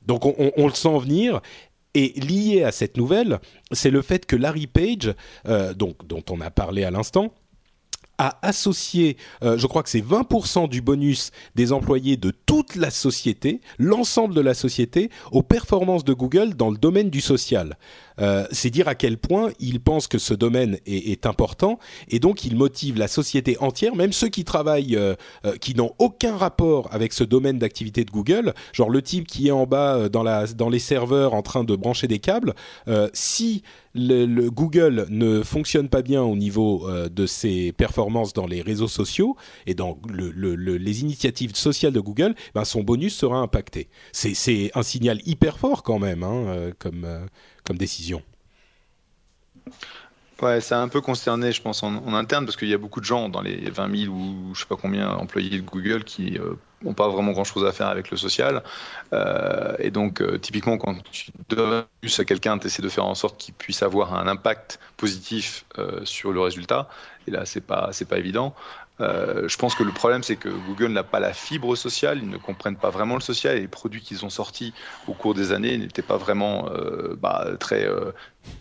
Donc 0.07 0.25
on, 0.25 0.35
on, 0.57 0.67
le 0.67 0.73
sent 0.73 0.99
venir 0.99 1.41
et 1.95 2.19
lié 2.19 2.63
à 2.63 2.73
cette 2.73 2.97
nouvelle, 2.97 3.41
c'est 3.73 3.91
le 3.91 4.01
fait 4.01 4.25
que 4.25 4.37
Larry 4.37 4.67
Page, 4.67 5.15
donc, 5.77 6.07
dont 6.07 6.23
on 6.31 6.41
a 6.41 6.51
parlé 6.51 6.85
à 6.85 6.91
l'instant, 6.91 7.33
à 8.19 8.39
associer, 8.43 9.17
je 9.43 9.67
crois 9.67 9.83
que 9.83 9.89
c'est 9.91 10.05
20% 10.05 10.69
du 10.69 10.83
bonus 10.83 11.31
des 11.55 11.73
employés 11.73 12.17
de 12.17 12.33
toute 12.47 12.75
la 12.77 12.91
société, 12.91 13.61
l'ensemble 13.79 14.35
de 14.35 14.41
la 14.41 14.55
société, 14.55 15.11
aux 15.33 15.43
performances 15.43 16.05
de 16.05 16.13
Google 16.13 16.55
dans 16.55 16.71
le 16.71 16.77
domaine 16.77 17.11
du 17.11 17.21
social. 17.21 17.77
Euh, 18.21 18.47
c'est 18.51 18.71
dire 18.71 18.89
à 18.89 18.95
quel 18.95 19.19
point 19.19 19.51
il 19.61 19.81
pense 19.81 20.09
que 20.09 20.19
ce 20.19 20.35
domaine 20.35 20.79
est, 20.87 21.27
important 21.27 21.79
et 22.09 22.21
donc 22.21 22.45
il 22.45 22.57
motive 22.57 22.97
la 22.97 23.09
société 23.09 23.57
entière, 23.61 23.97
même 23.97 24.13
ceux 24.13 24.29
qui 24.29 24.45
travaillent, 24.45 24.97
euh, 24.97 25.15
euh, 25.45 25.57
qui 25.57 25.75
n'ont 25.75 25.93
aucun 25.99 26.37
rapport 26.37 26.89
avec 26.93 27.13
ce 27.13 27.25
domaine 27.25 27.59
d'activité 27.59 28.05
de 28.05 28.11
Google, 28.11 28.55
genre 28.73 28.91
le 28.91 29.03
type 29.03 29.27
qui 29.27 29.49
est 29.49 29.53
en 29.53 29.67
bas 29.67 30.09
dans, 30.09 30.69
les 30.69 30.79
serveurs 30.79 31.35
en 31.35 31.43
train 31.43 31.65
de 31.65 31.75
brancher 31.75 32.07
des 32.07 32.19
câbles, 32.19 32.55
si 33.13 33.63
le, 33.95 34.49
Google 34.49 35.07
ne 35.09 35.43
fonctionne 35.43 35.89
pas 35.89 36.03
bien 36.03 36.23
au 36.23 36.37
niveau 36.37 36.89
de 37.11 37.27
ses 37.27 37.73
performances 37.73 38.33
dans 38.33 38.47
les 38.47 38.63
réseaux 38.63 38.89
sociaux 38.89 39.37
et 39.67 39.75
dans 39.75 39.99
les 40.13 41.01
initiatives 41.01 41.55
sociales 41.57 41.93
de 41.93 42.01
Google, 42.01 42.35
ben 42.55 42.65
son 42.65 42.83
bonus 42.83 43.17
sera 43.17 43.39
impacté. 43.39 43.89
C'est 44.13 44.71
un 44.75 44.83
signal 44.83 45.21
hyper 45.27 45.59
fort 45.59 45.83
quand 45.83 45.99
même, 45.99 46.23
hein, 46.23 46.71
comme 46.79 47.07
comme 47.69 47.77
décision. 47.77 48.23
Ouais, 50.41 50.61
ça 50.61 50.79
a 50.79 50.83
un 50.83 50.89
peu 50.89 51.01
concerné, 51.01 51.53
je 51.53 51.61
pense, 51.61 51.83
en, 51.83 52.15
interne, 52.15 52.47
parce 52.47 52.57
qu'il 52.57 52.69
y 52.69 52.75
a 52.75 52.79
beaucoup 52.79 53.01
de 53.01 53.05
gens 53.05 53.29
dans 53.29 53.43
les 53.43 53.71
20 53.71 54.05
000 54.05 54.15
ou 54.15 54.55
je 54.55 54.61
sais 54.61 54.67
pas 54.67 54.77
combien 54.77 55.11
employés 55.11 55.61
de 55.61 55.67
Google 55.67 56.05
qui 56.05 56.39
n'ont 56.83 56.91
euh, 56.91 56.95
pas 56.95 57.09
vraiment 57.09 57.33
grand-chose 57.33 57.67
à 57.67 57.73
faire 57.73 57.89
avec 57.89 58.11
le 58.11 58.17
social. 58.17 58.63
Euh, 59.13 59.75
et 59.81 59.91
donc, 59.91 60.23
euh, 60.23 60.39
typiquement, 60.39 60.79
quand 60.79 60.95
tu 61.11 61.33
donnes 61.49 61.85
plus 62.01 62.21
à 62.21 62.25
quelqu'un, 62.25 62.57
tu 62.57 62.69
essaies 62.69 62.83
de 62.83 62.89
faire 62.89 63.05
en 63.05 63.17
sorte 63.17 63.37
qu'il 63.37 63.53
puisse 63.53 63.83
avoir 63.83 64.15
un 64.15 64.29
impact 64.29 64.79
positif 64.97 65.67
sur 66.05 66.33
le 66.33 66.41
résultat. 66.41 66.89
Et 67.27 67.33
là, 67.33 67.45
c'est 67.45 67.61
pas, 67.61 67.91
c'est 67.93 68.09
pas 68.09 68.19
évident. 68.19 68.55
Euh, 69.01 69.49
je 69.49 69.57
pense 69.57 69.75
que 69.75 69.83
le 69.83 69.93
problème, 69.93 70.23
c'est 70.23 70.37
que 70.37 70.49
Google 70.49 70.89
n'a 70.89 71.05
pas 71.05 71.21
la 71.21 71.33
fibre 71.33 71.77
sociale, 71.77 72.19
ils 72.23 72.29
ne 72.29 72.37
comprennent 72.37 72.77
pas 72.77 72.91
vraiment 72.91 73.15
le 73.15 73.21
social 73.21 73.57
et 73.57 73.61
les 73.61 73.69
produits 73.69 74.01
qu'ils 74.01 74.25
ont 74.25 74.31
sortis 74.31 74.75
au 75.07 75.13
cours 75.13 75.35
des 75.35 75.53
années 75.53 75.79
n'étaient 75.79 76.03
pas 76.03 76.17
vraiment 76.17 76.69
euh, 76.71 77.17
bah, 77.21 77.47
très. 77.61 77.85
Euh, 77.85 78.13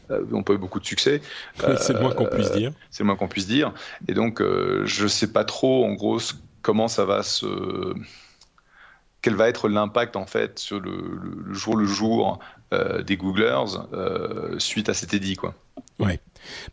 n'ont 0.10 0.44
pas 0.44 0.54
eu 0.54 0.58
beaucoup 0.58 0.80
de 0.80 0.86
succès. 0.86 1.22
c'est 1.78 1.94
le 1.94 2.02
moins 2.02 2.14
qu'on 2.14 2.26
puisse 2.26 2.52
dire. 2.52 2.72
C'est 2.92 3.04
le 3.04 3.08
moins 3.08 3.16
qu'on 3.16 3.28
puisse 3.28 3.48
dire. 3.48 3.74
Et 4.08 4.14
donc, 4.14 4.42
je 4.42 5.04
ne 5.04 5.08
sais 5.08 5.32
pas 5.32 5.44
trop, 5.44 5.86
en 5.86 5.94
gros, 5.94 6.20
comment 6.62 6.88
ça 6.88 7.06
va 7.06 7.24
se. 7.24 7.94
Quel 9.22 9.36
va 9.36 9.50
être 9.50 9.68
l'impact, 9.68 10.16
en 10.16 10.26
fait, 10.26 10.60
sur 10.60 10.80
le, 10.80 11.52
jour 11.52 11.76
le 11.76 11.86
jour 11.86 12.40
des 12.72 13.18
Googlers 13.18 13.66
suite 14.60 14.90
à 14.90 14.94
cet 14.94 15.14
édit, 15.14 15.36
quoi. 15.36 15.56
Ouais. 16.00 16.20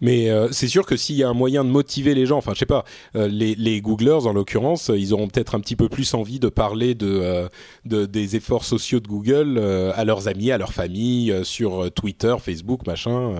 Mais 0.00 0.30
euh, 0.30 0.48
c'est 0.52 0.68
sûr 0.68 0.86
que 0.86 0.96
s'il 0.96 1.16
y 1.16 1.22
a 1.22 1.28
un 1.28 1.34
moyen 1.34 1.64
de 1.64 1.70
motiver 1.70 2.14
les 2.14 2.26
gens, 2.26 2.38
enfin 2.38 2.52
je 2.54 2.60
sais 2.60 2.66
pas, 2.66 2.84
euh, 3.16 3.28
les, 3.28 3.54
les 3.54 3.80
Googlers 3.80 4.26
en 4.26 4.32
l'occurrence, 4.32 4.90
ils 4.94 5.12
auront 5.12 5.28
peut-être 5.28 5.54
un 5.54 5.60
petit 5.60 5.76
peu 5.76 5.88
plus 5.88 6.14
envie 6.14 6.38
de 6.38 6.48
parler 6.48 6.94
de, 6.94 7.08
euh, 7.08 7.48
de 7.84 8.06
des 8.06 8.36
efforts 8.36 8.64
sociaux 8.64 9.00
de 9.00 9.08
Google 9.08 9.58
à 9.94 10.04
leurs 10.04 10.28
amis, 10.28 10.50
à 10.50 10.58
leur 10.58 10.72
famille, 10.72 11.34
sur 11.42 11.90
Twitter, 11.92 12.34
Facebook, 12.40 12.86
machin. 12.86 13.34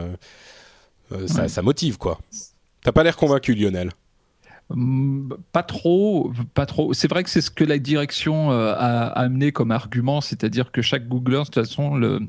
ça, 1.27 1.49
ça 1.49 1.63
motive 1.63 1.99
quoi. 1.99 2.19
T'as 2.83 2.93
pas 2.93 3.03
l'air 3.03 3.17
convaincu, 3.17 3.55
Lionel. 3.55 3.91
Mm, 4.71 5.29
pas 5.53 5.63
trop, 5.63 6.33
pas 6.55 6.65
trop. 6.65 6.95
C'est 6.95 7.09
vrai 7.09 7.23
que 7.23 7.29
c'est 7.29 7.43
ce 7.43 7.51
que 7.51 7.65
la 7.65 7.79
direction 7.79 8.51
euh, 8.51 8.73
a 8.73 9.09
amené 9.09 9.53
comme 9.53 9.71
argument, 9.71 10.23
c'est-à-dire 10.23 10.73
que 10.73 10.81
chaque 10.81 11.07
Googler, 11.07 11.41
de 11.41 11.45
toute 11.45 11.55
façon, 11.55 11.97
le, 11.97 12.21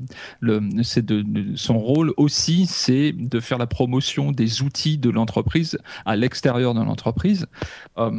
de, 0.42 1.56
son 1.56 1.78
rôle 1.78 2.12
aussi, 2.18 2.66
c'est 2.66 3.12
de 3.12 3.40
faire 3.40 3.56
la 3.56 3.66
promotion 3.66 4.32
des 4.32 4.60
outils 4.62 4.98
de 4.98 5.08
l'entreprise 5.08 5.78
à 6.04 6.14
l'extérieur 6.16 6.74
de 6.74 6.80
l'entreprise. 6.80 7.46
Euh, 7.96 8.10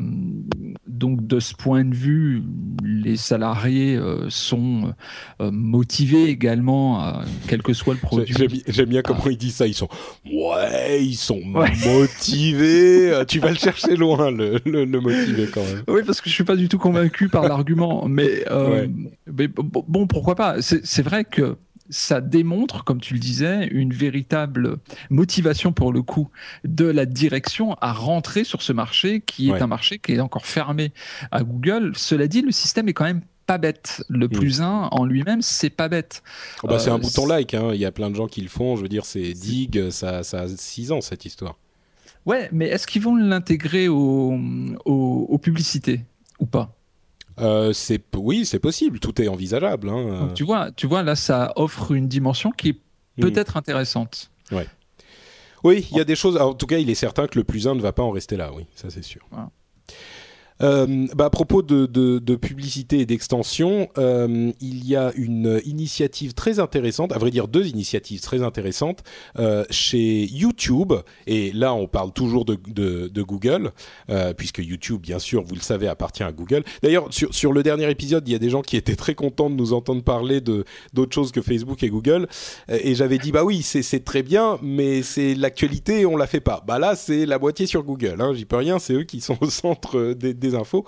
donc, 0.88 1.28
de 1.28 1.40
ce 1.40 1.54
point 1.54 1.86
de 1.86 1.96
vue, 1.96 2.44
les 2.84 3.18
salariés 3.18 3.96
euh, 3.98 4.26
sont 4.30 4.94
motivés 5.40 6.30
également, 6.30 7.22
quel 7.48 7.62
que 7.62 7.74
soit 7.74 7.94
le 7.94 8.00
produit. 8.00 8.34
J'aime 8.68 8.90
bien 8.90 9.04
comment 9.04 9.28
il 9.30 9.38
dit 9.38 9.52
ça. 9.52 9.68
Ils 9.68 9.76
sont, 9.76 9.90
ouais, 10.26 11.04
ils 11.04 11.16
sont 11.16 11.40
motivés. 11.44 13.24
tu 13.28 13.40
vas 13.40 13.52
le 13.52 13.58
chercher 13.58 13.96
loin 13.96 14.07
le, 14.16 14.60
le, 14.66 15.00
motiver 15.00 15.48
quand 15.48 15.64
même. 15.64 15.84
Oui, 15.88 16.02
parce 16.06 16.22
que 16.22 16.30
je 16.30 16.34
suis 16.34 16.44
pas 16.44 16.56
du 16.56 16.70
tout 16.70 16.78
convaincu 16.78 17.30
par 17.30 17.44
l'argument, 17.48 18.08
mais, 18.08 18.44
euh, 18.50 18.88
mais 19.32 19.48
bon, 19.48 20.08
pourquoi 20.08 20.36
pas 20.36 20.62
C'est 20.62 21.02
vrai 21.02 21.26
que 21.26 21.58
ça 21.90 22.22
démontre, 22.22 22.84
comme 22.84 23.00
tu 23.00 23.14
le 23.14 23.20
disais, 23.20 23.68
une 23.68 23.94
véritable 23.94 24.78
motivation 25.10 25.72
pour 25.72 25.94
le 25.94 26.02
coup 26.02 26.30
de 26.64 26.86
la 26.86 27.06
direction 27.06 27.76
à 27.82 27.94
rentrer 27.94 28.44
sur 28.44 28.62
ce 28.62 28.74
marché 28.74 29.22
qui 29.22 29.50
est 29.50 29.62
un 29.62 29.68
marché 29.68 30.00
qui 30.00 30.14
est 30.14 30.20
encore 30.20 30.46
fermé 30.46 30.92
à 31.32 31.44
Google. 31.44 31.94
Cela 31.96 32.28
dit, 32.28 32.42
le 32.42 32.52
système 32.52 32.90
est 32.90 32.94
quand 32.94 33.06
même 33.06 33.22
pas 33.46 33.58
bête. 33.58 34.04
Le 34.10 34.28
mm. 34.28 34.32
plus 34.32 34.62
un 34.62 34.90
en 34.92 35.06
lui-même, 35.06 35.42
c'est 35.42 35.70
pas 35.70 35.88
bête. 35.88 36.22
Oh 36.64 36.68
bah, 36.68 36.80
c'est 36.80 36.90
un 36.90 36.96
euh, 36.96 37.00
bouton 37.00 37.26
like. 37.26 37.54
Hein. 37.54 37.72
Il 37.74 37.80
y 37.80 37.86
a 37.86 37.92
plein 37.92 38.10
de 38.10 38.16
gens 38.16 38.28
qui 38.28 38.42
le 38.42 38.50
font. 38.50 38.76
Je 38.76 38.82
veux 38.82 38.90
dire, 38.90 39.06
c'est 39.06 39.34
Dig, 39.34 39.90
ça, 39.90 40.24
ça 40.24 40.42
a 40.42 40.48
6 40.48 40.92
ans 40.92 41.02
cette 41.02 41.26
histoire. 41.26 41.58
Ouais, 42.28 42.50
mais 42.52 42.68
est-ce 42.68 42.86
qu'ils 42.86 43.02
vont 43.02 43.16
l'intégrer 43.16 43.88
aux, 43.88 44.38
aux, 44.84 45.38
publicités 45.38 46.02
ou 46.40 46.46
pas? 46.46 46.76
Euh, 47.40 47.72
c'est 47.72 48.04
oui, 48.18 48.46
c'est 48.46 48.60
possible. 48.60 49.00
Tout 49.00 49.22
est 49.22 49.30
envisageable. 49.30 49.88
Hein. 49.88 50.34
tu 50.36 50.44
vois, 50.44 50.72
tu 50.72 50.88
vois, 50.88 51.04
là, 51.04 51.16
ça 51.16 51.54
offre 51.56 51.94
une 51.94 52.10
dimension 52.10 52.52
qui 52.52 52.70
est 52.70 52.74
hmm. 53.18 53.22
peut-être 53.22 53.56
intéressante. 53.56 54.30
Ouais. 54.52 54.68
Oui, 55.64 55.88
il 55.92 55.98
y 55.98 56.02
a 56.02 56.04
des 56.04 56.16
choses. 56.18 56.36
en 56.36 56.54
tout 56.54 56.68
cas, 56.68 56.80
il 56.80 56.90
est 56.90 56.96
certain 56.96 57.28
que 57.28 57.40
le 57.40 57.46
plus 57.46 57.66
un 57.66 57.76
ne 57.76 57.82
va 57.82 57.94
pas 57.94 58.04
en 58.04 58.12
rester 58.12 58.36
là. 58.36 58.52
Oui, 58.54 58.66
ça 58.76 58.90
c'est 58.90 59.04
sûr. 59.04 59.22
Euh, 60.62 61.08
bah, 61.16 61.26
à 61.26 61.30
propos 61.30 61.62
de, 61.62 62.36
publicité 62.36 63.00
et 63.00 63.06
d'extension, 63.06 63.90
euh, 63.98 64.52
il 64.62 64.88
y 64.88 64.96
a 64.96 65.12
une 65.16 65.62
initiative 65.66 66.34
très 66.34 66.60
intéressante, 66.60 67.12
à 67.12 67.18
vrai 67.18 67.32
dire 67.32 67.48
deux 67.48 67.68
initiatives 67.68 68.22
très 68.22 68.44
intéressantes 68.44 69.04
euh, 69.40 69.66
chez 69.70 70.26
YouTube. 70.26 70.94
Et 71.26 71.52
là, 71.52 71.74
on 71.74 71.88
parle 71.88 72.12
toujours 72.12 72.46
de, 72.46 72.58
Google, 73.22 73.72
puisque 74.38 74.60
YouTube, 74.60 75.02
bien 75.02 75.20
sûr, 75.20 75.44
vous 75.44 75.56
le 75.56 75.62
savez, 75.62 75.88
appartient 75.88 76.24
à 76.24 76.32
Google. 76.32 76.64
D'ailleurs, 76.82 77.08
sur, 77.12 77.54
le 77.54 77.64
dernier 77.64 77.90
épisode, 77.90 78.28
il 78.28 78.32
y 78.32 78.36
a 78.36 78.40
des 78.40 78.50
gens 78.50 78.62
qui 78.62 78.78
étaient 78.78 78.96
très 78.96 79.16
contents 79.16 79.50
de 79.50 79.56
nous 79.56 79.74
entendre 79.74 80.04
parler 80.04 80.42
d'autres 80.42 81.14
choses 81.14 81.32
que 81.32 81.42
Facebook 81.42 81.84
et 81.84 81.90
Google. 81.90 82.28
Et 82.70 82.96
j'avais 82.96 83.18
dit, 83.18 83.32
bah 83.32 83.44
oui, 83.44 83.62
c'est 83.64 84.04
très 84.04 84.24
bien, 84.24 84.60
mais 84.62 85.02
c'est 85.02 85.36
l'actualité, 85.36 86.06
on 86.06 86.16
la 86.16 86.28
fait 86.28 86.40
pas. 86.40 86.64
Bah 86.68 86.80
là, 86.80 86.96
c'est 86.96 87.26
la 87.26 87.40
moitié 87.40 87.66
sur 87.66 87.84
Google. 87.84 88.18
Hein, 88.20 88.34
J'y 88.34 88.46
peux 88.46 88.58
rien, 88.58 88.80
c'est 88.80 88.94
eux 88.94 89.04
qui 89.04 89.22
sont 89.22 89.38
au 89.42 89.50
centre 89.50 90.14
des 90.14 90.47
infos. 90.56 90.86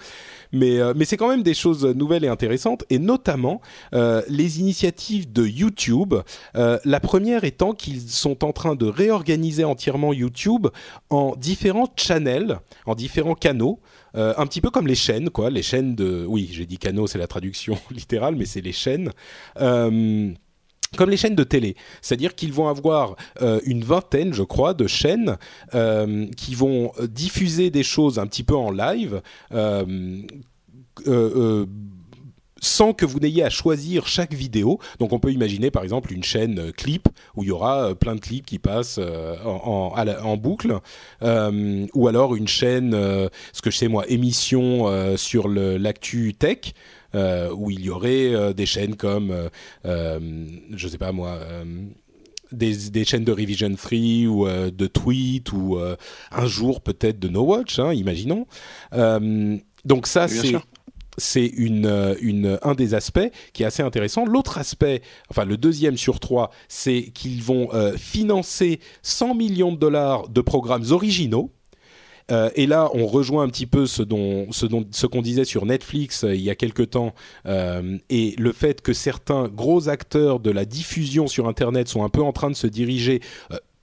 Mais, 0.51 0.80
euh, 0.80 0.93
mais 0.95 1.05
c'est 1.05 1.18
quand 1.18 1.30
même 1.30 1.43
des 1.43 1.53
choses 1.53 1.86
nouvelles 1.86 2.26
et 2.26 2.28
intéressantes, 2.28 2.84
et 2.89 2.99
notamment 2.99 3.62
euh, 3.93 4.22
les 4.28 4.60
initiatives 4.60 5.32
de 5.32 5.45
YouTube. 5.45 6.16
Euh, 6.55 6.80
la 6.86 6.99
première 6.99 7.43
étant 7.43 7.74
qu'ils 7.74 8.01
sont 8.01 8.43
en 8.43 8.51
train 8.51 8.76
de 8.76 8.86
réorganiser 8.86 9.64
entièrement 9.64 10.14
YouTube 10.14 10.68
en 11.10 11.36
différents 11.36 11.89
channels, 11.95 12.60
en 12.86 12.95
différents 12.95 13.36
canaux. 13.36 13.80
un 14.16 14.45
petit 14.47 14.62
peu 14.62 14.72
comme 14.72 14.88
les 14.88 14.95
chaînes, 14.95 15.30
quoi. 15.30 15.51
Les 15.51 15.62
chaînes 15.62 15.95
de, 15.95 16.26
oui, 16.28 16.49
j'ai 16.51 16.66
dit 16.66 16.80
canaux, 16.80 17.05
c'est 17.05 17.20
la 17.20 17.28
traduction 17.28 17.78
littérale, 17.91 18.36
mais 18.36 18.45
c'est 18.45 18.62
les 18.62 18.72
chaînes 18.72 19.12
comme 20.98 21.10
les 21.10 21.18
chaînes 21.18 21.36
de 21.36 21.44
télé, 21.44 21.76
c'est-à-dire 22.02 22.36
qu'ils 22.36 22.54
vont 22.54 22.68
avoir 22.68 23.16
euh, 23.42 23.60
une 23.66 23.84
vingtaine, 23.84 24.34
je 24.34 24.44
crois, 24.44 24.74
de 24.74 24.88
chaînes 24.88 25.38
euh, 25.76 26.28
qui 26.36 26.56
vont 26.56 26.92
euh, 27.00 27.08
diffuser 27.08 27.70
des 27.70 27.84
choses 27.84 28.20
un 28.20 28.28
petit 28.28 28.44
peu 28.44 28.56
en 28.56 28.72
live. 28.72 29.22
sans 32.62 32.92
que 32.92 33.06
vous 33.06 33.20
n'ayez 33.20 33.42
à 33.42 33.50
choisir 33.50 34.06
chaque 34.06 34.34
vidéo. 34.34 34.80
Donc 35.00 35.14
on 35.14 35.20
peut 35.20 35.32
imaginer 35.32 35.72
par 35.72 35.82
exemple 35.84 36.12
une 36.12 36.26
chaîne 36.26 36.74
clip 36.74 37.08
où 37.38 37.44
il 37.44 37.48
y 37.48 37.52
aura 37.52 37.96
plein 37.96 38.16
de 38.16 38.20
clips 38.20 38.46
qui 38.46 38.60
passent 38.60 39.00
en, 39.46 39.94
en, 39.96 40.36
boucle, 40.36 40.78
ou 41.22 42.08
alors 42.10 42.36
une 42.36 42.50
chaîne, 42.50 42.92
ce 42.92 43.62
que 43.62 43.72
je 43.72 43.78
sais 43.78 43.88
moi, 43.88 44.06
émission 44.10 45.16
sur 45.16 45.48
l'actu 45.48 46.34
tech. 46.34 46.74
Euh, 47.16 47.51
où 47.55 47.72
il 47.72 47.82
y 47.82 47.89
aurait 47.89 48.36
euh, 48.36 48.53
des 48.53 48.68
chaînes 48.68 48.95
comme, 48.95 49.49
euh, 49.86 50.20
je 50.72 50.88
sais 50.88 50.99
pas 50.99 51.12
moi. 51.12 51.39
Des, 52.51 52.89
des, 52.89 53.05
chaînes 53.05 53.24
de 53.24 53.32
Revision 53.32 53.74
3 53.76 53.97
ou 54.28 54.47
de 54.47 54.88
Tweet 54.88 55.51
ou 55.51 55.78
un 56.32 56.47
jour 56.47 56.82
peut-être 56.82 57.20
de 57.20 57.28
No 57.28 57.43
Watch, 57.43 57.78
hein, 57.78 57.93
imaginons. 57.93 58.47
donc 59.86 60.07
ça, 60.07 60.28
c'est 60.28 60.55
c'est 61.18 61.45
une, 61.45 62.16
une, 62.22 62.57
un 62.62 62.76
des 62.76 62.93
aspects 62.93 63.30
qui 63.51 63.64
est 63.64 63.66
assez 63.66 63.84
intéressant. 63.84 64.26
L'autre 64.26 64.57
aspect, 64.57 65.01
enfin 65.30 65.43
le 65.43 65.57
deuxième 65.57 65.97
sur 65.97 66.20
trois, 66.20 66.49
c'est 66.70 67.12
qu'ils 67.14 67.43
vont 67.43 67.70
financer 67.97 68.80
100 69.01 69.36
millions 69.36 69.72
de 69.72 69.78
dollars 69.78 70.30
de 70.30 70.41
programmes 70.41 70.86
originaux 70.91 71.51
euh, 72.32 72.49
et 72.55 72.67
là, 72.67 72.89
on 72.93 73.05
rejoint 73.07 73.43
un 73.43 73.47
petit 73.47 73.65
peu 73.65 73.86
ce 73.86 74.03
dont 74.03 74.47
ce 74.51 75.05
qu'on 75.05 75.21
disait 75.21 75.45
sur 75.45 75.65
Netflix 75.65 76.23
euh, 76.23 76.36
il 76.36 76.41
y 76.41 76.49
a 76.49 76.55
quelque 76.55 76.84
temps 76.84 77.13
euh, 77.45 77.97
et 78.09 78.36
le 78.38 78.51
fait 78.51 78.82
que 78.82 78.93
certains 78.93 79.47
gros 79.47 79.89
acteurs 79.89 80.39
de 80.39 80.51
la 80.51 80.65
diffusion 80.65 81.27
sur 81.27 81.47
Internet 81.47 81.88
sont 81.88 82.03
un 82.03 82.09
peu 82.09 82.21
en 82.21 82.32
train 82.32 82.49
de 82.49 82.55
se 82.55 82.67
diriger 82.67 83.21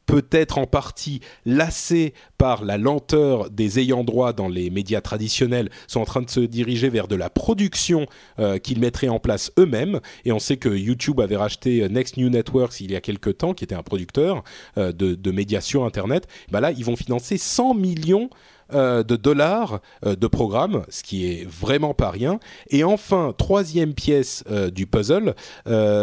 peut-être 0.06 0.58
en 0.58 0.66
partie 0.66 1.20
lassés 1.44 2.14
par 2.38 2.64
la 2.64 2.78
lenteur 2.78 3.50
des 3.50 3.78
ayants 3.78 4.04
droit 4.04 4.32
dans 4.32 4.48
les 4.48 4.70
médias 4.70 5.00
traditionnels, 5.00 5.70
sont 5.86 6.00
en 6.00 6.04
train 6.04 6.22
de 6.22 6.30
se 6.30 6.40
diriger 6.40 6.88
vers 6.88 7.08
de 7.08 7.16
la 7.16 7.30
production 7.30 8.06
euh, 8.38 8.58
qu'ils 8.58 8.80
mettraient 8.80 9.08
en 9.08 9.18
place 9.18 9.52
eux-mêmes. 9.58 10.00
Et 10.24 10.32
on 10.32 10.38
sait 10.38 10.56
que 10.56 10.68
YouTube 10.68 11.20
avait 11.20 11.36
racheté 11.36 11.88
Next 11.88 12.16
New 12.16 12.28
Networks 12.28 12.80
il 12.80 12.92
y 12.92 12.96
a 12.96 13.00
quelques 13.00 13.38
temps, 13.38 13.54
qui 13.54 13.64
était 13.64 13.74
un 13.74 13.82
producteur 13.82 14.44
euh, 14.78 14.92
de, 14.92 15.14
de 15.14 15.30
médias 15.30 15.60
sur 15.60 15.84
Internet. 15.84 16.26
Bah 16.50 16.60
là, 16.60 16.72
ils 16.72 16.84
vont 16.84 16.96
financer 16.96 17.38
100 17.38 17.74
millions 17.74 18.30
euh, 18.74 19.04
de 19.04 19.14
dollars 19.14 19.80
euh, 20.04 20.16
de 20.16 20.26
programme, 20.26 20.84
ce 20.88 21.02
qui 21.02 21.26
est 21.26 21.48
vraiment 21.48 21.94
pas 21.94 22.10
rien. 22.10 22.40
Et 22.70 22.82
enfin, 22.82 23.32
troisième 23.36 23.94
pièce 23.94 24.42
euh, 24.50 24.70
du 24.70 24.86
puzzle, 24.86 25.34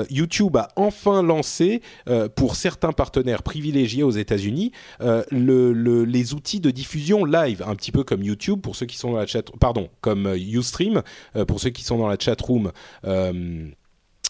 YouTube 0.10 0.56
a 0.58 0.70
enfin 0.76 1.22
lancé 1.24 1.82
pour 2.36 2.56
certains 2.56 2.92
partenaires 2.92 3.44
privilégiés 3.44 4.04
aux 4.04 4.12
États-Unis 4.12 4.72
le, 5.00 5.72
le, 5.74 6.04
les 6.06 6.34
outils 6.34 6.60
de 6.60 6.72
diffusion 6.72 7.26
live, 7.26 7.64
un 7.66 7.76
petit 7.76 7.92
peu 7.92 8.04
comme 8.04 8.24
YouTube 8.24 8.62
pour 8.62 8.76
ceux 8.76 8.86
qui 8.86 8.98
sont 8.98 9.12
dans 9.12 9.18
la 9.18 9.26
chat, 9.26 9.44
pardon, 9.60 9.90
comme 10.02 10.34
UStream 10.36 11.02
pour 11.48 11.60
ceux 11.60 11.70
qui 11.70 11.84
sont 11.84 11.98
dans 11.98 12.08
la 12.08 12.18
chat 12.20 12.40
room 12.42 12.72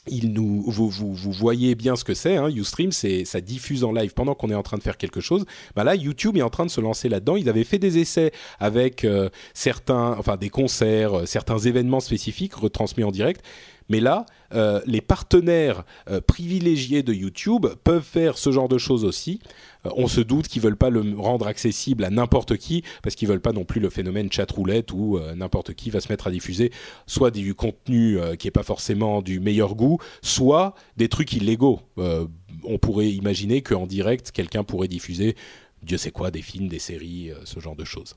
il 0.07 0.33
nous, 0.33 0.63
vous, 0.67 0.89
vous, 0.89 1.13
vous, 1.13 1.31
voyez 1.31 1.75
bien 1.75 1.95
ce 1.95 2.03
que 2.03 2.13
c'est, 2.13 2.35
hein, 2.35 2.49
c'est 2.91 3.25
ça 3.25 3.41
diffuse 3.41 3.83
en 3.83 3.91
live 3.91 4.13
pendant 4.13 4.35
qu'on 4.35 4.49
est 4.49 4.55
en 4.55 4.63
train 4.63 4.77
de 4.77 4.83
faire 4.83 4.97
quelque 4.97 5.21
chose. 5.21 5.45
Bah 5.75 5.83
là, 5.83 5.95
YouTube 5.95 6.35
est 6.37 6.41
en 6.41 6.49
train 6.49 6.65
de 6.65 6.71
se 6.71 6.81
lancer 6.81 7.07
là-dedans. 7.07 7.35
Ils 7.37 7.49
avaient 7.49 7.63
fait 7.63 7.79
des 7.79 7.97
essais 7.97 8.31
avec 8.59 9.05
euh, 9.05 9.29
certains, 9.53 10.15
enfin 10.17 10.35
des 10.35 10.49
concerts, 10.49 11.19
euh, 11.19 11.25
certains 11.25 11.57
événements 11.57 12.01
spécifiques 12.01 12.53
retransmis 12.53 13.03
en 13.03 13.11
direct. 13.11 13.43
Mais 13.89 13.99
là, 13.99 14.25
euh, 14.53 14.81
les 14.85 15.01
partenaires 15.01 15.83
euh, 16.09 16.21
privilégiés 16.21 17.03
de 17.03 17.13
YouTube 17.13 17.65
peuvent 17.83 18.03
faire 18.03 18.37
ce 18.37 18.51
genre 18.51 18.69
de 18.69 18.77
choses 18.77 19.03
aussi. 19.03 19.39
Euh, 19.85 19.89
on 19.95 20.07
se 20.07 20.21
doute 20.21 20.47
qu'ils 20.47 20.61
veulent 20.61 20.77
pas 20.77 20.89
le 20.89 21.15
rendre 21.17 21.47
accessible 21.47 22.03
à 22.03 22.09
n'importe 22.09 22.57
qui 22.57 22.83
parce 23.01 23.15
qu'ils 23.15 23.27
veulent 23.27 23.41
pas 23.41 23.51
non 23.51 23.65
plus 23.65 23.81
le 23.81 23.89
phénomène 23.89 24.31
chat 24.31 24.49
roulette 24.51 24.91
où 24.91 25.19
n'importe 25.35 25.73
qui 25.73 25.89
va 25.89 25.99
se 25.99 26.09
mettre 26.09 26.27
à 26.27 26.31
diffuser 26.31 26.71
soit 27.07 27.31
du 27.31 27.53
contenu 27.55 28.17
qui 28.39 28.47
est 28.47 28.51
pas 28.51 28.63
forcément 28.63 29.21
du 29.21 29.39
meilleur 29.39 29.75
goût, 29.75 29.99
soit 30.21 30.75
des 30.97 31.09
trucs 31.09 31.33
illégaux. 31.33 31.81
on 31.97 32.77
pourrait 32.79 33.09
imaginer 33.09 33.61
qu'en 33.61 33.87
direct, 33.87 34.31
quelqu'un 34.31 34.63
pourrait 34.63 34.87
diffuser, 34.87 35.35
Dieu 35.81 35.97
sait 35.97 36.11
quoi, 36.11 36.31
des 36.31 36.41
films, 36.41 36.67
des 36.67 36.79
séries, 36.79 37.31
ce 37.43 37.59
genre 37.59 37.75
de 37.75 37.85
choses. 37.85 38.15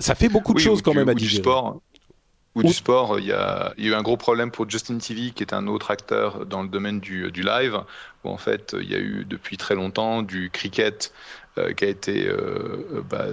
ça 0.00 0.14
fait 0.14 0.28
beaucoup 0.28 0.52
de 0.52 0.58
oui, 0.58 0.64
choses 0.64 0.82
quand 0.82 0.92
du, 0.92 0.98
même 0.98 1.08
à 1.08 1.14
du 1.14 1.24
digérer. 1.24 1.42
sport 1.42 1.80
ou 2.54 2.62
du 2.62 2.72
sport, 2.72 3.18
il 3.18 3.26
y, 3.26 3.32
a, 3.32 3.72
il 3.78 3.84
y, 3.84 3.88
a, 3.88 3.92
eu 3.92 3.94
un 3.94 4.02
gros 4.02 4.16
problème 4.16 4.50
pour 4.50 4.68
Justin 4.68 4.98
TV, 4.98 5.30
qui 5.30 5.42
est 5.42 5.54
un 5.54 5.66
autre 5.66 5.90
acteur 5.90 6.44
dans 6.44 6.62
le 6.62 6.68
domaine 6.68 7.00
du, 7.00 7.30
du 7.30 7.42
live, 7.42 7.80
où 8.24 8.28
en 8.28 8.36
fait 8.36 8.76
il 8.78 8.90
y 8.90 8.94
a 8.94 8.98
eu 8.98 9.24
depuis 9.24 9.56
très 9.56 9.74
longtemps 9.74 10.22
du 10.22 10.50
cricket 10.50 11.12
euh, 11.56 11.72
qui 11.72 11.84
a 11.84 11.88
été 11.88 12.28
euh, 12.28 13.02
bah, 13.08 13.26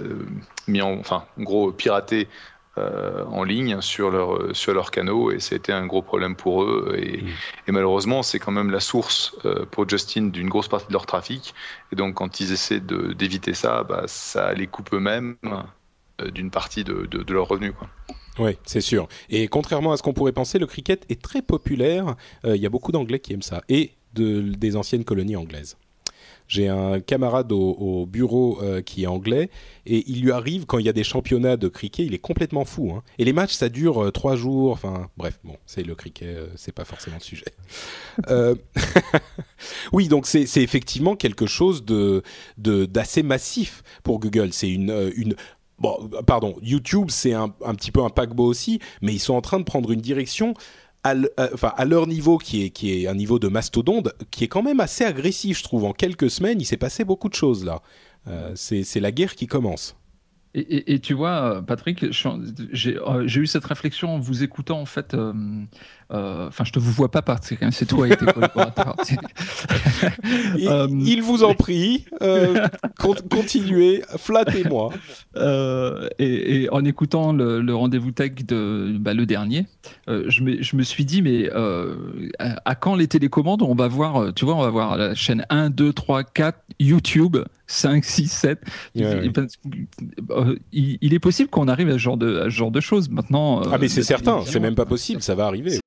mis 0.68 0.80
en, 0.80 0.98
enfin, 0.98 1.26
en 1.38 1.42
gros 1.42 1.70
piraté 1.72 2.28
euh, 2.78 3.24
en 3.24 3.42
ligne 3.42 3.80
sur 3.80 4.10
leur 4.10 4.54
sur 4.54 4.72
leurs 4.72 4.92
canaux, 4.92 5.32
et 5.32 5.40
c'était 5.40 5.72
un 5.72 5.86
gros 5.86 6.02
problème 6.02 6.36
pour 6.36 6.62
eux. 6.62 6.94
Et, 6.96 7.20
mmh. 7.22 7.28
et 7.66 7.72
malheureusement, 7.72 8.22
c'est 8.22 8.38
quand 8.38 8.52
même 8.52 8.70
la 8.70 8.78
source 8.78 9.34
euh, 9.44 9.66
pour 9.66 9.88
Justin 9.88 10.28
d'une 10.28 10.48
grosse 10.48 10.68
partie 10.68 10.86
de 10.86 10.92
leur 10.92 11.04
trafic. 11.04 11.52
Et 11.92 11.96
donc, 11.96 12.14
quand 12.14 12.38
ils 12.38 12.52
essaient 12.52 12.80
d'éviter 12.80 13.54
ça, 13.54 13.82
bah, 13.82 14.04
ça 14.06 14.52
les 14.54 14.68
coupe 14.68 14.94
eux-mêmes 14.94 15.36
euh, 15.44 16.30
d'une 16.30 16.52
partie 16.52 16.84
de, 16.84 17.06
de, 17.06 17.22
de 17.24 17.34
leurs 17.34 17.48
revenus, 17.48 17.72
quoi. 17.76 17.88
Oui, 18.38 18.56
c'est 18.64 18.80
sûr. 18.80 19.08
Et 19.28 19.48
contrairement 19.48 19.92
à 19.92 19.96
ce 19.96 20.02
qu'on 20.02 20.12
pourrait 20.12 20.32
penser, 20.32 20.58
le 20.58 20.66
cricket 20.66 21.04
est 21.08 21.20
très 21.20 21.42
populaire. 21.42 22.16
Il 22.44 22.50
euh, 22.50 22.56
y 22.56 22.66
a 22.66 22.70
beaucoup 22.70 22.92
d'Anglais 22.92 23.18
qui 23.18 23.32
aiment 23.32 23.42
ça 23.42 23.62
et 23.68 23.92
de, 24.14 24.40
des 24.40 24.76
anciennes 24.76 25.04
colonies 25.04 25.36
anglaises. 25.36 25.76
J'ai 26.50 26.66
un 26.66 26.98
camarade 26.98 27.52
au, 27.52 27.76
au 27.78 28.06
bureau 28.06 28.58
euh, 28.60 28.82
qui 28.82 29.04
est 29.04 29.06
anglais 29.06 29.50
et 29.86 30.02
il 30.10 30.20
lui 30.20 30.32
arrive 30.32 30.66
quand 30.66 30.78
il 30.78 30.84
y 30.84 30.88
a 30.88 30.92
des 30.92 31.04
championnats 31.04 31.56
de 31.56 31.68
cricket, 31.68 32.04
il 32.04 32.12
est 32.12 32.18
complètement 32.18 32.64
fou. 32.64 32.90
Hein. 32.92 33.04
Et 33.18 33.24
les 33.24 33.32
matchs, 33.32 33.52
ça 33.52 33.68
dure 33.68 34.02
euh, 34.02 34.10
trois 34.10 34.34
jours. 34.34 34.72
Enfin, 34.72 35.08
bref, 35.16 35.38
bon, 35.44 35.56
c'est 35.64 35.84
le 35.84 35.94
cricket, 35.94 36.26
euh, 36.26 36.48
c'est 36.56 36.72
pas 36.72 36.84
forcément 36.84 37.18
le 37.18 37.22
sujet. 37.22 37.44
Oui, 39.92 40.08
donc 40.08 40.26
c'est 40.26 40.44
effectivement 40.56 41.14
quelque 41.14 41.46
chose 41.46 41.84
de 41.84 42.22
d'assez 42.56 43.22
massif 43.22 43.82
pour 44.02 44.18
Google. 44.18 44.52
C'est 44.52 44.70
une 44.70 45.12
une 45.14 45.36
bon, 45.80 46.10
pardon, 46.26 46.56
YouTube, 46.62 47.06
c'est 47.08 47.32
un, 47.32 47.52
un, 47.64 47.74
petit 47.74 47.90
peu 47.90 48.02
un 48.02 48.10
paquebot 48.10 48.46
aussi, 48.46 48.80
mais 49.02 49.12
ils 49.12 49.18
sont 49.18 49.34
en 49.34 49.40
train 49.40 49.58
de 49.58 49.64
prendre 49.64 49.90
une 49.90 50.00
direction 50.00 50.54
à, 51.02 51.14
enfin, 51.54 51.72
à 51.76 51.84
leur 51.84 52.06
niveau, 52.06 52.38
qui 52.38 52.64
est, 52.64 52.70
qui 52.70 52.92
est 52.92 53.06
un 53.06 53.14
niveau 53.14 53.38
de 53.38 53.48
mastodonte, 53.48 54.10
qui 54.30 54.44
est 54.44 54.48
quand 54.48 54.62
même 54.62 54.80
assez 54.80 55.04
agressif, 55.04 55.58
je 55.58 55.64
trouve. 55.64 55.84
En 55.84 55.92
quelques 55.92 56.30
semaines, 56.30 56.60
il 56.60 56.64
s'est 56.64 56.76
passé 56.76 57.04
beaucoup 57.04 57.28
de 57.28 57.34
choses 57.34 57.64
là. 57.64 57.82
Euh, 58.28 58.52
c'est 58.54 59.00
la 59.00 59.12
guerre 59.12 59.34
qui 59.34 59.46
commence. 59.46 59.96
Et, 60.52 60.94
et, 60.94 60.98
tu 60.98 61.14
vois, 61.14 61.62
Patrick, 61.64 62.06
j'ai 62.72 62.98
euh, 62.98 63.24
eu 63.24 63.46
cette 63.46 63.64
réflexion 63.64 64.16
en 64.16 64.18
vous 64.18 64.42
écoutant, 64.42 64.80
en 64.80 64.86
fait. 64.86 65.14
Euh, 65.14 65.32
enfin, 66.10 66.64
je 66.64 66.72
te 66.72 66.78
vous 66.78 66.92
vois 66.92 67.10
pas, 67.10 67.22
Patrick, 67.22 67.62
hein, 67.62 67.70
c'est 67.70 67.86
toi 67.86 68.08
et 68.08 68.16
tes 68.16 68.26
collaborateurs. 68.26 68.96
il, 70.56 70.68
euh, 70.68 70.88
il, 70.90 71.22
vous 71.22 71.44
en 71.44 71.54
prie, 71.54 72.04
continuez, 73.30 74.02
flattez-moi. 74.16 74.92
Et, 76.18 76.62
et, 76.62 76.70
en 76.70 76.84
écoutant 76.84 77.32
le, 77.32 77.60
le 77.60 77.74
rendez-vous 77.74 78.10
tech 78.10 78.32
de 78.46 78.96
bah, 78.98 79.14
le 79.14 79.26
dernier, 79.26 79.66
je 80.08 80.42
me, 80.42 80.62
je, 80.62 80.76
me, 80.76 80.82
suis 80.82 81.04
dit, 81.04 81.22
mais 81.22 81.50
à, 82.38 82.56
à 82.64 82.74
quand 82.74 82.94
les 82.94 83.08
télécommandes? 83.08 83.62
On 83.62 83.74
va 83.74 83.88
voir, 83.88 84.34
tu 84.34 84.44
vois, 84.44 84.54
on 84.54 84.62
va 84.62 84.70
voir 84.70 84.96
la 84.96 85.14
chaîne 85.14 85.44
1, 85.50 85.70
2, 85.70 85.92
3, 85.92 86.24
4, 86.24 86.58
YouTube. 86.78 87.38
5, 87.70 88.04
6, 88.04 88.28
7. 88.28 88.58
Ouais, 88.96 89.04
ouais. 89.04 89.30
Il, 90.72 90.98
il, 91.00 91.14
est 91.14 91.18
possible 91.18 91.48
qu'on 91.50 91.68
arrive 91.68 91.88
à 91.88 91.92
ce 91.92 91.98
genre 91.98 92.16
de, 92.16 92.40
à 92.40 92.44
ce 92.44 92.50
genre 92.50 92.70
de 92.70 92.80
choses 92.80 93.08
maintenant. 93.08 93.62
Ah, 93.70 93.78
mais 93.78 93.88
c'est 93.88 94.02
certain, 94.02 94.42
c'est 94.44 94.60
même 94.60 94.74
pas 94.74 94.86
possible, 94.86 95.22
ça 95.22 95.34
va 95.34 95.46
arriver. 95.46 95.78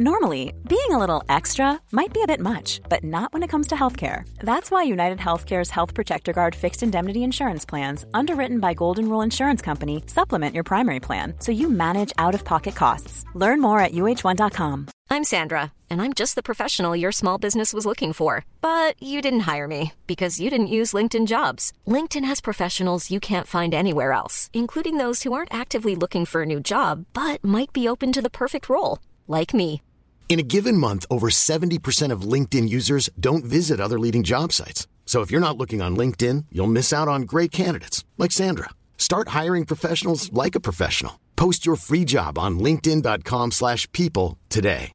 Normally, 0.00 0.52
being 0.68 0.90
a 0.90 0.98
little 1.00 1.24
extra 1.28 1.80
might 1.90 2.12
be 2.12 2.22
a 2.22 2.26
bit 2.28 2.38
much, 2.38 2.80
but 2.88 3.02
not 3.02 3.32
when 3.32 3.42
it 3.42 3.48
comes 3.48 3.66
to 3.66 3.74
healthcare. 3.74 4.22
That's 4.38 4.70
why 4.70 4.84
United 4.84 5.18
Healthcare's 5.18 5.70
Health 5.70 5.92
Protector 5.92 6.32
Guard 6.32 6.54
fixed 6.54 6.84
indemnity 6.84 7.24
insurance 7.24 7.64
plans, 7.64 8.04
underwritten 8.14 8.60
by 8.60 8.74
Golden 8.74 9.08
Rule 9.08 9.22
Insurance 9.22 9.60
Company, 9.60 10.04
supplement 10.06 10.54
your 10.54 10.62
primary 10.62 11.00
plan 11.00 11.34
so 11.40 11.50
you 11.50 11.68
manage 11.68 12.12
out 12.16 12.32
of 12.32 12.44
pocket 12.44 12.76
costs. 12.76 13.24
Learn 13.34 13.60
more 13.60 13.80
at 13.80 13.90
uh1.com. 13.90 14.86
I'm 15.10 15.24
Sandra, 15.24 15.72
and 15.90 16.00
I'm 16.00 16.12
just 16.12 16.36
the 16.36 16.44
professional 16.44 16.94
your 16.94 17.10
small 17.10 17.38
business 17.38 17.74
was 17.74 17.84
looking 17.84 18.12
for. 18.12 18.44
But 18.60 19.02
you 19.02 19.20
didn't 19.20 19.50
hire 19.50 19.66
me 19.66 19.94
because 20.06 20.38
you 20.38 20.48
didn't 20.48 20.74
use 20.78 20.92
LinkedIn 20.92 21.26
jobs. 21.26 21.72
LinkedIn 21.88 22.24
has 22.24 22.40
professionals 22.40 23.10
you 23.10 23.18
can't 23.18 23.48
find 23.48 23.74
anywhere 23.74 24.12
else, 24.12 24.48
including 24.52 24.98
those 24.98 25.24
who 25.24 25.32
aren't 25.32 25.52
actively 25.52 25.96
looking 25.96 26.24
for 26.24 26.42
a 26.42 26.46
new 26.46 26.60
job 26.60 27.04
but 27.14 27.42
might 27.42 27.72
be 27.72 27.88
open 27.88 28.12
to 28.12 28.22
the 28.22 28.30
perfect 28.30 28.68
role, 28.68 29.00
like 29.26 29.52
me. 29.52 29.82
In 30.28 30.38
a 30.38 30.42
given 30.42 30.76
month, 30.76 31.06
over 31.10 31.30
70% 31.30 32.12
of 32.12 32.32
LinkedIn 32.32 32.68
users 32.68 33.08
don't 33.18 33.46
visit 33.46 33.80
other 33.80 33.98
leading 33.98 34.22
job 34.24 34.52
sites. 34.52 34.86
So 35.06 35.22
if 35.22 35.30
you're 35.30 35.40
not 35.40 35.56
looking 35.56 35.80
on 35.80 35.96
LinkedIn, 35.96 36.44
you'll 36.52 36.66
miss 36.66 36.92
out 36.92 37.08
on 37.08 37.22
great 37.22 37.50
candidates 37.50 38.04
like 38.18 38.30
Sandra. 38.30 38.68
Start 38.98 39.28
hiring 39.28 39.64
professionals 39.64 40.30
like 40.34 40.54
a 40.54 40.60
professional. 40.60 41.18
Post 41.36 41.64
your 41.64 41.76
free 41.76 42.04
job 42.04 42.38
on 42.38 42.58
linkedin.com/people 42.58 44.36
today. 44.50 44.92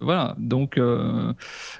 Voilà, 0.00 0.34
donc, 0.38 0.76
euh, 0.76 1.32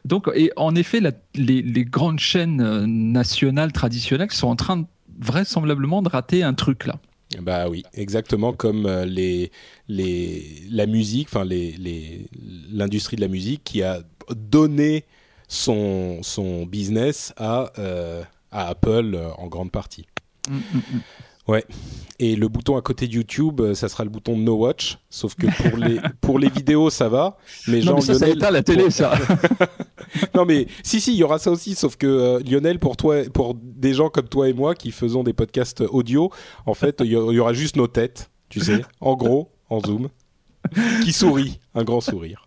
donc, 0.05 0.31
et 0.35 0.53
en 0.57 0.77
effet, 0.77 1.01
la, 1.01 1.11
les, 1.35 1.63
les, 1.63 1.85
grandes 1.85 2.21
chaînes 2.21 2.87
nationales 2.87 3.73
traditionnelles 3.73 4.31
sont 4.31 4.47
en 4.47 4.55
train 4.55 4.77
de, 4.77 4.87
vraisemblablement 5.19 6.01
de 6.01 6.09
rater 6.09 6.45
un 6.45 6.55
truc 6.55 6.87
là. 6.87 6.95
Bah 7.41 7.69
oui, 7.69 7.83
exactement 7.95 8.53
comme 8.53 8.87
les, 9.07 9.51
les, 9.89 10.63
la 10.71 10.87
musique, 10.87 11.29
enfin 11.29 11.45
les, 11.45 11.73
les, 11.73 12.27
l'industrie 12.71 13.17
de 13.17 13.23
la 13.23 13.29
musique 13.29 13.65
qui 13.65 13.83
a 13.83 14.01
donné 14.31 15.05
son, 15.49 16.23
son 16.23 16.67
business 16.67 17.33
à, 17.37 17.73
euh, 17.79 18.23
à 18.51 18.69
Apple 18.69 19.19
en 19.39 19.47
grande 19.49 19.71
partie. 19.71 20.07
Mm, 20.49 20.57
mm, 20.57 21.01
Ouais. 21.49 21.65
Et 22.19 22.37
le 22.37 22.49
bouton 22.49 22.77
à 22.77 22.83
côté 22.83 23.09
de 23.09 23.15
YouTube, 23.15 23.61
ça 23.75 23.89
sera 23.89 24.05
le 24.05 24.11
bouton 24.11 24.37
No 24.37 24.55
Watch. 24.55 24.99
Sauf 25.11 25.35
que 25.35 25.47
pour 25.47 25.77
les 25.77 25.99
pour 26.21 26.39
les 26.39 26.49
vidéos, 26.49 26.89
ça 26.89 27.09
va. 27.09 27.37
Mais 27.67 27.79
non, 27.79 27.85
genre 27.85 27.97
mais 27.97 28.03
ça, 28.03 28.27
Lionel, 28.27 28.41
ça 28.41 28.51
la 28.51 28.63
télé, 28.63 28.83
pour... 28.85 28.93
ça. 28.93 29.15
non 30.35 30.45
mais 30.45 30.69
si 30.85 31.01
si, 31.01 31.13
il 31.13 31.17
y 31.17 31.25
aura 31.25 31.39
ça 31.39 31.51
aussi. 31.51 31.75
Sauf 31.75 31.97
que 31.97 32.07
euh, 32.07 32.41
Lionel, 32.41 32.79
pour 32.79 32.97
toi, 32.97 33.25
pour 33.33 33.55
des 33.55 33.93
gens 33.95 34.09
comme 34.09 34.29
toi 34.29 34.49
et 34.49 34.53
moi 34.53 34.75
qui 34.75 34.93
faisons 34.93 35.25
des 35.25 35.33
podcasts 35.33 35.81
audio, 35.81 36.31
en 36.67 36.75
fait, 36.75 37.01
il 37.01 37.07
y, 37.07 37.11
y 37.11 37.39
aura 37.39 37.53
juste 37.53 37.77
nos 37.77 37.89
têtes, 37.89 38.31
tu 38.49 38.61
sais, 38.61 38.83
en 39.01 39.17
gros, 39.17 39.51
en 39.69 39.81
zoom, 39.81 40.09
qui 41.03 41.13
sourit, 41.13 41.59
un 41.75 41.83
grand 41.83 42.01
sourire. 42.01 42.47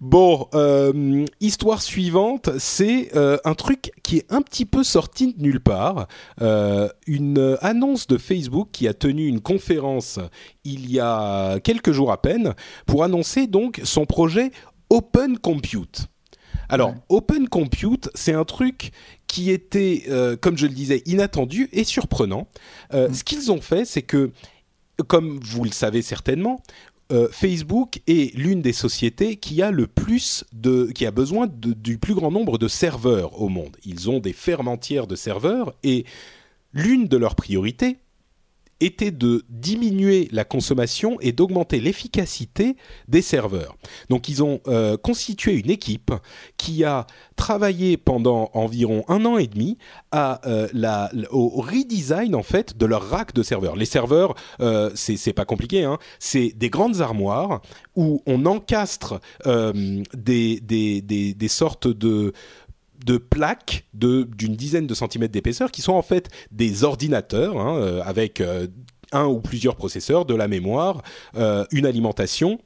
Bon, 0.00 0.46
euh, 0.54 1.24
histoire 1.40 1.82
suivante, 1.82 2.50
c'est 2.58 3.10
euh, 3.16 3.36
un 3.44 3.54
truc 3.54 3.90
qui 4.04 4.18
est 4.18 4.32
un 4.32 4.42
petit 4.42 4.64
peu 4.64 4.84
sorti 4.84 5.34
de 5.34 5.42
nulle 5.42 5.58
part. 5.58 6.06
Euh, 6.40 6.88
une 7.08 7.58
annonce 7.62 8.06
de 8.06 8.16
Facebook 8.16 8.68
qui 8.70 8.86
a 8.86 8.94
tenu 8.94 9.26
une 9.26 9.40
conférence 9.40 10.20
il 10.62 10.88
y 10.88 11.00
a 11.00 11.58
quelques 11.60 11.90
jours 11.90 12.12
à 12.12 12.22
peine 12.22 12.54
pour 12.86 13.02
annoncer 13.02 13.48
donc 13.48 13.80
son 13.82 14.06
projet 14.06 14.52
Open 14.88 15.36
Compute. 15.36 16.06
Alors, 16.68 16.94
Open 17.08 17.48
Compute, 17.48 18.08
c'est 18.14 18.34
un 18.34 18.44
truc 18.44 18.92
qui 19.26 19.50
était, 19.50 20.04
comme 20.42 20.58
je 20.58 20.66
le 20.66 20.74
disais, 20.74 21.02
inattendu 21.06 21.68
et 21.72 21.82
surprenant. 21.82 22.46
Euh, 22.92 23.08
Ce 23.12 23.24
qu'ils 23.24 23.50
ont 23.50 23.60
fait, 23.60 23.86
c'est 23.86 24.02
que, 24.02 24.32
comme 25.06 25.40
vous 25.42 25.64
le 25.64 25.70
savez 25.70 26.02
certainement, 26.02 26.62
euh, 27.10 27.28
Facebook 27.30 28.00
est 28.06 28.34
l'une 28.36 28.60
des 28.60 28.72
sociétés 28.72 29.36
qui 29.36 29.62
a 29.62 29.70
le 29.70 29.86
plus 29.86 30.44
de, 30.52 30.90
qui 30.94 31.06
a 31.06 31.10
besoin 31.10 31.48
du 31.50 31.98
plus 31.98 32.14
grand 32.14 32.30
nombre 32.30 32.58
de 32.58 32.68
serveurs 32.68 33.40
au 33.40 33.48
monde. 33.48 33.76
Ils 33.84 34.10
ont 34.10 34.18
des 34.18 34.32
fermes 34.32 34.68
entières 34.68 35.06
de 35.06 35.16
serveurs 35.16 35.74
et 35.82 36.04
l'une 36.72 37.08
de 37.08 37.16
leurs 37.16 37.34
priorités 37.34 37.98
était 38.80 39.10
de 39.10 39.44
diminuer 39.48 40.28
la 40.32 40.44
consommation 40.44 41.18
et 41.20 41.32
d'augmenter 41.32 41.80
l'efficacité 41.80 42.76
des 43.08 43.22
serveurs. 43.22 43.76
Donc 44.08 44.28
ils 44.28 44.42
ont 44.42 44.60
euh, 44.68 44.96
constitué 44.96 45.54
une 45.54 45.70
équipe 45.70 46.12
qui 46.56 46.84
a 46.84 47.06
travaillé 47.36 47.96
pendant 47.96 48.50
environ 48.54 49.04
un 49.08 49.24
an 49.24 49.38
et 49.38 49.46
demi 49.46 49.78
à 50.10 50.40
euh, 50.46 50.68
la, 50.72 51.10
au 51.30 51.48
redesign 51.60 52.34
en 52.34 52.42
fait 52.42 52.76
de 52.76 52.86
leur 52.86 53.08
rack 53.08 53.34
de 53.34 53.42
serveurs. 53.42 53.76
Les 53.76 53.86
serveurs, 53.86 54.34
euh, 54.60 54.90
c'est 54.94 55.32
pas 55.32 55.44
compliqué, 55.44 55.84
hein, 55.84 55.98
c'est 56.18 56.52
des 56.56 56.70
grandes 56.70 57.00
armoires 57.00 57.60
où 57.96 58.22
on 58.26 58.46
encastre 58.46 59.20
euh, 59.46 60.02
des, 60.14 60.60
des, 60.60 61.00
des 61.00 61.48
sortes 61.48 61.88
de 61.88 62.32
de 63.04 63.16
plaques 63.16 63.86
d'une 63.92 64.56
dizaine 64.56 64.86
de 64.86 64.94
centimètres 64.94 65.32
d'épaisseur 65.32 65.70
qui 65.70 65.82
sont 65.82 65.92
en 65.92 66.02
fait 66.02 66.28
des 66.50 66.84
ordinateurs 66.84 67.58
hein, 67.58 67.78
euh, 67.78 68.02
avec 68.04 68.40
euh, 68.40 68.66
un 69.12 69.26
ou 69.26 69.40
plusieurs 69.40 69.76
processeurs, 69.76 70.24
de 70.24 70.34
la 70.34 70.48
mémoire, 70.48 71.02
euh, 71.36 71.64
une 71.72 71.86
alimentation. 71.86 72.60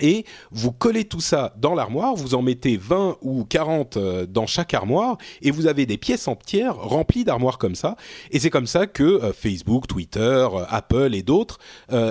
Et 0.00 0.24
vous 0.50 0.72
collez 0.72 1.04
tout 1.04 1.20
ça 1.20 1.54
dans 1.56 1.74
l'armoire, 1.74 2.14
vous 2.14 2.34
en 2.34 2.42
mettez 2.42 2.76
20 2.76 3.18
ou 3.22 3.44
40 3.44 3.96
euh, 3.96 4.26
dans 4.26 4.46
chaque 4.46 4.74
armoire, 4.74 5.16
et 5.40 5.50
vous 5.50 5.66
avez 5.66 5.86
des 5.86 5.96
pièces 5.96 6.28
entières 6.28 6.76
remplies 6.76 7.24
d'armoires 7.24 7.58
comme 7.58 7.74
ça. 7.74 7.96
Et 8.30 8.38
c'est 8.38 8.50
comme 8.50 8.66
ça 8.66 8.86
que 8.86 9.02
euh, 9.02 9.32
Facebook, 9.32 9.86
Twitter, 9.86 10.20
euh, 10.20 10.64
Apple 10.68 11.14
et 11.14 11.22
d'autres 11.22 11.58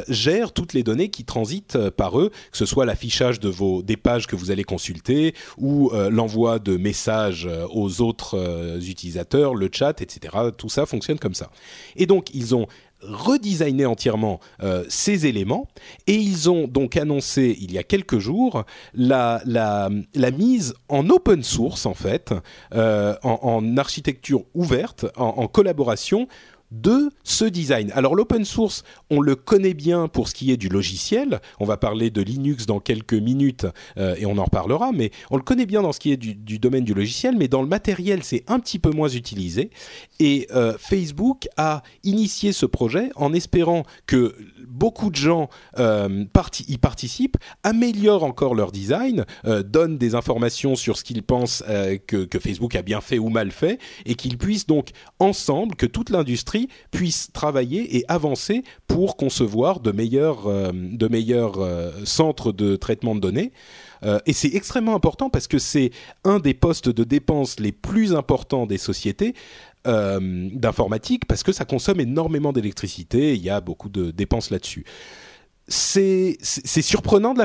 gèrent 0.07 0.51
toutes 0.51 0.73
les 0.73 0.83
données 0.83 1.09
qui 1.09 1.25
transitent 1.25 1.89
par 1.89 2.19
eux, 2.19 2.31
que 2.51 2.57
ce 2.57 2.65
soit 2.65 2.85
l'affichage 2.85 3.39
de 3.39 3.49
vos 3.49 3.83
des 3.83 3.97
pages 3.97 4.27
que 4.27 4.35
vous 4.35 4.51
allez 4.51 4.63
consulter 4.63 5.33
ou 5.57 5.91
l'envoi 6.09 6.59
de 6.59 6.77
messages 6.77 7.47
aux 7.71 8.01
autres 8.01 8.79
utilisateurs, 8.87 9.55
le 9.55 9.69
chat, 9.71 10.01
etc. 10.01 10.35
Tout 10.57 10.69
ça 10.69 10.85
fonctionne 10.85 11.19
comme 11.19 11.33
ça. 11.33 11.51
Et 11.95 12.05
donc 12.05 12.33
ils 12.33 12.55
ont 12.55 12.67
redesigné 13.01 13.85
entièrement 13.85 14.39
euh, 14.63 14.83
ces 14.89 15.25
éléments. 15.27 15.67
Et 16.07 16.15
ils 16.15 16.49
ont 16.49 16.67
donc 16.67 16.97
annoncé 16.97 17.57
il 17.59 17.71
y 17.71 17.77
a 17.77 17.83
quelques 17.83 18.19
jours 18.19 18.63
la, 18.93 19.41
la, 19.45 19.89
mise 20.31 20.73
en 20.89 21.09
open 21.09 21.43
source 21.43 21.85
en 21.85 21.93
fait, 21.93 22.33
euh, 22.73 23.15
en, 23.23 23.77
architecture 23.77 24.43
ouverte, 24.53 25.05
en 25.17 25.47
collaboration 25.47 26.27
de 26.71 27.09
ce 27.23 27.45
design. 27.45 27.91
Alors 27.95 28.15
l'open 28.15 28.43
source, 28.43 28.83
on 29.09 29.21
le 29.21 29.35
connaît 29.35 29.73
bien 29.73 30.07
pour 30.07 30.27
ce 30.27 30.33
qui 30.33 30.51
est 30.51 30.57
du 30.57 30.69
logiciel. 30.69 31.39
On 31.59 31.65
va 31.65 31.77
parler 31.77 32.09
de 32.09 32.21
Linux 32.21 32.65
dans 32.65 32.79
quelques 32.79 33.13
minutes 33.13 33.67
euh, 33.97 34.15
et 34.17 34.25
on 34.25 34.37
en 34.37 34.45
reparlera, 34.45 34.91
mais 34.91 35.11
on 35.29 35.37
le 35.37 35.43
connaît 35.43 35.65
bien 35.65 35.81
dans 35.81 35.91
ce 35.91 35.99
qui 35.99 36.11
est 36.11 36.17
du, 36.17 36.59
domaine 36.59 36.83
du 36.83 36.93
logiciel, 36.93 37.35
mais 37.37 37.47
dans 37.47 37.61
le 37.61 37.67
matériel, 37.67 38.23
c'est 38.23 38.43
un 38.47 38.59
petit 38.59 38.79
peu 38.79 38.91
moins 38.91 39.09
utilisé. 39.09 39.69
Et 40.19 40.47
euh, 40.53 40.75
Facebook 40.79 41.47
a 41.57 41.83
initié 42.03 42.51
ce 42.51 42.65
projet 42.65 43.09
en 43.15 43.33
espérant 43.33 43.83
que 44.07 44.35
beaucoup 44.67 45.09
de 45.09 45.15
gens 45.15 45.49
euh, 45.79 46.25
y 46.67 46.77
participent, 46.77 47.37
améliorent 47.63 48.23
encore 48.23 48.55
leur 48.55 48.71
design, 48.71 49.25
donnent 49.65 49.97
des 49.97 50.15
informations 50.15 50.75
sur 50.75 50.97
ce 50.97 51.03
qu'ils 51.03 51.23
pensent 51.23 51.63
que 52.07 52.39
Facebook 52.39 52.75
a 52.75 52.81
bien 52.81 53.01
fait 53.01 53.19
ou 53.19 53.29
mal 53.29 53.51
fait, 53.51 53.79
et 54.05 54.15
qu'ils 54.15 54.37
puissent 54.37 54.67
donc 54.67 54.89
ensemble, 55.19 55.75
que 55.75 55.85
toute 55.85 56.09
l'industrie 56.09 56.54
puisse 56.91 57.31
travailler 57.31 57.97
et 57.97 58.05
avancer 58.07 58.63
pour 58.87 59.17
concevoir 59.17 59.79
de 59.79 59.91
meilleurs, 59.91 60.47
euh, 60.47 60.71
euh, 61.01 61.91
centres 62.05 62.51
de 62.51 62.75
traitement 62.75 63.15
de 63.15 63.19
données. 63.19 63.51
Euh, 64.03 64.19
et 64.25 64.33
c'est 64.33 64.53
extrêmement 64.53 64.95
important 64.95 65.29
parce 65.29 65.47
que 65.47 65.59
c'est 65.59 65.91
un 66.23 66.39
des 66.39 66.53
postes 66.53 66.89
de 66.89 67.03
dépenses 67.03 67.59
les 67.59 67.71
plus 67.71 68.15
importants 68.15 68.65
des 68.65 68.77
sociétés 68.77 69.33
d'informatique 69.87 71.27
parce 71.27 71.43
que 71.43 71.51
ça 71.51 71.63
consomme 71.63 71.99
énormément 71.99 72.51
d'électricité. 72.51 73.35
Il 73.35 73.43
y 73.43 73.51
a 73.51 73.61
beaucoup 73.61 73.87
de 73.87 74.09
dépenses 74.09 74.49
là-dessus. 74.49 74.83
C'est 75.67 76.37
surprenant 76.81 77.33
de 77.33 77.39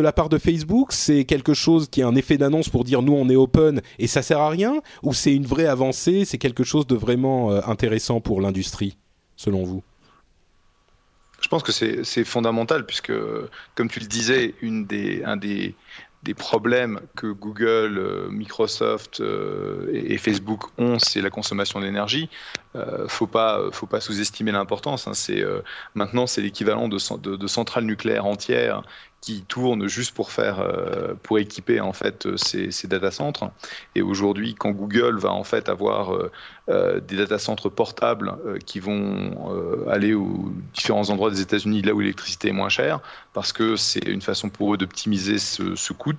la, 0.00 0.12
part 0.12 0.28
de, 0.28 0.38
Facebook? 0.38 0.92
C'est 0.92 1.24
quelque 1.24 1.52
chose 1.52 1.88
qui 1.88 2.00
est 2.00 2.04
un 2.04 2.14
effet 2.14 2.38
d'annonce 2.38 2.70
pour 2.70 2.84
dire 2.84 3.02
nous 3.02 3.12
on 3.12 3.28
est 3.28 3.36
open 3.36 3.82
et 3.98 4.06
ça 4.06 4.22
sert 4.22 4.40
à 4.40 4.48
rien? 4.48 4.80
Ou 5.02 5.12
c'est 5.12 5.34
une 5.34 5.46
vraie 5.46 5.66
avancée? 5.66 6.24
C'est 6.24 6.38
quelque 6.38 6.64
chose 6.64 6.86
de 6.86 6.96
vraiment 6.96 7.52
euh, 7.52 7.60
intéressant 7.66 8.20
pour 8.20 8.40
l'industrie 8.40 8.96
selon 9.36 9.64
vous? 9.64 9.82
Je 11.40 11.48
pense 11.48 11.62
que 11.62 11.70
c'est 11.72 12.24
fondamental 12.24 12.84
puisque, 12.84 13.12
comme 13.76 13.88
tu 13.88 14.00
le 14.00 14.06
disais, 14.06 14.54
une 14.60 14.86
des, 14.86 15.22
un 15.22 15.36
des, 15.36 15.74
des 16.28 16.34
problèmes 16.34 17.00
que 17.16 17.28
Google, 17.28 17.96
euh, 17.96 18.28
Microsoft 18.28 19.20
euh, 19.20 19.88
et, 19.94 20.18
Facebook 20.18 20.64
ont, 20.76 20.98
c'est 20.98 21.22
la 21.22 21.30
consommation 21.30 21.80
d'énergie. 21.80 22.28
Euh, 22.76 23.08
faut 23.08 23.26
pas, 23.26 23.62
faut 23.72 23.86
pas 23.86 23.98
sous-estimer 23.98 24.52
l'importance. 24.52 25.08
hein. 25.08 25.14
C'est 25.14 25.42
euh, 25.42 25.62
maintenant 25.94 26.26
c'est 26.26 26.42
l'équivalent 26.42 26.86
de 26.88 27.46
centrales 27.46 27.84
nucléaires 27.84 28.26
entières 28.26 28.82
qui 29.20 29.42
tournent 29.42 29.88
juste 29.88 30.14
pour 30.14 30.30
faire, 30.30 30.60
euh, 30.60 31.14
pour 31.22 31.38
équiper 31.38 31.80
en 31.80 31.92
fait 31.92 32.26
euh, 32.26 32.36
ces, 32.36 32.70
ces 32.70 32.86
data 32.88 33.10
centres. 33.10 33.50
Et 33.94 34.02
aujourd'hui, 34.02 34.54
quand 34.54 34.70
Google 34.70 35.18
va 35.18 35.32
en 35.32 35.44
fait 35.44 35.68
avoir 35.68 36.14
euh, 36.68 37.00
des 37.00 37.16
data 37.16 37.38
centres 37.38 37.68
portables 37.68 38.34
euh, 38.46 38.58
qui 38.58 38.78
vont 38.80 39.86
aller 39.90 40.14
aux 40.14 40.52
différents 40.74 41.10
endroits 41.10 41.30
des 41.30 41.40
États-Unis 41.40 41.82
là 41.82 41.92
où 41.94 42.00
l'électricité 42.00 42.48
est 42.48 42.52
moins 42.52 42.68
chère, 42.68 43.00
parce 43.32 43.52
que 43.52 43.76
c'est 43.76 44.06
une 44.06 44.22
façon 44.22 44.50
pour 44.50 44.74
eux 44.74 44.76
d'optimiser 44.76 45.38
ce, 45.38 45.74
ce 45.74 45.92
coût. 45.92 46.12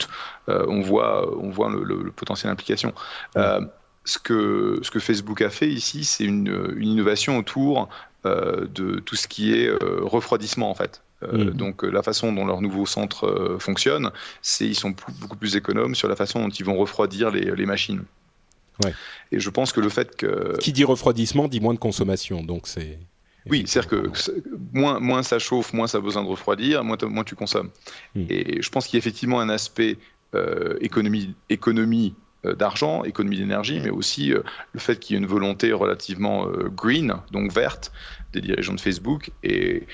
on 0.48 0.82
voit, 0.82 1.28
on 1.38 1.50
voit 1.50 1.70
le, 1.70 1.84
le- 1.84 2.04
le 2.04 2.12
potentiel 2.12 2.52
implication. 2.52 2.94
Euh, 3.38 3.62
ce 4.06 4.18
que, 4.20 4.80
ce 4.82 4.92
que 4.92 5.00
Facebook 5.00 5.42
a 5.42 5.50
fait 5.50 5.70
ici, 5.70 6.04
c'est 6.06 6.24
une, 6.26 6.74
une 6.76 6.88
innovation 6.90 7.38
autour 7.38 7.90
euh, 8.26 8.66
de 8.68 9.00
tout 9.00 9.16
ce 9.16 9.28
qui 9.28 9.54
est 9.54 9.68
euh, 9.68 10.00
refroidissement 10.04 10.70
en 10.70 10.76
fait. 10.76 11.04
Euh, 11.24 11.46
Mhm. 11.46 11.52
Donc 11.52 11.84
euh, 11.84 11.90
la 11.90 12.02
façon 12.02 12.32
dont 12.32 12.46
leur 12.46 12.62
nouveau 12.62 12.86
centre 12.86 13.26
euh, 13.26 13.60
fonctionne, 13.60 14.12
c'est 14.42 14.66
ils 14.66 14.76
sont 14.76 14.96
beaucoup 15.20 15.38
plus 15.38 15.56
économes 15.56 15.96
sur 15.96 16.08
la 16.08 16.16
façon 16.16 16.40
dont 16.42 16.50
ils 16.50 16.66
vont 16.66 16.78
refroidir 16.78 17.32
les, 17.32 17.56
les 17.56 17.66
machines. 17.66 18.04
Ouais. 18.84 18.94
Et 19.32 19.40
je 19.40 19.50
pense 19.50 19.74
que 19.74 19.82
le 19.82 19.90
fait 19.90 20.16
que 20.16 20.58
Qui 20.60 20.72
dit 20.72 20.86
refroidissement 20.86 21.48
dit 21.48 21.60
moins 21.60 21.74
de 21.74 21.80
consommation. 21.80 22.42
Donc 22.44 22.68
c'est 22.68 23.00
oui, 23.50 23.64
c'est-à-dire 23.66 23.90
que 23.90 24.12
moins, 24.74 25.00
moins 25.00 25.24
ça 25.24 25.40
chauffe, 25.40 25.74
moins 25.74 25.88
ça 25.88 25.98
a 25.98 26.02
besoin 26.02 26.24
de 26.24 26.28
refroidir, 26.28 26.84
moins, 26.84 26.98
moins 27.04 27.24
tu 27.24 27.36
consommes. 27.36 27.70
Mm. 28.14 28.26
Et 28.30 28.62
je 28.62 28.70
pense 28.70 28.86
qu'il 28.86 28.98
y 28.98 28.98
a 28.98 29.00
effectivement 29.00 29.40
un 29.40 29.50
aspect 29.50 29.98
euh, 30.36 30.78
économie, 30.82 31.34
économie 31.50 32.14
d'argent, 32.44 33.04
économie 33.04 33.38
d'énergie, 33.38 33.80
mais 33.82 33.90
aussi 33.90 34.32
euh, 34.32 34.42
le 34.74 34.80
fait 34.80 34.98
qu'il 34.98 35.16
y 35.16 35.20
ait 35.20 35.22
une 35.22 35.28
volonté 35.28 35.74
relativement 35.74 36.48
euh, 36.48 36.70
green, 36.70 37.16
donc 37.32 37.52
verte, 37.52 37.92
des 38.34 38.42
dirigeants 38.42 38.76
de 38.76 38.80
Facebook. 38.80 39.32
Et 39.44 39.88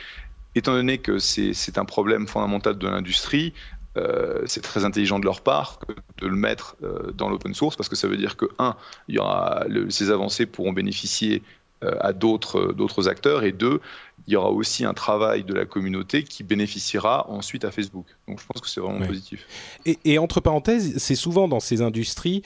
étant 0.56 0.74
donné 0.74 0.98
que 0.98 1.20
c'est 1.20 1.78
un 1.78 1.86
problème 1.86 2.28
fondamental 2.28 2.78
de 2.78 2.88
l'industrie, 2.88 3.54
euh, 3.98 4.42
c'est 4.46 4.62
très 4.62 4.84
intelligent 4.84 5.20
de 5.20 5.26
leur 5.26 5.42
part 5.42 5.80
de 6.18 6.28
le 6.28 6.36
mettre 6.36 6.76
euh, 6.84 7.12
dans 7.14 7.30
l'open 7.30 7.54
source 7.54 7.76
parce 7.78 7.88
que 7.88 7.96
ça 7.96 8.08
veut 8.08 8.18
dire 8.18 8.36
que, 8.36 8.46
un, 8.60 8.76
il 9.08 9.16
y 9.16 9.20
aura 9.20 9.64
le- 9.70 9.90
ces 9.90 10.12
avancées 10.12 10.46
pourront 10.46 10.74
bénéficier 10.74 11.44
euh, 11.84 11.96
à 12.00 12.14
d'autres 12.14 13.10
acteurs 13.10 13.44
et 13.44 13.52
deux, 13.52 13.80
il 14.28 14.34
y 14.34 14.36
aura 14.38 14.50
aussi 14.50 14.86
un 14.86 14.94
travail 14.94 15.44
de 15.44 15.54
la 15.54 15.66
communauté 15.66 16.24
qui 16.24 16.44
bénéficiera 16.44 17.30
ensuite 17.30 17.64
à 17.66 17.72
Facebook. 17.72 18.06
Donc 18.28 18.40
je 18.42 18.46
pense 18.46 18.62
que 18.62 18.70
c'est 18.70 18.82
vraiment 18.82 19.06
positif. 19.06 19.46
Et, 19.86 20.00
et 20.06 20.18
entre 20.18 20.40
parenthèses, 20.40 20.98
c'est 20.98 21.16
souvent 21.16 21.48
dans 21.48 21.60
ces 21.60 21.82
industries, 21.82 22.42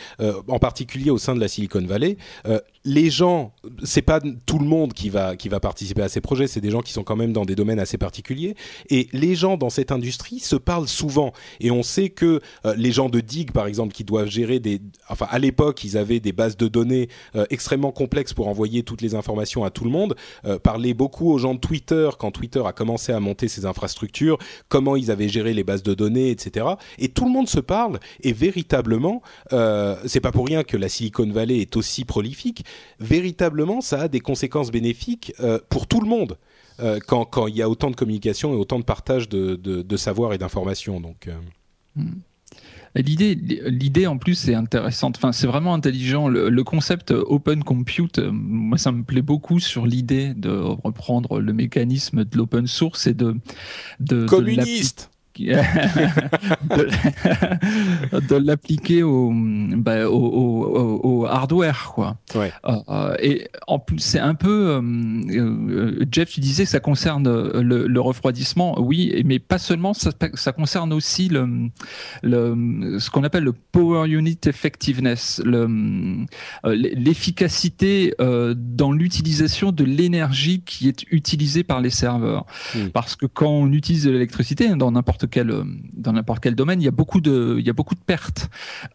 en 0.48 0.60
particulier 0.60 1.12
au 1.12 1.20
sein 1.20 1.36
de 1.36 1.40
la 1.40 1.48
Silicon 1.48 1.86
Valley, 1.86 2.18
les 2.90 3.12
gens, 3.12 3.54
c'est 3.84 4.02
pas 4.02 4.20
tout 4.48 4.58
le 4.58 4.66
monde 4.66 4.94
qui 4.94 5.12
va 5.12 5.36
qui 5.36 5.48
va 5.48 5.60
participer 5.60 6.02
à 6.02 6.10
ces 6.10 6.22
projets, 6.22 6.48
c'est 6.48 6.60
des 6.60 6.72
gens 6.72 6.82
qui 6.82 6.92
sont 6.92 7.04
quand 7.04 7.16
même 7.16 7.34
dans 7.34 7.46
des 7.46 7.54
domaines 7.54 7.80
assez 7.80 8.00
particuliers. 8.00 8.56
Et 8.90 9.10
les 9.14 9.36
gens 9.36 9.58
dans 9.58 9.70
cette 9.70 9.92
industrie 9.92 10.40
se 10.40 10.56
parlent 10.56 10.88
souvent. 10.88 11.32
Et 11.60 11.70
on 11.70 11.84
sait 11.84 12.10
que 12.10 12.42
euh, 12.66 12.74
les 12.76 12.92
gens 12.92 13.10
de 13.10 13.20
Dig, 13.20 13.52
par 13.52 13.68
exemple, 13.68 13.94
qui 13.94 14.04
doivent 14.04 14.30
gérer 14.30 14.60
des, 14.60 14.82
enfin 15.08 15.28
à 15.30 15.38
l'époque, 15.38 15.84
ils 15.84 15.98
avaient 15.98 16.20
des 16.20 16.32
bases 16.32 16.58
de 16.58 16.68
données 16.68 17.10
euh, 17.36 17.46
extrêmement 17.52 17.92
complexes 17.92 18.34
pour 18.34 18.48
envoyer 18.48 18.82
toutes 18.82 19.04
les 19.04 19.14
informations 19.14 19.64
à 19.64 19.70
tout 19.70 19.84
le 19.84 19.92
monde. 19.92 20.16
Euh, 20.46 20.58
parlaient 20.58 20.96
beaucoup 20.96 21.32
aux 21.32 21.38
gens 21.38 21.54
de 21.54 21.60
Twitter 21.60 22.10
quand 22.18 22.32
Twitter 22.32 22.64
a 22.66 22.74
commencé 22.74 23.12
à 23.12 23.20
monter 23.20 23.48
ses 23.48 23.68
infrastructures, 23.68 24.40
comment 24.68 24.96
ils 24.96 25.12
avaient 25.12 25.30
géré 25.30 25.54
les 25.54 25.64
bases 25.64 25.84
de 25.84 25.94
données, 25.94 26.32
etc. 26.32 26.66
Et 26.98 27.10
tout 27.10 27.26
le 27.26 27.32
monde 27.32 27.48
se 27.48 27.60
parle. 27.60 28.00
Et 28.22 28.34
véritablement, 28.34 29.22
euh, 29.54 29.96
c'est 30.08 30.22
pas 30.22 30.32
pour 30.32 30.48
rien 30.48 30.64
que 30.64 30.76
la 30.76 30.90
Silicon 30.90 31.30
Valley 31.30 31.60
est 31.60 31.78
aussi 31.78 32.04
prolifique. 32.04 32.66
Véritablement, 33.00 33.82
ça 33.82 34.02
a 34.02 34.08
des 34.08 34.20
conséquences 34.20 34.72
bénéfiques 34.72 35.34
euh, 35.40 35.60
pour 35.70 35.88
tout 35.88 36.02
le 36.02 36.08
monde. 36.08 36.38
euh, 36.82 37.00
quand, 37.06 37.26
quand 37.26 37.48
il 37.48 37.56
y 37.56 37.62
a 37.62 37.70
autant 37.70 37.92
de 37.92 37.96
communication 37.96 38.54
et 38.54 38.58
autant 38.58 38.80
de 38.80 38.84
partage 38.86 39.28
de, 39.30 39.56
de, 39.56 39.82
de 39.82 39.98
savoir 39.98 40.34
et 40.34 40.38
d'informations. 40.38 41.00
Donc, 41.02 41.28
euh, 41.28 42.04
L'idée, 42.96 43.36
l'idée 43.36 44.08
en 44.08 44.18
plus 44.18 44.34
c'est 44.34 44.56
intéressante. 44.56 45.18
Enfin, 45.18 45.32
c'est 45.32 45.46
vraiment 45.46 45.76
intelligent. 45.76 46.28
Le, 46.28 46.64
concept 46.64 47.12
open 47.12 47.64
compute, 47.64 48.18
moi, 48.18 48.80
ça 48.80 48.92
me 48.92 49.04
plaît 49.04 49.22
beaucoup 49.22 49.60
sur 49.60 49.86
l'idée 49.86 50.34
de 50.34 50.50
reprendre 50.50 51.40
le 51.40 51.54
mécanisme 51.54 52.26
de 52.26 52.36
l'open 52.38 52.66
source 52.66 53.06
et 53.06 53.14
de 53.14 53.36
de 54.00 54.26
communiste 54.26 55.12
de, 55.14 55.19
l'appliquer 58.40 59.04
au, 59.04 59.32
bah, 59.34 60.10
au, 60.10 61.00
au, 61.04 61.26
hardware 61.26 61.92
quoi. 61.94 62.18
Ouais. 62.36 62.52
Euh, 62.66 63.16
et 63.22 63.48
en 63.68 63.80
plus 63.80 64.00
c'est 64.00 64.20
un 64.20 64.36
peu 64.36 64.70
euh, 64.70 64.82
euh, 64.82 66.06
Jeff 66.12 66.30
tu 66.30 66.40
disais 66.40 66.64
que 66.64 66.70
ça 66.70 66.80
concerne 66.80 67.52
le, 67.60 67.88
le 67.88 68.02
refroidissement 68.02 68.80
oui 68.80 69.22
mais 69.26 69.40
pas 69.40 69.58
seulement 69.58 69.94
ça, 69.94 70.12
ça 70.34 70.52
concerne 70.52 70.94
aussi 70.94 71.30
le, 71.30 71.70
le 72.24 72.98
ce 73.00 73.10
qu'on 73.10 73.24
appelle 73.24 73.44
le 73.44 73.54
power 73.54 74.10
unit 74.10 74.40
effectiveness 74.46 75.42
l'efficacité 76.66 78.14
dans 78.20 78.92
l'utilisation 78.92 79.72
de 79.72 79.84
l'énergie 79.84 80.62
qui 80.66 80.88
est 80.88 81.04
utilisée 81.12 81.64
par 81.64 81.82
les 81.82 81.90
serveurs 81.90 82.46
hmm. 82.76 82.90
parce 82.90 83.16
que 83.16 83.26
quand 83.26 83.50
on 83.50 83.72
utilise 83.72 84.06
de 84.06 84.12
l'électricité 84.12 84.70
dans 84.76 84.92
n'importe 84.92 85.28
quel 85.30 85.52
euh, 85.52 85.64
dans 85.94 86.14
n'importe 86.14 86.42
quel 86.42 86.56
domaine, 86.56 86.82
il 86.82 86.86
y 86.86 86.88
a 86.88 86.92
beaucoup 86.92 87.22
de 87.22 87.56
il 87.60 87.66
y 87.66 87.70
a 87.70 87.74
beaucoup 87.74 87.96
de 87.96 88.00
pertes 88.00 88.50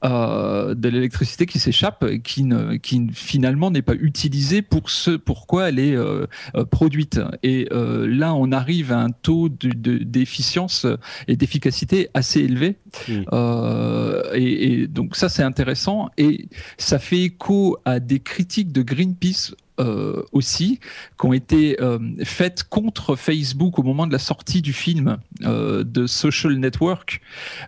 euh, 0.05 0.75
de 0.75 0.89
l'électricité 0.89 1.47
qui 1.47 1.59
s'échappe 1.59 2.05
et 2.09 2.21
qui 2.21 2.45
ne 2.45 2.77
qui 2.77 3.09
finalement 3.13 3.71
n'est 3.71 3.83
pas 3.83 3.95
utilisée 3.95 4.63
pour 4.63 4.91
ce 4.91 5.13
pourquoi 5.13 5.69
elle 5.69 5.79
est 5.79 5.97
euh, 5.97 6.27
produite. 6.71 7.21
Et 7.43 7.69
là, 7.71 8.35
on 8.35 8.53
arrive 8.53 8.93
à 8.93 9.01
un 9.01 9.11
taux 9.11 9.49
d'efficience 9.49 10.87
et 11.29 11.37
d'efficacité 11.37 12.09
assez 12.15 12.41
élevé. 12.41 12.77
Et, 13.09 14.83
et 14.83 14.87
donc 14.87 15.17
ça, 15.17 15.29
c'est 15.29 15.43
intéressant 15.43 16.11
et 16.19 16.49
ça 16.79 16.99
fait 16.99 17.23
écho 17.23 17.79
à 17.85 18.01
des 18.01 18.21
critiques 18.21 18.73
de 18.73 18.83
Greenpeace 18.83 19.55
euh, 19.81 20.23
aussi, 20.31 20.79
qui 21.19 21.27
ont 21.27 21.33
été 21.33 21.83
euh, 21.83 21.99
faites 22.23 22.63
contre 22.63 23.17
Facebook 23.17 23.77
au 23.79 23.83
moment 23.83 24.07
de 24.07 24.13
la 24.13 24.21
sortie 24.21 24.63
du 24.63 24.73
film 24.73 25.17
euh, 25.43 25.83
de 25.83 26.07
Social 26.07 26.55
Network, 26.55 27.21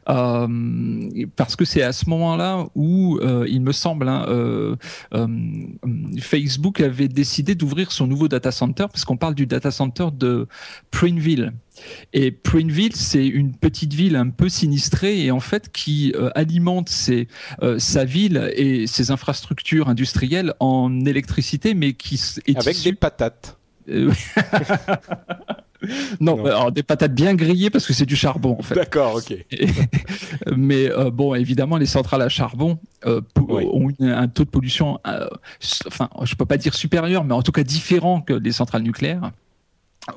parce 0.06 1.56
que 1.56 1.64
c'est 1.64 1.82
à 1.82 1.92
ce 1.92 2.08
moment-là 2.08 2.66
où, 2.76 3.18
il 3.48 3.60
me 3.60 3.72
semble, 3.72 4.08
hein, 4.08 4.24
Facebook 6.20 6.80
avait 6.80 7.08
décidé 7.08 7.56
d'ouvrir 7.56 7.90
son 7.90 8.06
nouveau 8.06 8.28
data 8.28 8.52
center, 8.52 8.86
parce 8.90 9.04
qu'on 9.04 9.16
parle 9.16 9.34
du 9.34 9.46
data 9.46 9.72
center 9.72 10.06
de 10.12 10.46
Prineville. 10.92 11.52
Et 12.12 12.30
Prineville, 12.30 12.94
c'est 12.94 13.26
une 13.26 13.54
petite 13.54 13.94
ville 13.94 14.16
un 14.16 14.30
peu 14.30 14.48
sinistrée 14.48 15.24
et 15.24 15.30
en 15.30 15.40
fait 15.40 15.70
qui 15.72 16.12
euh, 16.14 16.30
alimente 16.34 16.88
ses, 16.88 17.28
euh, 17.62 17.78
sa 17.78 18.04
ville 18.04 18.50
et 18.54 18.86
ses 18.86 19.10
infrastructures 19.10 19.88
industrielles 19.88 20.54
en 20.60 21.04
électricité, 21.04 21.74
mais 21.74 21.92
qui 21.92 22.20
est 22.46 22.58
avec 22.58 22.82
des 22.82 22.92
patates. 22.92 23.58
Euh, 23.88 24.12
non, 26.20 26.44
Alors, 26.44 26.72
des 26.72 26.82
patates 26.82 27.14
bien 27.14 27.34
grillées 27.34 27.70
parce 27.70 27.86
que 27.86 27.92
c'est 27.92 28.06
du 28.06 28.16
charbon 28.16 28.56
en 28.58 28.62
fait. 28.62 28.74
D'accord, 28.74 29.16
ok. 29.16 29.34
mais 30.56 30.88
bon, 31.12 31.34
évidemment, 31.34 31.76
les 31.76 31.86
centrales 31.86 32.22
à 32.22 32.28
charbon 32.28 32.78
ont 33.04 33.92
un 34.00 34.28
taux 34.28 34.44
de 34.44 34.50
pollution, 34.50 34.98
enfin, 35.86 36.08
je 36.24 36.34
peux 36.34 36.46
pas 36.46 36.56
dire 36.56 36.74
supérieur, 36.74 37.24
mais 37.24 37.34
en 37.34 37.42
tout 37.42 37.52
cas 37.52 37.62
différent 37.62 38.20
que 38.20 38.32
les 38.32 38.52
centrales 38.52 38.82
nucléaires 38.82 39.30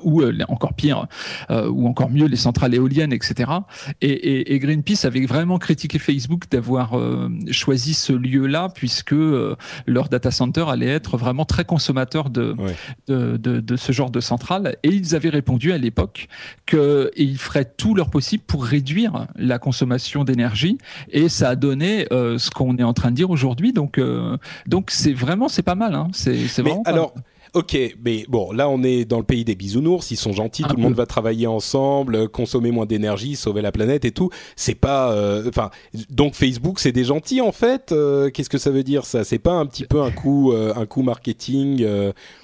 ou 0.02 0.22
euh, 0.22 0.32
encore 0.48 0.74
pire, 0.74 1.06
euh, 1.50 1.68
ou 1.68 1.86
encore 1.86 2.10
mieux 2.10 2.26
les 2.26 2.36
centrales 2.36 2.74
éoliennes, 2.74 3.12
etc. 3.12 3.50
Et, 4.00 4.58
Greenpeace 4.58 5.04
avait 5.04 5.24
vraiment 5.26 5.58
critiqué 5.58 5.98
Facebook 5.98 6.44
d'avoir 6.50 6.98
euh, 6.98 7.28
choisi 7.50 7.94
ce 7.94 8.12
lieu-là, 8.12 8.68
puisque 8.74 9.14
leur 9.86 10.08
data 10.08 10.30
center 10.30 10.66
allait 10.68 10.88
être 10.88 11.16
vraiment 11.16 11.44
très 11.44 11.64
consommateur 11.64 12.30
de, 12.30 12.54
de, 13.08 13.76
ce 13.76 13.92
genre 13.92 14.10
de 14.10 14.20
centrale. 14.20 14.76
Et 14.82 14.88
ils 14.88 15.14
avaient 15.14 15.30
répondu 15.30 15.72
à 15.72 15.78
l'époque 15.78 16.28
qu'ils 16.66 17.38
feraient 17.38 17.64
tout 17.64 17.94
leur 17.94 18.10
possible 18.10 18.44
pour 18.46 18.64
réduire 18.64 19.26
la 19.36 19.58
consommation 19.58 20.24
d'énergie. 20.24 20.78
Et 21.10 21.28
ça 21.28 21.50
a 21.50 21.56
donné 21.56 22.06
ce 22.10 22.50
qu'on 22.50 22.76
est 22.76 22.82
en 22.82 22.92
train 22.92 23.10
de 23.10 23.16
dire 23.16 23.30
aujourd'hui. 23.30 23.72
Donc, 23.72 24.00
donc 24.66 24.90
c'est 24.90 25.14
vraiment, 25.14 25.48
c'est 25.48 25.62
pas 25.62 25.74
mal. 25.74 25.94
Hein. 25.94 26.08
C'est 26.12 26.34
vraiment. 26.62 26.82
alors. 26.84 27.14
Ok, 27.52 27.76
mais 28.04 28.24
bon, 28.28 28.52
là 28.52 28.68
on 28.68 28.84
est 28.84 29.04
dans 29.04 29.18
le 29.18 29.24
pays 29.24 29.44
des 29.44 29.56
bisounours, 29.56 30.12
ils 30.12 30.16
sont 30.16 30.30
gentils, 30.30 30.62
tout 30.62 30.76
le 30.76 30.82
monde 30.82 30.94
va 30.94 31.04
travailler 31.04 31.48
ensemble, 31.48 32.28
consommer 32.28 32.70
moins 32.70 32.86
d'énergie, 32.86 33.34
sauver 33.34 33.60
la 33.60 33.72
planète 33.72 34.04
et 34.04 34.12
tout. 34.12 34.30
C'est 34.54 34.76
pas, 34.76 35.12
euh, 35.12 35.48
enfin, 35.48 35.70
donc 36.10 36.36
Facebook 36.36 36.78
c'est 36.78 36.92
des 36.92 37.02
gentils 37.02 37.40
en 37.40 37.50
fait. 37.50 37.90
Euh, 37.90 38.30
qu'est-ce 38.30 38.50
que 38.50 38.58
ça 38.58 38.70
veut 38.70 38.84
dire 38.84 39.04
ça? 39.04 39.24
C'est 39.24 39.40
pas 39.40 39.54
un 39.54 39.66
petit 39.66 39.84
peu 39.84 40.00
un 40.00 40.12
coup, 40.12 40.52
euh, 40.52 40.72
un 40.76 40.86
coup 40.86 41.02
marketing, 41.02 41.84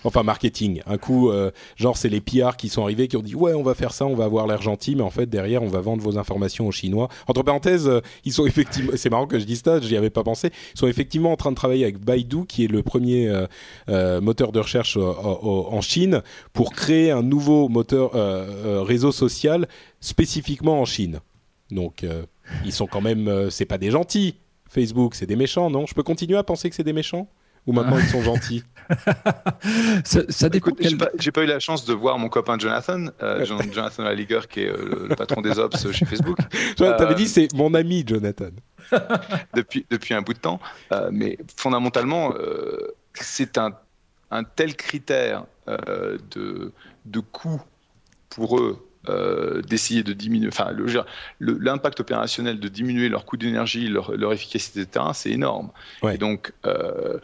enfin 0.02 0.24
marketing, 0.24 0.80
un 0.86 0.98
coup 0.98 1.30
genre 1.76 1.96
c'est 1.96 2.08
les 2.08 2.20
PR 2.20 2.56
qui 2.56 2.68
sont 2.68 2.82
arrivés 2.82 3.06
qui 3.06 3.16
ont 3.16 3.22
dit 3.22 3.36
ouais 3.36 3.54
on 3.54 3.62
va 3.62 3.74
faire 3.74 3.92
ça, 3.92 4.06
on 4.06 4.16
va 4.16 4.24
avoir 4.24 4.48
l'air 4.48 4.60
gentil, 4.60 4.96
mais 4.96 5.02
en 5.02 5.10
fait 5.10 5.26
derrière 5.26 5.62
on 5.62 5.68
va 5.68 5.80
vendre 5.80 6.02
vos 6.02 6.18
informations 6.18 6.66
aux 6.66 6.72
Chinois. 6.72 7.08
Entre 7.28 7.44
parenthèses, 7.44 7.88
ils 8.24 8.32
sont 8.32 8.44
effectivement, 8.44 8.90
c'est 8.96 9.10
marrant 9.10 9.28
que 9.28 9.38
je 9.38 9.44
dise 9.44 9.62
ça, 9.64 9.80
j'y 9.80 9.96
avais 9.96 10.10
pas 10.10 10.24
pensé, 10.24 10.50
ils 10.74 10.78
sont 10.80 10.88
effectivement 10.88 11.30
en 11.30 11.36
train 11.36 11.52
de 11.52 11.56
travailler 11.56 11.84
avec 11.84 12.00
Baidu 12.00 12.44
qui 12.48 12.64
est 12.64 12.68
le 12.68 12.82
premier 12.82 13.32
moteur 14.20 14.50
de 14.50 14.58
recherche 14.58 14.95
en 15.02 15.80
Chine 15.80 16.22
pour 16.52 16.72
créer 16.72 17.10
un 17.10 17.22
nouveau 17.22 17.68
moteur 17.68 18.14
euh, 18.14 18.46
euh, 18.64 18.82
réseau 18.82 19.12
social 19.12 19.66
spécifiquement 20.00 20.80
en 20.80 20.84
Chine. 20.84 21.20
Donc 21.70 22.04
euh, 22.04 22.24
ils 22.64 22.72
sont 22.72 22.86
quand 22.86 23.00
même, 23.00 23.50
c'est 23.50 23.64
pas 23.64 23.78
des 23.78 23.90
gentils. 23.90 24.36
Facebook, 24.68 25.14
c'est 25.14 25.26
des 25.26 25.36
méchants, 25.36 25.70
non? 25.70 25.86
Je 25.86 25.94
peux 25.94 26.02
continuer 26.02 26.36
à 26.36 26.42
penser 26.42 26.68
que 26.68 26.76
c'est 26.76 26.84
des 26.84 26.92
méchants? 26.92 27.28
Ou 27.66 27.72
maintenant 27.72 27.98
ils 27.98 28.06
sont 28.06 28.22
gentils? 28.22 28.62
Ça, 30.04 30.20
ça 30.28 30.48
dépend. 30.48 30.70
J'ai 31.18 31.32
pas, 31.32 31.42
eu 31.42 31.46
la 31.46 31.58
chance 31.58 31.84
de 31.84 31.92
voir 31.92 32.16
mon 32.20 32.28
copain 32.28 32.56
Jonathan, 32.56 33.06
Jonathan 33.42 34.04
Laliger, 34.04 34.42
qui 34.48 34.60
est 34.60 34.70
le, 34.70 35.08
patron 35.16 35.40
des 35.40 35.58
ops 35.58 35.90
chez 35.90 36.04
Facebook. 36.04 36.38
Tu 36.76 36.84
avais 36.84 37.16
dit 37.16 37.26
c'est 37.26 37.52
mon 37.52 37.74
ami 37.74 38.04
Jonathan. 38.06 38.50
depuis, 39.54 39.84
depuis 39.90 40.14
un 40.14 40.22
bout 40.22 40.34
de 40.34 40.38
temps. 40.38 40.60
mais 41.10 41.36
fondamentalement, 41.56 42.32
c'est 43.14 43.58
un 43.58 43.72
un 44.30 44.44
tel 44.44 44.76
critère 44.76 45.44
euh, 45.68 46.18
de, 46.30 46.72
de 47.04 47.20
coût 47.20 47.62
pour 48.28 48.58
eux 48.58 48.86
euh, 49.08 49.62
d'essayer 49.62 50.02
de 50.02 50.12
diminuer, 50.12 50.48
enfin, 50.48 50.74
l'impact 51.38 52.00
opérationnel 52.00 52.58
de 52.58 52.66
diminuer 52.66 53.08
leur 53.08 53.24
coût 53.24 53.36
d'énergie, 53.36 53.88
leur, 53.88 54.10
leur, 54.16 54.32
efficacité 54.32 54.80
de 54.80 54.84
terrain, 54.84 55.12
c'est 55.12 55.30
énorme. 55.30 55.70
Et 56.12 56.18
donc, 56.18 56.52
euh, 56.64 57.18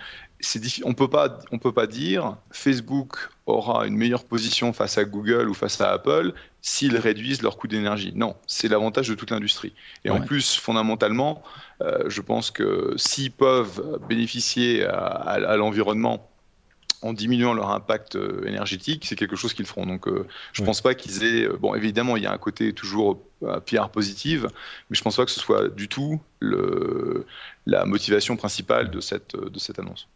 on 0.84 0.94
peut 0.94 1.08
pas, 1.08 1.40
on 1.50 1.58
peut 1.58 1.72
pas 1.72 1.88
dire 1.88 2.36
Facebook 2.52 3.16
aura 3.46 3.86
une 3.86 3.96
meilleure 3.96 4.24
position 4.24 4.72
face 4.72 4.96
à 4.96 5.04
Google 5.04 5.48
ou 5.48 5.54
face 5.54 5.80
à 5.80 5.90
Apple 5.90 6.32
s'ils 6.60 6.96
réduisent 6.96 7.42
leur 7.42 7.56
coût 7.56 7.66
d'énergie. 7.66 8.12
Non, 8.14 8.36
c'est 8.46 8.68
l'avantage 8.68 9.08
de 9.08 9.14
toute 9.14 9.32
l'industrie. 9.32 9.72
Et 10.04 10.10
en 10.10 10.20
plus, 10.20 10.56
fondamentalement, 10.56 11.42
euh, 11.80 12.04
je 12.06 12.20
pense 12.20 12.52
que 12.52 12.94
s'ils 12.96 13.32
peuvent 13.32 13.98
bénéficier 14.08 14.84
à 14.84 15.56
l'environnement 15.56 16.31
en 17.02 17.12
diminuant 17.12 17.52
leur 17.52 17.70
impact 17.70 18.16
euh, 18.16 18.44
énergétique, 18.46 19.04
c'est 19.06 19.16
quelque 19.16 19.36
chose 19.36 19.54
qu'ils 19.54 19.66
feront. 19.66 19.86
Donc, 19.86 20.08
euh, 20.08 20.26
je 20.52 20.62
ne 20.62 20.66
pense 20.66 20.80
pas 20.80 20.94
qu'ils 20.94 21.24
aient. 21.24 21.48
Euh, 21.48 21.56
bon, 21.58 21.74
évidemment, 21.74 22.16
il 22.16 22.22
y 22.22 22.26
a 22.26 22.32
un 22.32 22.38
côté 22.38 22.72
toujours 22.72 23.20
pierre 23.66 23.88
positive, 23.90 24.46
mais 24.88 24.94
je 24.94 25.00
ne 25.00 25.02
pense 25.04 25.16
pas 25.16 25.24
que 25.24 25.30
ce 25.32 25.40
soit 25.40 25.68
du 25.68 25.88
tout 25.88 26.20
le, 26.38 27.26
la 27.66 27.84
motivation 27.84 28.36
principale 28.36 28.88
de 28.90 29.00
cette, 29.00 29.34
de 29.34 29.58
cette 29.58 29.80
annonce. 29.80 30.06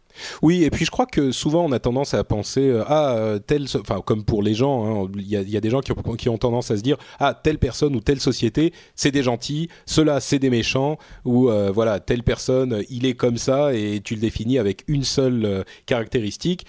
Oui, 0.41 0.63
et 0.63 0.69
puis 0.69 0.85
je 0.85 0.91
crois 0.91 1.05
que 1.05 1.31
souvent 1.31 1.65
on 1.65 1.71
a 1.71 1.79
tendance 1.79 2.13
à 2.13 2.23
penser 2.23 2.73
ah 2.87 3.35
tel, 3.45 3.65
enfin 3.79 4.01
comme 4.05 4.23
pour 4.23 4.43
les 4.43 4.53
gens, 4.53 5.05
hein, 5.05 5.11
il 5.15 5.27
y, 5.27 5.57
a, 5.57 5.61
des 5.61 5.69
gens 5.69 5.81
qui 5.81 5.91
ont, 6.29 6.37
tendance 6.37 6.71
à 6.71 6.77
se 6.77 6.81
dire 6.81 6.97
ah 7.19 7.33
telle 7.33 7.57
personne 7.57 7.95
ou 7.95 8.01
telle 8.01 8.19
société 8.19 8.73
c'est 8.95 9.11
des 9.11 9.23
gentils, 9.23 9.69
ceux-là 9.85 10.19
c'est 10.19 10.39
des 10.39 10.49
méchants 10.49 10.97
ou 11.25 11.49
voilà 11.73 11.99
telle 11.99 12.23
personne 12.23 12.83
il 12.89 13.05
est 13.05 13.15
comme 13.15 13.37
ça 13.37 13.73
et 13.73 14.01
tu 14.03 14.15
le 14.15 14.21
définis 14.21 14.59
avec 14.59 14.83
une 14.87 15.03
seule 15.03 15.65
caractéristique 15.85 16.65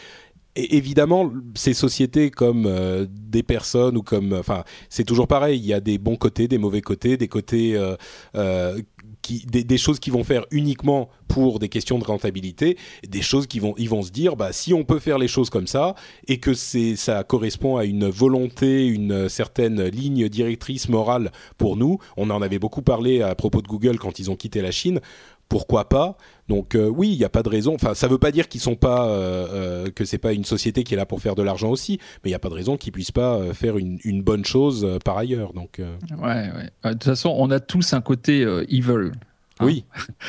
et 0.59 0.77
évidemment, 0.77 1.33
ces 1.55 1.73
sociétés 1.73 2.33
comme 2.33 2.67
euh, 2.67 3.07
des 3.09 3.45
personnes 3.45 3.97
ou 3.97 4.03
comme, 4.03 4.33
enfin, 4.33 4.65
c'est 4.89 5.05
toujours 5.05 5.29
pareil. 5.29 5.57
Il 5.57 5.65
y 5.65 5.73
a 5.73 5.79
des 5.79 5.99
bons 5.99 6.17
côtés, 6.17 6.49
des 6.49 6.59
mauvais 6.59 6.81
côtés, 6.81 7.17
des 7.17 7.29
côtés, 7.29 7.77
euh, 7.77 7.95
euh, 8.35 8.81
qui, 9.23 9.47
des, 9.47 9.79
choses 9.79 10.01
qui 10.01 10.11
vont 10.11 10.25
faire 10.25 10.47
uniquement 10.51 11.11
pour 11.29 11.61
des 11.61 11.69
questions 11.69 12.01
de 12.01 12.05
rentabilité, 12.05 12.77
des 13.07 13.23
choses 13.23 13.47
qui 13.47 13.61
vont, 13.61 13.75
ils 13.79 13.89
vont 13.89 14.03
se 14.03 14.11
dire, 14.11 14.35
bah, 14.35 14.53
si 14.53 14.75
on 14.75 14.83
peut 14.83 14.99
faire 14.99 15.19
les 15.19 15.29
choses 15.29 15.49
comme 15.49 15.69
ça 15.69 15.95
et 16.27 16.39
que 16.39 16.55
c'est, 16.55 16.97
ça 16.97 17.23
correspond 17.23 17.77
à 17.77 17.85
une 17.85 18.09
volonté, 18.09 18.87
une 18.87 19.29
certaine 19.29 19.85
ligne 19.85 20.29
directrice 20.29 20.89
morale 20.89 21.31
pour 21.57 21.77
nous. 21.77 21.99
On 22.17 22.31
en 22.31 22.43
avait 22.43 22.59
beaucoup 22.59 22.83
parlé 22.83 23.23
à 23.23 23.37
propos 23.37 23.63
de 23.63 23.69
Google 23.69 23.99
quand 23.99 24.19
ils 24.19 24.29
ont 24.29 24.37
quitté 24.37 24.61
la 24.61 24.73
Chine 24.73 25.01
pourquoi 25.49 25.89
pas 25.89 26.17
Donc 26.49 26.75
euh, 26.75 26.89
oui, 26.89 27.11
il 27.11 27.19
n'y 27.19 27.25
a 27.25 27.29
pas 27.29 27.43
de 27.43 27.49
raison. 27.49 27.75
Enfin, 27.75 27.95
ça 27.95 28.07
ne 28.07 28.13
veut 28.13 28.19
pas 28.19 28.31
dire 28.31 28.49
qu'ils 28.49 28.61
sont 28.61 28.77
pas 28.77 29.09
euh, 29.09 29.47
euh, 29.51 29.91
que 29.91 30.05
c'est 30.05 30.19
pas 30.19 30.33
une 30.33 30.45
société 30.45 30.85
qui 30.85 30.95
est 30.95 30.97
là 30.97 31.07
pour 31.07 31.21
faire 31.21 31.35
de 31.35 31.43
l'argent 31.43 31.71
aussi, 31.71 31.99
mais 32.23 32.31
il 32.31 32.33
n'y 32.33 32.37
a 32.37 32.39
pas 32.39 32.51
de 32.51 32.55
raison 32.55 32.77
qu'ils 32.77 32.93
puissent 32.93 33.13
pas 33.13 33.53
faire 33.55 33.79
une, 33.79 34.23
bonne 34.23 34.45
chose 34.45 34.99
par 35.05 35.17
ailleurs. 35.17 35.53
Donc 35.53 35.81
ouais, 35.81 36.19
ouais. 36.25 36.71
De 36.85 36.93
toute 36.93 37.05
façon, 37.05 37.35
on 37.37 37.51
a 37.51 37.61
tous 37.61 37.93
un 37.93 38.01
côté 38.01 38.43
evil 38.69 39.13
hein. 39.61 39.65
Oui, 39.65 39.85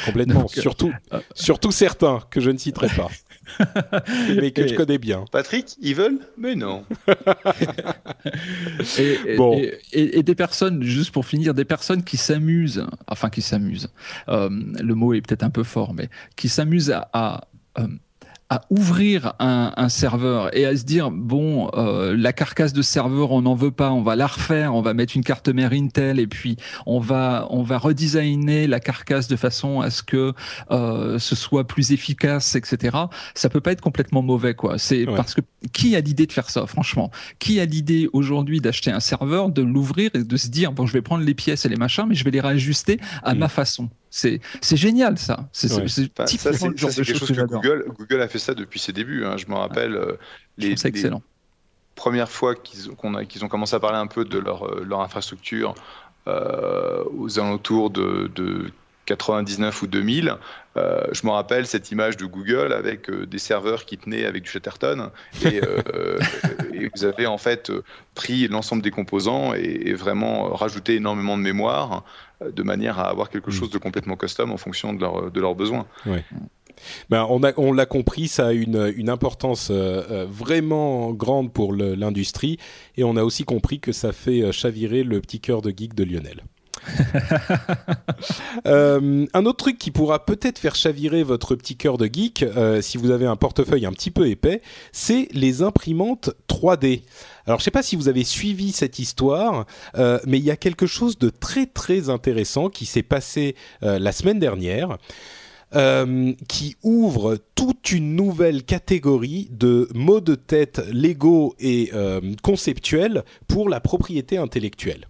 complètement. 0.05 0.39
Donc, 0.41 0.51
surtout, 0.51 0.91
surtout 1.35 1.71
certains 1.71 2.19
que 2.31 2.39
je 2.39 2.49
ne 2.49 2.57
citerai 2.57 2.87
pas, 2.87 3.09
mais 4.41 4.51
que 4.51 4.67
je 4.67 4.73
Et- 4.73 4.75
connais 4.75 4.97
bien. 4.97 5.25
Patrick, 5.31 5.75
ils 5.81 5.95
veulent? 5.95 6.19
Mais 6.37 6.55
non. 6.55 6.83
Et, 8.97 9.17
et- 9.25 9.35
Bon. 9.37 9.57
et- 9.57 9.77
et- 9.93 10.19
et 10.19 10.23
des 10.23 10.35
personnes, 10.35 10.83
juste 10.83 11.11
pour 11.11 11.25
finir, 11.25 11.53
des 11.53 11.65
personnes 11.65 12.03
qui 12.03 12.17
s'amusent, 12.17 12.85
enfin 13.07 13.29
qui 13.29 13.41
s'amusent, 13.41 13.89
euh, 14.27 14.49
le 14.49 14.95
mot 14.95 15.13
est 15.13 15.21
peut-être 15.21 15.43
un 15.43 15.49
peu 15.49 15.63
fort, 15.63 15.93
mais 15.93 16.09
qui 16.35 16.49
s'amusent 16.49 16.91
à, 16.91 17.09
à, 17.13 17.47
euh, 17.79 17.87
à 18.51 18.61
ouvrir 18.71 19.33
un, 19.39 19.73
un 19.77 19.89
serveur 19.89 20.55
et 20.57 20.65
à 20.65 20.75
se 20.75 20.83
dire 20.83 21.11
bon 21.11 21.69
euh, 21.75 22.15
la 22.17 22.33
carcasse 22.33 22.73
de 22.73 22.81
serveur 22.81 23.31
on 23.31 23.43
n'en 23.43 23.53
veut 23.53 23.69
pas 23.69 23.91
on 23.91 24.01
va 24.01 24.15
la 24.15 24.25
refaire 24.25 24.73
on 24.73 24.81
va 24.81 24.95
mettre 24.95 25.15
une 25.15 25.23
carte 25.23 25.49
mère 25.49 25.71
Intel 25.71 26.19
et 26.19 26.25
puis 26.25 26.57
on 26.87 26.99
va 26.99 27.45
on 27.51 27.61
va 27.61 27.77
redesigner 27.77 28.65
la 28.65 28.79
carcasse 28.79 29.27
de 29.27 29.35
façon 29.35 29.81
à 29.81 29.91
ce 29.91 30.01
que 30.01 30.33
euh, 30.71 31.19
ce 31.19 31.35
soit 31.35 31.67
plus 31.67 31.91
efficace 31.91 32.55
etc 32.55 32.97
ça 33.35 33.49
peut 33.49 33.61
pas 33.61 33.71
être 33.71 33.81
complètement 33.81 34.21
mauvais 34.23 34.55
quoi 34.55 34.77
c'est 34.79 35.07
Ouais. 35.07 35.15
parce 35.15 35.33
que 35.35 35.41
qui 35.71 35.95
a 35.95 35.99
l'idée 36.01 36.25
de 36.25 36.31
faire 36.31 36.49
ça 36.49 36.65
franchement? 36.65 37.11
Qui 37.39 37.59
a 37.59 37.65
l'idée 37.65 38.09
aujourd'hui 38.13 38.59
d'acheter 38.61 38.91
un 38.91 38.99
serveur 38.99 39.49
de 39.49 39.61
l'ouvrir 39.61 40.09
et 40.13 40.23
de 40.23 40.37
se 40.37 40.47
dire 40.47 40.71
bon 40.71 40.85
je 40.85 40.93
vais 40.93 41.01
prendre 41.01 41.23
les 41.23 41.33
pièces 41.33 41.65
et 41.65 41.69
les 41.69 41.75
machins 41.77 42.05
mais 42.07 42.15
je 42.15 42.23
vais 42.23 42.31
les 42.31 42.41
réajuster 42.41 42.99
à 43.23 43.33
Mm. 43.35 43.37
ma 43.37 43.47
façon? 43.49 43.89
C'est 44.09 44.39
c'est 44.61 44.77
génial 44.77 45.17
ça 45.17 45.49
c'est 45.53 45.71
Ouais. 45.71 45.87
c'est 45.87 46.09
Enfin, 46.19 46.51
quelque 46.51 46.79
chose 46.79 46.95
que 47.31 47.41
Google, 47.45 47.85
Google 47.97 48.21
a 48.21 48.27
fait 48.27 48.39
ça 48.39 48.53
depuis 48.53 48.79
ses 48.79 48.91
débuts. 48.93 49.25
hein. 49.25 49.37
Je 49.37 49.47
me 49.47 49.55
rappelle 49.55 49.95
euh, 49.95 50.17
je 50.57 50.67
les, 50.67 50.87
excellent 50.87 51.21
premières 51.95 52.31
fois 52.31 52.55
qu'ils 52.55 52.89
ont, 52.89 52.95
qu'on 52.95 53.13
a- 53.15 53.25
qu'ils 53.25 53.43
ont 53.45 53.49
commencé 53.49 53.75
à 53.75 53.79
parler 53.79 53.97
un 53.97 54.07
peu 54.07 54.25
de 54.25 54.37
leur, 54.39 54.65
euh, 54.65 54.83
leur 54.87 55.01
infrastructure 55.01 55.75
euh, 56.27 57.03
aux 57.17 57.39
alentours 57.39 57.89
de, 57.89 58.31
de 58.35 58.71
99 59.05 59.81
ou 59.81 59.87
2000. 59.87 60.35
euh, 60.77 61.01
je 61.11 61.25
me 61.25 61.31
rappelle 61.31 61.65
cette 61.65 61.91
image 61.91 62.15
de 62.17 62.25
Google 62.25 62.73
avec 62.73 63.09
euh, 63.09 63.25
des 63.25 63.39
serveurs 63.39 63.85
qui 63.85 63.97
tenaient 63.97 64.25
avec 64.25 64.43
du 64.43 64.49
Chatterton 64.49 65.11
et, 65.43 65.61
euh, 65.63 66.19
et 66.73 66.89
vous 66.95 67.03
avez 67.03 67.25
en 67.25 67.37
fait 67.37 67.71
pris 68.15 68.47
l'ensemble 68.47 68.81
des 68.81 68.91
composants 68.91 69.53
et, 69.55 69.61
et 69.87 69.93
vraiment 69.93 70.53
rajouté 70.53 70.95
énormément 70.95 71.37
de 71.37 71.43
mémoire 71.43 71.91
euh, 71.97 72.01
de 72.41 72.63
manière 72.63 72.99
à 72.99 73.09
avoir 73.09 73.29
quelque 73.29 73.49
Mm. 73.49 73.53
chose 73.53 73.69
de 73.69 73.77
complètement 73.77 74.15
custom 74.15 74.51
en 74.51 74.57
fonction 74.57 74.93
de, 74.93 74.99
leur, 75.01 75.31
de 75.31 75.41
leurs 75.41 75.55
besoins. 75.55 75.85
Ben, 77.09 77.25
on 77.29 77.43
a- 77.43 77.51
on 77.57 77.73
l'a 77.73 77.85
compris, 77.85 78.29
ça 78.29 78.47
a 78.47 78.51
une, 78.53 78.93
une 78.95 79.09
importance 79.09 79.67
euh, 79.69 80.01
euh, 80.09 80.25
vraiment 80.29 81.11
grande 81.11 81.51
pour 81.51 81.73
le- 81.73 81.93
l'industrie, 81.95 82.57
et 82.95 83.03
on 83.03 83.17
a 83.17 83.23
aussi 83.23 83.43
compris 83.43 83.81
que 83.81 83.91
ça 83.91 84.13
fait 84.13 84.41
euh, 84.43 84.51
chavirer 84.53 85.03
le 85.03 85.19
petit 85.19 85.41
cœur 85.41 85.61
de 85.61 85.71
geek 85.75 85.93
de 85.93 86.03
Lionel. 86.05 86.43
Euh, 88.65 89.25
un 89.33 89.45
autre 89.45 89.57
truc 89.57 89.77
qui 89.77 89.91
pourra 89.91 90.25
peut-être 90.25 90.59
faire 90.59 90.75
chavirer 90.75 91.23
votre 91.23 91.55
petit 91.55 91.75
cœur 91.77 91.97
de 91.97 92.05
geek, 92.11 92.43
euh, 92.43 92.81
si 92.81 92.97
vous 92.97 93.11
avez 93.11 93.25
un 93.25 93.35
portefeuille 93.35 93.85
un 93.85 93.91
petit 93.91 94.11
peu 94.11 94.27
épais, 94.27 94.61
c'est 94.91 95.29
les 95.31 95.61
imprimantes 95.63 96.31
3D. 96.49 97.03
Alors 97.49 97.57
je 97.57 97.63
sais 97.63 97.71
pas 97.71 97.81
si 97.81 97.95
vous 97.95 98.07
avez 98.09 98.23
suivi 98.23 98.71
cette 98.71 98.99
histoire, 98.99 99.65
euh, 99.97 100.19
mais 100.27 100.37
il 100.37 100.43
y 100.43 100.51
a 100.51 100.55
quelque 100.55 100.85
chose 100.85 101.17
de 101.17 101.31
très 101.31 101.65
très 101.65 102.11
intéressant 102.11 102.69
qui 102.69 102.85
s'est 102.85 103.01
passé 103.01 103.55
euh, 103.81 103.97
la 103.97 104.11
semaine 104.11 104.37
dernière. 104.37 104.99
euh, 105.75 106.33
qui 106.47 106.77
ouvre 106.81 107.37
toute 107.53 107.91
une 107.91 108.15
nouvelle 108.15 108.63
catégorie 108.63 109.49
de 109.51 109.87
mots 109.93 110.19
de 110.19 110.33
tête 110.33 110.81
légaux 110.91 111.55
et 111.59 111.91
conceptuels 112.41 113.23
pour 113.47 113.69
la 113.69 113.79
propriété 113.79 114.37
intellectuelle. 114.37 115.07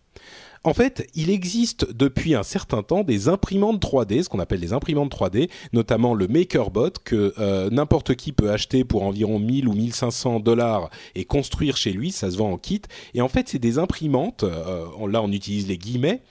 En 0.64 0.74
fait, 0.74 1.08
il 1.16 1.30
existe 1.30 1.92
depuis 1.94 2.36
un 2.36 2.44
certain 2.44 2.84
temps 2.84 3.04
des 3.04 3.30
imprimantes 3.30 3.82
3D, 3.82 4.24
ce 4.24 4.30
qu'on 4.30 4.40
appelle 4.40 4.60
des 4.60 4.74
imprimantes 4.74 5.14
3D, 5.14 5.50
notamment 5.72 6.14
le 6.14 6.28
MakerBot 6.28 6.92
que 7.04 7.34
euh, 7.40 7.70
n'importe 7.70 8.16
qui 8.16 8.34
peut 8.34 8.52
acheter 8.52 8.84
pour 8.84 9.04
environ 9.04 9.40
1000 9.40 9.68
ou 9.70 9.74
1500 9.74 10.42
dollars 10.42 10.90
et 11.16 11.24
construire 11.24 11.78
chez 11.78 11.94
lui, 11.94 12.12
ça 12.12 12.30
se 12.30 12.38
vend 12.38 12.52
en 12.52 12.58
kit. 12.58 12.82
Et 13.14 13.22
en 13.22 13.30
fait, 13.30 13.48
c'est 13.48 13.60
des 13.60 13.80
imprimantes, 13.80 14.44
euh, 14.44 14.86
là 15.08 15.22
on 15.22 15.32
utilise 15.32 15.68
les 15.68 15.78
guillemets, 15.78 16.22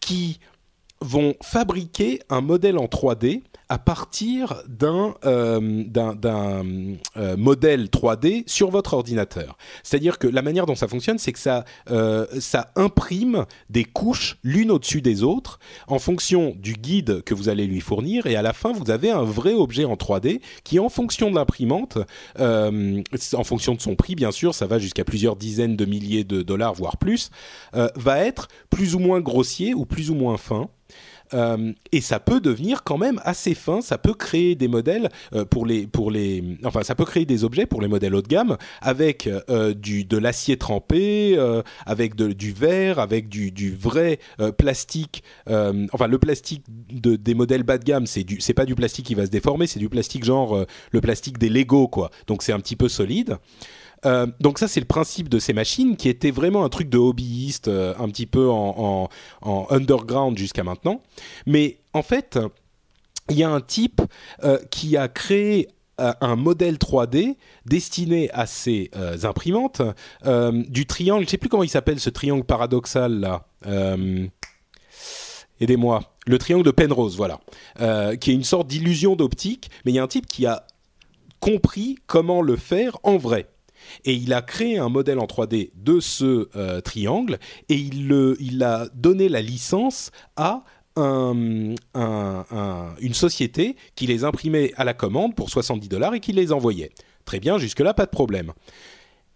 qui 0.00 0.38
vont 1.00 1.34
fabriquer 1.42 2.20
un 2.28 2.40
modèle 2.40 2.78
en 2.78 2.86
3D 2.86 3.42
à 3.68 3.78
partir 3.78 4.62
d'un 4.66 5.14
euh, 5.26 5.84
euh, 6.24 7.36
modèle 7.36 7.86
3D 7.86 8.44
sur 8.46 8.70
votre 8.70 8.94
ordinateur. 8.94 9.58
C'est-à-dire 9.82 10.18
que 10.18 10.26
la 10.26 10.42
manière 10.42 10.66
dont 10.66 10.74
ça 10.74 10.88
fonctionne, 10.88 11.18
c'est 11.18 11.32
que 11.32 11.38
ça, 11.38 11.64
euh, 11.90 12.26
ça 12.40 12.72
imprime 12.76 13.44
des 13.68 13.84
couches 13.84 14.38
l'une 14.42 14.70
au-dessus 14.70 15.02
des 15.02 15.22
autres 15.22 15.58
en 15.86 15.98
fonction 15.98 16.54
du 16.58 16.72
guide 16.72 17.22
que 17.22 17.34
vous 17.34 17.48
allez 17.48 17.66
lui 17.66 17.80
fournir 17.80 18.26
et 18.26 18.36
à 18.36 18.42
la 18.42 18.52
fin, 18.52 18.72
vous 18.72 18.90
avez 18.90 19.10
un 19.10 19.22
vrai 19.22 19.52
objet 19.52 19.84
en 19.84 19.94
3D 19.94 20.40
qui, 20.64 20.78
en 20.78 20.88
fonction 20.88 21.30
de 21.30 21.36
l'imprimante, 21.36 21.98
en 22.38 23.44
fonction 23.44 23.74
de 23.74 23.80
son 23.80 23.96
prix, 23.96 24.14
bien 24.14 24.30
sûr, 24.30 24.54
ça 24.54 24.66
va 24.66 24.78
jusqu'à 24.78 25.04
plusieurs 25.04 25.36
dizaines 25.36 25.76
de 25.76 25.84
milliers 25.84 26.24
de 26.24 26.42
dollars, 26.42 26.74
voire 26.74 26.96
plus, 26.96 27.30
va 27.72 28.24
être 28.24 28.48
plus 28.70 28.94
ou 28.94 28.98
moins 28.98 29.20
grossier 29.20 29.74
ou 29.74 29.84
plus 29.84 30.10
ou 30.10 30.14
moins 30.14 30.36
fin. 30.36 30.68
Euh, 31.34 31.72
et 31.92 32.00
ça 32.00 32.20
peut 32.20 32.40
devenir 32.40 32.84
quand 32.84 32.98
même 32.98 33.20
assez 33.24 33.54
fin. 33.54 33.80
Ça 33.80 33.98
peut 33.98 34.14
créer 34.14 34.54
des 34.54 34.68
modèles 34.68 35.08
euh, 35.34 35.44
pour 35.44 35.66
les 35.66 35.86
pour 35.86 36.10
les 36.10 36.58
enfin 36.64 36.82
ça 36.82 36.94
peut 36.94 37.04
créer 37.04 37.24
des 37.24 37.44
objets 37.44 37.66
pour 37.66 37.80
les 37.80 37.88
modèles 37.88 38.14
haut 38.14 38.22
de 38.22 38.28
gamme 38.28 38.56
avec 38.80 39.28
euh, 39.48 39.74
du 39.74 40.04
de 40.04 40.16
l'acier 40.16 40.56
trempé, 40.56 41.38
avec 41.86 42.14
du 42.14 42.52
verre, 42.52 42.98
avec 42.98 43.28
du, 43.28 43.74
vrai 43.74 44.18
plastique. 44.56 45.22
enfin 45.46 46.06
le 46.06 46.18
plastique 46.18 46.64
de, 46.68 47.16
des 47.16 47.34
modèles 47.34 47.62
bas 47.62 47.78
de 47.78 47.84
gamme 47.84 48.06
c'est 48.06 48.24
du 48.24 48.40
c'est 48.40 48.54
pas 48.54 48.64
du 48.64 48.74
plastique 48.74 49.06
qui 49.06 49.14
va 49.14 49.26
se 49.26 49.30
déformer, 49.30 49.66
c'est 49.66 49.78
du 49.78 49.88
plastique 49.88 50.24
genre 50.24 50.64
le 50.90 51.00
plastique 51.00 51.38
des 51.38 51.48
Lego 51.48 51.88
quoi. 51.88 52.10
Donc 52.26 52.42
c'est 52.42 52.52
un 52.52 52.60
petit 52.60 52.76
peu 52.76 52.88
solide. 52.88 53.38
Euh, 54.06 54.26
donc 54.40 54.58
ça 54.58 54.68
c'est 54.68 54.80
le 54.80 54.86
principe 54.86 55.28
de 55.28 55.38
ces 55.38 55.52
machines 55.52 55.96
qui 55.96 56.08
était 56.08 56.30
vraiment 56.30 56.64
un 56.64 56.68
truc 56.68 56.88
de 56.88 56.98
hobbyiste 56.98 57.68
euh, 57.68 57.94
un 57.98 58.08
petit 58.08 58.26
peu 58.26 58.48
en, 58.48 59.08
underground 59.70 60.36
jusqu'à 60.38 60.64
maintenant. 60.64 61.02
Mais 61.46 61.78
en 61.92 62.02
fait, 62.02 62.38
il 63.30 63.36
y 63.36 63.42
a 63.42 63.50
un 63.50 63.60
type 63.60 64.00
euh, 64.44 64.58
qui 64.70 64.96
a 64.96 65.08
créé 65.08 65.68
un 66.20 66.36
modèle 66.36 66.76
3D 66.76 67.34
destiné 67.66 68.30
à 68.30 68.46
ces 68.46 68.88
imprimantes 69.24 69.82
du 70.68 70.86
triangle. 70.86 71.24
Je 71.24 71.30
sais 71.30 71.38
plus 71.38 71.48
comment 71.48 71.64
il 71.64 71.68
s'appelle 71.68 71.98
ce 71.98 72.08
triangle 72.08 72.44
paradoxal 72.44 73.18
là. 73.18 73.48
Aidez-moi. 75.60 76.02
Le 76.24 76.38
triangle 76.38 76.64
de 76.64 76.70
Penrose, 76.70 77.16
voilà, 77.16 77.40
qui 78.20 78.30
est 78.30 78.34
une 78.34 78.44
sorte 78.44 78.68
d'illusion 78.68 79.16
d'optique. 79.16 79.70
Mais 79.84 79.90
il 79.90 79.96
y 79.96 79.98
a 79.98 80.04
un 80.04 80.06
type 80.06 80.28
qui 80.28 80.46
a 80.46 80.68
compris 81.40 81.98
comment 82.06 82.42
le 82.42 82.54
faire 82.54 82.96
en 83.02 83.16
vrai. 83.16 83.48
Et 84.04 84.14
il 84.14 84.32
a 84.32 84.42
créé 84.42 84.78
un 84.78 84.88
modèle 84.88 85.18
en 85.18 85.26
3D 85.26 85.70
de 85.74 86.00
ce 86.00 86.48
euh, 86.56 86.80
triangle 86.80 87.38
et 87.68 87.76
il, 87.76 88.62
a 88.62 88.88
donné 88.94 89.28
la 89.28 89.42
licence 89.42 90.10
à 90.36 90.64
un- 90.96 91.74
un- 91.94 92.44
un- 92.50 92.94
une 93.00 93.14
société 93.14 93.76
qui 93.94 94.06
les 94.06 94.24
imprimait 94.24 94.72
à 94.76 94.84
la 94.84 94.94
commande 94.94 95.34
pour 95.34 95.50
70 95.50 95.88
dollars 95.88 96.14
et 96.14 96.20
qui 96.20 96.32
les 96.32 96.52
envoyait. 96.52 96.90
Très 97.24 97.40
bien, 97.40 97.58
jusque-là, 97.58 97.94
pas 97.94 98.06
de 98.06 98.10
problème. 98.10 98.52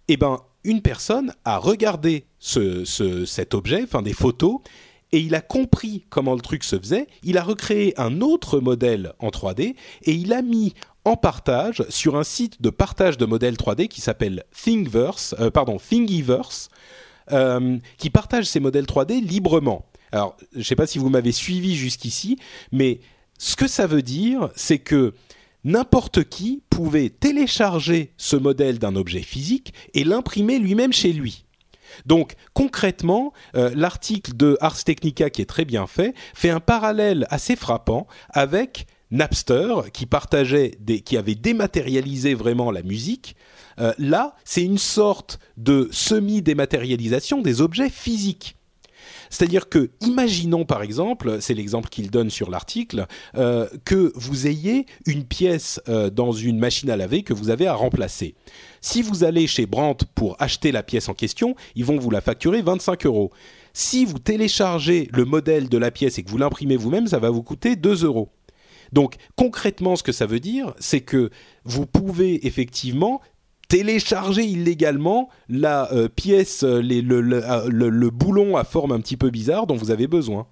Eh 0.08 0.16
ben, 0.16 0.40
une 0.64 0.82
personne 0.82 1.32
a 1.44 1.58
regardé 1.58 2.24
ce, 2.38 2.84
ce- 2.84 3.24
cet 3.24 3.54
objet, 3.54 3.82
enfin 3.84 4.02
des 4.02 4.12
photos, 4.12 4.58
et 5.12 5.18
il 5.20 5.34
a 5.34 5.40
compris 5.42 6.06
comment 6.08 6.34
le 6.34 6.40
truc 6.40 6.64
se 6.64 6.78
faisait. 6.78 7.06
Il 7.22 7.36
a 7.36 7.42
recréé 7.42 7.92
un 8.00 8.22
autre 8.22 8.60
modèle 8.60 9.12
en 9.18 9.28
3D 9.28 9.74
et 10.04 10.12
il 10.12 10.32
a 10.32 10.40
mis 10.40 10.72
en 11.04 11.16
partage 11.16 11.84
sur 11.88 12.16
un 12.16 12.24
site 12.24 12.62
de 12.62 12.70
partage 12.70 13.18
de 13.18 13.26
modèles 13.26 13.56
3D 13.56 13.88
qui 13.88 14.00
s'appelle 14.00 14.44
Thingiverse, 14.52 15.34
euh, 15.40 15.50
pardon, 15.50 15.78
Thingiverse, 15.78 16.68
euh, 17.32 17.78
qui 17.98 18.10
partage 18.10 18.44
ses 18.44 18.60
modèles 18.60 18.86
3D 18.86 19.20
librement. 19.20 19.86
Alors, 20.12 20.36
je 20.52 20.58
ne 20.58 20.64
sais 20.64 20.76
pas 20.76 20.86
si 20.86 20.98
vous 20.98 21.08
m'avez 21.08 21.32
suivi 21.32 21.74
jusqu'ici, 21.74 22.38
mais 22.70 23.00
ce 23.38 23.56
que 23.56 23.66
ça 23.66 23.86
veut 23.86 24.02
dire, 24.02 24.50
c'est 24.54 24.78
que 24.78 25.14
n'importe 25.64 26.24
qui 26.24 26.62
pouvait 26.70 27.10
télécharger 27.10 28.12
ce 28.16 28.36
modèle 28.36 28.78
d'un 28.78 28.96
objet 28.96 29.22
physique 29.22 29.72
et 29.94 30.04
l'imprimer 30.04 30.58
lui-même 30.58 30.92
chez 30.92 31.12
lui. 31.12 31.44
Donc 32.06 32.34
concrètement, 32.54 33.32
euh, 33.54 33.70
l'article 33.74 34.34
de 34.34 34.56
Ars 34.60 34.82
Technica 34.82 35.30
qui 35.30 35.42
est 35.42 35.46
très 35.46 35.64
bien 35.64 35.86
fait 35.86 36.14
fait 36.34 36.50
un 36.50 36.60
parallèle 36.60 37.26
assez 37.30 37.56
frappant 37.56 38.06
avec 38.30 38.86
Napster 39.12 39.74
qui 39.92 40.06
partageait 40.06 40.72
des, 40.80 41.00
qui 41.00 41.16
avait 41.16 41.34
dématérialisé 41.34 42.34
vraiment 42.34 42.70
la 42.70 42.82
musique. 42.82 43.36
Euh, 43.78 43.92
là, 43.98 44.34
c'est 44.44 44.64
une 44.64 44.78
sorte 44.78 45.38
de 45.56 45.88
semi-dématérialisation 45.92 47.42
des 47.42 47.60
objets 47.60 47.90
physiques. 47.90 48.56
C'est-à-dire 49.28 49.68
que, 49.68 49.90
imaginons 50.02 50.64
par 50.64 50.82
exemple, 50.82 51.38
c'est 51.40 51.54
l'exemple 51.54 51.88
qu'il 51.88 52.10
donne 52.10 52.30
sur 52.30 52.50
l'article, 52.50 53.06
euh, 53.36 53.66
que 53.84 54.12
vous 54.14 54.46
ayez 54.46 54.86
une 55.06 55.24
pièce 55.24 55.80
euh, 55.88 56.10
dans 56.10 56.32
une 56.32 56.58
machine 56.58 56.90
à 56.90 56.96
laver 56.96 57.22
que 57.22 57.32
vous 57.32 57.48
avez 57.48 57.66
à 57.66 57.74
remplacer. 57.74 58.34
Si 58.80 59.00
vous 59.00 59.24
allez 59.24 59.46
chez 59.46 59.64
Brandt 59.64 60.04
pour 60.14 60.36
acheter 60.38 60.70
la 60.70 60.82
pièce 60.82 61.08
en 61.08 61.14
question, 61.14 61.54
ils 61.76 61.84
vont 61.84 61.98
vous 61.98 62.10
la 62.10 62.20
facturer 62.20 62.60
25 62.60 63.06
euros. 63.06 63.30
Si 63.72 64.04
vous 64.04 64.18
téléchargez 64.18 65.08
le 65.12 65.24
modèle 65.24 65.68
de 65.68 65.78
la 65.78 65.90
pièce 65.90 66.18
et 66.18 66.22
que 66.22 66.30
vous 66.30 66.38
l'imprimez 66.38 66.76
vous-même, 66.76 67.06
ça 67.06 67.18
va 67.18 67.30
vous 67.30 67.42
coûter 67.42 67.74
2 67.74 68.04
euros. 68.04 68.28
Donc 68.92 69.16
concrètement, 69.36 69.96
ce 69.96 70.02
que 70.02 70.12
ça 70.12 70.26
veut 70.26 70.40
dire, 70.40 70.74
c'est 70.78 71.00
que 71.00 71.30
vous 71.64 71.86
pouvez 71.86 72.46
effectivement 72.46 73.20
télécharger 73.68 74.44
illégalement 74.44 75.30
la 75.48 75.90
euh, 75.92 76.08
pièce, 76.08 76.62
euh, 76.62 76.82
euh, 76.82 77.68
le- 77.68 78.10
boulon 78.10 78.56
à 78.56 78.64
forme 78.64 78.92
un 78.92 79.00
petit 79.00 79.16
peu 79.16 79.30
bizarre 79.30 79.66
dont 79.66 79.76
vous 79.76 79.90
avez 79.90 80.06
besoin. 80.06 80.46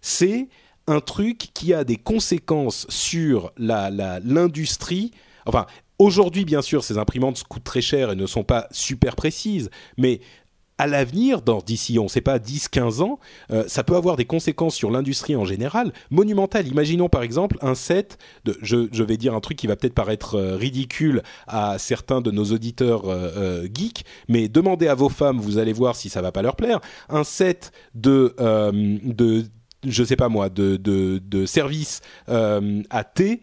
C'est 0.00 0.48
un 0.88 1.00
truc 1.00 1.48
qui 1.54 1.72
a 1.74 1.84
des 1.84 1.96
conséquences 1.96 2.86
sur 2.88 3.52
la- 3.56 3.90
la- 3.90 4.20
l'industrie. 4.20 5.12
enfin, 5.46 5.66
aujourd'hui, 6.00 6.44
bien 6.44 6.60
sûr, 6.62 6.82
ces 6.82 6.98
imprimantes 6.98 7.44
coûtent 7.44 7.62
très 7.64 7.80
cher 7.80 8.10
et 8.10 8.16
ne 8.16 8.26
sont 8.26 8.42
pas 8.42 8.66
super 8.72 9.14
précises, 9.14 9.70
mais 9.96 10.20
à 10.78 10.86
l'avenir, 10.86 11.42
dans 11.42 11.58
d'ici, 11.58 11.98
on 11.98 12.04
ne 12.04 12.08
sait 12.08 12.20
pas, 12.20 12.38
10-15 12.38 13.02
ans, 13.02 13.18
euh, 13.50 13.64
ça 13.66 13.82
peut 13.84 13.96
avoir 13.96 14.16
des 14.16 14.24
conséquences 14.24 14.74
sur 14.74 14.90
l'industrie 14.90 15.36
en 15.36 15.44
général 15.44 15.92
monumentales. 16.10 16.68
Imaginons 16.68 17.08
par 17.08 17.22
exemple 17.22 17.56
un 17.62 17.74
set, 17.74 18.18
de, 18.44 18.58
je, 18.62 19.02
vais 19.02 19.16
dire 19.16 19.34
un 19.34 19.40
truc 19.40 19.56
qui 19.56 19.66
va 19.66 19.76
peut-être 19.76 19.94
paraître 19.94 20.34
euh, 20.34 20.56
ridicule 20.56 21.22
à 21.46 21.78
certains 21.78 22.20
de 22.20 22.30
nos 22.30 22.44
auditeurs 22.44 23.04
euh, 23.06 23.66
geeks, 23.72 24.04
mais 24.28 24.48
demandez 24.48 24.88
à 24.88 24.94
vos 24.94 25.08
femmes, 25.08 25.38
vous 25.38 25.58
allez 25.58 25.72
voir 25.72 25.96
si 25.96 26.08
ça 26.08 26.20
va 26.20 26.32
pas 26.32 26.42
leur 26.42 26.56
plaire, 26.56 26.80
un 27.08 27.24
set 27.24 27.72
de, 27.94 28.34
de 28.38 29.44
je 29.86 30.04
sais 30.04 30.16
pas 30.16 30.28
moi, 30.28 30.48
de, 30.48 30.76
de, 30.76 31.20
de 31.24 31.46
services 31.46 32.00
euh, 32.28 32.82
à 32.90 33.04
thé 33.04 33.40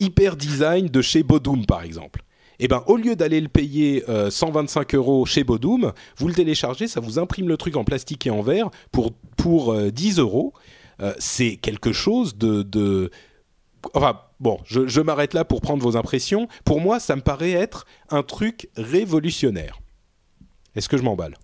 hyper 0.00 0.36
design 0.36 0.86
de 0.86 1.02
chez 1.02 1.22
Bodum 1.22 1.66
par 1.66 1.82
exemple. 1.82 2.22
Eh 2.60 2.68
ben, 2.68 2.82
au 2.86 2.96
lieu 2.96 3.14
d'aller 3.14 3.40
le 3.40 3.48
payer 3.48 4.04
euh, 4.08 4.30
125 4.30 4.94
euros 4.94 5.24
chez 5.26 5.44
Bodum, 5.44 5.92
vous 6.16 6.28
le 6.28 6.34
téléchargez, 6.34 6.88
ça 6.88 7.00
vous 7.00 7.18
imprime 7.18 7.48
le 7.48 7.56
truc 7.56 7.76
en 7.76 7.84
plastique 7.84 8.26
et 8.26 8.30
en 8.30 8.42
verre 8.42 8.70
pour, 8.90 9.12
pour 9.36 9.72
euh, 9.72 9.90
10 9.90 10.18
euros. 10.18 10.52
Euh, 11.00 11.14
c'est 11.18 11.56
quelque 11.56 11.92
chose 11.92 12.36
de, 12.36 12.62
de... 12.62 13.10
Enfin, 13.94 14.20
bon, 14.40 14.58
je, 14.64 14.88
je 14.88 15.00
m'arrête 15.00 15.34
là 15.34 15.44
pour 15.44 15.60
prendre 15.60 15.82
vos 15.82 15.96
impressions. 15.96 16.48
Pour 16.64 16.80
moi, 16.80 16.98
ça 16.98 17.14
me 17.14 17.20
paraît 17.20 17.52
être 17.52 17.86
un 18.10 18.24
truc 18.24 18.68
révolutionnaire. 18.76 19.78
Est-ce 20.74 20.88
que 20.88 20.96
je 20.96 21.02
m'emballe? 21.02 21.34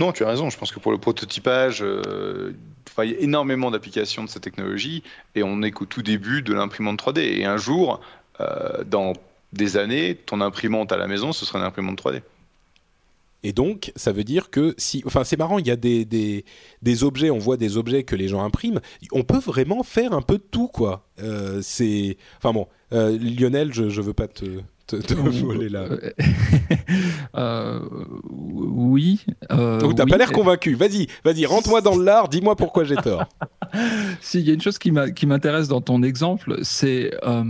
Non, 0.00 0.12
tu 0.12 0.24
as 0.24 0.28
raison. 0.28 0.50
Je 0.50 0.58
pense 0.58 0.72
que 0.72 0.80
pour 0.80 0.92
le 0.92 0.98
prototypage, 0.98 1.82
euh, 1.82 2.54
il 3.02 3.10
y 3.10 3.14
a 3.14 3.18
énormément 3.18 3.70
d'applications 3.70 4.24
de 4.24 4.28
cette 4.28 4.42
technologie 4.42 5.02
et 5.34 5.42
on 5.42 5.58
n'est 5.58 5.70
qu'au 5.70 5.84
tout 5.84 6.02
début 6.02 6.42
de 6.42 6.54
l'imprimante 6.54 7.00
3D. 7.02 7.20
Et 7.20 7.44
un 7.44 7.56
jour, 7.58 8.00
euh, 8.40 8.82
dans 8.84 9.12
des 9.52 9.76
années, 9.76 10.16
ton 10.26 10.40
imprimante 10.40 10.92
à 10.92 10.96
la 10.96 11.06
maison, 11.06 11.32
ce 11.32 11.44
sera 11.44 11.58
une 11.58 11.64
imprimante 11.64 12.00
3D. 12.02 12.22
Et 13.42 13.52
donc, 13.52 13.92
ça 13.96 14.12
veut 14.12 14.24
dire 14.24 14.50
que 14.50 14.74
si, 14.76 15.02
enfin, 15.06 15.24
c'est 15.24 15.38
marrant, 15.38 15.58
il 15.58 15.66
y 15.66 15.70
a 15.70 15.76
des, 15.76 16.04
des, 16.04 17.04
objets, 17.04 17.30
on 17.30 17.38
voit 17.38 17.56
des 17.56 17.78
objets 17.78 18.02
que 18.02 18.14
les 18.14 18.28
gens 18.28 18.44
impriment. 18.44 18.80
On 19.12 19.22
peut 19.22 19.38
vraiment 19.38 19.82
faire 19.82 20.12
un 20.12 20.20
peu 20.20 20.34
de 20.34 20.44
tout, 20.50 20.68
quoi. 20.68 21.06
Euh, 21.22 21.60
c'est, 21.62 22.18
enfin 22.36 22.52
bon, 22.52 22.68
euh, 22.92 23.18
Lionel, 23.18 23.72
je, 23.72 23.88
je 23.88 24.02
veux 24.02 24.12
pas 24.12 24.28
te, 24.28 24.60
voler 24.96 25.68
là. 25.68 25.84
Euh, 27.36 27.80
oui. 28.30 29.24
Euh, 29.52 29.78
Oh, 29.82 29.92
t'as 29.92 30.04
oui. 30.04 30.10
pas 30.10 30.16
l'air 30.18 30.32
convaincu. 30.32 30.74
Vas-y, 30.74 31.06
vas-y, 31.24 31.46
rentre-moi 31.46 31.80
dans 31.80 31.96
l'art. 31.96 32.28
Dis-moi 32.28 32.56
pourquoi 32.56 32.84
j'ai 32.84 32.96
tort. 32.96 33.24
Si, 34.20 34.40
il 34.40 34.48
y 34.48 34.50
a 34.50 34.54
une 34.54 34.60
chose 34.60 34.78
qui 34.78 34.90
m'intéresse 34.90 35.68
dans 35.68 35.80
ton 35.80 36.02
exemple, 36.02 36.58
c'est 36.62 37.12
euh, 37.24 37.44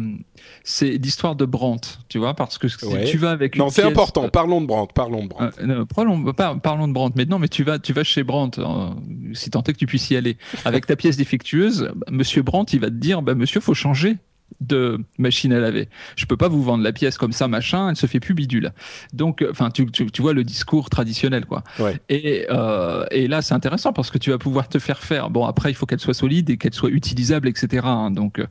c'est 0.65 0.91
l'histoire 0.91 1.35
de 1.35 1.47
Brandt, 1.47 1.89
tu 2.11 2.19
vois, 2.19 2.35
parce 2.35 2.59
que 2.59 2.69
si 2.69 2.85
Ouais. 2.85 3.05
tu 3.07 3.17
vas 3.17 3.31
avec 3.31 3.55
une 3.57 3.61
Non, 3.63 3.71
c'est 3.71 3.81
pièce- 3.81 3.91
important. 3.91 4.29
Parlons 4.29 4.61
de 4.61 4.67
Brandt. 4.67 4.93
Parlons 4.95 5.23
de 5.25 5.29
Brandt. 5.29 5.57
Euh, 5.63 5.67
non, 5.67 5.87
parlons, 5.87 6.23
par- 6.35 6.61
parlons 6.61 6.89
de 6.89 6.93
Brandt. 6.93 7.15
Mais 7.17 7.25
non, 7.25 7.39
mais 7.39 7.49
tu 7.49 7.65
vas, 7.65 7.79
tu 7.79 7.95
vas 7.95 8.05
chez 8.05 8.23
Brandt, 8.23 8.61
euh, 8.61 8.89
si 9.33 9.49
tant 9.49 9.63
est 9.63 9.73
que 9.73 9.79
tu 9.79 9.87
puisses 9.87 10.11
y 10.11 10.17
aller, 10.17 10.37
avec 10.67 10.85
ta 10.87 10.95
pièce 10.95 11.17
défectueuse. 11.17 11.91
Monsieur 12.11 12.43
Brandt, 12.43 12.77
il 12.77 12.81
va 12.81 12.89
te 12.89 12.95
dire, 12.97 13.23
bah, 13.23 13.35
monsieur, 13.35 13.61
faut 13.61 13.73
changer 13.75 14.19
de 14.61 14.99
machine 15.19 15.53
à 15.53 15.61
laver. 15.61 15.89
Je 16.17 16.27
peux 16.27 16.37
pas 16.37 16.49
vous 16.49 16.63
vendre 16.63 16.83
la 16.85 16.93
pièce 16.93 17.17
comme 17.19 17.33
ça, 17.33 17.49
machin, 17.49 17.91
elle 17.91 17.97
se 17.97 18.07
fait 18.07 18.21
plus 18.21 18.35
bidule. 18.35 18.73
Donc, 19.13 19.43
euh, 19.43 19.49
enfin, 19.51 19.71
tu, 19.71 19.87
tu, 19.91 20.11
tu 20.11 20.23
vois 20.23 20.33
le 20.33 20.45
discours 20.45 20.91
traditionnel, 20.91 21.47
quoi. 21.47 21.63
Ouais. 21.79 21.99
Et, 22.09 22.47
euh, 22.51 23.05
et 23.11 23.29
là, 23.29 23.43
c'est 23.43 23.55
intéressant 23.55 23.93
parce 23.93 24.11
que 24.11 24.19
tu 24.19 24.31
vas 24.31 24.39
pouvoir 24.39 24.69
te 24.69 24.79
faire 24.79 24.99
faire. 25.03 25.31
Bon, 25.31 25.47
après, 25.47 25.71
il 25.71 25.75
faut 25.75 25.87
qu'elle 25.87 26.01
soit 26.01 26.15
solide 26.15 26.51
et 26.51 26.57
qu'elle 26.57 26.75
soit 26.75 26.91
utilisable, 26.91 27.49
etc. 27.49 27.83
hein, 27.87 28.11
donc, 28.11 28.39
euh, 28.39 28.47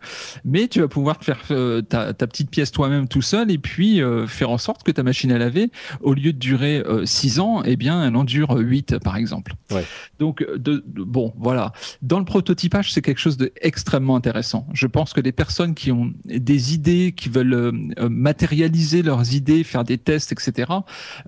mais 0.45 0.67
tu 0.67 0.79
vas 0.81 0.87
pouvoir 0.87 1.17
te 1.19 1.25
faire 1.25 1.39
euh, 1.51 1.81
ta, 1.81 2.13
ta 2.13 2.27
petite 2.27 2.49
pièce 2.49 2.71
toi-même 2.71 3.07
tout 3.07 3.21
seul 3.21 3.51
et 3.51 3.57
puis 3.57 4.01
euh, 4.01 4.25
faire 4.27 4.49
en 4.49 4.57
sorte 4.57 4.83
que 4.83 4.91
ta 4.91 5.03
machine 5.03 5.31
à 5.31 5.37
laver, 5.37 5.71
au 6.01 6.13
lieu 6.13 6.33
de 6.33 6.37
durer 6.39 6.83
6 7.05 7.39
ans, 7.39 7.61
eh 7.65 7.75
bien, 7.75 8.05
elle 8.07 8.15
en 8.15 8.23
dure 8.23 8.55
8, 8.57 8.99
par 8.99 9.15
exemple. 9.17 9.53
Ouais. 9.71 9.85
Donc, 10.19 10.45
de, 10.49 10.83
de- 10.85 11.03
bon, 11.03 11.33
voilà. 11.37 11.73
Dans 12.01 12.19
le 12.19 12.25
prototypage, 12.25 12.91
c'est 12.93 13.01
quelque 13.01 13.19
chose 13.19 13.37
d'extrêmement 13.37 14.15
intéressant. 14.15 14.67
Je 14.73 14.87
pense 14.87 15.13
que 15.13 15.21
les 15.21 15.31
personnes 15.31 15.75
qui 15.75 15.88
ont 15.91 16.13
des 16.25 16.73
idées, 16.73 17.13
qui 17.15 17.29
veulent 17.29 17.53
euh, 17.53 18.09
matérialiser 18.09 19.01
leurs 19.01 19.33
idées, 19.33 19.63
faire 19.63 19.83
des 19.83 19.97
tests, 19.97 20.31
etc., 20.31 20.71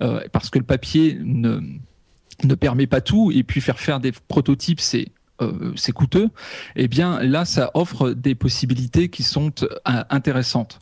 euh, 0.02 0.22
parce 0.32 0.50
que 0.50 0.60
le 0.60 0.66
papier 0.66 1.18
ne, 1.24 2.56
permet 2.56 2.88
pas 2.88 3.02
tout, 3.02 3.32
et 3.32 3.44
puis 3.44 3.62
faire 3.62 3.80
faire 3.80 4.00
des 4.00 4.12
prototypes, 4.12 4.80
c'est 4.80 5.10
euh, 5.42 5.74
coûteux, 5.94 6.30
eh 6.76 6.88
bien 6.88 7.22
là, 7.24 7.46
ça 7.46 7.72
offre 7.74 8.12
des 8.12 8.36
possibilités 8.36 9.10
qui 9.10 9.24
sont 9.24 9.52
intéressantes. 9.86 10.80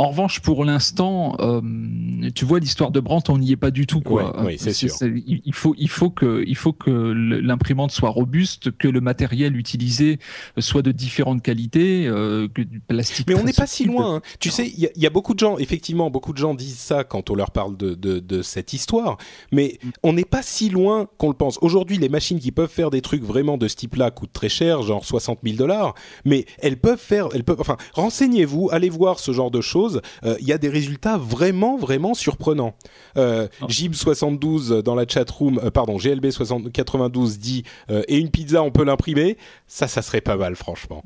En, 0.00 0.08
revanche, 0.10 0.40
pour 0.40 0.64
l'instant, 0.64 1.36
euh, 1.40 1.60
tu 2.34 2.44
vois, 2.44 2.58
l'histoire 2.58 2.90
de 2.90 3.00
Brandt, 3.00 3.30
on 3.32 3.38
n'y 3.38 3.52
est 3.52 3.56
pas 3.56 3.70
du 3.70 3.86
tout. 3.86 4.00
Quoi. 4.00 4.36
Ouais, 4.40 4.46
oui, 4.46 4.56
c'est 4.58 4.72
sûr. 4.72 4.88
il 5.44 5.54
faut, 5.54 5.74
il 5.78 5.88
faut 5.88 6.10
que, 6.10 6.42
il 6.46 6.56
faut 6.56 6.72
que 6.72 6.90
le- 6.90 7.40
l'imprimante 7.40 7.90
soit 7.90 8.10
robuste, 8.10 8.70
que 8.76 8.88
le 8.88 9.00
matériel 9.00 9.56
utilisé 9.56 10.18
soit 10.58 10.82
de 10.82 10.92
différentes 10.92 11.42
qualités, 11.42 12.06
euh, 12.06 12.48
que 12.52 12.62
du 12.62 12.80
plastique. 12.80 13.26
Mais 13.28 13.34
on 13.34 13.44
n'est 13.44 13.52
pas 13.52 13.66
si 13.66 13.84
loin. 13.84 14.16
hein. 14.16 14.22
Tu 14.38 14.50
sais, 14.50 14.66
il 14.68 14.80
y, 14.80 14.86
a- 14.86 14.90
il 14.96 15.02
y 15.02 15.06
a 15.06 15.10
beaucoup 15.10 15.34
de 15.34 15.38
gens, 15.38 15.58
effectivement, 15.58 16.10
beaucoup 16.10 16.32
de 16.32 16.38
gens 16.38 16.54
disent 16.54 16.78
ça 16.78 17.04
quand 17.04 17.30
on 17.30 17.34
leur 17.34 17.50
parle 17.50 17.76
de, 17.76 17.94
de, 17.94 18.18
de 18.20 18.42
cette 18.42 18.72
histoire, 18.72 19.18
mais 19.52 19.78
on 20.02 20.12
n'est 20.12 20.24
pas 20.24 20.42
si 20.42 20.68
loin 20.70 21.08
qu'on 21.18 21.28
le 21.28 21.34
pense. 21.34 21.58
Aujourd'hui, 21.62 21.98
les 21.98 22.08
machines 22.08 22.38
qui 22.38 22.52
peuvent 22.52 22.70
faire 22.70 22.90
des 22.90 23.02
trucs 23.02 23.22
vraiment 23.22 23.58
de 23.58 23.68
ce 23.68 23.76
type-là 23.76 24.10
coûtent 24.10 24.32
très 24.32 24.48
cher, 24.48 24.82
genre 24.82 25.04
60 25.04 25.40
000 25.44 25.56
dollars, 25.56 25.94
mais 26.24 26.46
elles 26.60 26.78
peuvent 26.78 26.98
faire, 27.00 27.28
elles 27.34 27.44
peuvent, 27.44 27.60
enfin, 27.60 27.76
renseignez-vous, 27.94 28.68
allez 28.72 28.88
voir 28.88 29.18
ce 29.18 29.32
genre 29.32 29.50
de 29.50 29.60
choses. 29.60 29.89
Euh, 30.24 30.36
Il 30.40 30.46
y 30.46 30.52
a 30.52 30.58
des 30.58 30.68
résultats 30.68 31.18
vraiment, 31.18 31.76
vraiment 31.76 32.14
surprenants. 32.14 32.74
Euh, 33.16 33.48
Jib72 33.62 34.82
dans 34.82 34.94
la 34.94 35.06
chatroom, 35.06 35.60
euh, 35.62 35.70
pardon, 35.70 35.96
GLB92 35.96 37.38
dit 37.38 37.64
euh, 37.90 38.02
et 38.08 38.18
une 38.18 38.30
pizza, 38.30 38.62
on 38.62 38.70
peut 38.70 38.84
l'imprimer. 38.84 39.36
Ça, 39.66 39.88
ça 39.88 40.02
serait 40.02 40.20
pas 40.20 40.36
mal, 40.36 40.56
franchement. 40.56 41.02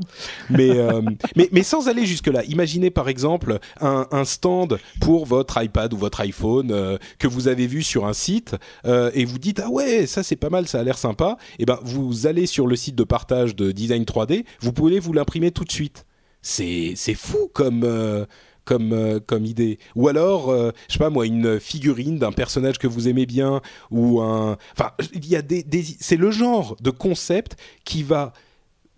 Mais, 0.50 0.70
mais, 1.36 1.48
mais 1.52 1.62
sans 1.62 1.88
aller 1.88 2.06
jusque-là, 2.06 2.44
imaginez 2.44 2.90
par 2.90 3.08
exemple 3.08 3.58
un, 3.80 4.06
un 4.10 4.24
stand 4.24 4.78
pour 5.00 5.26
votre 5.26 5.62
iPad 5.62 5.92
ou 5.92 5.96
votre 5.96 6.20
iPhone 6.20 6.98
que 7.18 7.26
vous 7.26 7.48
avez 7.48 7.66
vu 7.66 7.82
sur 7.82 8.06
un 8.06 8.12
site 8.12 8.56
et 8.86 9.24
vous 9.24 9.38
dites 9.38 9.60
ah 9.64 9.70
ouais 9.70 10.06
ça 10.06 10.22
c'est 10.22 10.36
pas 10.36 10.50
mal, 10.50 10.66
ça 10.66 10.80
a 10.80 10.82
l'air 10.82 10.98
sympa. 10.98 11.36
Et 11.58 11.64
ben 11.64 11.78
vous 11.82 12.26
allez 12.26 12.46
sur 12.46 12.66
le 12.66 12.76
site 12.76 12.94
de 12.94 13.04
partage 13.04 13.54
de 13.56 13.72
design 13.72 14.04
3D, 14.04 14.44
vous 14.60 14.72
pouvez 14.72 14.98
vous 14.98 15.12
l'imprimer 15.12 15.50
tout 15.50 15.64
de 15.64 15.72
suite. 15.72 16.06
C'est 16.42 16.92
c'est 16.96 17.14
fou 17.14 17.50
comme 17.54 17.84
euh, 17.84 18.26
comme 18.64 18.92
euh, 18.92 19.20
comme 19.24 19.44
idée. 19.44 19.78
Ou 19.94 20.08
alors 20.08 20.50
euh, 20.50 20.70
je 20.88 20.94
sais 20.94 20.98
pas 20.98 21.10
moi 21.10 21.26
une 21.26 21.60
figurine 21.60 22.18
d'un 22.18 22.32
personnage 22.32 22.78
que 22.78 22.86
vous 22.86 23.08
aimez 23.08 23.26
bien 23.26 23.60
ou 23.90 24.20
un 24.20 24.56
enfin 24.76 24.92
il 25.12 25.26
y 25.26 25.36
a 25.36 25.42
des, 25.42 25.62
des 25.62 25.84
c'est 26.00 26.16
le 26.16 26.30
genre 26.30 26.76
de 26.80 26.90
concept 26.90 27.56
qui 27.84 28.02
va 28.02 28.32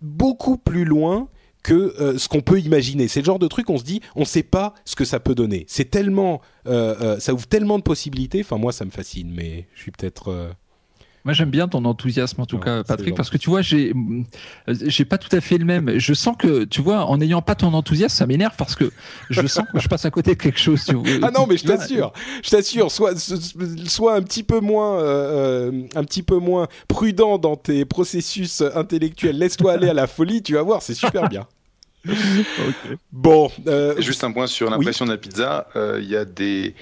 beaucoup 0.01 0.57
plus 0.57 0.85
loin 0.85 1.27
que 1.63 1.93
euh, 1.99 2.17
ce 2.17 2.29
qu'on 2.29 2.41
peut 2.41 2.59
imaginer. 2.59 3.09
C'est 3.09 3.19
le 3.19 3.25
genre 3.25 3.39
de 3.39 3.47
truc, 3.47 3.69
on 3.69 3.77
se 3.77 3.83
dit, 3.83 4.01
on 4.15 4.21
ne 4.21 4.25
sait 4.25 4.43
pas 4.43 4.73
ce 4.85 4.95
que 4.95 5.03
ça 5.03 5.19
peut 5.19 5.35
donner. 5.35 5.65
C'est 5.67 5.89
tellement, 5.89 6.41
euh, 6.65 7.19
ça 7.19 7.33
ouvre 7.33 7.45
tellement 7.45 7.77
de 7.77 7.83
possibilités. 7.83 8.39
Enfin, 8.39 8.57
moi, 8.57 8.71
ça 8.71 8.85
me 8.85 8.89
fascine, 8.89 9.29
mais 9.31 9.67
je 9.75 9.81
suis 9.81 9.91
peut-être. 9.91 10.55
Moi, 11.27 11.33
j'aime 11.33 11.49
bien 11.49 11.67
ton 11.67 11.83
enthousiasme, 11.83 12.39
en 12.39 12.45
tout 12.45 12.55
Ouais, 12.55 12.63
cas, 12.63 12.83
Patrick, 12.85 13.13
parce 13.15 13.29
que 13.29 13.35
tu 13.37 13.49
vois, 13.49 13.61
j'ai, 13.61 13.91
euh, 13.91 14.73
j'ai 14.85 15.03
pas 15.03 15.17
tout 15.17 15.27
à 15.35 15.41
fait 15.41 15.57
le 15.57 15.65
même. 15.65 15.99
Je 15.99 16.13
sens 16.13 16.37
que, 16.39 16.63
tu 16.63 16.81
vois, 16.81 17.03
en 17.03 17.17
n'ayant 17.17 17.41
pas 17.41 17.53
ton 17.53 17.73
enthousiasme, 17.73 18.15
ça 18.15 18.25
m'énerve 18.25 18.55
parce 18.57 18.75
que 18.75 18.89
je 19.29 19.45
sens 19.45 19.65
que 19.73 19.77
je 19.81 19.89
passe 19.89 20.05
à 20.05 20.09
côté 20.09 20.35
de 20.35 20.41
quelque 20.41 20.57
chose. 20.57 20.85
tu 20.85 20.93
vois. 20.95 21.05
Ah 21.23 21.31
non, 21.31 21.45
mais 21.45 21.57
je 21.57 21.65
t'assure, 21.65 22.13
je 22.41 22.49
t'assure, 22.49 22.89
sois, 22.91 23.11
sois 23.87 24.15
un 24.15 24.21
petit 24.21 24.43
peu 24.43 24.61
moins, 24.61 24.99
euh, 25.01 25.69
euh, 25.69 25.87
un 25.95 26.03
petit 26.05 26.23
peu 26.23 26.37
moins 26.37 26.69
prudent 26.87 27.37
dans 27.37 27.57
tes 27.57 27.83
processus 27.83 28.61
intellectuels. 28.73 29.37
Laisse-toi 29.37 29.73
aller 29.73 29.89
à 29.89 29.93
la 29.93 30.07
folie, 30.07 30.41
tu 30.41 30.53
vas 30.53 30.61
voir, 30.61 30.81
c'est 30.81 30.93
super 30.93 31.27
bien. 31.27 31.45
Bon, 33.11 33.51
euh, 33.67 33.99
Juste 33.99 34.23
un 34.23 34.31
point 34.31 34.47
sur 34.47 34.69
l'impression 34.69 35.05
de 35.05 35.11
la 35.11 35.17
pizza. 35.17 35.67
euh, 35.75 35.99
Il 36.01 36.09
y 36.09 36.15
a 36.15 36.25
des, 36.25 36.75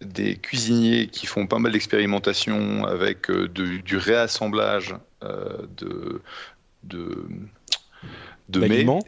des 0.00 0.36
cuisiniers 0.36 1.08
qui 1.08 1.26
font 1.26 1.46
pas 1.46 1.58
mal 1.58 1.72
d'expérimentations 1.72 2.84
avec 2.86 3.30
euh, 3.30 3.48
de- 3.48 3.78
du 3.78 3.96
réassemblage 3.96 4.94
euh, 5.24 5.58
de, 5.76 6.22
de, 6.84 7.26
de. 8.48 8.60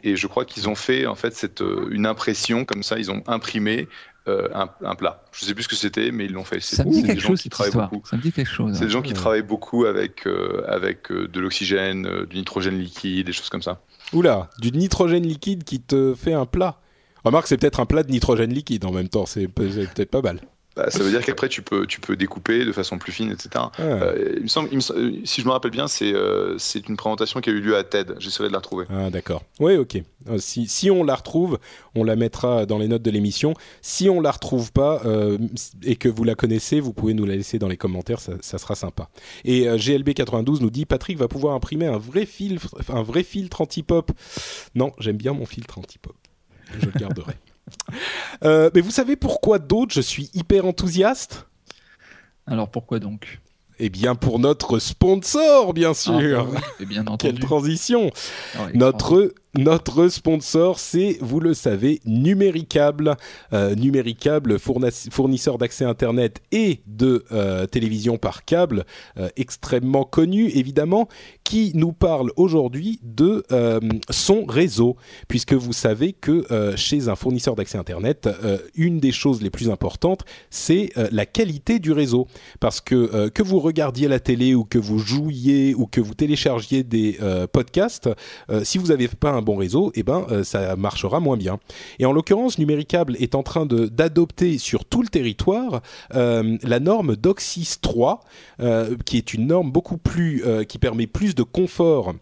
Et 0.03 0.15
je 0.15 0.27
crois 0.27 0.45
qu'ils 0.45 0.67
ont 0.69 0.75
fait 0.75 1.05
en 1.05 1.15
fait 1.15 1.33
cette, 1.33 1.61
euh, 1.61 1.87
une 1.91 2.05
impression 2.05 2.65
comme 2.65 2.83
ça. 2.83 2.99
Ils 2.99 3.09
ont 3.09 3.23
imprimé 3.27 3.87
euh, 4.27 4.49
un, 4.53 4.69
un, 4.83 4.95
plat. 4.95 5.23
Je 5.31 5.45
sais 5.45 5.53
plus 5.55 5.63
ce 5.63 5.69
que 5.69 5.75
c'était, 5.75 6.11
mais 6.11 6.25
ils 6.25 6.31
l'ont 6.33 6.43
fait. 6.43 6.59
Ça 6.59 6.83
me 6.83 6.91
dit 6.91 7.03
quelque 7.03 7.21
chose 7.21 7.39
cette 7.41 7.57
histoire. 7.57 7.89
Beaucoup. 7.89 8.05
Ça 8.07 8.17
me 8.17 8.21
dit 8.21 8.31
quelque 8.31 8.51
chose. 8.51 8.75
C'est 8.77 8.85
des 8.85 8.91
gens 8.91 9.01
qui 9.01 9.13
travaillent 9.13 9.41
beaucoup 9.41 9.85
avec 9.85 10.27
euh, 10.27 10.63
avec 10.67 11.11
euh, 11.11 11.27
de 11.27 11.39
l'oxygène, 11.39 12.05
euh, 12.05 12.25
du 12.25 12.37
nitrogène 12.37 12.77
liquide, 12.77 13.25
des 13.25 13.33
choses 13.33 13.49
comme 13.49 13.63
ça. 13.63 13.81
Oula, 14.13 14.49
du 14.59 14.71
nitrogène 14.71 15.23
liquide 15.25 15.63
qui 15.63 15.79
te 15.79 16.13
fait 16.13 16.33
un 16.33 16.45
plat. 16.45 16.77
Remarque, 17.23 17.47
c'est 17.47 17.57
peut-être 17.57 17.79
un 17.79 17.85
plat 17.85 18.03
de 18.03 18.11
nitrogène 18.11 18.53
liquide 18.53 18.83
en 18.85 18.91
même 18.91 19.07
temps. 19.09 19.25
C'est 19.25 19.47
peut-être 19.47 20.11
pas 20.11 20.21
mal. 20.21 20.41
Bah, 20.81 20.89
ça 20.89 21.03
veut 21.03 21.11
dire 21.11 21.23
qu'après 21.23 21.47
tu 21.47 21.61
peux 21.61 21.85
tu 21.85 21.99
peux 21.99 22.15
découper 22.15 22.65
de 22.65 22.71
façon 22.71 22.97
plus 22.97 23.11
fine, 23.11 23.31
etc. 23.31 23.65
Euh, 23.79 24.33
il 24.37 24.43
me 24.43 24.47
semble, 24.47 24.69
il 24.71 24.77
me, 24.77 25.25
si 25.25 25.41
je 25.41 25.45
me 25.45 25.51
rappelle 25.51 25.69
bien, 25.69 25.87
c'est 25.87 26.11
euh, 26.11 26.57
c'est 26.57 26.89
une 26.89 26.97
présentation 26.97 27.39
qui 27.39 27.51
a 27.51 27.53
eu 27.53 27.61
lieu 27.61 27.77
à 27.77 27.83
TED. 27.83 28.15
J'essaierai 28.17 28.47
de 28.47 28.53
la 28.53 28.59
retrouver. 28.59 28.85
Ah 28.89 29.11
d'accord. 29.11 29.43
Oui, 29.59 29.75
ok. 29.75 30.01
Euh, 30.29 30.39
si 30.39 30.67
si 30.67 30.89
on 30.89 31.03
la 31.03 31.13
retrouve, 31.13 31.59
on 31.93 32.03
la 32.03 32.15
mettra 32.15 32.65
dans 32.65 32.79
les 32.79 32.87
notes 32.87 33.03
de 33.03 33.11
l'émission. 33.11 33.53
Si 33.83 34.09
on 34.09 34.21
la 34.21 34.31
retrouve 34.31 34.71
pas 34.71 35.03
euh, 35.05 35.37
et 35.83 35.97
que 35.97 36.09
vous 36.09 36.23
la 36.23 36.33
connaissez, 36.33 36.79
vous 36.79 36.93
pouvez 36.93 37.13
nous 37.13 37.25
la 37.25 37.35
laisser 37.35 37.59
dans 37.59 37.67
les 37.67 37.77
commentaires, 37.77 38.19
ça, 38.19 38.33
ça 38.41 38.57
sera 38.57 38.73
sympa. 38.73 39.09
Et 39.45 39.69
euh, 39.69 39.77
GLB92 39.77 40.61
nous 40.61 40.71
dit 40.71 40.87
Patrick 40.87 41.19
va 41.19 41.27
pouvoir 41.27 41.53
imprimer 41.53 41.85
un 41.85 41.99
vrai 41.99 42.25
filtre 42.25 42.75
un 42.89 43.03
vrai 43.03 43.21
filtre 43.21 43.61
anti-pop. 43.61 44.11
Non, 44.73 44.93
j'aime 44.97 45.17
bien 45.17 45.33
mon 45.33 45.45
filtre 45.45 45.77
anti-pop. 45.77 46.15
Je 46.79 46.87
le 46.87 46.91
garderai. 46.93 47.33
Euh, 48.43 48.69
mais 48.73 48.81
vous 48.81 48.91
savez 48.91 49.15
pourquoi 49.15 49.59
d'autres 49.59 49.93
je 49.93 50.01
suis 50.01 50.29
hyper 50.33 50.65
enthousiaste? 50.65 51.45
Alors 52.47 52.69
pourquoi 52.69 52.99
donc? 52.99 53.39
Eh 53.83 53.89
bien, 53.89 54.13
pour 54.13 54.37
notre 54.37 54.77
sponsor, 54.77 55.73
bien 55.73 55.95
sûr. 55.95 56.47
Ah, 56.55 56.61
oui, 56.79 56.85
bien 56.85 57.03
Quelle 57.19 57.39
transition. 57.39 58.11
Ah 58.55 58.65
oui, 58.67 58.71
notre 58.75 59.33
notre 59.57 60.07
sponsor, 60.07 60.79
c'est, 60.79 61.17
vous 61.19 61.41
le 61.41 61.53
savez, 61.53 61.99
Numéricable. 62.05 63.17
Euh, 63.51 63.75
Numéricable, 63.75 64.57
fournisseur 64.59 65.57
d'accès 65.57 65.83
Internet 65.83 66.41
et 66.53 66.79
de 66.87 67.25
euh, 67.33 67.65
télévision 67.65 68.17
par 68.17 68.45
câble, 68.45 68.85
euh, 69.17 69.27
extrêmement 69.35 70.05
connu, 70.05 70.47
évidemment, 70.49 71.09
qui 71.43 71.73
nous 71.75 71.91
parle 71.91 72.31
aujourd'hui 72.37 72.99
de 73.03 73.43
euh, 73.51 73.81
son 74.09 74.45
réseau. 74.45 74.95
Puisque 75.27 75.53
vous 75.53 75.73
savez 75.73 76.13
que 76.13 76.45
chez 76.77 77.09
un 77.09 77.15
fournisseur 77.15 77.55
d'accès 77.55 77.77
Internet, 77.77 78.29
une 78.75 78.99
des 78.99 79.11
choses 79.11 79.41
les 79.41 79.49
plus 79.49 79.69
importantes, 79.69 80.23
c'est 80.49 80.91
la 81.11 81.25
qualité 81.25 81.79
du 81.79 81.91
réseau. 81.91 82.27
Parce 82.59 82.79
que 82.79 83.29
que 83.29 83.43
vous 83.43 83.59
regardiez 83.59 84.07
la 84.07 84.19
télé 84.19 84.55
ou 84.55 84.63
que 84.63 84.77
vous 84.77 84.99
jouiez 84.99 85.73
ou 85.75 85.87
que 85.87 85.99
vous 85.99 86.13
téléchargiez 86.13 86.83
des 86.83 87.17
podcasts, 87.51 88.09
si 88.63 88.77
vous 88.77 88.87
n'avez 88.87 89.07
pas 89.07 89.31
un 89.31 89.40
bon 89.41 89.55
réseau, 89.55 89.91
eh 89.95 90.03
ben 90.03 90.25
euh, 90.31 90.43
ça 90.43 90.75
marchera 90.75 91.19
moins 91.19 91.37
bien. 91.37 91.59
Et 91.99 92.05
en 92.05 92.13
l'occurrence, 92.13 92.57
Numéricable 92.57 93.15
est 93.19 93.35
en 93.35 93.43
train 93.43 93.65
d'adopter 93.65 94.57
sur 94.57 94.85
tout 94.85 95.01
le 95.01 95.07
territoire 95.07 95.81
euh, 96.15 96.57
la 96.63 96.79
norme 96.79 97.15
DOCSIS 97.15 97.77
3, 97.81 98.21
euh, 98.59 98.95
qui 99.05 99.17
est 99.17 99.33
une 99.33 99.47
norme 99.47 99.71
beaucoup 99.71 99.97
plus 99.97 100.43
qui 100.67 100.77
permet 100.79 101.07
plus 101.07 101.35
de 101.35 101.43
confort 101.43 102.13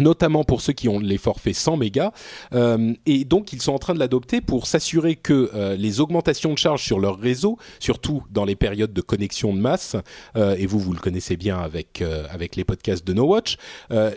notamment 0.00 0.44
pour 0.44 0.60
ceux 0.60 0.72
qui 0.72 0.88
ont 0.88 0.98
les 0.98 1.18
forfaits 1.18 1.54
100 1.54 1.76
mégas, 1.76 2.12
euh, 2.54 2.92
et 3.06 3.24
donc 3.24 3.52
ils 3.52 3.62
sont 3.62 3.72
en 3.72 3.78
train 3.78 3.94
de 3.94 3.98
l'adopter 3.98 4.40
pour 4.40 4.66
s'assurer 4.66 5.14
que 5.14 5.50
euh, 5.54 5.76
les 5.76 6.00
augmentations 6.00 6.52
de 6.52 6.58
charges 6.58 6.84
sur 6.84 6.98
leur 6.98 7.18
réseau, 7.18 7.58
surtout 7.78 8.22
dans 8.30 8.44
les 8.44 8.56
périodes 8.56 8.92
de 8.92 9.00
connexion 9.00 9.54
de 9.54 9.60
masse, 9.60 9.96
euh, 10.36 10.56
et 10.58 10.66
vous 10.66 10.78
vous 10.78 10.92
le 10.92 10.98
connaissez 10.98 11.36
bien 11.36 11.58
avec 11.58 12.02
avec 12.30 12.56
les 12.56 12.64
podcasts 12.64 13.06
de 13.06 13.12
No 13.12 13.24
Watch, 13.24 13.56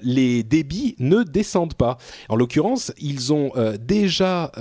les 0.01 0.43
débits 0.43 0.95
ne 0.99 1.23
descendent 1.23 1.73
pas. 1.73 1.97
En 2.29 2.35
l'occurrence, 2.35 2.93
ils 2.99 3.33
ont 3.33 3.51
déjà 3.79 4.51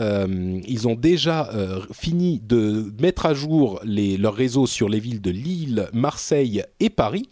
ils 0.67 0.89
ont 0.89 0.95
déjà 0.95 1.51
fini 1.93 2.41
de 2.41 2.93
mettre 3.01 3.27
à 3.27 3.35
jour 3.35 3.81
les 3.85 4.17
leur 4.17 4.35
réseau 4.35 4.67
sur 4.67 4.89
les 4.89 4.99
villes 4.99 5.21
de 5.21 5.31
Lille, 5.31 5.89
Marseille 5.93 6.65
et 6.81 6.91
Paris, 6.91 7.29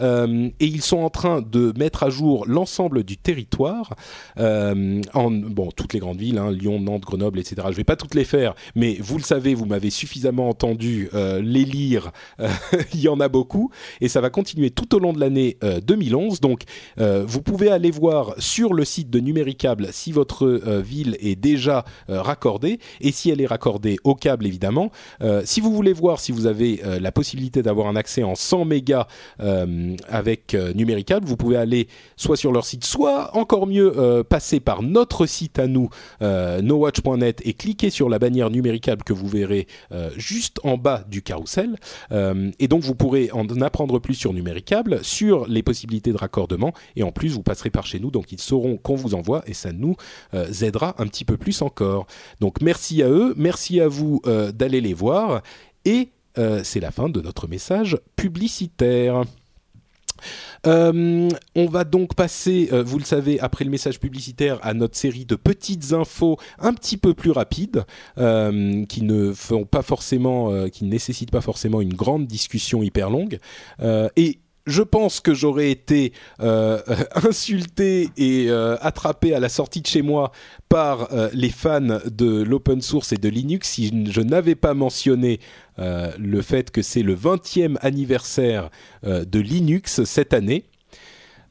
et 0.00 0.52
ils 0.60 0.82
sont 0.82 0.98
en 0.98 1.10
train 1.10 1.42
de 1.42 1.72
mettre 1.76 2.04
à 2.04 2.10
jour 2.10 2.44
l'ensemble 2.46 3.02
du 3.02 3.16
territoire 3.16 3.31
euh, 4.38 5.00
en 5.14 5.30
bon 5.30 5.70
toutes 5.70 5.92
les 5.92 6.00
grandes 6.00 6.18
villes 6.18 6.38
hein, 6.38 6.50
Lyon 6.50 6.80
Nantes 6.80 7.02
Grenoble 7.02 7.38
etc 7.38 7.66
je 7.70 7.76
vais 7.76 7.84
pas 7.84 7.96
toutes 7.96 8.14
les 8.14 8.24
faire 8.24 8.54
mais 8.74 8.96
vous 9.00 9.18
le 9.18 9.22
savez 9.22 9.54
vous 9.54 9.66
m'avez 9.66 9.90
suffisamment 9.90 10.48
entendu 10.48 11.08
euh, 11.14 11.40
les 11.42 11.64
lire 11.64 12.12
euh, 12.40 12.48
il 12.94 13.00
y 13.00 13.08
en 13.08 13.20
a 13.20 13.28
beaucoup 13.28 13.70
et 14.00 14.08
ça 14.08 14.20
va 14.20 14.30
continuer 14.30 14.70
tout 14.70 14.94
au 14.94 14.98
long 14.98 15.12
de 15.12 15.20
l'année 15.20 15.58
2011 15.86 16.40
donc 16.40 16.62
vous 16.98 17.42
pouvez 17.42 17.70
aller 17.70 17.90
voir 17.90 18.34
sur 18.38 18.74
le 18.74 18.84
site 18.84 19.10
de 19.10 19.20
Numéricable 19.20 19.88
si 19.92 20.12
votre 20.12 20.46
ville 20.80 21.16
est 21.20 21.36
déjà 21.36 21.84
raccordée 22.08 22.78
et 23.00 23.12
si 23.12 23.30
elle 23.30 23.40
est 23.40 23.46
raccordée 23.46 23.96
au 24.04 24.14
câble 24.14 24.46
évidemment. 24.46 24.90
Si 25.44 25.60
vous 25.60 25.72
voulez 25.72 25.92
voir 25.92 26.20
si 26.20 26.32
vous 26.32 26.46
avez 26.46 26.80
la 27.00 27.12
possibilité 27.12 27.62
d'avoir 27.62 27.86
un 27.86 27.96
accès 27.96 28.22
en 28.22 28.34
100 28.34 28.64
mégas 28.64 29.06
avec 29.38 30.54
Numéricable 30.74 31.26
vous 31.26 31.36
pouvez 31.36 31.56
aller 31.56 31.88
soit 32.16 32.36
sur 32.36 32.52
leur 32.52 32.64
site 32.64 32.84
soit 32.84 33.21
encore 33.32 33.66
mieux 33.66 33.92
euh, 33.98 34.22
passer 34.22 34.60
par 34.60 34.82
notre 34.82 35.26
site 35.26 35.58
à 35.58 35.66
nous, 35.66 35.88
euh, 36.22 36.60
nowatch.net, 36.62 37.40
et 37.44 37.54
cliquer 37.54 37.90
sur 37.90 38.08
la 38.08 38.18
bannière 38.18 38.50
numéricable 38.50 39.02
que 39.04 39.12
vous 39.12 39.28
verrez 39.28 39.66
euh, 39.92 40.10
juste 40.16 40.58
en 40.64 40.76
bas 40.76 41.04
du 41.08 41.22
carrousel. 41.22 41.76
Euh, 42.10 42.50
et 42.58 42.68
donc 42.68 42.82
vous 42.82 42.94
pourrez 42.94 43.30
en 43.32 43.46
apprendre 43.60 43.98
plus 43.98 44.14
sur 44.14 44.32
numéricable, 44.32 45.04
sur 45.04 45.46
les 45.46 45.62
possibilités 45.62 46.12
de 46.12 46.18
raccordement, 46.18 46.72
et 46.96 47.02
en 47.02 47.12
plus 47.12 47.30
vous 47.30 47.42
passerez 47.42 47.70
par 47.70 47.86
chez 47.86 48.00
nous, 48.00 48.10
donc 48.10 48.32
ils 48.32 48.40
sauront 48.40 48.76
qu'on 48.76 48.96
vous 48.96 49.14
envoie, 49.14 49.42
et 49.46 49.54
ça 49.54 49.72
nous 49.72 49.96
euh, 50.34 50.52
aidera 50.62 50.94
un 50.98 51.06
petit 51.06 51.24
peu 51.24 51.36
plus 51.36 51.62
encore. 51.62 52.06
Donc 52.40 52.60
merci 52.60 53.02
à 53.02 53.08
eux, 53.08 53.34
merci 53.36 53.80
à 53.80 53.88
vous 53.88 54.20
d'aller 54.54 54.80
les 54.80 54.94
voir, 54.94 55.42
et 55.84 56.10
c'est 56.62 56.80
la 56.80 56.90
fin 56.90 57.08
de 57.08 57.20
notre 57.20 57.46
message 57.48 57.98
publicitaire. 58.16 59.24
Euh, 60.66 61.28
on 61.54 61.66
va 61.66 61.84
donc 61.84 62.14
passer, 62.14 62.68
euh, 62.72 62.82
vous 62.82 62.98
le 62.98 63.04
savez, 63.04 63.40
après 63.40 63.64
le 63.64 63.70
message 63.70 64.00
publicitaire, 64.00 64.58
à 64.62 64.74
notre 64.74 64.96
série 64.96 65.24
de 65.24 65.36
petites 65.36 65.92
infos 65.92 66.38
un 66.58 66.74
petit 66.74 66.96
peu 66.96 67.14
plus 67.14 67.30
rapides, 67.30 67.84
euh, 68.18 68.84
qui 68.86 69.02
ne 69.02 69.32
font 69.32 69.64
pas 69.64 69.82
forcément, 69.82 70.68
qui 70.68 70.84
ne 70.84 70.90
nécessitent 70.90 71.30
pas 71.30 71.40
forcément 71.40 71.80
une 71.80 71.94
grande 71.94 72.26
discussion 72.26 72.82
hyper 72.82 73.10
longue. 73.10 73.38
Et 74.16 74.38
je 74.66 74.82
pense 74.82 75.20
que 75.20 75.34
j'aurais 75.34 75.70
été 75.70 76.12
insulté 76.38 78.10
et 78.16 78.50
attrapé 78.50 79.34
à 79.34 79.40
la 79.40 79.48
sortie 79.48 79.80
de 79.80 79.86
chez 79.86 80.02
moi 80.02 80.32
par 80.68 81.08
les 81.32 81.50
fans 81.50 81.98
de 82.10 82.42
l'open 82.42 82.80
source 82.80 83.12
et 83.12 83.16
de 83.16 83.28
Linux 83.28 83.70
si 83.70 84.10
je 84.10 84.20
n'avais 84.20 84.54
pas 84.54 84.74
mentionné 84.74 85.40
le 85.78 86.42
fait 86.42 86.70
que 86.70 86.82
c'est 86.82 87.02
le 87.02 87.16
20e 87.16 87.76
anniversaire 87.80 88.70
euh, 89.04 89.24
de 89.24 89.40
Linux 89.40 90.04
cette 90.04 90.34
année. 90.34 90.64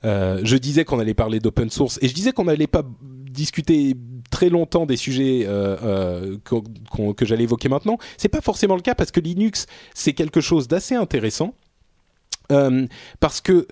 Euh, 0.04 0.42
je 0.44 0.58
disais 0.58 0.84
qu'on 0.84 1.00
allait 1.00 1.14
parler 1.14 1.40
d'open 1.40 1.70
source 1.70 2.00
et 2.02 2.08
je 2.08 2.14
disais 2.14 2.32
qu'on 2.32 2.46
n'allait 2.46 2.66
pas 2.68 2.84
discuter 3.04 3.96
très 4.32 4.50
longtemps 4.50 4.88
des 4.88 4.98
sujets 4.98 5.46
euh, 5.46 6.38
euh, 6.50 7.14
que 7.14 7.26
j'allais 7.26 7.44
évoquer 7.44 7.70
maintenant. 7.70 8.00
C'est 8.18 8.30
pas 8.30 8.42
forcément 8.42 8.76
le 8.76 8.82
cas 8.82 8.96
parce 8.96 9.12
que 9.12 9.20
Linux 9.20 9.68
c'est 9.94 10.14
quelque 10.14 10.42
chose 10.42 10.68
d'assez 10.68 10.96
intéressant 10.96 11.54
euh, 12.52 12.88
parce 13.20 13.42
que 13.42 13.68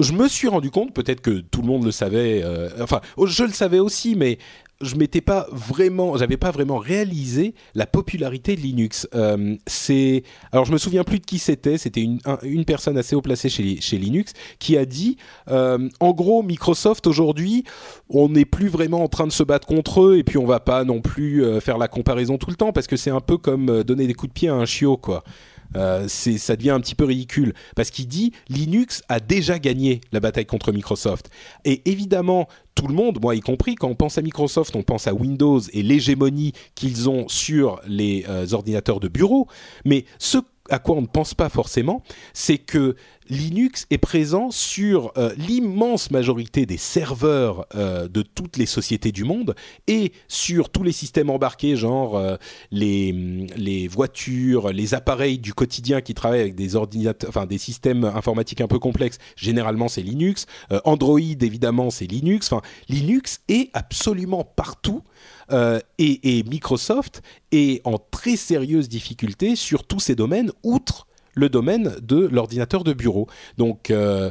je 0.00 0.12
me 0.12 0.28
suis 0.28 0.48
rendu 0.48 0.70
compte, 0.70 0.92
peut-être 0.94 1.20
que 1.20 1.40
tout 1.40 1.60
le 1.60 1.66
monde 1.66 1.84
le 1.84 1.90
savait, 1.90 2.42
euh, 2.44 2.70
enfin, 2.80 3.00
je 3.24 3.44
le 3.44 3.52
savais 3.52 3.78
aussi, 3.78 4.16
mais 4.16 4.38
je 4.82 4.96
m'étais 4.96 5.20
pas 5.20 5.46
vraiment, 5.50 6.16
j'avais 6.16 6.36
pas 6.36 6.50
vraiment 6.50 6.78
réalisé 6.78 7.54
la 7.74 7.86
popularité 7.86 8.56
de 8.56 8.60
Linux. 8.60 9.08
Euh, 9.14 9.56
c'est, 9.66 10.24
alors 10.50 10.64
je 10.64 10.72
me 10.72 10.78
souviens 10.78 11.04
plus 11.04 11.20
de 11.20 11.24
qui 11.24 11.38
c'était. 11.38 11.78
C'était 11.78 12.02
une, 12.02 12.18
un, 12.24 12.38
une 12.42 12.64
personne 12.64 12.98
assez 12.98 13.16
haut 13.16 13.22
placée 13.22 13.48
chez, 13.48 13.80
chez 13.80 13.98
Linux 13.98 14.32
qui 14.58 14.76
a 14.76 14.84
dit, 14.84 15.16
euh, 15.48 15.88
en 16.00 16.12
gros, 16.12 16.42
Microsoft 16.42 17.06
aujourd'hui, 17.06 17.64
on 18.10 18.28
n'est 18.28 18.44
plus 18.44 18.68
vraiment 18.68 19.02
en 19.02 19.08
train 19.08 19.26
de 19.26 19.32
se 19.32 19.42
battre 19.42 19.66
contre 19.66 20.02
eux 20.02 20.18
et 20.18 20.24
puis 20.24 20.38
on 20.38 20.46
va 20.46 20.60
pas 20.60 20.84
non 20.84 21.00
plus 21.00 21.44
euh, 21.44 21.60
faire 21.60 21.78
la 21.78 21.88
comparaison 21.88 22.38
tout 22.38 22.50
le 22.50 22.56
temps 22.56 22.72
parce 22.72 22.86
que 22.86 22.96
c'est 22.96 23.10
un 23.10 23.20
peu 23.20 23.38
comme 23.38 23.82
donner 23.84 24.06
des 24.06 24.14
coups 24.14 24.30
de 24.30 24.34
pied 24.34 24.48
à 24.48 24.54
un 24.54 24.64
chiot, 24.64 24.96
quoi. 24.96 25.24
Euh, 25.76 26.08
ça 26.08 26.56
devient 26.56 26.70
un 26.70 26.80
petit 26.80 26.94
peu 26.94 27.04
ridicule 27.04 27.54
parce 27.76 27.90
qu'il 27.90 28.08
dit 28.08 28.32
Linux 28.48 29.02
a 29.08 29.20
déjà 29.20 29.58
gagné 29.58 30.00
la 30.12 30.20
bataille 30.20 30.46
contre 30.46 30.72
Microsoft. 30.72 31.30
Et 31.64 31.82
évidemment, 31.90 32.48
tout 32.74 32.86
le 32.86 32.94
monde, 32.94 33.18
moi 33.20 33.34
y 33.34 33.40
compris, 33.40 33.74
quand 33.74 33.88
on 33.88 33.94
pense 33.94 34.18
à 34.18 34.22
Microsoft, 34.22 34.74
on 34.76 34.82
pense 34.82 35.06
à 35.06 35.14
Windows 35.14 35.60
et 35.72 35.82
l'hégémonie 35.82 36.52
qu'ils 36.74 37.08
ont 37.08 37.28
sur 37.28 37.80
les 37.86 38.24
euh, 38.28 38.46
ordinateurs 38.52 39.00
de 39.00 39.08
bureau. 39.08 39.46
Mais 39.84 40.04
ce 40.18 40.38
à 40.70 40.78
quoi 40.78 40.96
on 40.96 41.02
ne 41.02 41.06
pense 41.06 41.34
pas 41.34 41.48
forcément, 41.48 42.02
c'est 42.32 42.58
que 42.58 42.96
Linux 43.28 43.86
est 43.90 43.98
présent 43.98 44.50
sur 44.50 45.12
euh, 45.16 45.32
l'immense 45.36 46.10
majorité 46.10 46.66
des 46.66 46.76
serveurs 46.76 47.66
euh, 47.74 48.08
de 48.08 48.22
toutes 48.22 48.56
les 48.56 48.66
sociétés 48.66 49.12
du 49.12 49.24
monde 49.24 49.54
et 49.86 50.12
sur 50.28 50.70
tous 50.70 50.82
les 50.82 50.92
systèmes 50.92 51.30
embarqués, 51.30 51.76
genre 51.76 52.16
euh, 52.16 52.36
les, 52.70 53.88
voitures, 53.88 54.72
les 54.72 54.94
appareils 54.94 55.38
du 55.38 55.54
quotidien 55.54 56.00
qui 56.00 56.14
travaillent 56.14 56.40
avec 56.40 56.54
des 56.54 56.76
ordinateurs, 56.76 57.28
enfin 57.28 57.46
des 57.46 57.58
systèmes 57.58 58.04
informatiques 58.04 58.60
un 58.60 58.68
peu 58.68 58.78
complexes. 58.78 59.18
Généralement, 59.36 59.88
c'est 59.88 60.02
Linux. 60.02 60.46
Android, 60.84 61.18
évidemment, 61.18 61.90
c'est 61.90 62.06
Linux. 62.06 62.52
Enfin, 62.52 62.62
Linux 62.88 63.40
est 63.48 63.70
absolument 63.72 64.44
partout. 64.44 65.02
et, 65.98 66.38
et 66.38 66.42
Microsoft 66.44 67.22
est 67.50 67.86
en 67.86 67.98
très 67.98 68.36
sérieuse 68.36 68.88
difficulté 68.88 69.56
sur 69.56 69.84
tous 69.84 70.00
ces 70.00 70.14
domaines, 70.14 70.52
outre 70.62 71.06
le 71.34 71.48
domaine 71.48 71.96
de 72.00 72.26
l'ordinateur 72.26 72.84
de 72.84 72.92
bureau. 72.92 73.28
Donc 73.58 73.90
euh, 73.90 74.30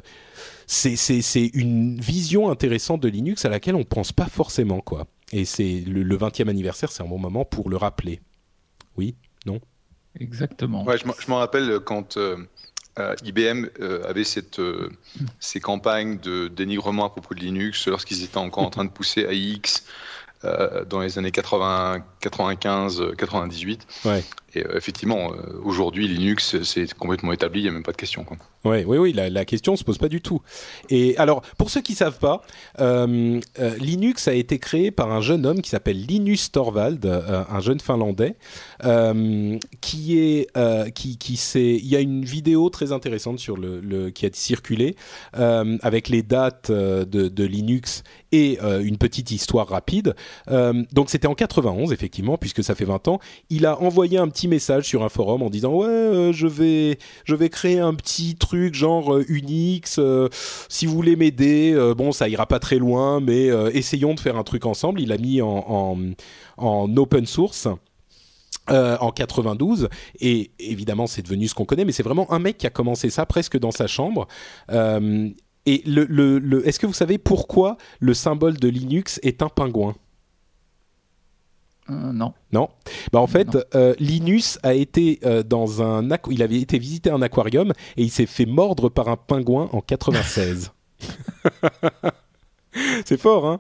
c'est 0.68 1.52
une 1.54 2.00
vision 2.00 2.50
intéressante 2.50 3.02
de 3.02 3.10
Linux 3.10 3.46
à 3.46 3.50
laquelle 3.50 3.76
on 3.76 3.80
ne 3.80 3.84
pense 3.84 4.12
pas 4.12 4.28
forcément 4.28 4.82
quoi. 4.82 5.08
Et 5.34 5.46
c'est 5.46 5.84
le, 5.88 6.18
20e 6.18 6.50
anniversaire, 6.50 6.92
c'est 6.92 7.04
un 7.04 7.08
bon 7.08 7.18
moment 7.18 7.46
pour 7.46 7.70
le 7.70 7.78
rappeler. 7.78 8.20
Oui, 8.98 9.16
non? 9.46 9.62
Exactement. 10.20 10.84
Ouais, 10.84 10.98
je 10.98 11.30
m'en 11.30 11.38
rappelle 11.38 11.80
quand 11.80 12.18
euh, 12.18 12.36
euh, 13.00 13.16
IBM 13.24 13.68
avait 14.06 14.26
cette, 14.26 14.62
ces 15.40 15.62
campagnes 15.62 16.20
de 16.20 16.50
dénigrement 16.50 17.06
à 17.06 17.10
propos 17.10 17.34
de 17.34 17.40
Linux 17.40 17.88
lorsqu'ils 17.88 18.24
étaient 18.24 18.38
encore 18.38 18.66
en 18.66 18.70
train 18.70 18.84
de 18.84 18.90
pousser 18.90 19.22
AIX 19.22 19.84
dans 20.90 21.00
les 21.00 21.18
années 21.18 21.32
80, 21.32 22.04
95, 22.20 23.04
98. 23.18 23.88
Ouais. 24.04 24.24
Et 24.54 24.66
euh, 24.66 24.76
effectivement, 24.76 25.32
euh, 25.32 25.62
aujourd'hui, 25.64 26.08
Linux, 26.08 26.62
c'est 26.64 26.94
complètement 26.94 27.32
établi, 27.32 27.62
il 27.62 27.64
n'y 27.64 27.70
a 27.70 27.72
même 27.72 27.84
pas 27.84 27.92
de 27.92 27.98
question. 27.98 28.24
Quoi. 28.24 28.38
Ouais, 28.66 28.84
oui, 28.86 28.98
oui, 28.98 29.14
la, 29.14 29.30
la 29.30 29.46
question 29.46 29.76
se 29.76 29.84
pose 29.84 29.98
pas 29.98 30.10
du 30.10 30.22
tout. 30.22 30.42
Et 30.90 31.18
alors, 31.18 31.42
pour 31.58 31.70
ceux 31.70 31.82
qui 31.82 31.96
savent 31.96 32.20
pas, 32.20 32.42
euh, 32.80 33.40
Linux 33.80 34.28
a 34.28 34.34
été 34.34 34.60
créé 34.60 34.92
par 34.92 35.12
un 35.12 35.22
jeune 35.22 35.46
homme 35.46 35.62
qui 35.62 35.70
s'appelle 35.70 36.06
Linus 36.06 36.52
Torvald, 36.52 37.06
un 37.06 37.60
jeune 37.60 37.80
Finlandais, 37.80 38.36
qui 39.82 40.20
est, 40.20 40.48
qui, 40.94 41.18
qui 41.18 41.38
c'est, 41.38 41.76
il 41.76 41.88
y 41.88 41.96
a 41.96 42.00
une 42.00 42.24
vidéo 42.24 42.70
très 42.70 42.92
intéressante 42.92 43.40
sur 43.40 43.58
le 43.58 44.10
qui 44.12 44.26
a 44.26 44.30
circulé 44.32 44.96
avec 45.34 46.10
les 46.10 46.24
dates 46.24 46.72
de, 46.72 47.04
de 47.06 47.44
Linux 47.44 48.04
et 48.32 48.60
une 48.62 48.98
petite 48.98 49.32
histoire 49.32 49.68
rapide. 49.68 50.16
donc, 50.48 51.10
c'était 51.10 51.28
en 51.28 51.36
91 51.36 51.92
effectivement, 51.92 52.38
puisque 52.38 52.64
ça 52.64 52.76
fait 52.76 52.86
20 52.86 53.08
ans. 53.08 53.20
Il 53.50 53.66
a 53.66 53.80
envoyé 53.82 54.18
un 54.18 54.28
petit 54.28 54.41
message 54.48 54.86
sur 54.86 55.04
un 55.04 55.10
forum 55.10 55.42
en 55.42 55.50
disant 55.50 55.74
ouais 55.74 55.88
euh, 55.88 56.34
je 56.34 56.48
vais 56.48 56.98
je 57.26 57.36
vais 57.36 57.50
créer 57.50 57.80
un 57.80 57.94
petit 57.94 58.36
truc 58.36 58.74
genre 58.74 59.14
euh, 59.14 59.26
Unix 59.28 59.98
euh, 60.00 60.30
si 60.70 60.86
vous 60.86 60.94
voulez 60.94 61.16
m'aider 61.16 61.76
bon 61.98 62.12
ça 62.12 62.30
ira 62.30 62.46
pas 62.46 62.60
très 62.60 62.78
loin 62.78 63.20
mais 63.20 63.48
essayons 63.74 64.14
de 64.14 64.20
faire 64.20 64.38
un 64.38 64.44
truc 64.44 64.66
ensemble. 64.66 65.02
Il 65.02 65.12
a 65.12 65.18
mis 65.18 65.42
en, 65.42 65.98
en, 66.58 66.98
open 66.98 67.26
source 67.26 67.68
en 68.68 69.12
92 69.12 69.90
et 70.20 70.52
évidemment 70.60 71.08
c'est 71.08 71.22
devenu 71.22 71.48
ce 71.48 71.56
qu'on 71.56 71.66
connaît 71.66 71.86
mais 71.86 71.92
c'est 71.92 72.04
vraiment 72.04 72.32
un 72.32 72.40
mec 72.40 72.58
qui 72.58 72.68
a 72.68 72.70
commencé 72.70 73.10
ça 73.10 73.26
presque 73.26 73.58
dans 73.58 73.72
sa 73.72 73.88
chambre. 73.88 74.28
Et 74.70 75.84
le, 75.86 76.06
le 76.06 76.68
est-ce 76.68 76.80
que 76.80 76.88
vous 76.88 76.94
savez 76.94 77.18
pourquoi 77.18 77.78
le 78.00 78.14
symbole 78.14 78.58
de 78.58 78.68
Linux 78.68 79.20
est 79.24 79.42
un 79.42 79.50
pingouin? 79.50 79.96
Euh, 81.92 82.12
non. 82.14 82.34
Non. 82.52 82.70
Bah 83.12 83.20
en 83.20 83.28
fait, 83.28 83.58
euh, 83.76 83.94
Linus 84.00 84.60
a 84.64 84.74
été 84.74 85.20
euh, 85.26 85.44
dans 85.44 85.82
un 85.82 86.08
il 86.30 86.44
avait 86.44 86.60
été 86.60 86.80
visiter 86.80 87.10
un 87.10 87.22
aquarium 87.22 87.74
et 87.98 88.04
il 88.04 88.12
s'est 88.12 88.26
fait 88.26 88.46
mordre 88.46 88.90
par 88.90 89.10
un 89.10 89.18
pingouin 89.18 89.70
en 89.72 89.82
96. 89.82 90.72
c'est 93.06 93.20
fort, 93.20 93.46
hein? 93.46 93.60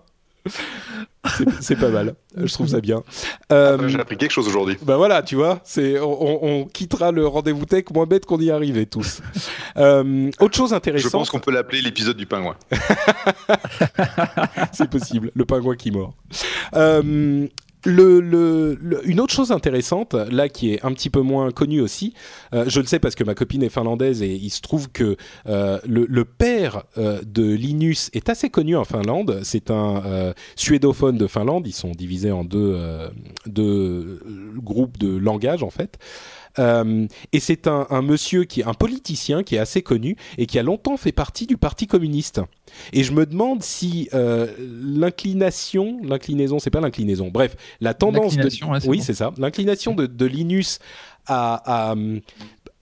C'est 1.59 1.75
pas 1.75 1.89
mal. 1.89 2.15
Je 2.35 2.51
trouve 2.51 2.67
ça 2.67 2.81
bien. 2.81 3.03
J'ai 3.49 3.99
appris 3.99 4.17
quelque 4.17 4.31
chose 4.31 4.47
aujourd'hui. 4.47 4.75
Bah 4.81 4.97
voilà, 4.97 5.21
tu 5.21 5.35
vois, 5.35 5.59
c'est 5.63 5.99
on, 5.99 6.43
on, 6.43 6.65
quittera 6.65 7.11
le 7.11 7.27
rendez-vous 7.27 7.65
tech 7.65 7.85
moins 7.93 8.07
bête 8.07 8.25
qu'on 8.25 8.39
y 8.39 8.49
arrivait 8.49 8.87
tous. 8.87 9.21
autre 9.75 10.57
chose 10.57 10.73
intéressante. 10.73 11.11
Je 11.11 11.15
pense 11.15 11.29
qu'on 11.29 11.39
peut 11.39 11.51
l'appeler 11.51 11.81
l'épisode 11.81 12.17
du 12.17 12.25
pingouin. 12.25 12.55
c'est 14.71 14.89
possible, 14.89 15.31
le 15.35 15.45
pingouin 15.45 15.75
qui 15.75 15.91
mord. 15.91 16.15
Euh, 17.87 18.21
le, 18.21 18.77
le, 18.81 19.07
une 19.07 19.19
autre 19.19 19.33
chose 19.33 19.51
intéressante, 19.51 20.13
là, 20.13 20.49
qui 20.49 20.73
est 20.73 20.85
un 20.85 20.93
petit 20.93 21.09
peu 21.09 21.21
moins 21.21 21.51
connue 21.51 21.81
aussi, 21.81 22.13
euh, 22.53 22.65
je 22.67 22.79
le 22.79 22.85
sais 22.85 22.99
parce 22.99 23.15
que 23.15 23.23
ma 23.23 23.35
copine 23.35 23.63
est 23.63 23.69
finlandaise 23.69 24.21
et 24.21 24.33
il 24.33 24.49
se 24.49 24.61
trouve 24.61 24.89
que 24.89 25.17
euh, 25.47 25.79
le, 25.87 26.05
le, 26.07 26.25
père 26.25 26.83
euh, 26.97 27.21
de 27.25 27.43
Linus 27.53 28.09
est 28.13 28.29
assez 28.29 28.49
connu 28.49 28.75
en 28.75 28.85
Finlande. 28.85 29.39
C'est 29.43 29.71
un 29.71 30.03
euh, 30.05 30.33
suédophone 30.55 31.17
de 31.17 31.27
Finlande. 31.27 31.67
Ils 31.67 31.73
sont 31.73 31.91
divisés 31.91 32.31
en 32.31 32.43
deux, 32.43 32.73
euh, 32.75 33.09
deux 33.45 34.21
groupes 34.57 34.97
de 34.97 35.15
langage, 35.15 35.63
en 35.63 35.69
fait. 35.69 35.97
Euh, 36.59 37.07
et 37.31 37.39
c'est 37.39 37.67
un, 37.67 37.87
un, 37.89 38.01
monsieur 38.01 38.43
qui 38.43 38.61
est 38.61 38.65
un 38.65 38.73
politicien 38.73 39.43
qui 39.43 39.55
est 39.55 39.59
assez 39.59 39.81
connu 39.81 40.17
et 40.37 40.45
qui 40.45 40.59
a 40.59 40.63
longtemps 40.63 40.97
fait 40.97 41.11
partie 41.11 41.47
du 41.47 41.57
Parti 41.57 41.87
communiste. 41.87 42.41
Et 42.93 43.03
je 43.03 43.11
me 43.13 43.25
demande 43.25 43.63
si 43.63 44.09
euh, 44.13 44.47
l'inclination, 44.59 45.99
l'inclinaison, 46.03 46.59
c'est 46.59 46.69
pas 46.69 46.81
l'inclinaison. 46.81 47.29
Bref, 47.29 47.55
la 47.79 47.93
tendance 47.93 48.35
de, 48.35 48.49
oui, 48.87 49.01
c'est 49.01 49.13
ça, 49.13 49.31
l'inclination 49.37 49.93
de, 49.93 50.05
de 50.05 50.25
Linus 50.25 50.79
à, 51.27 51.91
à, 51.91 51.95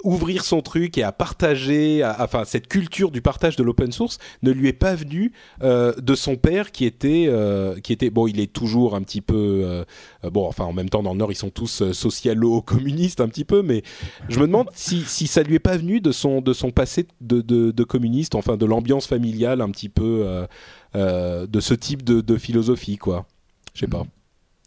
ouvrir 0.04 0.46
son 0.46 0.62
truc 0.62 0.98
et 0.98 1.04
à 1.04 1.12
partager, 1.12 2.04
enfin 2.20 2.46
cette 2.46 2.68
culture 2.68 3.12
du 3.12 3.22
partage 3.22 3.56
de 3.56 3.64
l'open 3.64 3.92
source 3.92 4.18
ne 4.44 4.52
lui 4.52 4.70
est 4.70 4.74
pas 4.74 4.96
venue 4.96 5.34
euh, 5.62 5.94
de 6.00 6.16
son 6.16 6.38
père 6.38 6.72
qui 6.72 6.86
était, 6.86 7.26
euh, 7.28 7.80
qui 7.80 7.92
était, 7.92 8.10
bon, 8.10 8.28
il 8.28 8.40
est 8.40 8.52
toujours 8.52 8.96
un 8.96 9.02
petit 9.02 9.22
peu, 9.22 9.62
euh, 9.66 9.84
bon, 10.30 10.48
enfin 10.48 10.64
en 10.64 10.74
même 10.74 10.90
temps 10.90 11.04
dans 11.04 11.12
le 11.12 11.18
Nord 11.18 11.32
ils 11.32 11.36
sont 11.36 11.50
tous 11.50 11.92
socialo-communistes 11.92 13.20
un 13.20 13.28
petit 13.28 13.46
peu, 13.46 13.62
mais 13.62 13.84
je 14.30 14.40
me 14.40 14.48
demande 14.48 14.70
si, 14.74 15.04
si 15.06 15.28
ça 15.28 15.44
lui 15.44 15.56
est 15.56 15.60
pas 15.60 15.78
venu 15.78 16.00
de 16.00 16.12
son, 16.12 16.42
de 16.42 16.54
son 16.54 16.72
passé 16.72 17.08
de, 17.20 17.42
de, 17.42 17.72
de 17.72 17.84
communiste, 17.84 18.36
enfin 18.36 18.56
de 18.56 18.66
l'ambiance 18.66 19.08
familiale 19.08 19.62
un 19.62 19.70
petit 19.70 19.90
peu 19.90 20.46
de 20.94 21.60
ce 21.60 21.74
type 21.74 22.04
de, 22.04 22.22
de 22.22 22.38
philosophie, 22.38 22.98
quoi. 22.98 23.26
Je 23.74 23.82
sais 23.82 23.88
pas, 23.88 24.04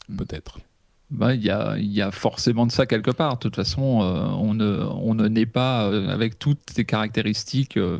mm. 0.08 0.16
Bah, 1.12 1.34
il 1.34 1.44
y, 1.44 1.50
a, 1.50 1.76
y 1.78 2.00
a 2.00 2.10
forcément 2.10 2.64
de 2.66 2.72
ça 2.72 2.86
quelque 2.86 3.10
part. 3.10 3.34
De 3.34 3.40
toute 3.40 3.56
façon, 3.56 4.00
euh, 4.02 4.24
on 4.38 4.54
ne 4.54 4.78
on 4.78 5.14
ne 5.14 5.28
naît 5.28 5.46
pas 5.46 5.84
euh, 5.84 6.08
avec 6.08 6.38
toutes 6.38 6.60
ces 6.74 6.86
caractéristiques. 6.86 7.76
Euh, 7.76 7.98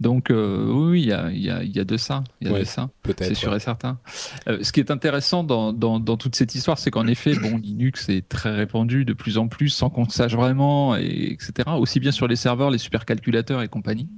donc 0.00 0.30
oui, 0.30 1.02
il 1.02 1.08
y 1.08 1.12
a, 1.12 1.30
y, 1.30 1.50
a, 1.50 1.62
y 1.62 1.78
a 1.78 1.84
de 1.84 1.96
ça. 1.96 2.24
Il 2.40 2.50
y 2.50 2.54
a 2.54 2.58
de 2.58 2.64
ça. 2.64 2.90
C'est 3.18 3.34
sûr 3.34 3.54
et 3.54 3.60
certain. 3.60 3.98
ce 4.46 4.72
qui 4.72 4.80
est 4.80 4.90
intéressant 4.90 5.44
dans, 5.44 5.72
dans, 5.72 6.00
dans 6.00 6.16
toute 6.16 6.34
cette 6.34 6.54
histoire, 6.54 6.78
c'est 6.78 6.90
qu'en 6.90 7.06
effet, 7.06 7.34
bon, 7.36 7.58
Linux 7.58 8.08
est 8.08 8.28
très 8.28 8.54
répandu 8.54 9.04
de 9.04 9.12
plus 9.12 9.38
en 9.38 9.46
plus 9.46 9.68
sans 9.68 9.88
qu'on 9.88 10.08
sache 10.08 10.34
vraiment, 10.34 10.96
et, 10.96 11.32
etc. 11.32 11.52
Aussi 11.78 12.00
bien 12.00 12.10
sur 12.10 12.26
les 12.26 12.36
serveurs, 12.36 12.70
les 12.70 12.78
supercalculateurs 12.78 13.62
et 13.62 13.68
compagnie. 13.68 14.08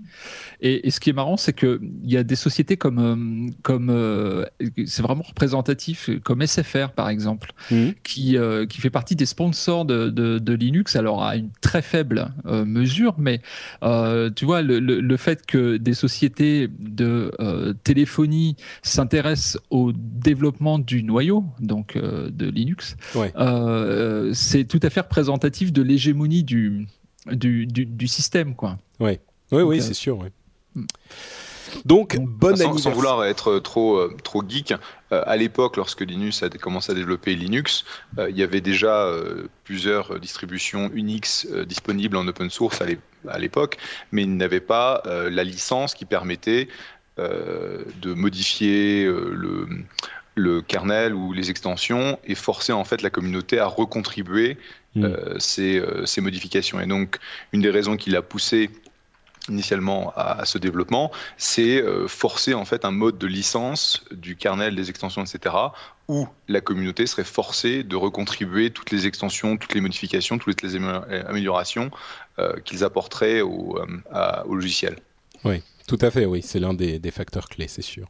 Et, 0.62 0.86
et 0.86 0.90
ce 0.90 0.98
qui 0.98 1.10
est 1.10 1.14
marrant, 1.14 1.36
c'est 1.36 1.52
que 1.52 1.80
il 2.02 2.10
y 2.10 2.16
a 2.16 2.24
des 2.24 2.36
sociétés 2.36 2.78
comme 2.78 3.50
comme 3.62 4.46
c'est 4.86 5.02
vraiment 5.02 5.22
représentatif, 5.22 6.10
comme 6.24 6.44
SFR 6.46 6.90
par 6.94 7.10
exemple, 7.10 7.52
mmh. 7.70 7.90
qui 8.02 8.29
euh, 8.36 8.66
qui, 8.66 8.80
fait 8.80 8.90
partie 8.90 9.16
des 9.16 9.26
sponsors 9.26 9.84
de, 9.84 10.52
Linux, 10.52 10.96
alors 10.96 11.22
à 11.22 11.36
une 11.36 11.50
très 11.60 11.82
faible 11.82 12.32
euh, 12.46 12.64
mesure, 12.64 13.14
mais 13.18 13.40
euh, 13.82 14.30
tu 14.34 14.44
vois, 14.44 14.62
le, 14.62 15.16
fait 15.16 15.44
que 15.46 15.76
des 15.76 15.94
sociétés 15.94 16.68
de 16.78 17.32
téléphonie 17.84 18.56
s'intéressent 18.82 19.60
au 19.70 19.92
développement 19.94 20.78
du 20.78 21.02
noyau, 21.02 21.44
donc 21.60 21.96
de 21.98 22.50
Linux, 22.50 22.96
c'est 24.32 24.64
tout 24.64 24.80
à 24.82 24.90
fait 24.90 25.00
représentatif 25.00 25.72
de 25.72 25.82
l'hégémonie 25.82 26.44
du 26.44 26.86
du, 27.26 28.08
système, 28.08 28.54
quoi. 28.54 28.78
Ouais. 28.98 29.20
Oui, 29.52 29.62
oui, 29.62 29.82
c'est 29.82 29.94
sûr. 29.94 30.24
Hmm. 30.74 30.84
Donc, 31.84 32.18
bonne 32.18 32.56
sans, 32.56 32.76
sans, 32.78 32.90
vouloir 32.90 33.24
être 33.24 33.58
trop, 33.58 33.96
euh, 33.96 34.16
trop 34.22 34.42
geek, 34.46 34.72
euh, 35.12 35.22
à 35.26 35.36
l'époque, 35.36 35.76
lorsque 35.76 36.00
Linux 36.00 36.42
a 36.42 36.48
commencé 36.48 36.92
à 36.92 36.94
développer 36.94 37.34
Linux, 37.34 37.84
euh, 38.18 38.30
il 38.30 38.36
y 38.36 38.42
avait 38.42 38.60
déjà 38.60 39.10
plusieurs 39.64 40.18
distributions 40.20 40.90
Unix 40.94 41.46
disponibles 41.66 42.16
en 42.16 42.26
open 42.26 42.50
source 42.50 42.82
à 43.28 43.38
l'époque, 43.38 43.76
mais 44.12 44.22
il 44.22 44.36
n'avait 44.36 44.60
pas 44.60 45.02
la 45.06 45.44
licence 45.44 45.94
qui 45.94 46.04
permettait 46.04 46.68
de 47.18 48.14
modifier 48.14 49.04
le, 49.04 49.68
le 50.34 50.62
kernel 50.62 51.14
ou 51.14 51.32
les 51.32 51.50
extensions 51.50 52.18
et 52.24 52.34
forcer 52.34 52.72
en 52.72 52.84
fait 52.84 53.02
la 53.02 53.10
communauté 53.10 53.58
à 53.58 53.66
recontribuer 53.66 54.56
mmh. 54.94 55.06
ces, 55.38 55.82
ces, 56.04 56.20
modifications. 56.20 56.80
Et 56.80 56.86
donc, 56.86 57.18
une 57.52 57.60
des 57.60 57.70
raisons 57.70 57.96
qui 57.96 58.10
l'a 58.10 58.22
poussé 58.22 58.70
initialement 59.48 60.12
à, 60.16 60.44
ce 60.44 60.58
développement, 60.58 61.10
c'est 61.36 61.82
forcer 62.06 62.54
en 62.54 62.64
fait 62.64 62.84
un 62.84 62.90
mode 62.90 63.18
de 63.18 63.26
licence 63.26 64.04
du 64.10 64.36
kernel, 64.36 64.76
des 64.76 64.90
extensions, 64.90 65.22
etc., 65.22 65.54
où 66.08 66.28
la 66.48 66.60
communauté 66.60 67.06
serait 67.06 67.24
forcée 67.24 67.82
de 67.82 67.96
recontribuer 67.96 68.70
toutes 68.70 68.90
les 68.90 69.06
extensions, 69.06 69.56
toutes 69.56 69.74
les 69.74 69.80
modifications, 69.80 70.38
toutes 70.38 70.62
les 70.62 70.76
améliorations 70.76 71.90
qu'ils 72.64 72.84
apporteraient 72.84 73.40
au, 73.40 73.78
au 74.44 74.54
logiciel. 74.54 74.96
Oui, 75.44 75.62
tout 75.86 75.98
à 76.02 76.10
fait, 76.12 76.24
oui, 76.24 76.40
c'est 76.40 76.60
l'un 76.60 76.72
des, 76.72 77.10
facteurs 77.10 77.48
clés, 77.48 77.66
c'est 77.66 77.82
sûr. 77.82 78.06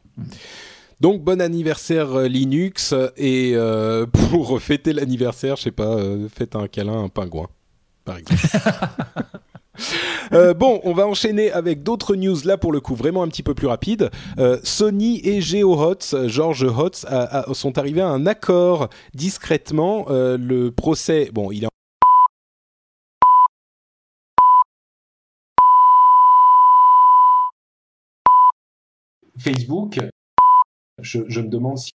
Donc 0.99 1.23
bon 1.23 1.41
anniversaire 1.41 2.13
euh, 2.13 2.27
Linux 2.27 2.93
et 3.17 3.53
euh, 3.55 4.05
pour 4.29 4.61
fêter 4.61 4.93
l'anniversaire, 4.93 5.55
je 5.55 5.63
sais 5.63 5.71
pas, 5.71 5.95
euh, 5.95 6.29
faites 6.29 6.55
un 6.55 6.67
câlin 6.67 6.93
à 6.93 6.97
un 6.97 7.09
pingouin, 7.09 7.47
par 8.05 8.17
exemple. 8.17 8.39
bon, 10.55 10.81
on 10.83 10.93
va 10.93 11.07
enchaîner 11.07 11.51
avec 11.51 11.83
d'autres 11.83 12.15
news 12.15 12.37
là 12.45 12.57
pour 12.57 12.71
le 12.71 12.79
coup 12.79 12.95
vraiment 12.95 13.23
un 13.23 13.27
petit 13.27 13.43
peu 13.43 13.53
plus 13.53 13.67
rapide. 13.67 14.09
Sony 14.63 15.21
et 15.23 15.41
GeoHots, 15.41 16.27
George 16.27 16.63
Hotz, 16.63 17.05
sont 17.53 17.77
arrivés 17.77 18.01
à 18.01 18.09
un 18.09 18.25
accord 18.25 18.89
discrètement. 19.13 20.05
le 20.09 20.69
procès, 20.69 21.29
bon, 21.33 21.51
il 21.51 21.63
est 21.63 21.67
Facebook, 29.41 29.99
je, 30.99 31.19
me 31.19 31.47
demande 31.47 31.79
si... 31.79 31.91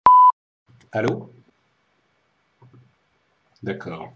Allô? 0.91 1.33
D'accord. 3.63 4.13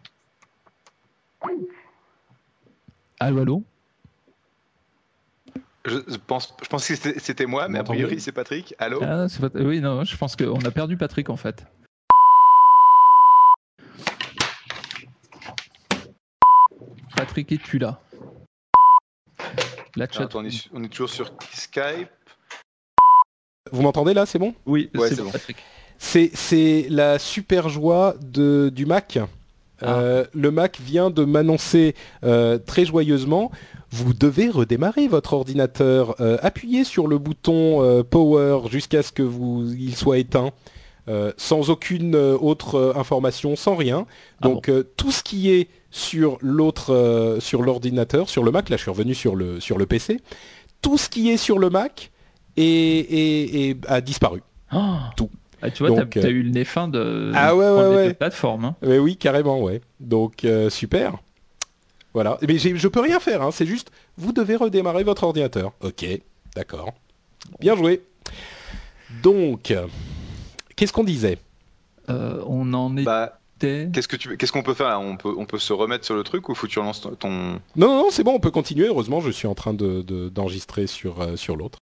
Allô, 3.20 3.42
allô 3.42 3.64
je 5.88 6.18
pense, 6.18 6.56
je 6.64 6.68
pense 6.68 6.88
que 6.88 7.20
c'était 7.20 7.46
moi, 7.46 7.68
mais 7.68 7.78
a 7.78 7.84
priori 7.84 8.20
c'est 8.20 8.32
Patrick. 8.32 8.74
Allô 8.80 9.02
ah, 9.04 9.28
Oui, 9.54 9.82
non, 9.82 10.04
je 10.04 10.18
pense 10.18 10.36
qu'on 10.36 10.60
a 10.62 10.72
perdu 10.72 10.98
Patrick 10.98 11.30
en 11.30 11.38
fait. 11.38 11.64
Patrick, 17.16 17.52
es-tu 17.52 17.78
là? 17.78 18.02
La 19.96 20.10
chat. 20.10 20.28
on, 20.34 20.44
est, 20.44 20.68
on 20.74 20.84
est 20.84 20.90
toujours 20.90 21.10
sur 21.10 21.32
Skype. 21.54 22.10
Vous 23.72 23.82
m'entendez 23.82 24.14
là, 24.14 24.26
c'est 24.26 24.40
bon? 24.40 24.54
Oui, 24.66 24.90
c'est 24.94 25.22
bon. 25.22 25.32
C'est 25.98 26.88
la 26.90 27.20
super 27.20 27.70
joie 27.70 28.16
de, 28.22 28.70
du 28.74 28.86
Mac. 28.86 29.20
Ah. 29.82 30.00
Euh, 30.00 30.26
le 30.34 30.52
Mac 30.52 30.80
vient 30.82 31.10
de 31.10 31.26
m'annoncer 31.26 31.96
euh, 32.24 32.58
très 32.58 32.86
joyeusement, 32.86 33.52
vous 33.92 34.14
devez 34.14 34.50
redémarrer 34.50 35.08
votre 35.08 35.34
ordinateur. 35.34 36.16
Euh, 36.20 36.38
appuyez 36.42 36.84
sur 36.84 37.08
le 37.08 37.18
bouton 37.18 38.04
Power 38.10 38.70
jusqu'à 38.70 39.04
ce 39.04 39.12
que 39.12 39.24
vous, 39.24 39.74
il 39.74 39.96
soit 39.96 40.18
éteint. 40.18 40.52
sans 41.38 41.70
aucune 41.70 42.16
autre 42.16 42.94
information, 42.96 43.56
sans 43.56 43.76
rien. 43.76 44.06
Ah 44.42 44.48
Donc 44.48 44.72
tout 44.98 45.12
ce 45.12 45.24
qui 45.24 45.52
est 45.52 45.70
sur 45.92 46.38
l'autre, 46.42 47.38
sur 47.40 47.62
l'ordinateur, 47.62 48.30
sur 48.30 48.44
le 48.44 48.52
Mac, 48.52 48.70
là 48.70 48.78
je 48.78 48.82
suis 48.82 48.92
revenu 48.92 49.14
sur 49.14 49.36
le, 49.36 49.60
sur 49.60 49.78
le 49.78 49.86
PC, 49.86 50.20
tout 50.82 50.98
ce 50.98 51.10
qui 51.10 51.30
est 51.30 51.38
sur 51.38 51.60
le 51.60 51.70
Mac 51.70 52.12
a 52.58 54.02
disparu. 54.02 54.42
Oh. 54.74 54.96
Tout. 55.16 55.30
Ah, 55.68 55.72
tu 55.72 55.86
vois, 55.86 56.06
tu 56.06 56.20
as, 56.20 56.28
eu 56.30 56.44
le 56.44 56.50
nez 56.50 56.64
fin 56.64 56.88
de, 56.88 57.32
ah 57.34 57.56
ouais, 57.56 57.70
ouais, 57.70 57.96
ouais. 57.96 58.14
plateforme. 58.14 58.66
Hein. 58.66 58.76
oui, 58.82 59.18
carrément, 59.18 59.62
ouais. 59.62 59.82
Donc, 60.00 60.46
euh, 60.46 60.70
super. 60.70 61.18
Voilà. 62.14 62.38
Mais 62.48 62.58
je 62.58 62.88
peux 62.88 63.02
rien 63.02 63.20
faire, 63.20 63.42
hein. 63.42 63.52
c'est 63.52 63.66
juste, 63.66 63.92
vous 64.18 64.32
devez 64.32 64.56
redémarrer 64.56 65.04
votre 65.04 65.24
ordinateur. 65.24 65.74
Ok, 65.82 66.06
d'accord. 66.56 66.94
Bien 67.60 67.76
joué. 67.76 68.02
Donc, 69.22 69.74
qu'est-ce 70.76 70.94
qu'on 70.94 71.04
disait? 71.04 71.38
Euh, 72.10 72.42
On 72.48 72.74
en 72.74 72.96
est. 72.98 73.04
Bah, 73.04 73.40
qu'est-ce 73.60 74.08
que 74.08 74.16
tu, 74.16 74.38
qu'est-ce 74.38 74.52
qu'on 74.52 74.64
peut 74.64 74.74
faire 74.74 75.00
On 75.00 75.18
peut, 75.18 75.34
on 75.38 75.46
peut 75.46 75.60
se 75.60 75.74
remettre 75.74 76.06
sur 76.06 76.16
le 76.16 76.24
truc 76.24 76.50
ou 76.50 76.56
faut 76.56 76.68
que 76.68 76.72
tu 76.72 76.80
relances 76.80 77.02
ton. 77.20 77.30
Non, 77.30 77.60
non, 77.76 77.98
non 77.98 78.08
c'est 78.12 78.24
bon, 78.24 78.34
on 78.34 78.40
peut 78.40 78.52
continuer. 78.52 78.88
Heureusement, 78.88 79.22
je 79.22 79.32
suis 79.32 79.48
en 79.48 79.56
train 79.56 79.74
de, 79.74 80.02
d'enregistrer 80.30 80.88
sur, 80.88 81.22
euh, 81.22 81.36
sur 81.36 81.56
l'autre. 81.56 81.80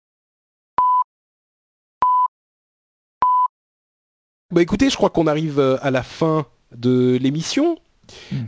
Bah 4.51 4.61
écoutez, 4.61 4.89
je 4.89 4.97
crois 4.97 5.09
qu'on 5.09 5.27
arrive 5.27 5.59
euh, 5.59 5.77
à 5.81 5.91
la 5.91 6.03
fin 6.03 6.45
de 6.75 7.17
l'émission. 7.21 7.77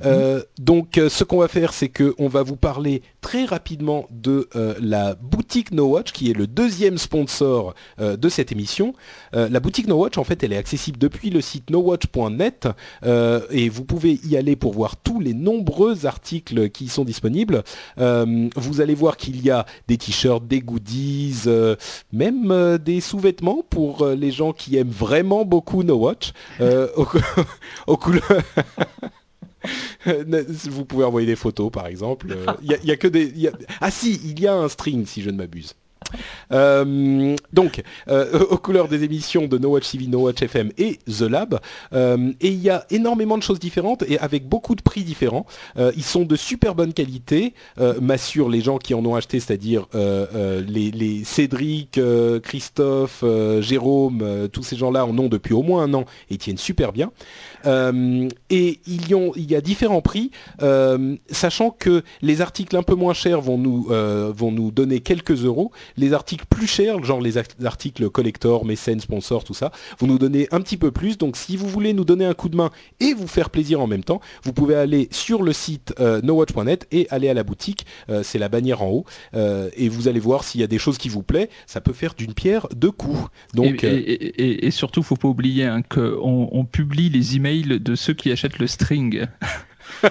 Euh, 0.05 0.43
donc, 0.59 0.97
euh, 0.97 1.09
ce 1.09 1.23
qu'on 1.23 1.37
va 1.37 1.47
faire, 1.47 1.73
c'est 1.73 1.89
qu'on 1.89 2.27
va 2.27 2.43
vous 2.43 2.55
parler 2.55 3.01
très 3.21 3.45
rapidement 3.45 4.07
de 4.11 4.49
euh, 4.55 4.75
la 4.79 5.15
boutique 5.15 5.71
No 5.71 5.85
Watch, 5.85 6.11
qui 6.11 6.29
est 6.29 6.33
le 6.33 6.47
deuxième 6.47 6.97
sponsor 6.97 7.73
de 7.99 8.29
cette 8.29 8.51
émission. 8.51 8.93
la 9.33 9.59
boutique 9.59 9.87
No 9.87 9.95
Watch, 9.95 10.17
en 10.17 10.23
fait, 10.23 10.43
elle 10.43 10.53
est 10.53 10.57
accessible 10.57 10.97
depuis 10.97 11.29
le 11.29 11.41
site 11.41 11.69
nowatch.net 11.69 12.67
et 13.51 13.69
vous 13.69 13.83
pouvez 13.83 14.19
y 14.25 14.37
aller 14.37 14.55
pour 14.55 14.73
voir 14.73 14.97
tous 14.97 15.19
les 15.19 15.33
nombreux 15.33 16.05
articles 16.05 16.69
qui 16.69 16.85
y 16.85 16.89
sont 16.89 17.05
disponibles. 17.05 17.63
vous 17.97 18.81
allez 18.81 18.95
voir 18.95 19.17
qu'il 19.17 19.43
y 19.43 19.49
a 19.49 19.65
des 19.87 19.97
t-shirts, 19.97 20.47
des 20.47 20.59
goodies, 20.59 21.43
même 22.11 22.77
des 22.77 23.01
sous-vêtements 23.01 23.63
pour 23.69 24.07
les 24.07 24.31
gens 24.31 24.53
qui 24.53 24.77
aiment 24.77 24.89
vraiment 24.89 25.45
beaucoup 25.45 25.83
No 25.83 25.95
Watch. 25.95 26.33
Au, 26.59 27.07
au 27.87 27.97
couleurs 27.97 28.23
vous 30.05 30.85
pouvez 30.85 31.05
envoyer 31.05 31.27
des 31.27 31.35
photos, 31.35 31.71
par 31.71 31.87
exemple. 31.87 32.27
Il 32.61 32.73
euh, 32.73 32.77
y, 32.83 32.91
a 32.91 32.97
que 32.97 33.07
des. 33.07 33.33
Ah 33.81 33.91
si, 33.91 34.19
il 34.23 34.39
y 34.39 34.47
a 34.47 34.53
un 34.53 34.69
string, 34.69 35.05
si 35.05 35.21
je 35.21 35.29
ne 35.29 35.37
m'abuse. 35.37 35.75
Euh, 36.51 37.35
donc, 37.53 37.81
euh, 38.09 38.45
aux 38.49 38.57
couleurs 38.57 38.89
des 38.89 39.03
émissions 39.03 39.47
de 39.47 39.57
No 39.57 39.69
Watch 39.69 39.89
TV, 39.89 40.07
No 40.07 40.19
Watch 40.19 40.41
FM 40.41 40.71
et 40.77 40.99
The 41.07 41.21
Lab. 41.21 41.59
Et 41.93 42.49
il 42.49 42.59
y 42.61 42.69
a 42.69 42.85
énormément 42.89 43.37
de 43.37 43.43
choses 43.43 43.59
différentes 43.59 44.03
et 44.03 44.19
avec 44.19 44.47
beaucoup 44.47 44.75
de 44.75 44.81
prix 44.81 45.03
différents. 45.03 45.45
ils 45.77 46.03
sont 46.03 46.23
de 46.23 46.35
super 46.35 46.75
bonne 46.75 46.93
qualité, 46.93 47.53
m'assurent 48.01 48.49
les 48.49 48.61
gens 48.61 48.77
qui 48.77 48.93
en 48.93 49.05
ont 49.05 49.15
acheté, 49.15 49.39
c'est-à-dire 49.39 49.87
les, 49.93 50.91
les, 50.91 51.23
Cédric, 51.23 51.99
Christophe, 52.43 53.23
Jérôme, 53.61 54.49
tous 54.51 54.63
ces 54.63 54.75
gens-là 54.75 55.05
en 55.05 55.17
ont 55.17 55.29
depuis 55.29 55.53
au 55.53 55.63
moins 55.63 55.83
un 55.83 55.93
an 55.93 56.05
et 56.29 56.37
tiennent 56.37 56.57
super 56.57 56.91
bien. 56.91 57.11
Et 57.65 58.79
il 58.87 59.51
y, 59.51 59.55
a 59.55 59.61
différents 59.61 60.01
prix, 60.01 60.31
sachant 61.29 61.71
que 61.71 62.03
les 62.21 62.41
articles 62.41 62.75
un 62.75 62.83
peu 62.83 62.95
moins 62.95 63.13
chers 63.13 63.41
vont 63.41 63.57
nous, 63.57 63.83
vont 63.83 64.51
nous 64.51 64.71
donner 64.71 64.99
quelques 64.99 65.45
euros 65.45 65.71
les 65.97 66.13
articles 66.13 66.45
plus 66.49 66.67
chers, 66.67 67.03
genre 67.03 67.21
les 67.21 67.37
articles 67.37 68.09
collector, 68.09 68.65
mécènes, 68.65 68.99
sponsors, 68.99 69.43
tout 69.43 69.53
ça, 69.53 69.71
vous 69.99 70.07
nous 70.07 70.17
donnez 70.17 70.47
un 70.51 70.61
petit 70.61 70.77
peu 70.77 70.91
plus. 70.91 71.17
Donc 71.17 71.37
si 71.37 71.57
vous 71.57 71.67
voulez 71.67 71.93
nous 71.93 72.05
donner 72.05 72.25
un 72.25 72.33
coup 72.33 72.49
de 72.49 72.55
main 72.55 72.71
et 72.99 73.13
vous 73.13 73.27
faire 73.27 73.49
plaisir 73.49 73.81
en 73.81 73.87
même 73.87 74.03
temps, 74.03 74.21
vous 74.43 74.53
pouvez 74.53 74.75
aller 74.75 75.07
sur 75.11 75.43
le 75.43 75.53
site 75.53 75.93
euh, 75.99 76.21
nowatch.net 76.21 76.87
et 76.91 77.07
aller 77.09 77.29
à 77.29 77.33
la 77.33 77.43
boutique. 77.43 77.85
Euh, 78.09 78.23
c'est 78.23 78.39
la 78.39 78.49
bannière 78.49 78.81
en 78.81 78.89
haut 78.89 79.05
euh, 79.35 79.69
et 79.75 79.89
vous 79.89 80.07
allez 80.07 80.19
voir 80.19 80.43
s'il 80.43 80.61
y 80.61 80.63
a 80.63 80.67
des 80.67 80.79
choses 80.79 80.97
qui 80.97 81.09
vous 81.09 81.23
plaisent. 81.23 81.47
Ça 81.67 81.81
peut 81.81 81.93
faire 81.93 82.13
d'une 82.13 82.33
pierre 82.33 82.67
deux 82.75 82.91
coups. 82.91 83.29
Donc 83.53 83.83
et, 83.83 83.87
et, 83.87 84.65
et, 84.65 84.71
surtout, 84.71 85.03
faut 85.03 85.15
pas 85.15 85.27
oublier 85.27 85.65
hein, 85.65 85.81
qu'on 85.81 86.49
on 86.51 86.65
publie 86.65 87.09
les 87.09 87.35
emails 87.35 87.52
de 87.61 87.95
ceux 87.95 88.13
qui 88.13 88.31
achètent 88.31 88.59
le 88.59 88.67
string. 88.67 89.27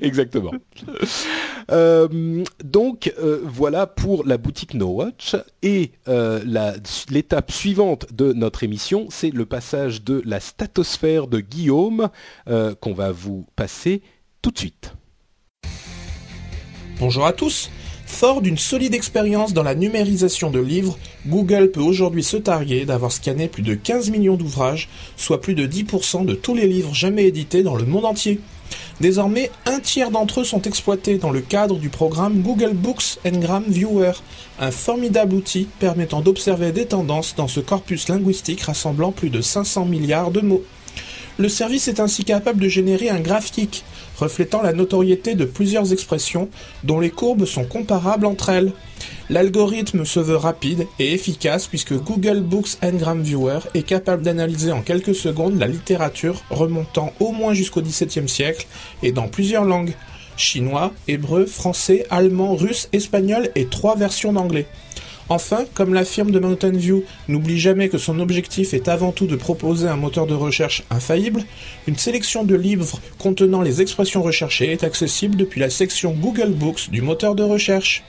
Exactement. 0.00 0.52
Euh, 1.70 2.44
donc 2.64 3.12
euh, 3.18 3.40
voilà 3.44 3.86
pour 3.86 4.24
la 4.24 4.38
boutique 4.38 4.74
No 4.74 4.86
Watch 4.86 5.36
et 5.62 5.92
euh, 6.08 6.40
l'étape 7.10 7.52
suivante 7.52 8.12
de 8.12 8.32
notre 8.32 8.64
émission, 8.64 9.06
c'est 9.10 9.30
le 9.30 9.46
passage 9.46 10.02
de 10.02 10.22
la 10.24 10.40
statosphère 10.40 11.26
de 11.26 11.40
Guillaume 11.40 12.08
qu'on 12.46 12.94
va 12.94 13.12
vous 13.12 13.46
passer 13.54 14.02
tout 14.42 14.50
de 14.50 14.58
suite. 14.58 14.94
Bonjour 16.98 17.26
à 17.26 17.32
tous. 17.32 17.70
Fort 18.08 18.40
d'une 18.40 18.58
solide 18.58 18.94
expérience 18.94 19.52
dans 19.52 19.62
la 19.62 19.76
numérisation 19.76 20.50
de 20.50 20.58
livres, 20.58 20.98
Google 21.26 21.70
peut 21.70 21.82
aujourd'hui 21.82 22.24
se 22.24 22.36
targuer 22.36 22.84
d'avoir 22.84 23.12
scanné 23.12 23.46
plus 23.46 23.62
de 23.62 23.74
15 23.74 24.10
millions 24.10 24.34
d'ouvrages, 24.34 24.88
soit 25.16 25.40
plus 25.40 25.54
de 25.54 25.68
10% 25.68 26.24
de 26.24 26.34
tous 26.34 26.54
les 26.54 26.66
livres 26.66 26.94
jamais 26.94 27.26
édités 27.26 27.62
dans 27.62 27.76
le 27.76 27.84
monde 27.84 28.06
entier. 28.06 28.40
Désormais, 29.00 29.52
un 29.66 29.78
tiers 29.78 30.10
d'entre 30.10 30.40
eux 30.40 30.44
sont 30.44 30.62
exploités 30.62 31.18
dans 31.18 31.30
le 31.30 31.42
cadre 31.42 31.76
du 31.76 31.90
programme 31.90 32.40
Google 32.40 32.74
Books 32.74 33.18
Ngram 33.24 33.62
Viewer, 33.68 34.12
un 34.58 34.72
formidable 34.72 35.36
outil 35.36 35.68
permettant 35.78 36.20
d'observer 36.20 36.72
des 36.72 36.86
tendances 36.86 37.36
dans 37.36 37.46
ce 37.46 37.60
corpus 37.60 38.08
linguistique 38.08 38.62
rassemblant 38.62 39.12
plus 39.12 39.30
de 39.30 39.42
500 39.42 39.84
milliards 39.84 40.32
de 40.32 40.40
mots. 40.40 40.64
Le 41.38 41.48
service 41.48 41.86
est 41.86 42.00
ainsi 42.00 42.24
capable 42.24 42.60
de 42.60 42.68
générer 42.68 43.10
un 43.10 43.20
graphique 43.20 43.84
reflétant 44.18 44.62
la 44.62 44.72
notoriété 44.72 45.34
de 45.34 45.44
plusieurs 45.44 45.92
expressions 45.92 46.48
dont 46.84 47.00
les 47.00 47.10
courbes 47.10 47.44
sont 47.44 47.64
comparables 47.64 48.26
entre 48.26 48.50
elles. 48.50 48.72
L'algorithme 49.30 50.04
se 50.04 50.20
veut 50.20 50.36
rapide 50.36 50.86
et 50.98 51.12
efficace 51.12 51.66
puisque 51.66 51.94
Google 51.94 52.40
Books 52.40 52.78
Ngram 52.82 53.22
Viewer 53.22 53.60
est 53.74 53.82
capable 53.82 54.22
d'analyser 54.22 54.72
en 54.72 54.82
quelques 54.82 55.14
secondes 55.14 55.58
la 55.58 55.66
littérature 55.66 56.42
remontant 56.50 57.12
au 57.20 57.32
moins 57.32 57.54
jusqu'au 57.54 57.82
XVIIe 57.82 58.28
siècle 58.28 58.66
et 59.02 59.12
dans 59.12 59.28
plusieurs 59.28 59.64
langues. 59.64 59.94
chinois, 60.36 60.92
hébreu, 61.08 61.46
français, 61.46 62.06
allemand, 62.10 62.54
russe, 62.54 62.88
espagnol 62.92 63.50
et 63.56 63.66
trois 63.66 63.96
versions 63.96 64.32
d'anglais. 64.32 64.66
Enfin, 65.30 65.64
comme 65.74 65.92
l'affirme 65.92 66.30
de 66.30 66.38
Mountain 66.38 66.70
View, 66.70 67.04
n'oublie 67.28 67.58
jamais 67.58 67.90
que 67.90 67.98
son 67.98 68.18
objectif 68.18 68.72
est 68.72 68.88
avant 68.88 69.12
tout 69.12 69.26
de 69.26 69.36
proposer 69.36 69.86
un 69.86 69.96
moteur 69.96 70.26
de 70.26 70.34
recherche 70.34 70.84
infaillible, 70.90 71.44
une 71.86 71.98
sélection 71.98 72.44
de 72.44 72.54
livres 72.54 72.98
contenant 73.18 73.60
les 73.60 73.82
expressions 73.82 74.22
recherchées 74.22 74.72
est 74.72 74.84
accessible 74.84 75.36
depuis 75.36 75.60
la 75.60 75.68
section 75.68 76.12
Google 76.12 76.52
Books 76.52 76.90
du 76.90 77.02
moteur 77.02 77.34
de 77.34 77.42
recherche. 77.42 78.04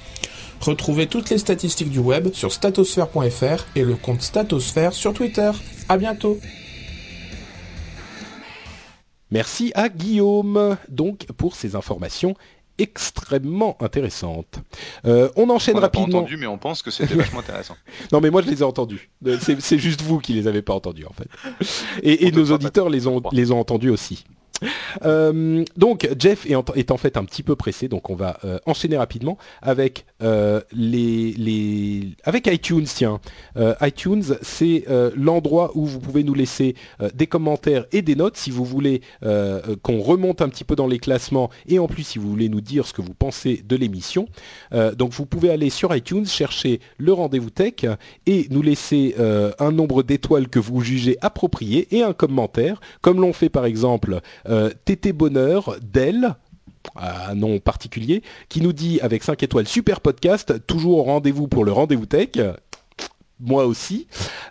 Retrouvez 0.61 1.07
toutes 1.07 1.29
les 1.29 1.37
statistiques 1.37 1.89
du 1.89 1.99
web 1.99 2.29
sur 2.33 2.53
statosphère.fr 2.53 3.65
et 3.75 3.83
le 3.83 3.95
compte 3.95 4.21
Statosphère 4.21 4.93
sur 4.93 5.13
Twitter. 5.13 5.51
À 5.87 5.97
bientôt. 5.97 6.37
Merci 9.31 9.71
à 9.75 9.89
Guillaume 9.89 10.77
donc 10.89 11.27
pour 11.37 11.55
ces 11.55 11.75
informations 11.75 12.35
extrêmement 12.79 13.77
intéressantes. 13.81 14.59
Euh, 15.05 15.29
on 15.35 15.49
enchaîne 15.49 15.77
On 15.77 15.79
l'a 15.81 15.89
pas 15.89 15.99
rapidement. 15.99 16.19
entendu, 16.19 16.37
mais 16.37 16.47
on 16.47 16.57
pense 16.57 16.81
que 16.81 16.91
c'était 16.91 17.13
vachement 17.15 17.39
intéressant. 17.39 17.75
Non, 18.11 18.21
mais 18.21 18.31
moi 18.31 18.41
je 18.41 18.49
les 18.49 18.59
ai 18.59 18.63
entendus. 18.63 19.09
Euh, 19.27 19.37
C'est 19.39 19.77
juste 19.77 20.01
vous 20.01 20.19
qui 20.19 20.33
les 20.33 20.47
avez 20.47 20.61
pas 20.61 20.73
entendus 20.73 21.05
en 21.05 21.13
fait. 21.13 21.27
Et, 22.01 22.31
nos 22.31 22.51
auditeurs 22.51 22.89
les 22.89 23.07
ont, 23.07 23.21
les 23.31 23.51
ont 23.51 23.59
entendus 23.59 23.89
aussi. 23.89 24.25
Euh, 25.05 25.63
donc 25.77 26.09
Jeff 26.17 26.45
est 26.45 26.55
en, 26.55 26.97
fait 26.97 27.15
un 27.15 27.23
petit 27.23 27.43
peu 27.43 27.55
pressé, 27.55 27.87
donc 27.87 28.09
on 28.09 28.15
va 28.15 28.39
euh, 28.43 28.59
enchaîner 28.65 28.97
rapidement 28.97 29.37
avec 29.61 30.05
euh, 30.21 30.61
les, 30.73 31.31
les 31.33 32.09
avec 32.23 32.47
iTunes. 32.47 32.85
Tiens, 32.85 33.21
iTunes 33.81 34.23
c'est 34.41 34.85
l'endroit 35.15 35.71
où 35.75 35.85
vous 35.85 35.99
pouvez 35.99 36.23
nous 36.23 36.33
laisser 36.33 36.75
des 37.13 37.27
commentaires 37.27 37.85
et 37.91 38.01
des 38.01 38.15
notes 38.15 38.35
si 38.35 38.51
vous 38.51 38.65
voulez 38.65 39.01
qu'on 39.21 40.01
remonte 40.01 40.41
un 40.41 40.49
petit 40.49 40.63
peu 40.63 40.75
dans 40.75 40.87
les 40.87 40.99
classements 40.99 41.49
et 41.67 41.79
en 41.79 41.87
plus 41.87 42.03
si 42.03 42.19
vous 42.19 42.29
voulez 42.29 42.49
nous 42.49 42.61
dire 42.61 42.85
ce 42.85 42.93
que 42.93 43.01
vous 43.01 43.13
pensez 43.13 43.63
de 43.65 43.75
l'émission. 43.75 44.27
Donc 44.71 45.11
vous 45.11 45.25
pouvez 45.25 45.51
aller 45.51 45.69
sur 45.69 45.95
iTunes 45.95 46.25
chercher 46.25 46.79
le 46.97 47.13
rendez-vous 47.13 47.51
tech 47.51 47.85
et 48.25 48.47
nous 48.49 48.61
laisser 48.61 49.15
un 49.59 49.71
nombre 49.71 50.03
d'étoiles 50.03 50.49
que 50.49 50.59
vous 50.59 50.81
jugez 50.81 51.17
approprié 51.21 51.87
et 51.91 52.01
un 52.01 52.13
commentaire, 52.13 52.81
comme 53.01 53.21
l'ont 53.21 53.33
fait 53.33 53.49
par 53.49 53.65
exemple 53.65 54.21
euh, 54.49 54.69
TT 54.85 55.13
Bonheur, 55.13 55.75
Dell, 55.81 56.35
un 56.95 57.35
nom 57.35 57.59
particulier, 57.59 58.23
qui 58.47 58.61
nous 58.61 58.73
dit 58.73 58.99
avec 59.01 59.23
5 59.23 59.41
étoiles 59.43 59.67
super 59.67 60.01
podcast, 60.01 60.65
toujours 60.65 60.99
au 60.99 61.03
rendez-vous 61.03 61.47
pour 61.47 61.65
le 61.65 61.71
rendez-vous 61.71 62.05
tech. 62.05 62.29
Moi 63.41 63.65
aussi. 63.65 64.07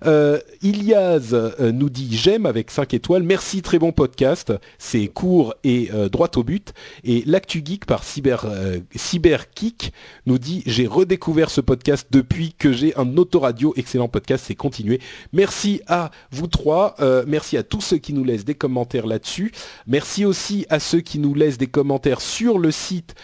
Euh, 0.06 0.39
Ilias 0.62 1.32
euh, 1.35 1.73
nous 1.73 1.90
dit 1.90 2.09
j'aime 2.16 2.47
avec 2.47 2.70
5 2.70 2.94
étoiles. 2.94 3.23
Merci, 3.23 3.60
très 3.60 3.78
bon 3.78 3.93
podcast. 3.93 4.52
C'est 4.78 5.09
court 5.09 5.55
et 5.62 5.90
euh, 5.93 6.09
droit 6.09 6.31
au 6.36 6.43
but. 6.43 6.73
Et 7.05 7.23
l'actu 7.27 7.62
geek 7.62 7.85
par 7.85 8.02
Cyber, 8.02 8.47
Cyberkick 8.94 9.93
nous 10.24 10.39
dit 10.39 10.62
j'ai 10.65 10.86
redécouvert 10.86 11.51
ce 11.51 11.60
podcast 11.60 12.09
depuis 12.10 12.55
que 12.59 12.73
j'ai 12.73 12.97
un 12.97 13.16
autoradio. 13.19 13.74
Excellent 13.77 14.09
podcast, 14.09 14.44
c'est 14.48 14.55
continué. 14.55 15.01
Merci 15.35 15.82
à 15.86 16.10
vous 16.31 16.47
trois. 16.47 16.97
Merci 17.27 17.56
à 17.59 17.62
tous 17.62 17.81
ceux 17.82 17.98
qui 17.98 18.15
nous 18.15 18.24
laissent 18.24 18.44
des 18.44 18.55
commentaires 18.55 19.06
là-dessus. 19.06 19.52
Merci 19.86 20.24
aussi 20.24 20.65
à 20.70 20.81
ceux 20.81 21.01
qui 21.01 21.19
nous 21.19 21.35
laissent 21.35 21.59
des 21.59 21.66
commentaires 21.66 22.20
sur 22.20 22.59
le 22.59 22.70
site, 22.70 23.15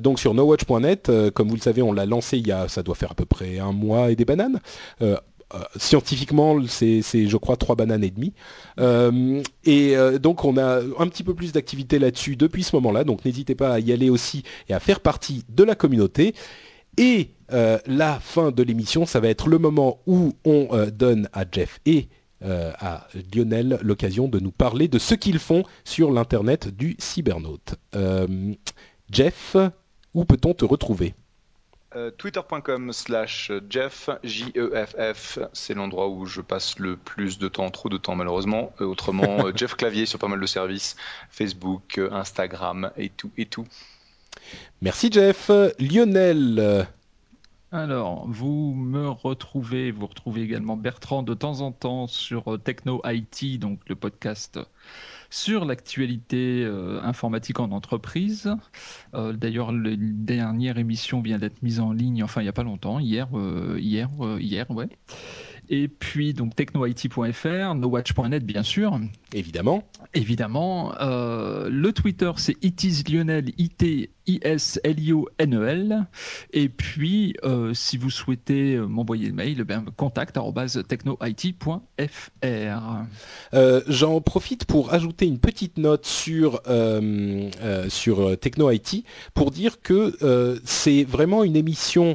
donc 0.00 0.20
sur 0.20 0.34
nowatch.net. 0.34 1.10
Comme 1.34 1.48
vous 1.48 1.56
le 1.56 1.60
savez, 1.60 1.82
on 1.82 1.92
l'a 1.92 2.06
lancé 2.06 2.38
il 2.38 2.46
y 2.46 2.52
a, 2.52 2.68
ça 2.68 2.82
doit 2.82 2.94
faire 2.94 3.12
à 3.12 3.14
peu 3.14 3.24
près 3.24 3.58
un 3.58 3.72
mois 3.72 4.10
et 4.10 4.16
des 4.16 4.24
bananes. 4.24 4.60
Euh, 5.54 5.58
scientifiquement, 5.76 6.56
c'est, 6.66 7.02
je 7.02 7.36
crois, 7.36 7.56
trois 7.56 7.76
bananes 7.76 8.02
et 8.02 8.10
demie. 8.10 8.32
Euh, 8.80 9.42
et 9.64 9.96
euh, 9.96 10.18
donc, 10.18 10.44
on 10.44 10.56
a 10.56 10.80
un 10.80 11.06
petit 11.06 11.22
peu 11.22 11.34
plus 11.34 11.52
d'activité 11.52 11.98
là-dessus 11.98 12.36
depuis 12.36 12.62
ce 12.62 12.74
moment-là. 12.76 13.04
Donc, 13.04 13.24
n'hésitez 13.24 13.54
pas 13.54 13.72
à 13.72 13.78
y 13.78 13.92
aller 13.92 14.10
aussi 14.10 14.42
et 14.68 14.74
à 14.74 14.80
faire 14.80 15.00
partie 15.00 15.44
de 15.48 15.62
la 15.62 15.74
communauté. 15.74 16.34
Et 16.96 17.30
la 17.50 18.18
fin 18.20 18.50
de 18.52 18.62
l'émission, 18.62 19.04
ça 19.04 19.20
va 19.20 19.28
être 19.28 19.48
le 19.48 19.58
moment 19.58 19.98
où 20.06 20.32
on 20.44 20.68
donne 20.92 21.28
à 21.32 21.44
Jeff 21.50 21.80
et 21.86 22.08
à 22.40 23.08
Lionel 23.34 23.78
l'occasion 23.82 24.28
de 24.28 24.38
nous 24.38 24.52
parler 24.52 24.86
de 24.88 24.98
ce 24.98 25.14
qu'ils 25.14 25.40
font 25.40 25.64
sur 25.84 26.12
l'internet 26.12 26.68
du 26.68 26.96
cybernaute. 26.98 27.74
Jeff, 29.10 29.56
où 30.14 30.24
peut-on 30.24 30.54
te 30.54 30.64
retrouver? 30.64 31.14
Euh, 31.96 32.10
Twitter.com 32.10 32.92
slash 32.92 33.52
Jeff, 33.70 34.10
J-E-F-F, 34.24 35.38
c'est 35.52 35.74
l'endroit 35.74 36.08
où 36.08 36.26
je 36.26 36.40
passe 36.40 36.78
le 36.80 36.96
plus 36.96 37.38
de 37.38 37.46
temps, 37.46 37.70
trop 37.70 37.88
de 37.88 37.96
temps 37.96 38.16
malheureusement. 38.16 38.72
Euh, 38.80 38.86
autrement, 38.86 39.24
euh, 39.46 39.52
Jeff 39.54 39.76
Clavier 39.76 40.04
sur 40.04 40.18
pas 40.18 40.26
mal 40.26 40.40
de 40.40 40.46
services, 40.46 40.96
Facebook, 41.30 41.98
euh, 41.98 42.10
Instagram 42.10 42.90
et 42.96 43.10
tout, 43.10 43.30
et 43.36 43.46
tout. 43.46 43.64
Merci 44.82 45.08
Jeff. 45.12 45.50
Lionel, 45.78 46.88
Alors, 47.70 48.26
vous 48.28 48.74
me 48.74 49.08
retrouvez, 49.08 49.92
vous 49.92 50.06
retrouvez 50.06 50.42
également 50.42 50.76
Bertrand 50.76 51.22
de 51.22 51.34
temps 51.34 51.60
en 51.60 51.70
temps 51.70 52.08
sur 52.08 52.58
Techno 52.62 53.00
IT, 53.04 53.60
donc 53.60 53.78
le 53.88 53.94
podcast 53.94 54.58
sur 55.34 55.64
l'actualité 55.64 56.62
euh, 56.64 57.00
informatique 57.02 57.58
en 57.58 57.72
entreprise. 57.72 58.54
Euh, 59.14 59.32
D'ailleurs, 59.32 59.72
la 59.72 59.96
dernière 59.98 60.78
émission 60.78 61.20
vient 61.22 61.38
d'être 61.38 61.60
mise 61.60 61.80
en 61.80 61.90
ligne, 61.90 62.22
enfin 62.22 62.40
il 62.40 62.44
n'y 62.44 62.48
a 62.48 62.52
pas 62.52 62.62
longtemps, 62.62 63.00
hier, 63.00 63.28
euh, 63.34 63.76
hier, 63.80 64.08
hier, 64.38 64.70
ouais. 64.70 64.88
Et 65.68 65.88
puis 65.88 66.34
donc 66.34 66.54
technoit.fr, 66.54 67.74
nowatch.net 67.74 68.44
bien 68.44 68.62
sûr, 68.62 68.98
évidemment. 69.32 69.84
évidemment. 70.14 70.94
Euh, 71.00 71.68
le 71.70 71.92
Twitter 71.92 72.30
c'est 72.36 72.56
itlionel, 72.62 73.52
it 73.58 73.82
i 74.26 74.40
s 74.42 74.80
l 74.84 75.00
i 75.00 75.12
o 75.12 75.28
n 75.38 75.54
e 75.54 75.68
l. 75.68 76.06
Et 76.52 76.68
puis 76.68 77.34
euh, 77.44 77.74
si 77.74 77.96
vous 77.96 78.10
souhaitez 78.10 78.76
m'envoyer 78.76 79.28
le 79.28 79.34
mail, 79.34 79.64
bien, 79.64 79.84
contact 79.96 80.38
technoit.fr. 80.88 82.08
Euh, 83.54 83.80
J'en 83.86 84.20
profite 84.20 84.64
pour 84.64 84.92
ajouter 84.92 85.26
une 85.26 85.38
petite 85.38 85.78
note 85.78 86.06
sur, 86.06 86.60
euh, 86.66 87.50
sur 87.88 88.20
euh, 88.20 88.36
Techno 88.36 88.70
IT 88.70 89.04
pour 89.34 89.50
dire 89.50 89.80
que 89.80 90.60
c'est 90.64 91.04
vraiment 91.04 91.44
une 91.44 91.56
émission 91.56 92.14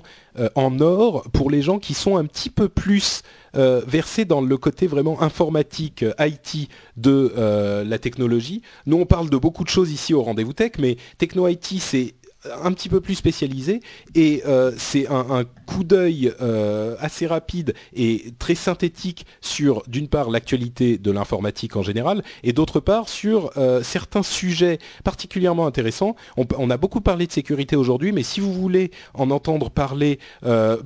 en 0.56 0.80
or 0.80 1.30
pour 1.32 1.50
les 1.50 1.62
gens 1.62 1.80
qui 1.80 1.94
sont 1.94 2.18
un 2.18 2.26
petit 2.26 2.50
peu 2.50 2.70
plus 2.70 3.24
euh, 3.56 3.82
versés 3.88 4.26
dans 4.26 4.42
le 4.42 4.58
côté 4.58 4.88
vraiment 4.88 5.22
informatique, 5.22 6.04
euh, 6.04 6.14
IT 6.20 6.70
de 6.98 7.34
euh, 7.38 7.84
la 7.84 8.00
technologie. 8.00 8.62
Nous, 8.86 8.98
on 8.98 9.06
parle 9.06 9.30
de 9.30 9.38
beaucoup 9.38 9.64
de 9.64 9.70
choses 9.70 9.92
ici 9.92 10.14
au 10.14 10.22
Rendez-vous 10.22 10.54
Tech, 10.54 10.74
mais 10.80 10.98
Techno 11.18 11.48
IT, 11.48 11.80
c'est 11.80 12.14
un 12.46 12.72
petit 12.72 12.90
peu 12.90 13.02
plus 13.02 13.16
spécialisé 13.16 13.82
et 14.16 14.44
euh, 14.48 14.72
c'est 14.78 15.08
un, 15.10 15.44
coup 15.66 15.84
d'œil 15.84 16.32
euh, 16.42 16.96
assez 17.00 17.28
rapide 17.28 17.74
et 17.94 18.34
très 18.40 18.56
synthétique 18.56 19.26
sur 19.42 19.84
d'une 19.88 20.08
part 20.08 20.30
l'actualité 20.30 20.98
de 20.98 21.12
l'informatique 21.12 21.76
en 21.76 21.84
général 21.84 22.24
et 22.44 22.54
d'autre 22.54 22.80
part 22.80 23.10
sur 23.10 23.52
euh, 23.58 23.84
certains 23.84 24.24
sujets 24.24 24.80
particulièrement 25.04 25.68
intéressants. 25.68 26.16
On, 26.38 26.70
a 26.70 26.78
beaucoup 26.78 27.02
parlé 27.02 27.28
de 27.28 27.32
sécurité 27.32 27.76
aujourd'hui, 27.76 28.12
mais 28.12 28.24
si 28.24 28.40
vous 28.40 28.54
voulez 28.54 28.92
en 29.14 29.32
entendre 29.32 29.70
parler 29.70 30.20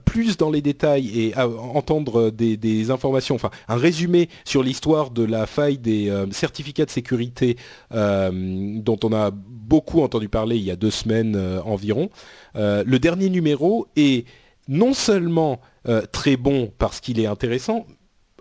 plus 0.05 0.37
dans 0.37 0.49
les 0.49 0.61
détails 0.61 1.19
et 1.19 1.35
entendre 1.35 2.29
des, 2.29 2.91
informations, 2.91 3.35
enfin 3.35 3.49
un 3.67 3.75
résumé 3.75 4.29
sur 4.45 4.63
l'histoire 4.63 5.11
de 5.11 5.23
la 5.23 5.45
faille 5.45 5.77
des 5.77 6.11
certificats 6.31 6.85
de 6.85 6.89
sécurité 6.89 7.57
dont 7.91 8.99
on 9.03 9.13
a 9.13 9.31
beaucoup 9.33 10.01
entendu 10.01 10.29
parler 10.29 10.57
il 10.57 10.63
y 10.63 10.71
a 10.71 10.75
deux 10.75 10.91
semaines 10.91 11.42
environ. 11.65 12.09
Euh, 12.55 12.83
le 12.85 12.99
dernier 12.99 13.29
numéro 13.29 13.87
est 13.95 14.25
non 14.67 14.93
seulement 14.93 15.59
euh, 15.87 16.01
très 16.11 16.37
bon 16.37 16.71
parce 16.77 16.99
qu'il 16.99 17.19
est 17.19 17.25
intéressant 17.25 17.85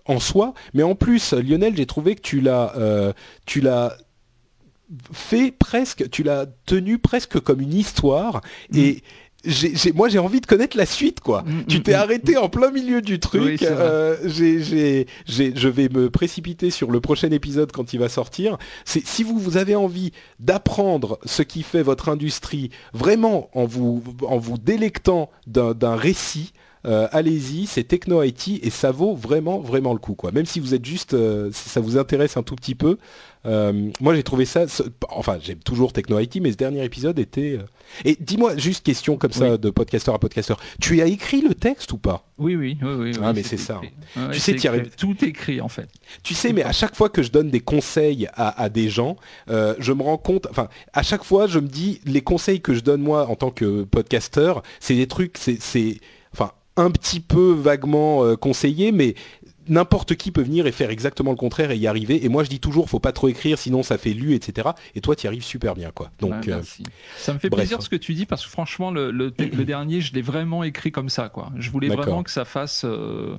en 0.05 0.19
soi, 0.19 0.55
mais 0.75 0.83
en 0.83 0.95
plus, 0.95 1.33
Lionel, 1.33 1.77
j'ai 1.77 1.87
trouvé 1.87 2.17
que 2.17 2.21
tu 2.23 2.41
l'as, 2.41 2.77
euh, 2.77 3.13
tu 3.47 3.61
l'as 3.61 3.97
fait 5.13 5.53
presque, 5.53 6.11
tu 6.11 6.23
l'as 6.23 6.47
tenu 6.67 6.99
presque 6.99 7.41
comme 7.41 7.61
une 7.61 7.73
histoire 7.73 8.43
et 8.75 9.03
moi 9.95 10.09
j'ai 10.09 10.19
envie 10.19 10.41
de 10.41 10.47
connaître 10.47 10.77
la 10.77 10.87
suite 10.87 11.21
quoi. 11.21 11.43
Mm, 11.43 11.65
tu 11.69 11.79
mm, 11.79 11.83
t'es 11.83 11.93
mm, 11.93 11.97
arrêté 11.97 12.37
en 12.37 12.49
plein 12.49 12.71
milieu 12.71 13.03
du 13.03 13.19
truc. 13.19 13.61
Oui, 13.61 13.69
euh, 13.69 14.17
je 14.25 15.69
vais 15.69 15.89
me 15.89 16.11
précipiter 16.11 16.71
sur 16.71 16.91
le 16.91 17.01
prochain 17.01 17.31
épisode 17.31 17.73
quand 17.73 17.93
il 17.93 18.01
va 18.01 18.09
sortir. 18.09 18.59
C'est 18.85 19.05
si 19.05 19.23
vous, 19.23 19.39
vous 19.39 19.57
avez 19.57 19.75
envie 19.75 20.13
d'apprendre 20.39 21.19
ce 21.25 21.43
qui 21.43 21.63
fait 21.63 21.83
votre 21.83 22.09
industrie 22.09 22.71
vraiment 22.93 23.51
en 23.55 23.65
vous, 23.65 24.03
en 24.27 24.39
vous 24.39 24.59
délectant 24.59 25.31
d'un, 25.47 25.75
d'un 25.75 25.97
récit. 25.97 26.53
euh, 26.85 27.07
allez-y, 27.13 27.67
c'est 27.67 27.85
Techno 27.85 28.23
IT 28.23 28.49
et 28.63 28.71
ça 28.71 28.91
vaut 28.91 29.15
vraiment 29.15 29.61
vraiment 29.61 29.93
le 29.93 29.99
coup 29.99 30.15
quoi. 30.15 30.33
Même 30.33 30.47
si 30.47 30.59
vous 30.61 30.75
êtes 30.75 30.85
juste, 30.85 31.15
euh, 31.15 31.51
si 31.53 31.69
ça 31.69 31.81
vous 31.81 31.97
intéresse 31.97 32.37
un 32.37 32.43
tout 32.43 32.57
petit 32.57 32.75
peu, 32.75 32.99
euh, 33.45 33.91
moi 34.01 34.15
j'ai 34.15 34.23
trouvé 34.23 34.45
ça, 34.45 34.67
enfin 35.09 35.39
j'aime 35.43 35.59
toujours 35.59 35.93
Techno 35.93 36.19
IT, 36.19 36.37
mais 36.41 36.53
ce 36.53 36.57
dernier 36.57 36.85
épisode 36.85 37.19
était. 37.19 37.59
euh, 37.59 37.65
Et 38.05 38.17
dis-moi 38.21 38.57
juste 38.57 38.85
question 38.85 39.17
comme 39.17 39.33
ça 39.33 39.53
Oui. 39.53 39.59
de 39.59 39.71
podcasteur 39.71 40.15
à 40.15 40.19
podcasteur, 40.19 40.61
tu 40.81 41.01
as 41.01 41.07
écrit 41.07 41.41
le 41.41 41.55
texte 41.55 41.93
ou 41.93 41.99
pas? 41.99 42.25
Oui, 42.39 42.55
oui, 42.57 42.79
oui, 42.83 42.89
oui. 42.99 43.13
Ah, 43.21 43.29
oui, 43.29 43.33
mais 43.37 43.43
c'est 43.43 43.57
ça. 43.57 43.81
Tu 44.33 44.39
sais, 44.39 44.53
écrit. 44.53 44.91
Tout 44.97 45.17
écrit 45.25 45.61
en 45.61 45.69
fait. 45.69 45.89
Tu 46.23 46.35
sais, 46.35 46.53
mais 46.53 46.63
à 46.63 46.73
chaque 46.73 46.95
fois 46.95 47.09
que 47.09 47.23
je 47.23 47.31
donne 47.31 47.51
des 47.51 47.61
conseils 47.61 48.29
à, 48.35 48.61
à 48.63 48.69
des 48.69 48.89
gens, 48.89 49.17
euh, 49.51 49.75
je 49.79 49.93
me 49.93 50.03
rends 50.03 50.19
compte, 50.19 50.47
enfin, 50.51 50.69
à 50.93 51.03
chaque 51.03 51.25
fois, 51.25 51.47
je 51.47 51.59
me 51.59 51.69
dis, 51.69 52.01
les 52.05 52.21
conseils 52.23 52.61
que 52.61 52.75
je 52.75 52.81
donne 52.81 53.03
moi 53.03 53.29
en 53.29 53.35
tant 53.37 53.51
que 53.51 53.83
podcasteur, 53.85 54.63
c'est 54.81 54.95
des 54.95 55.07
trucs, 55.09 55.37
c'est, 55.39 55.99
enfin, 56.33 56.53
un 56.77 56.91
petit 56.91 57.21
peu 57.21 57.53
vaguement 57.53 58.35
conseillé, 58.37 58.93
mais 58.93 59.15
n'importe 59.69 60.15
qui 60.17 60.31
peut 60.31 60.43
venir 60.43 60.67
et 60.67 60.73
faire 60.73 60.91
exactement 60.91 61.31
le 61.31 61.37
contraire 61.37 61.71
et 61.71 61.77
y 61.77 61.87
arriver. 61.87 62.25
Et 62.25 62.29
moi, 62.29 62.45
je 62.45 62.49
dis 62.49 62.61
toujours, 62.61 62.89
faut 62.89 62.99
pas 63.01 63.13
trop 63.13 63.29
écrire, 63.29 63.59
sinon 63.59 63.83
ça 63.83 63.99
fait 63.99 64.13
lu, 64.13 64.35
etc. 64.35 64.71
Et 64.95 65.01
toi, 65.01 65.17
tu 65.17 65.25
y 65.25 65.29
arrives 65.29 65.45
super 65.45 65.75
bien, 65.75 65.91
quoi. 65.93 66.11
Donc, 66.21 66.33
Ouais, 66.33 66.53
euh. 66.53 66.63
Ça 67.19 67.35
me 67.35 67.39
fait 67.39 67.49
bref. 67.51 67.63
plaisir 67.65 67.83
ce 67.83 67.89
que 67.89 67.97
tu 67.97 68.15
dis 68.15 68.27
parce 68.27 68.45
que 68.45 68.51
franchement, 68.51 68.91
le, 68.91 69.11
le, 69.11 69.33
le 69.39 69.65
dernier, 69.65 70.01
je 70.01 70.13
l'ai 70.15 70.23
vraiment 70.23 70.65
écrit 70.65 70.93
comme 70.93 71.09
ça, 71.09 71.29
quoi. 71.29 71.51
Je 71.57 71.71
voulais 71.71 71.89
vraiment 71.89 72.23
que 72.23 72.31
ça 72.31 72.45
fasse, 72.45 72.85
euh, 72.85 73.37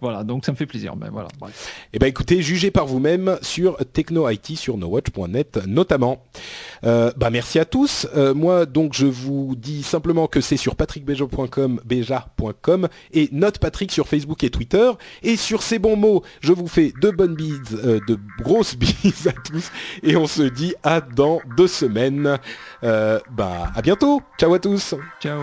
voilà. 0.00 0.24
Donc 0.24 0.44
ça 0.44 0.52
me 0.52 0.56
fait 0.56 0.66
plaisir. 0.66 0.96
Ben 0.96 1.10
voilà. 1.10 1.28
bref. 1.40 1.72
Eh 1.92 1.98
ben 1.98 2.06
écoutez, 2.06 2.42
jugez 2.42 2.70
par 2.70 2.86
vous-même 2.86 3.38
sur 3.42 3.76
Techno 3.92 4.28
IT 4.28 4.56
sur 4.56 4.76
nowatch.net 4.76 5.60
notamment. 5.66 6.22
Euh, 6.84 7.12
bah 7.16 7.30
merci 7.30 7.58
à 7.58 7.64
tous. 7.64 8.06
Moi 8.34 8.66
donc 8.66 8.94
je 8.94 9.06
vous 9.06 9.54
dis 9.56 9.82
simplement 9.82 10.26
que 10.26 10.40
c'est 10.40 10.56
sur 10.56 10.76
patrickbeja.com 10.76 11.80
beja.com 11.84 12.88
et 13.12 13.28
note 13.32 13.58
Patrick 13.58 13.90
sur 13.92 14.08
Facebook 14.08 14.44
et 14.44 14.50
Twitter. 14.50 14.90
Et 15.22 15.36
sur 15.36 15.62
ces 15.62 15.73
bons 15.78 15.96
mots, 15.96 16.22
je 16.40 16.52
vous 16.52 16.68
fais 16.68 16.92
de 17.00 17.10
bonnes 17.10 17.34
bises, 17.34 17.78
euh, 17.84 18.00
de 18.06 18.18
grosses 18.40 18.76
bises 18.78 19.26
à 19.26 19.32
tous 19.32 19.70
et 20.02 20.16
on 20.16 20.26
se 20.26 20.42
dit 20.42 20.74
à 20.82 21.00
dans 21.00 21.40
deux 21.56 21.68
semaines. 21.68 22.38
Euh, 22.82 23.20
bah 23.30 23.72
à 23.74 23.82
bientôt. 23.82 24.22
Ciao 24.38 24.52
à 24.54 24.58
tous. 24.58 24.94
Ciao. 25.20 25.42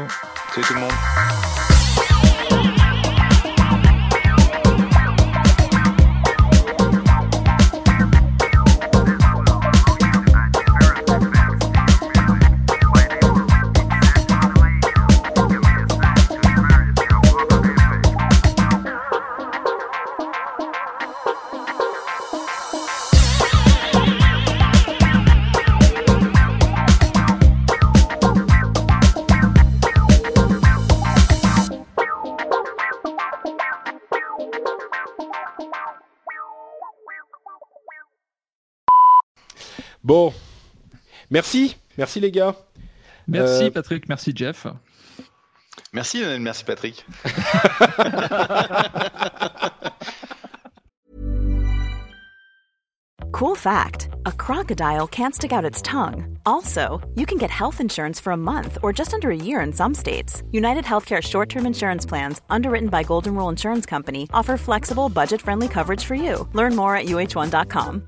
Salut 0.53 0.67
tout 0.67 0.73
le 0.73 0.79
monde. 0.81 0.91
Bon, 40.03 40.33
merci, 41.29 41.75
merci 41.97 42.19
les 42.19 42.31
gars. 42.31 42.55
Merci 43.27 43.65
Euh, 43.65 43.71
Patrick, 43.71 44.09
merci 44.09 44.33
Jeff. 44.35 44.65
Merci 45.93 46.21
Lionel, 46.21 46.41
merci 46.41 46.63
Patrick. 46.63 47.05
Cool 53.31 53.55
fact 53.55 54.09
a 54.27 54.31
crocodile 54.31 55.07
can't 55.07 55.33
stick 55.33 55.51
out 55.51 55.65
its 55.65 55.81
tongue. 55.81 56.37
Also, 56.45 57.01
you 57.15 57.25
can 57.25 57.39
get 57.39 57.49
health 57.49 57.81
insurance 57.81 58.19
for 58.19 58.33
a 58.33 58.37
month 58.37 58.77
or 58.83 58.93
just 58.93 59.13
under 59.15 59.31
a 59.31 59.35
year 59.35 59.61
in 59.61 59.73
some 59.73 59.95
states. 59.95 60.43
United 60.51 60.83
Healthcare 60.83 61.21
short 61.21 61.49
term 61.49 61.65
insurance 61.65 62.05
plans, 62.05 62.39
underwritten 62.51 62.89
by 62.89 63.01
Golden 63.03 63.33
Rule 63.35 63.49
Insurance 63.49 63.85
Company, 63.87 64.29
offer 64.31 64.57
flexible, 64.57 65.09
budget 65.09 65.41
friendly 65.41 65.67
coverage 65.67 66.03
for 66.05 66.13
you. 66.13 66.47
Learn 66.53 66.75
more 66.75 66.95
at 66.95 67.05
uh1.com. 67.07 68.07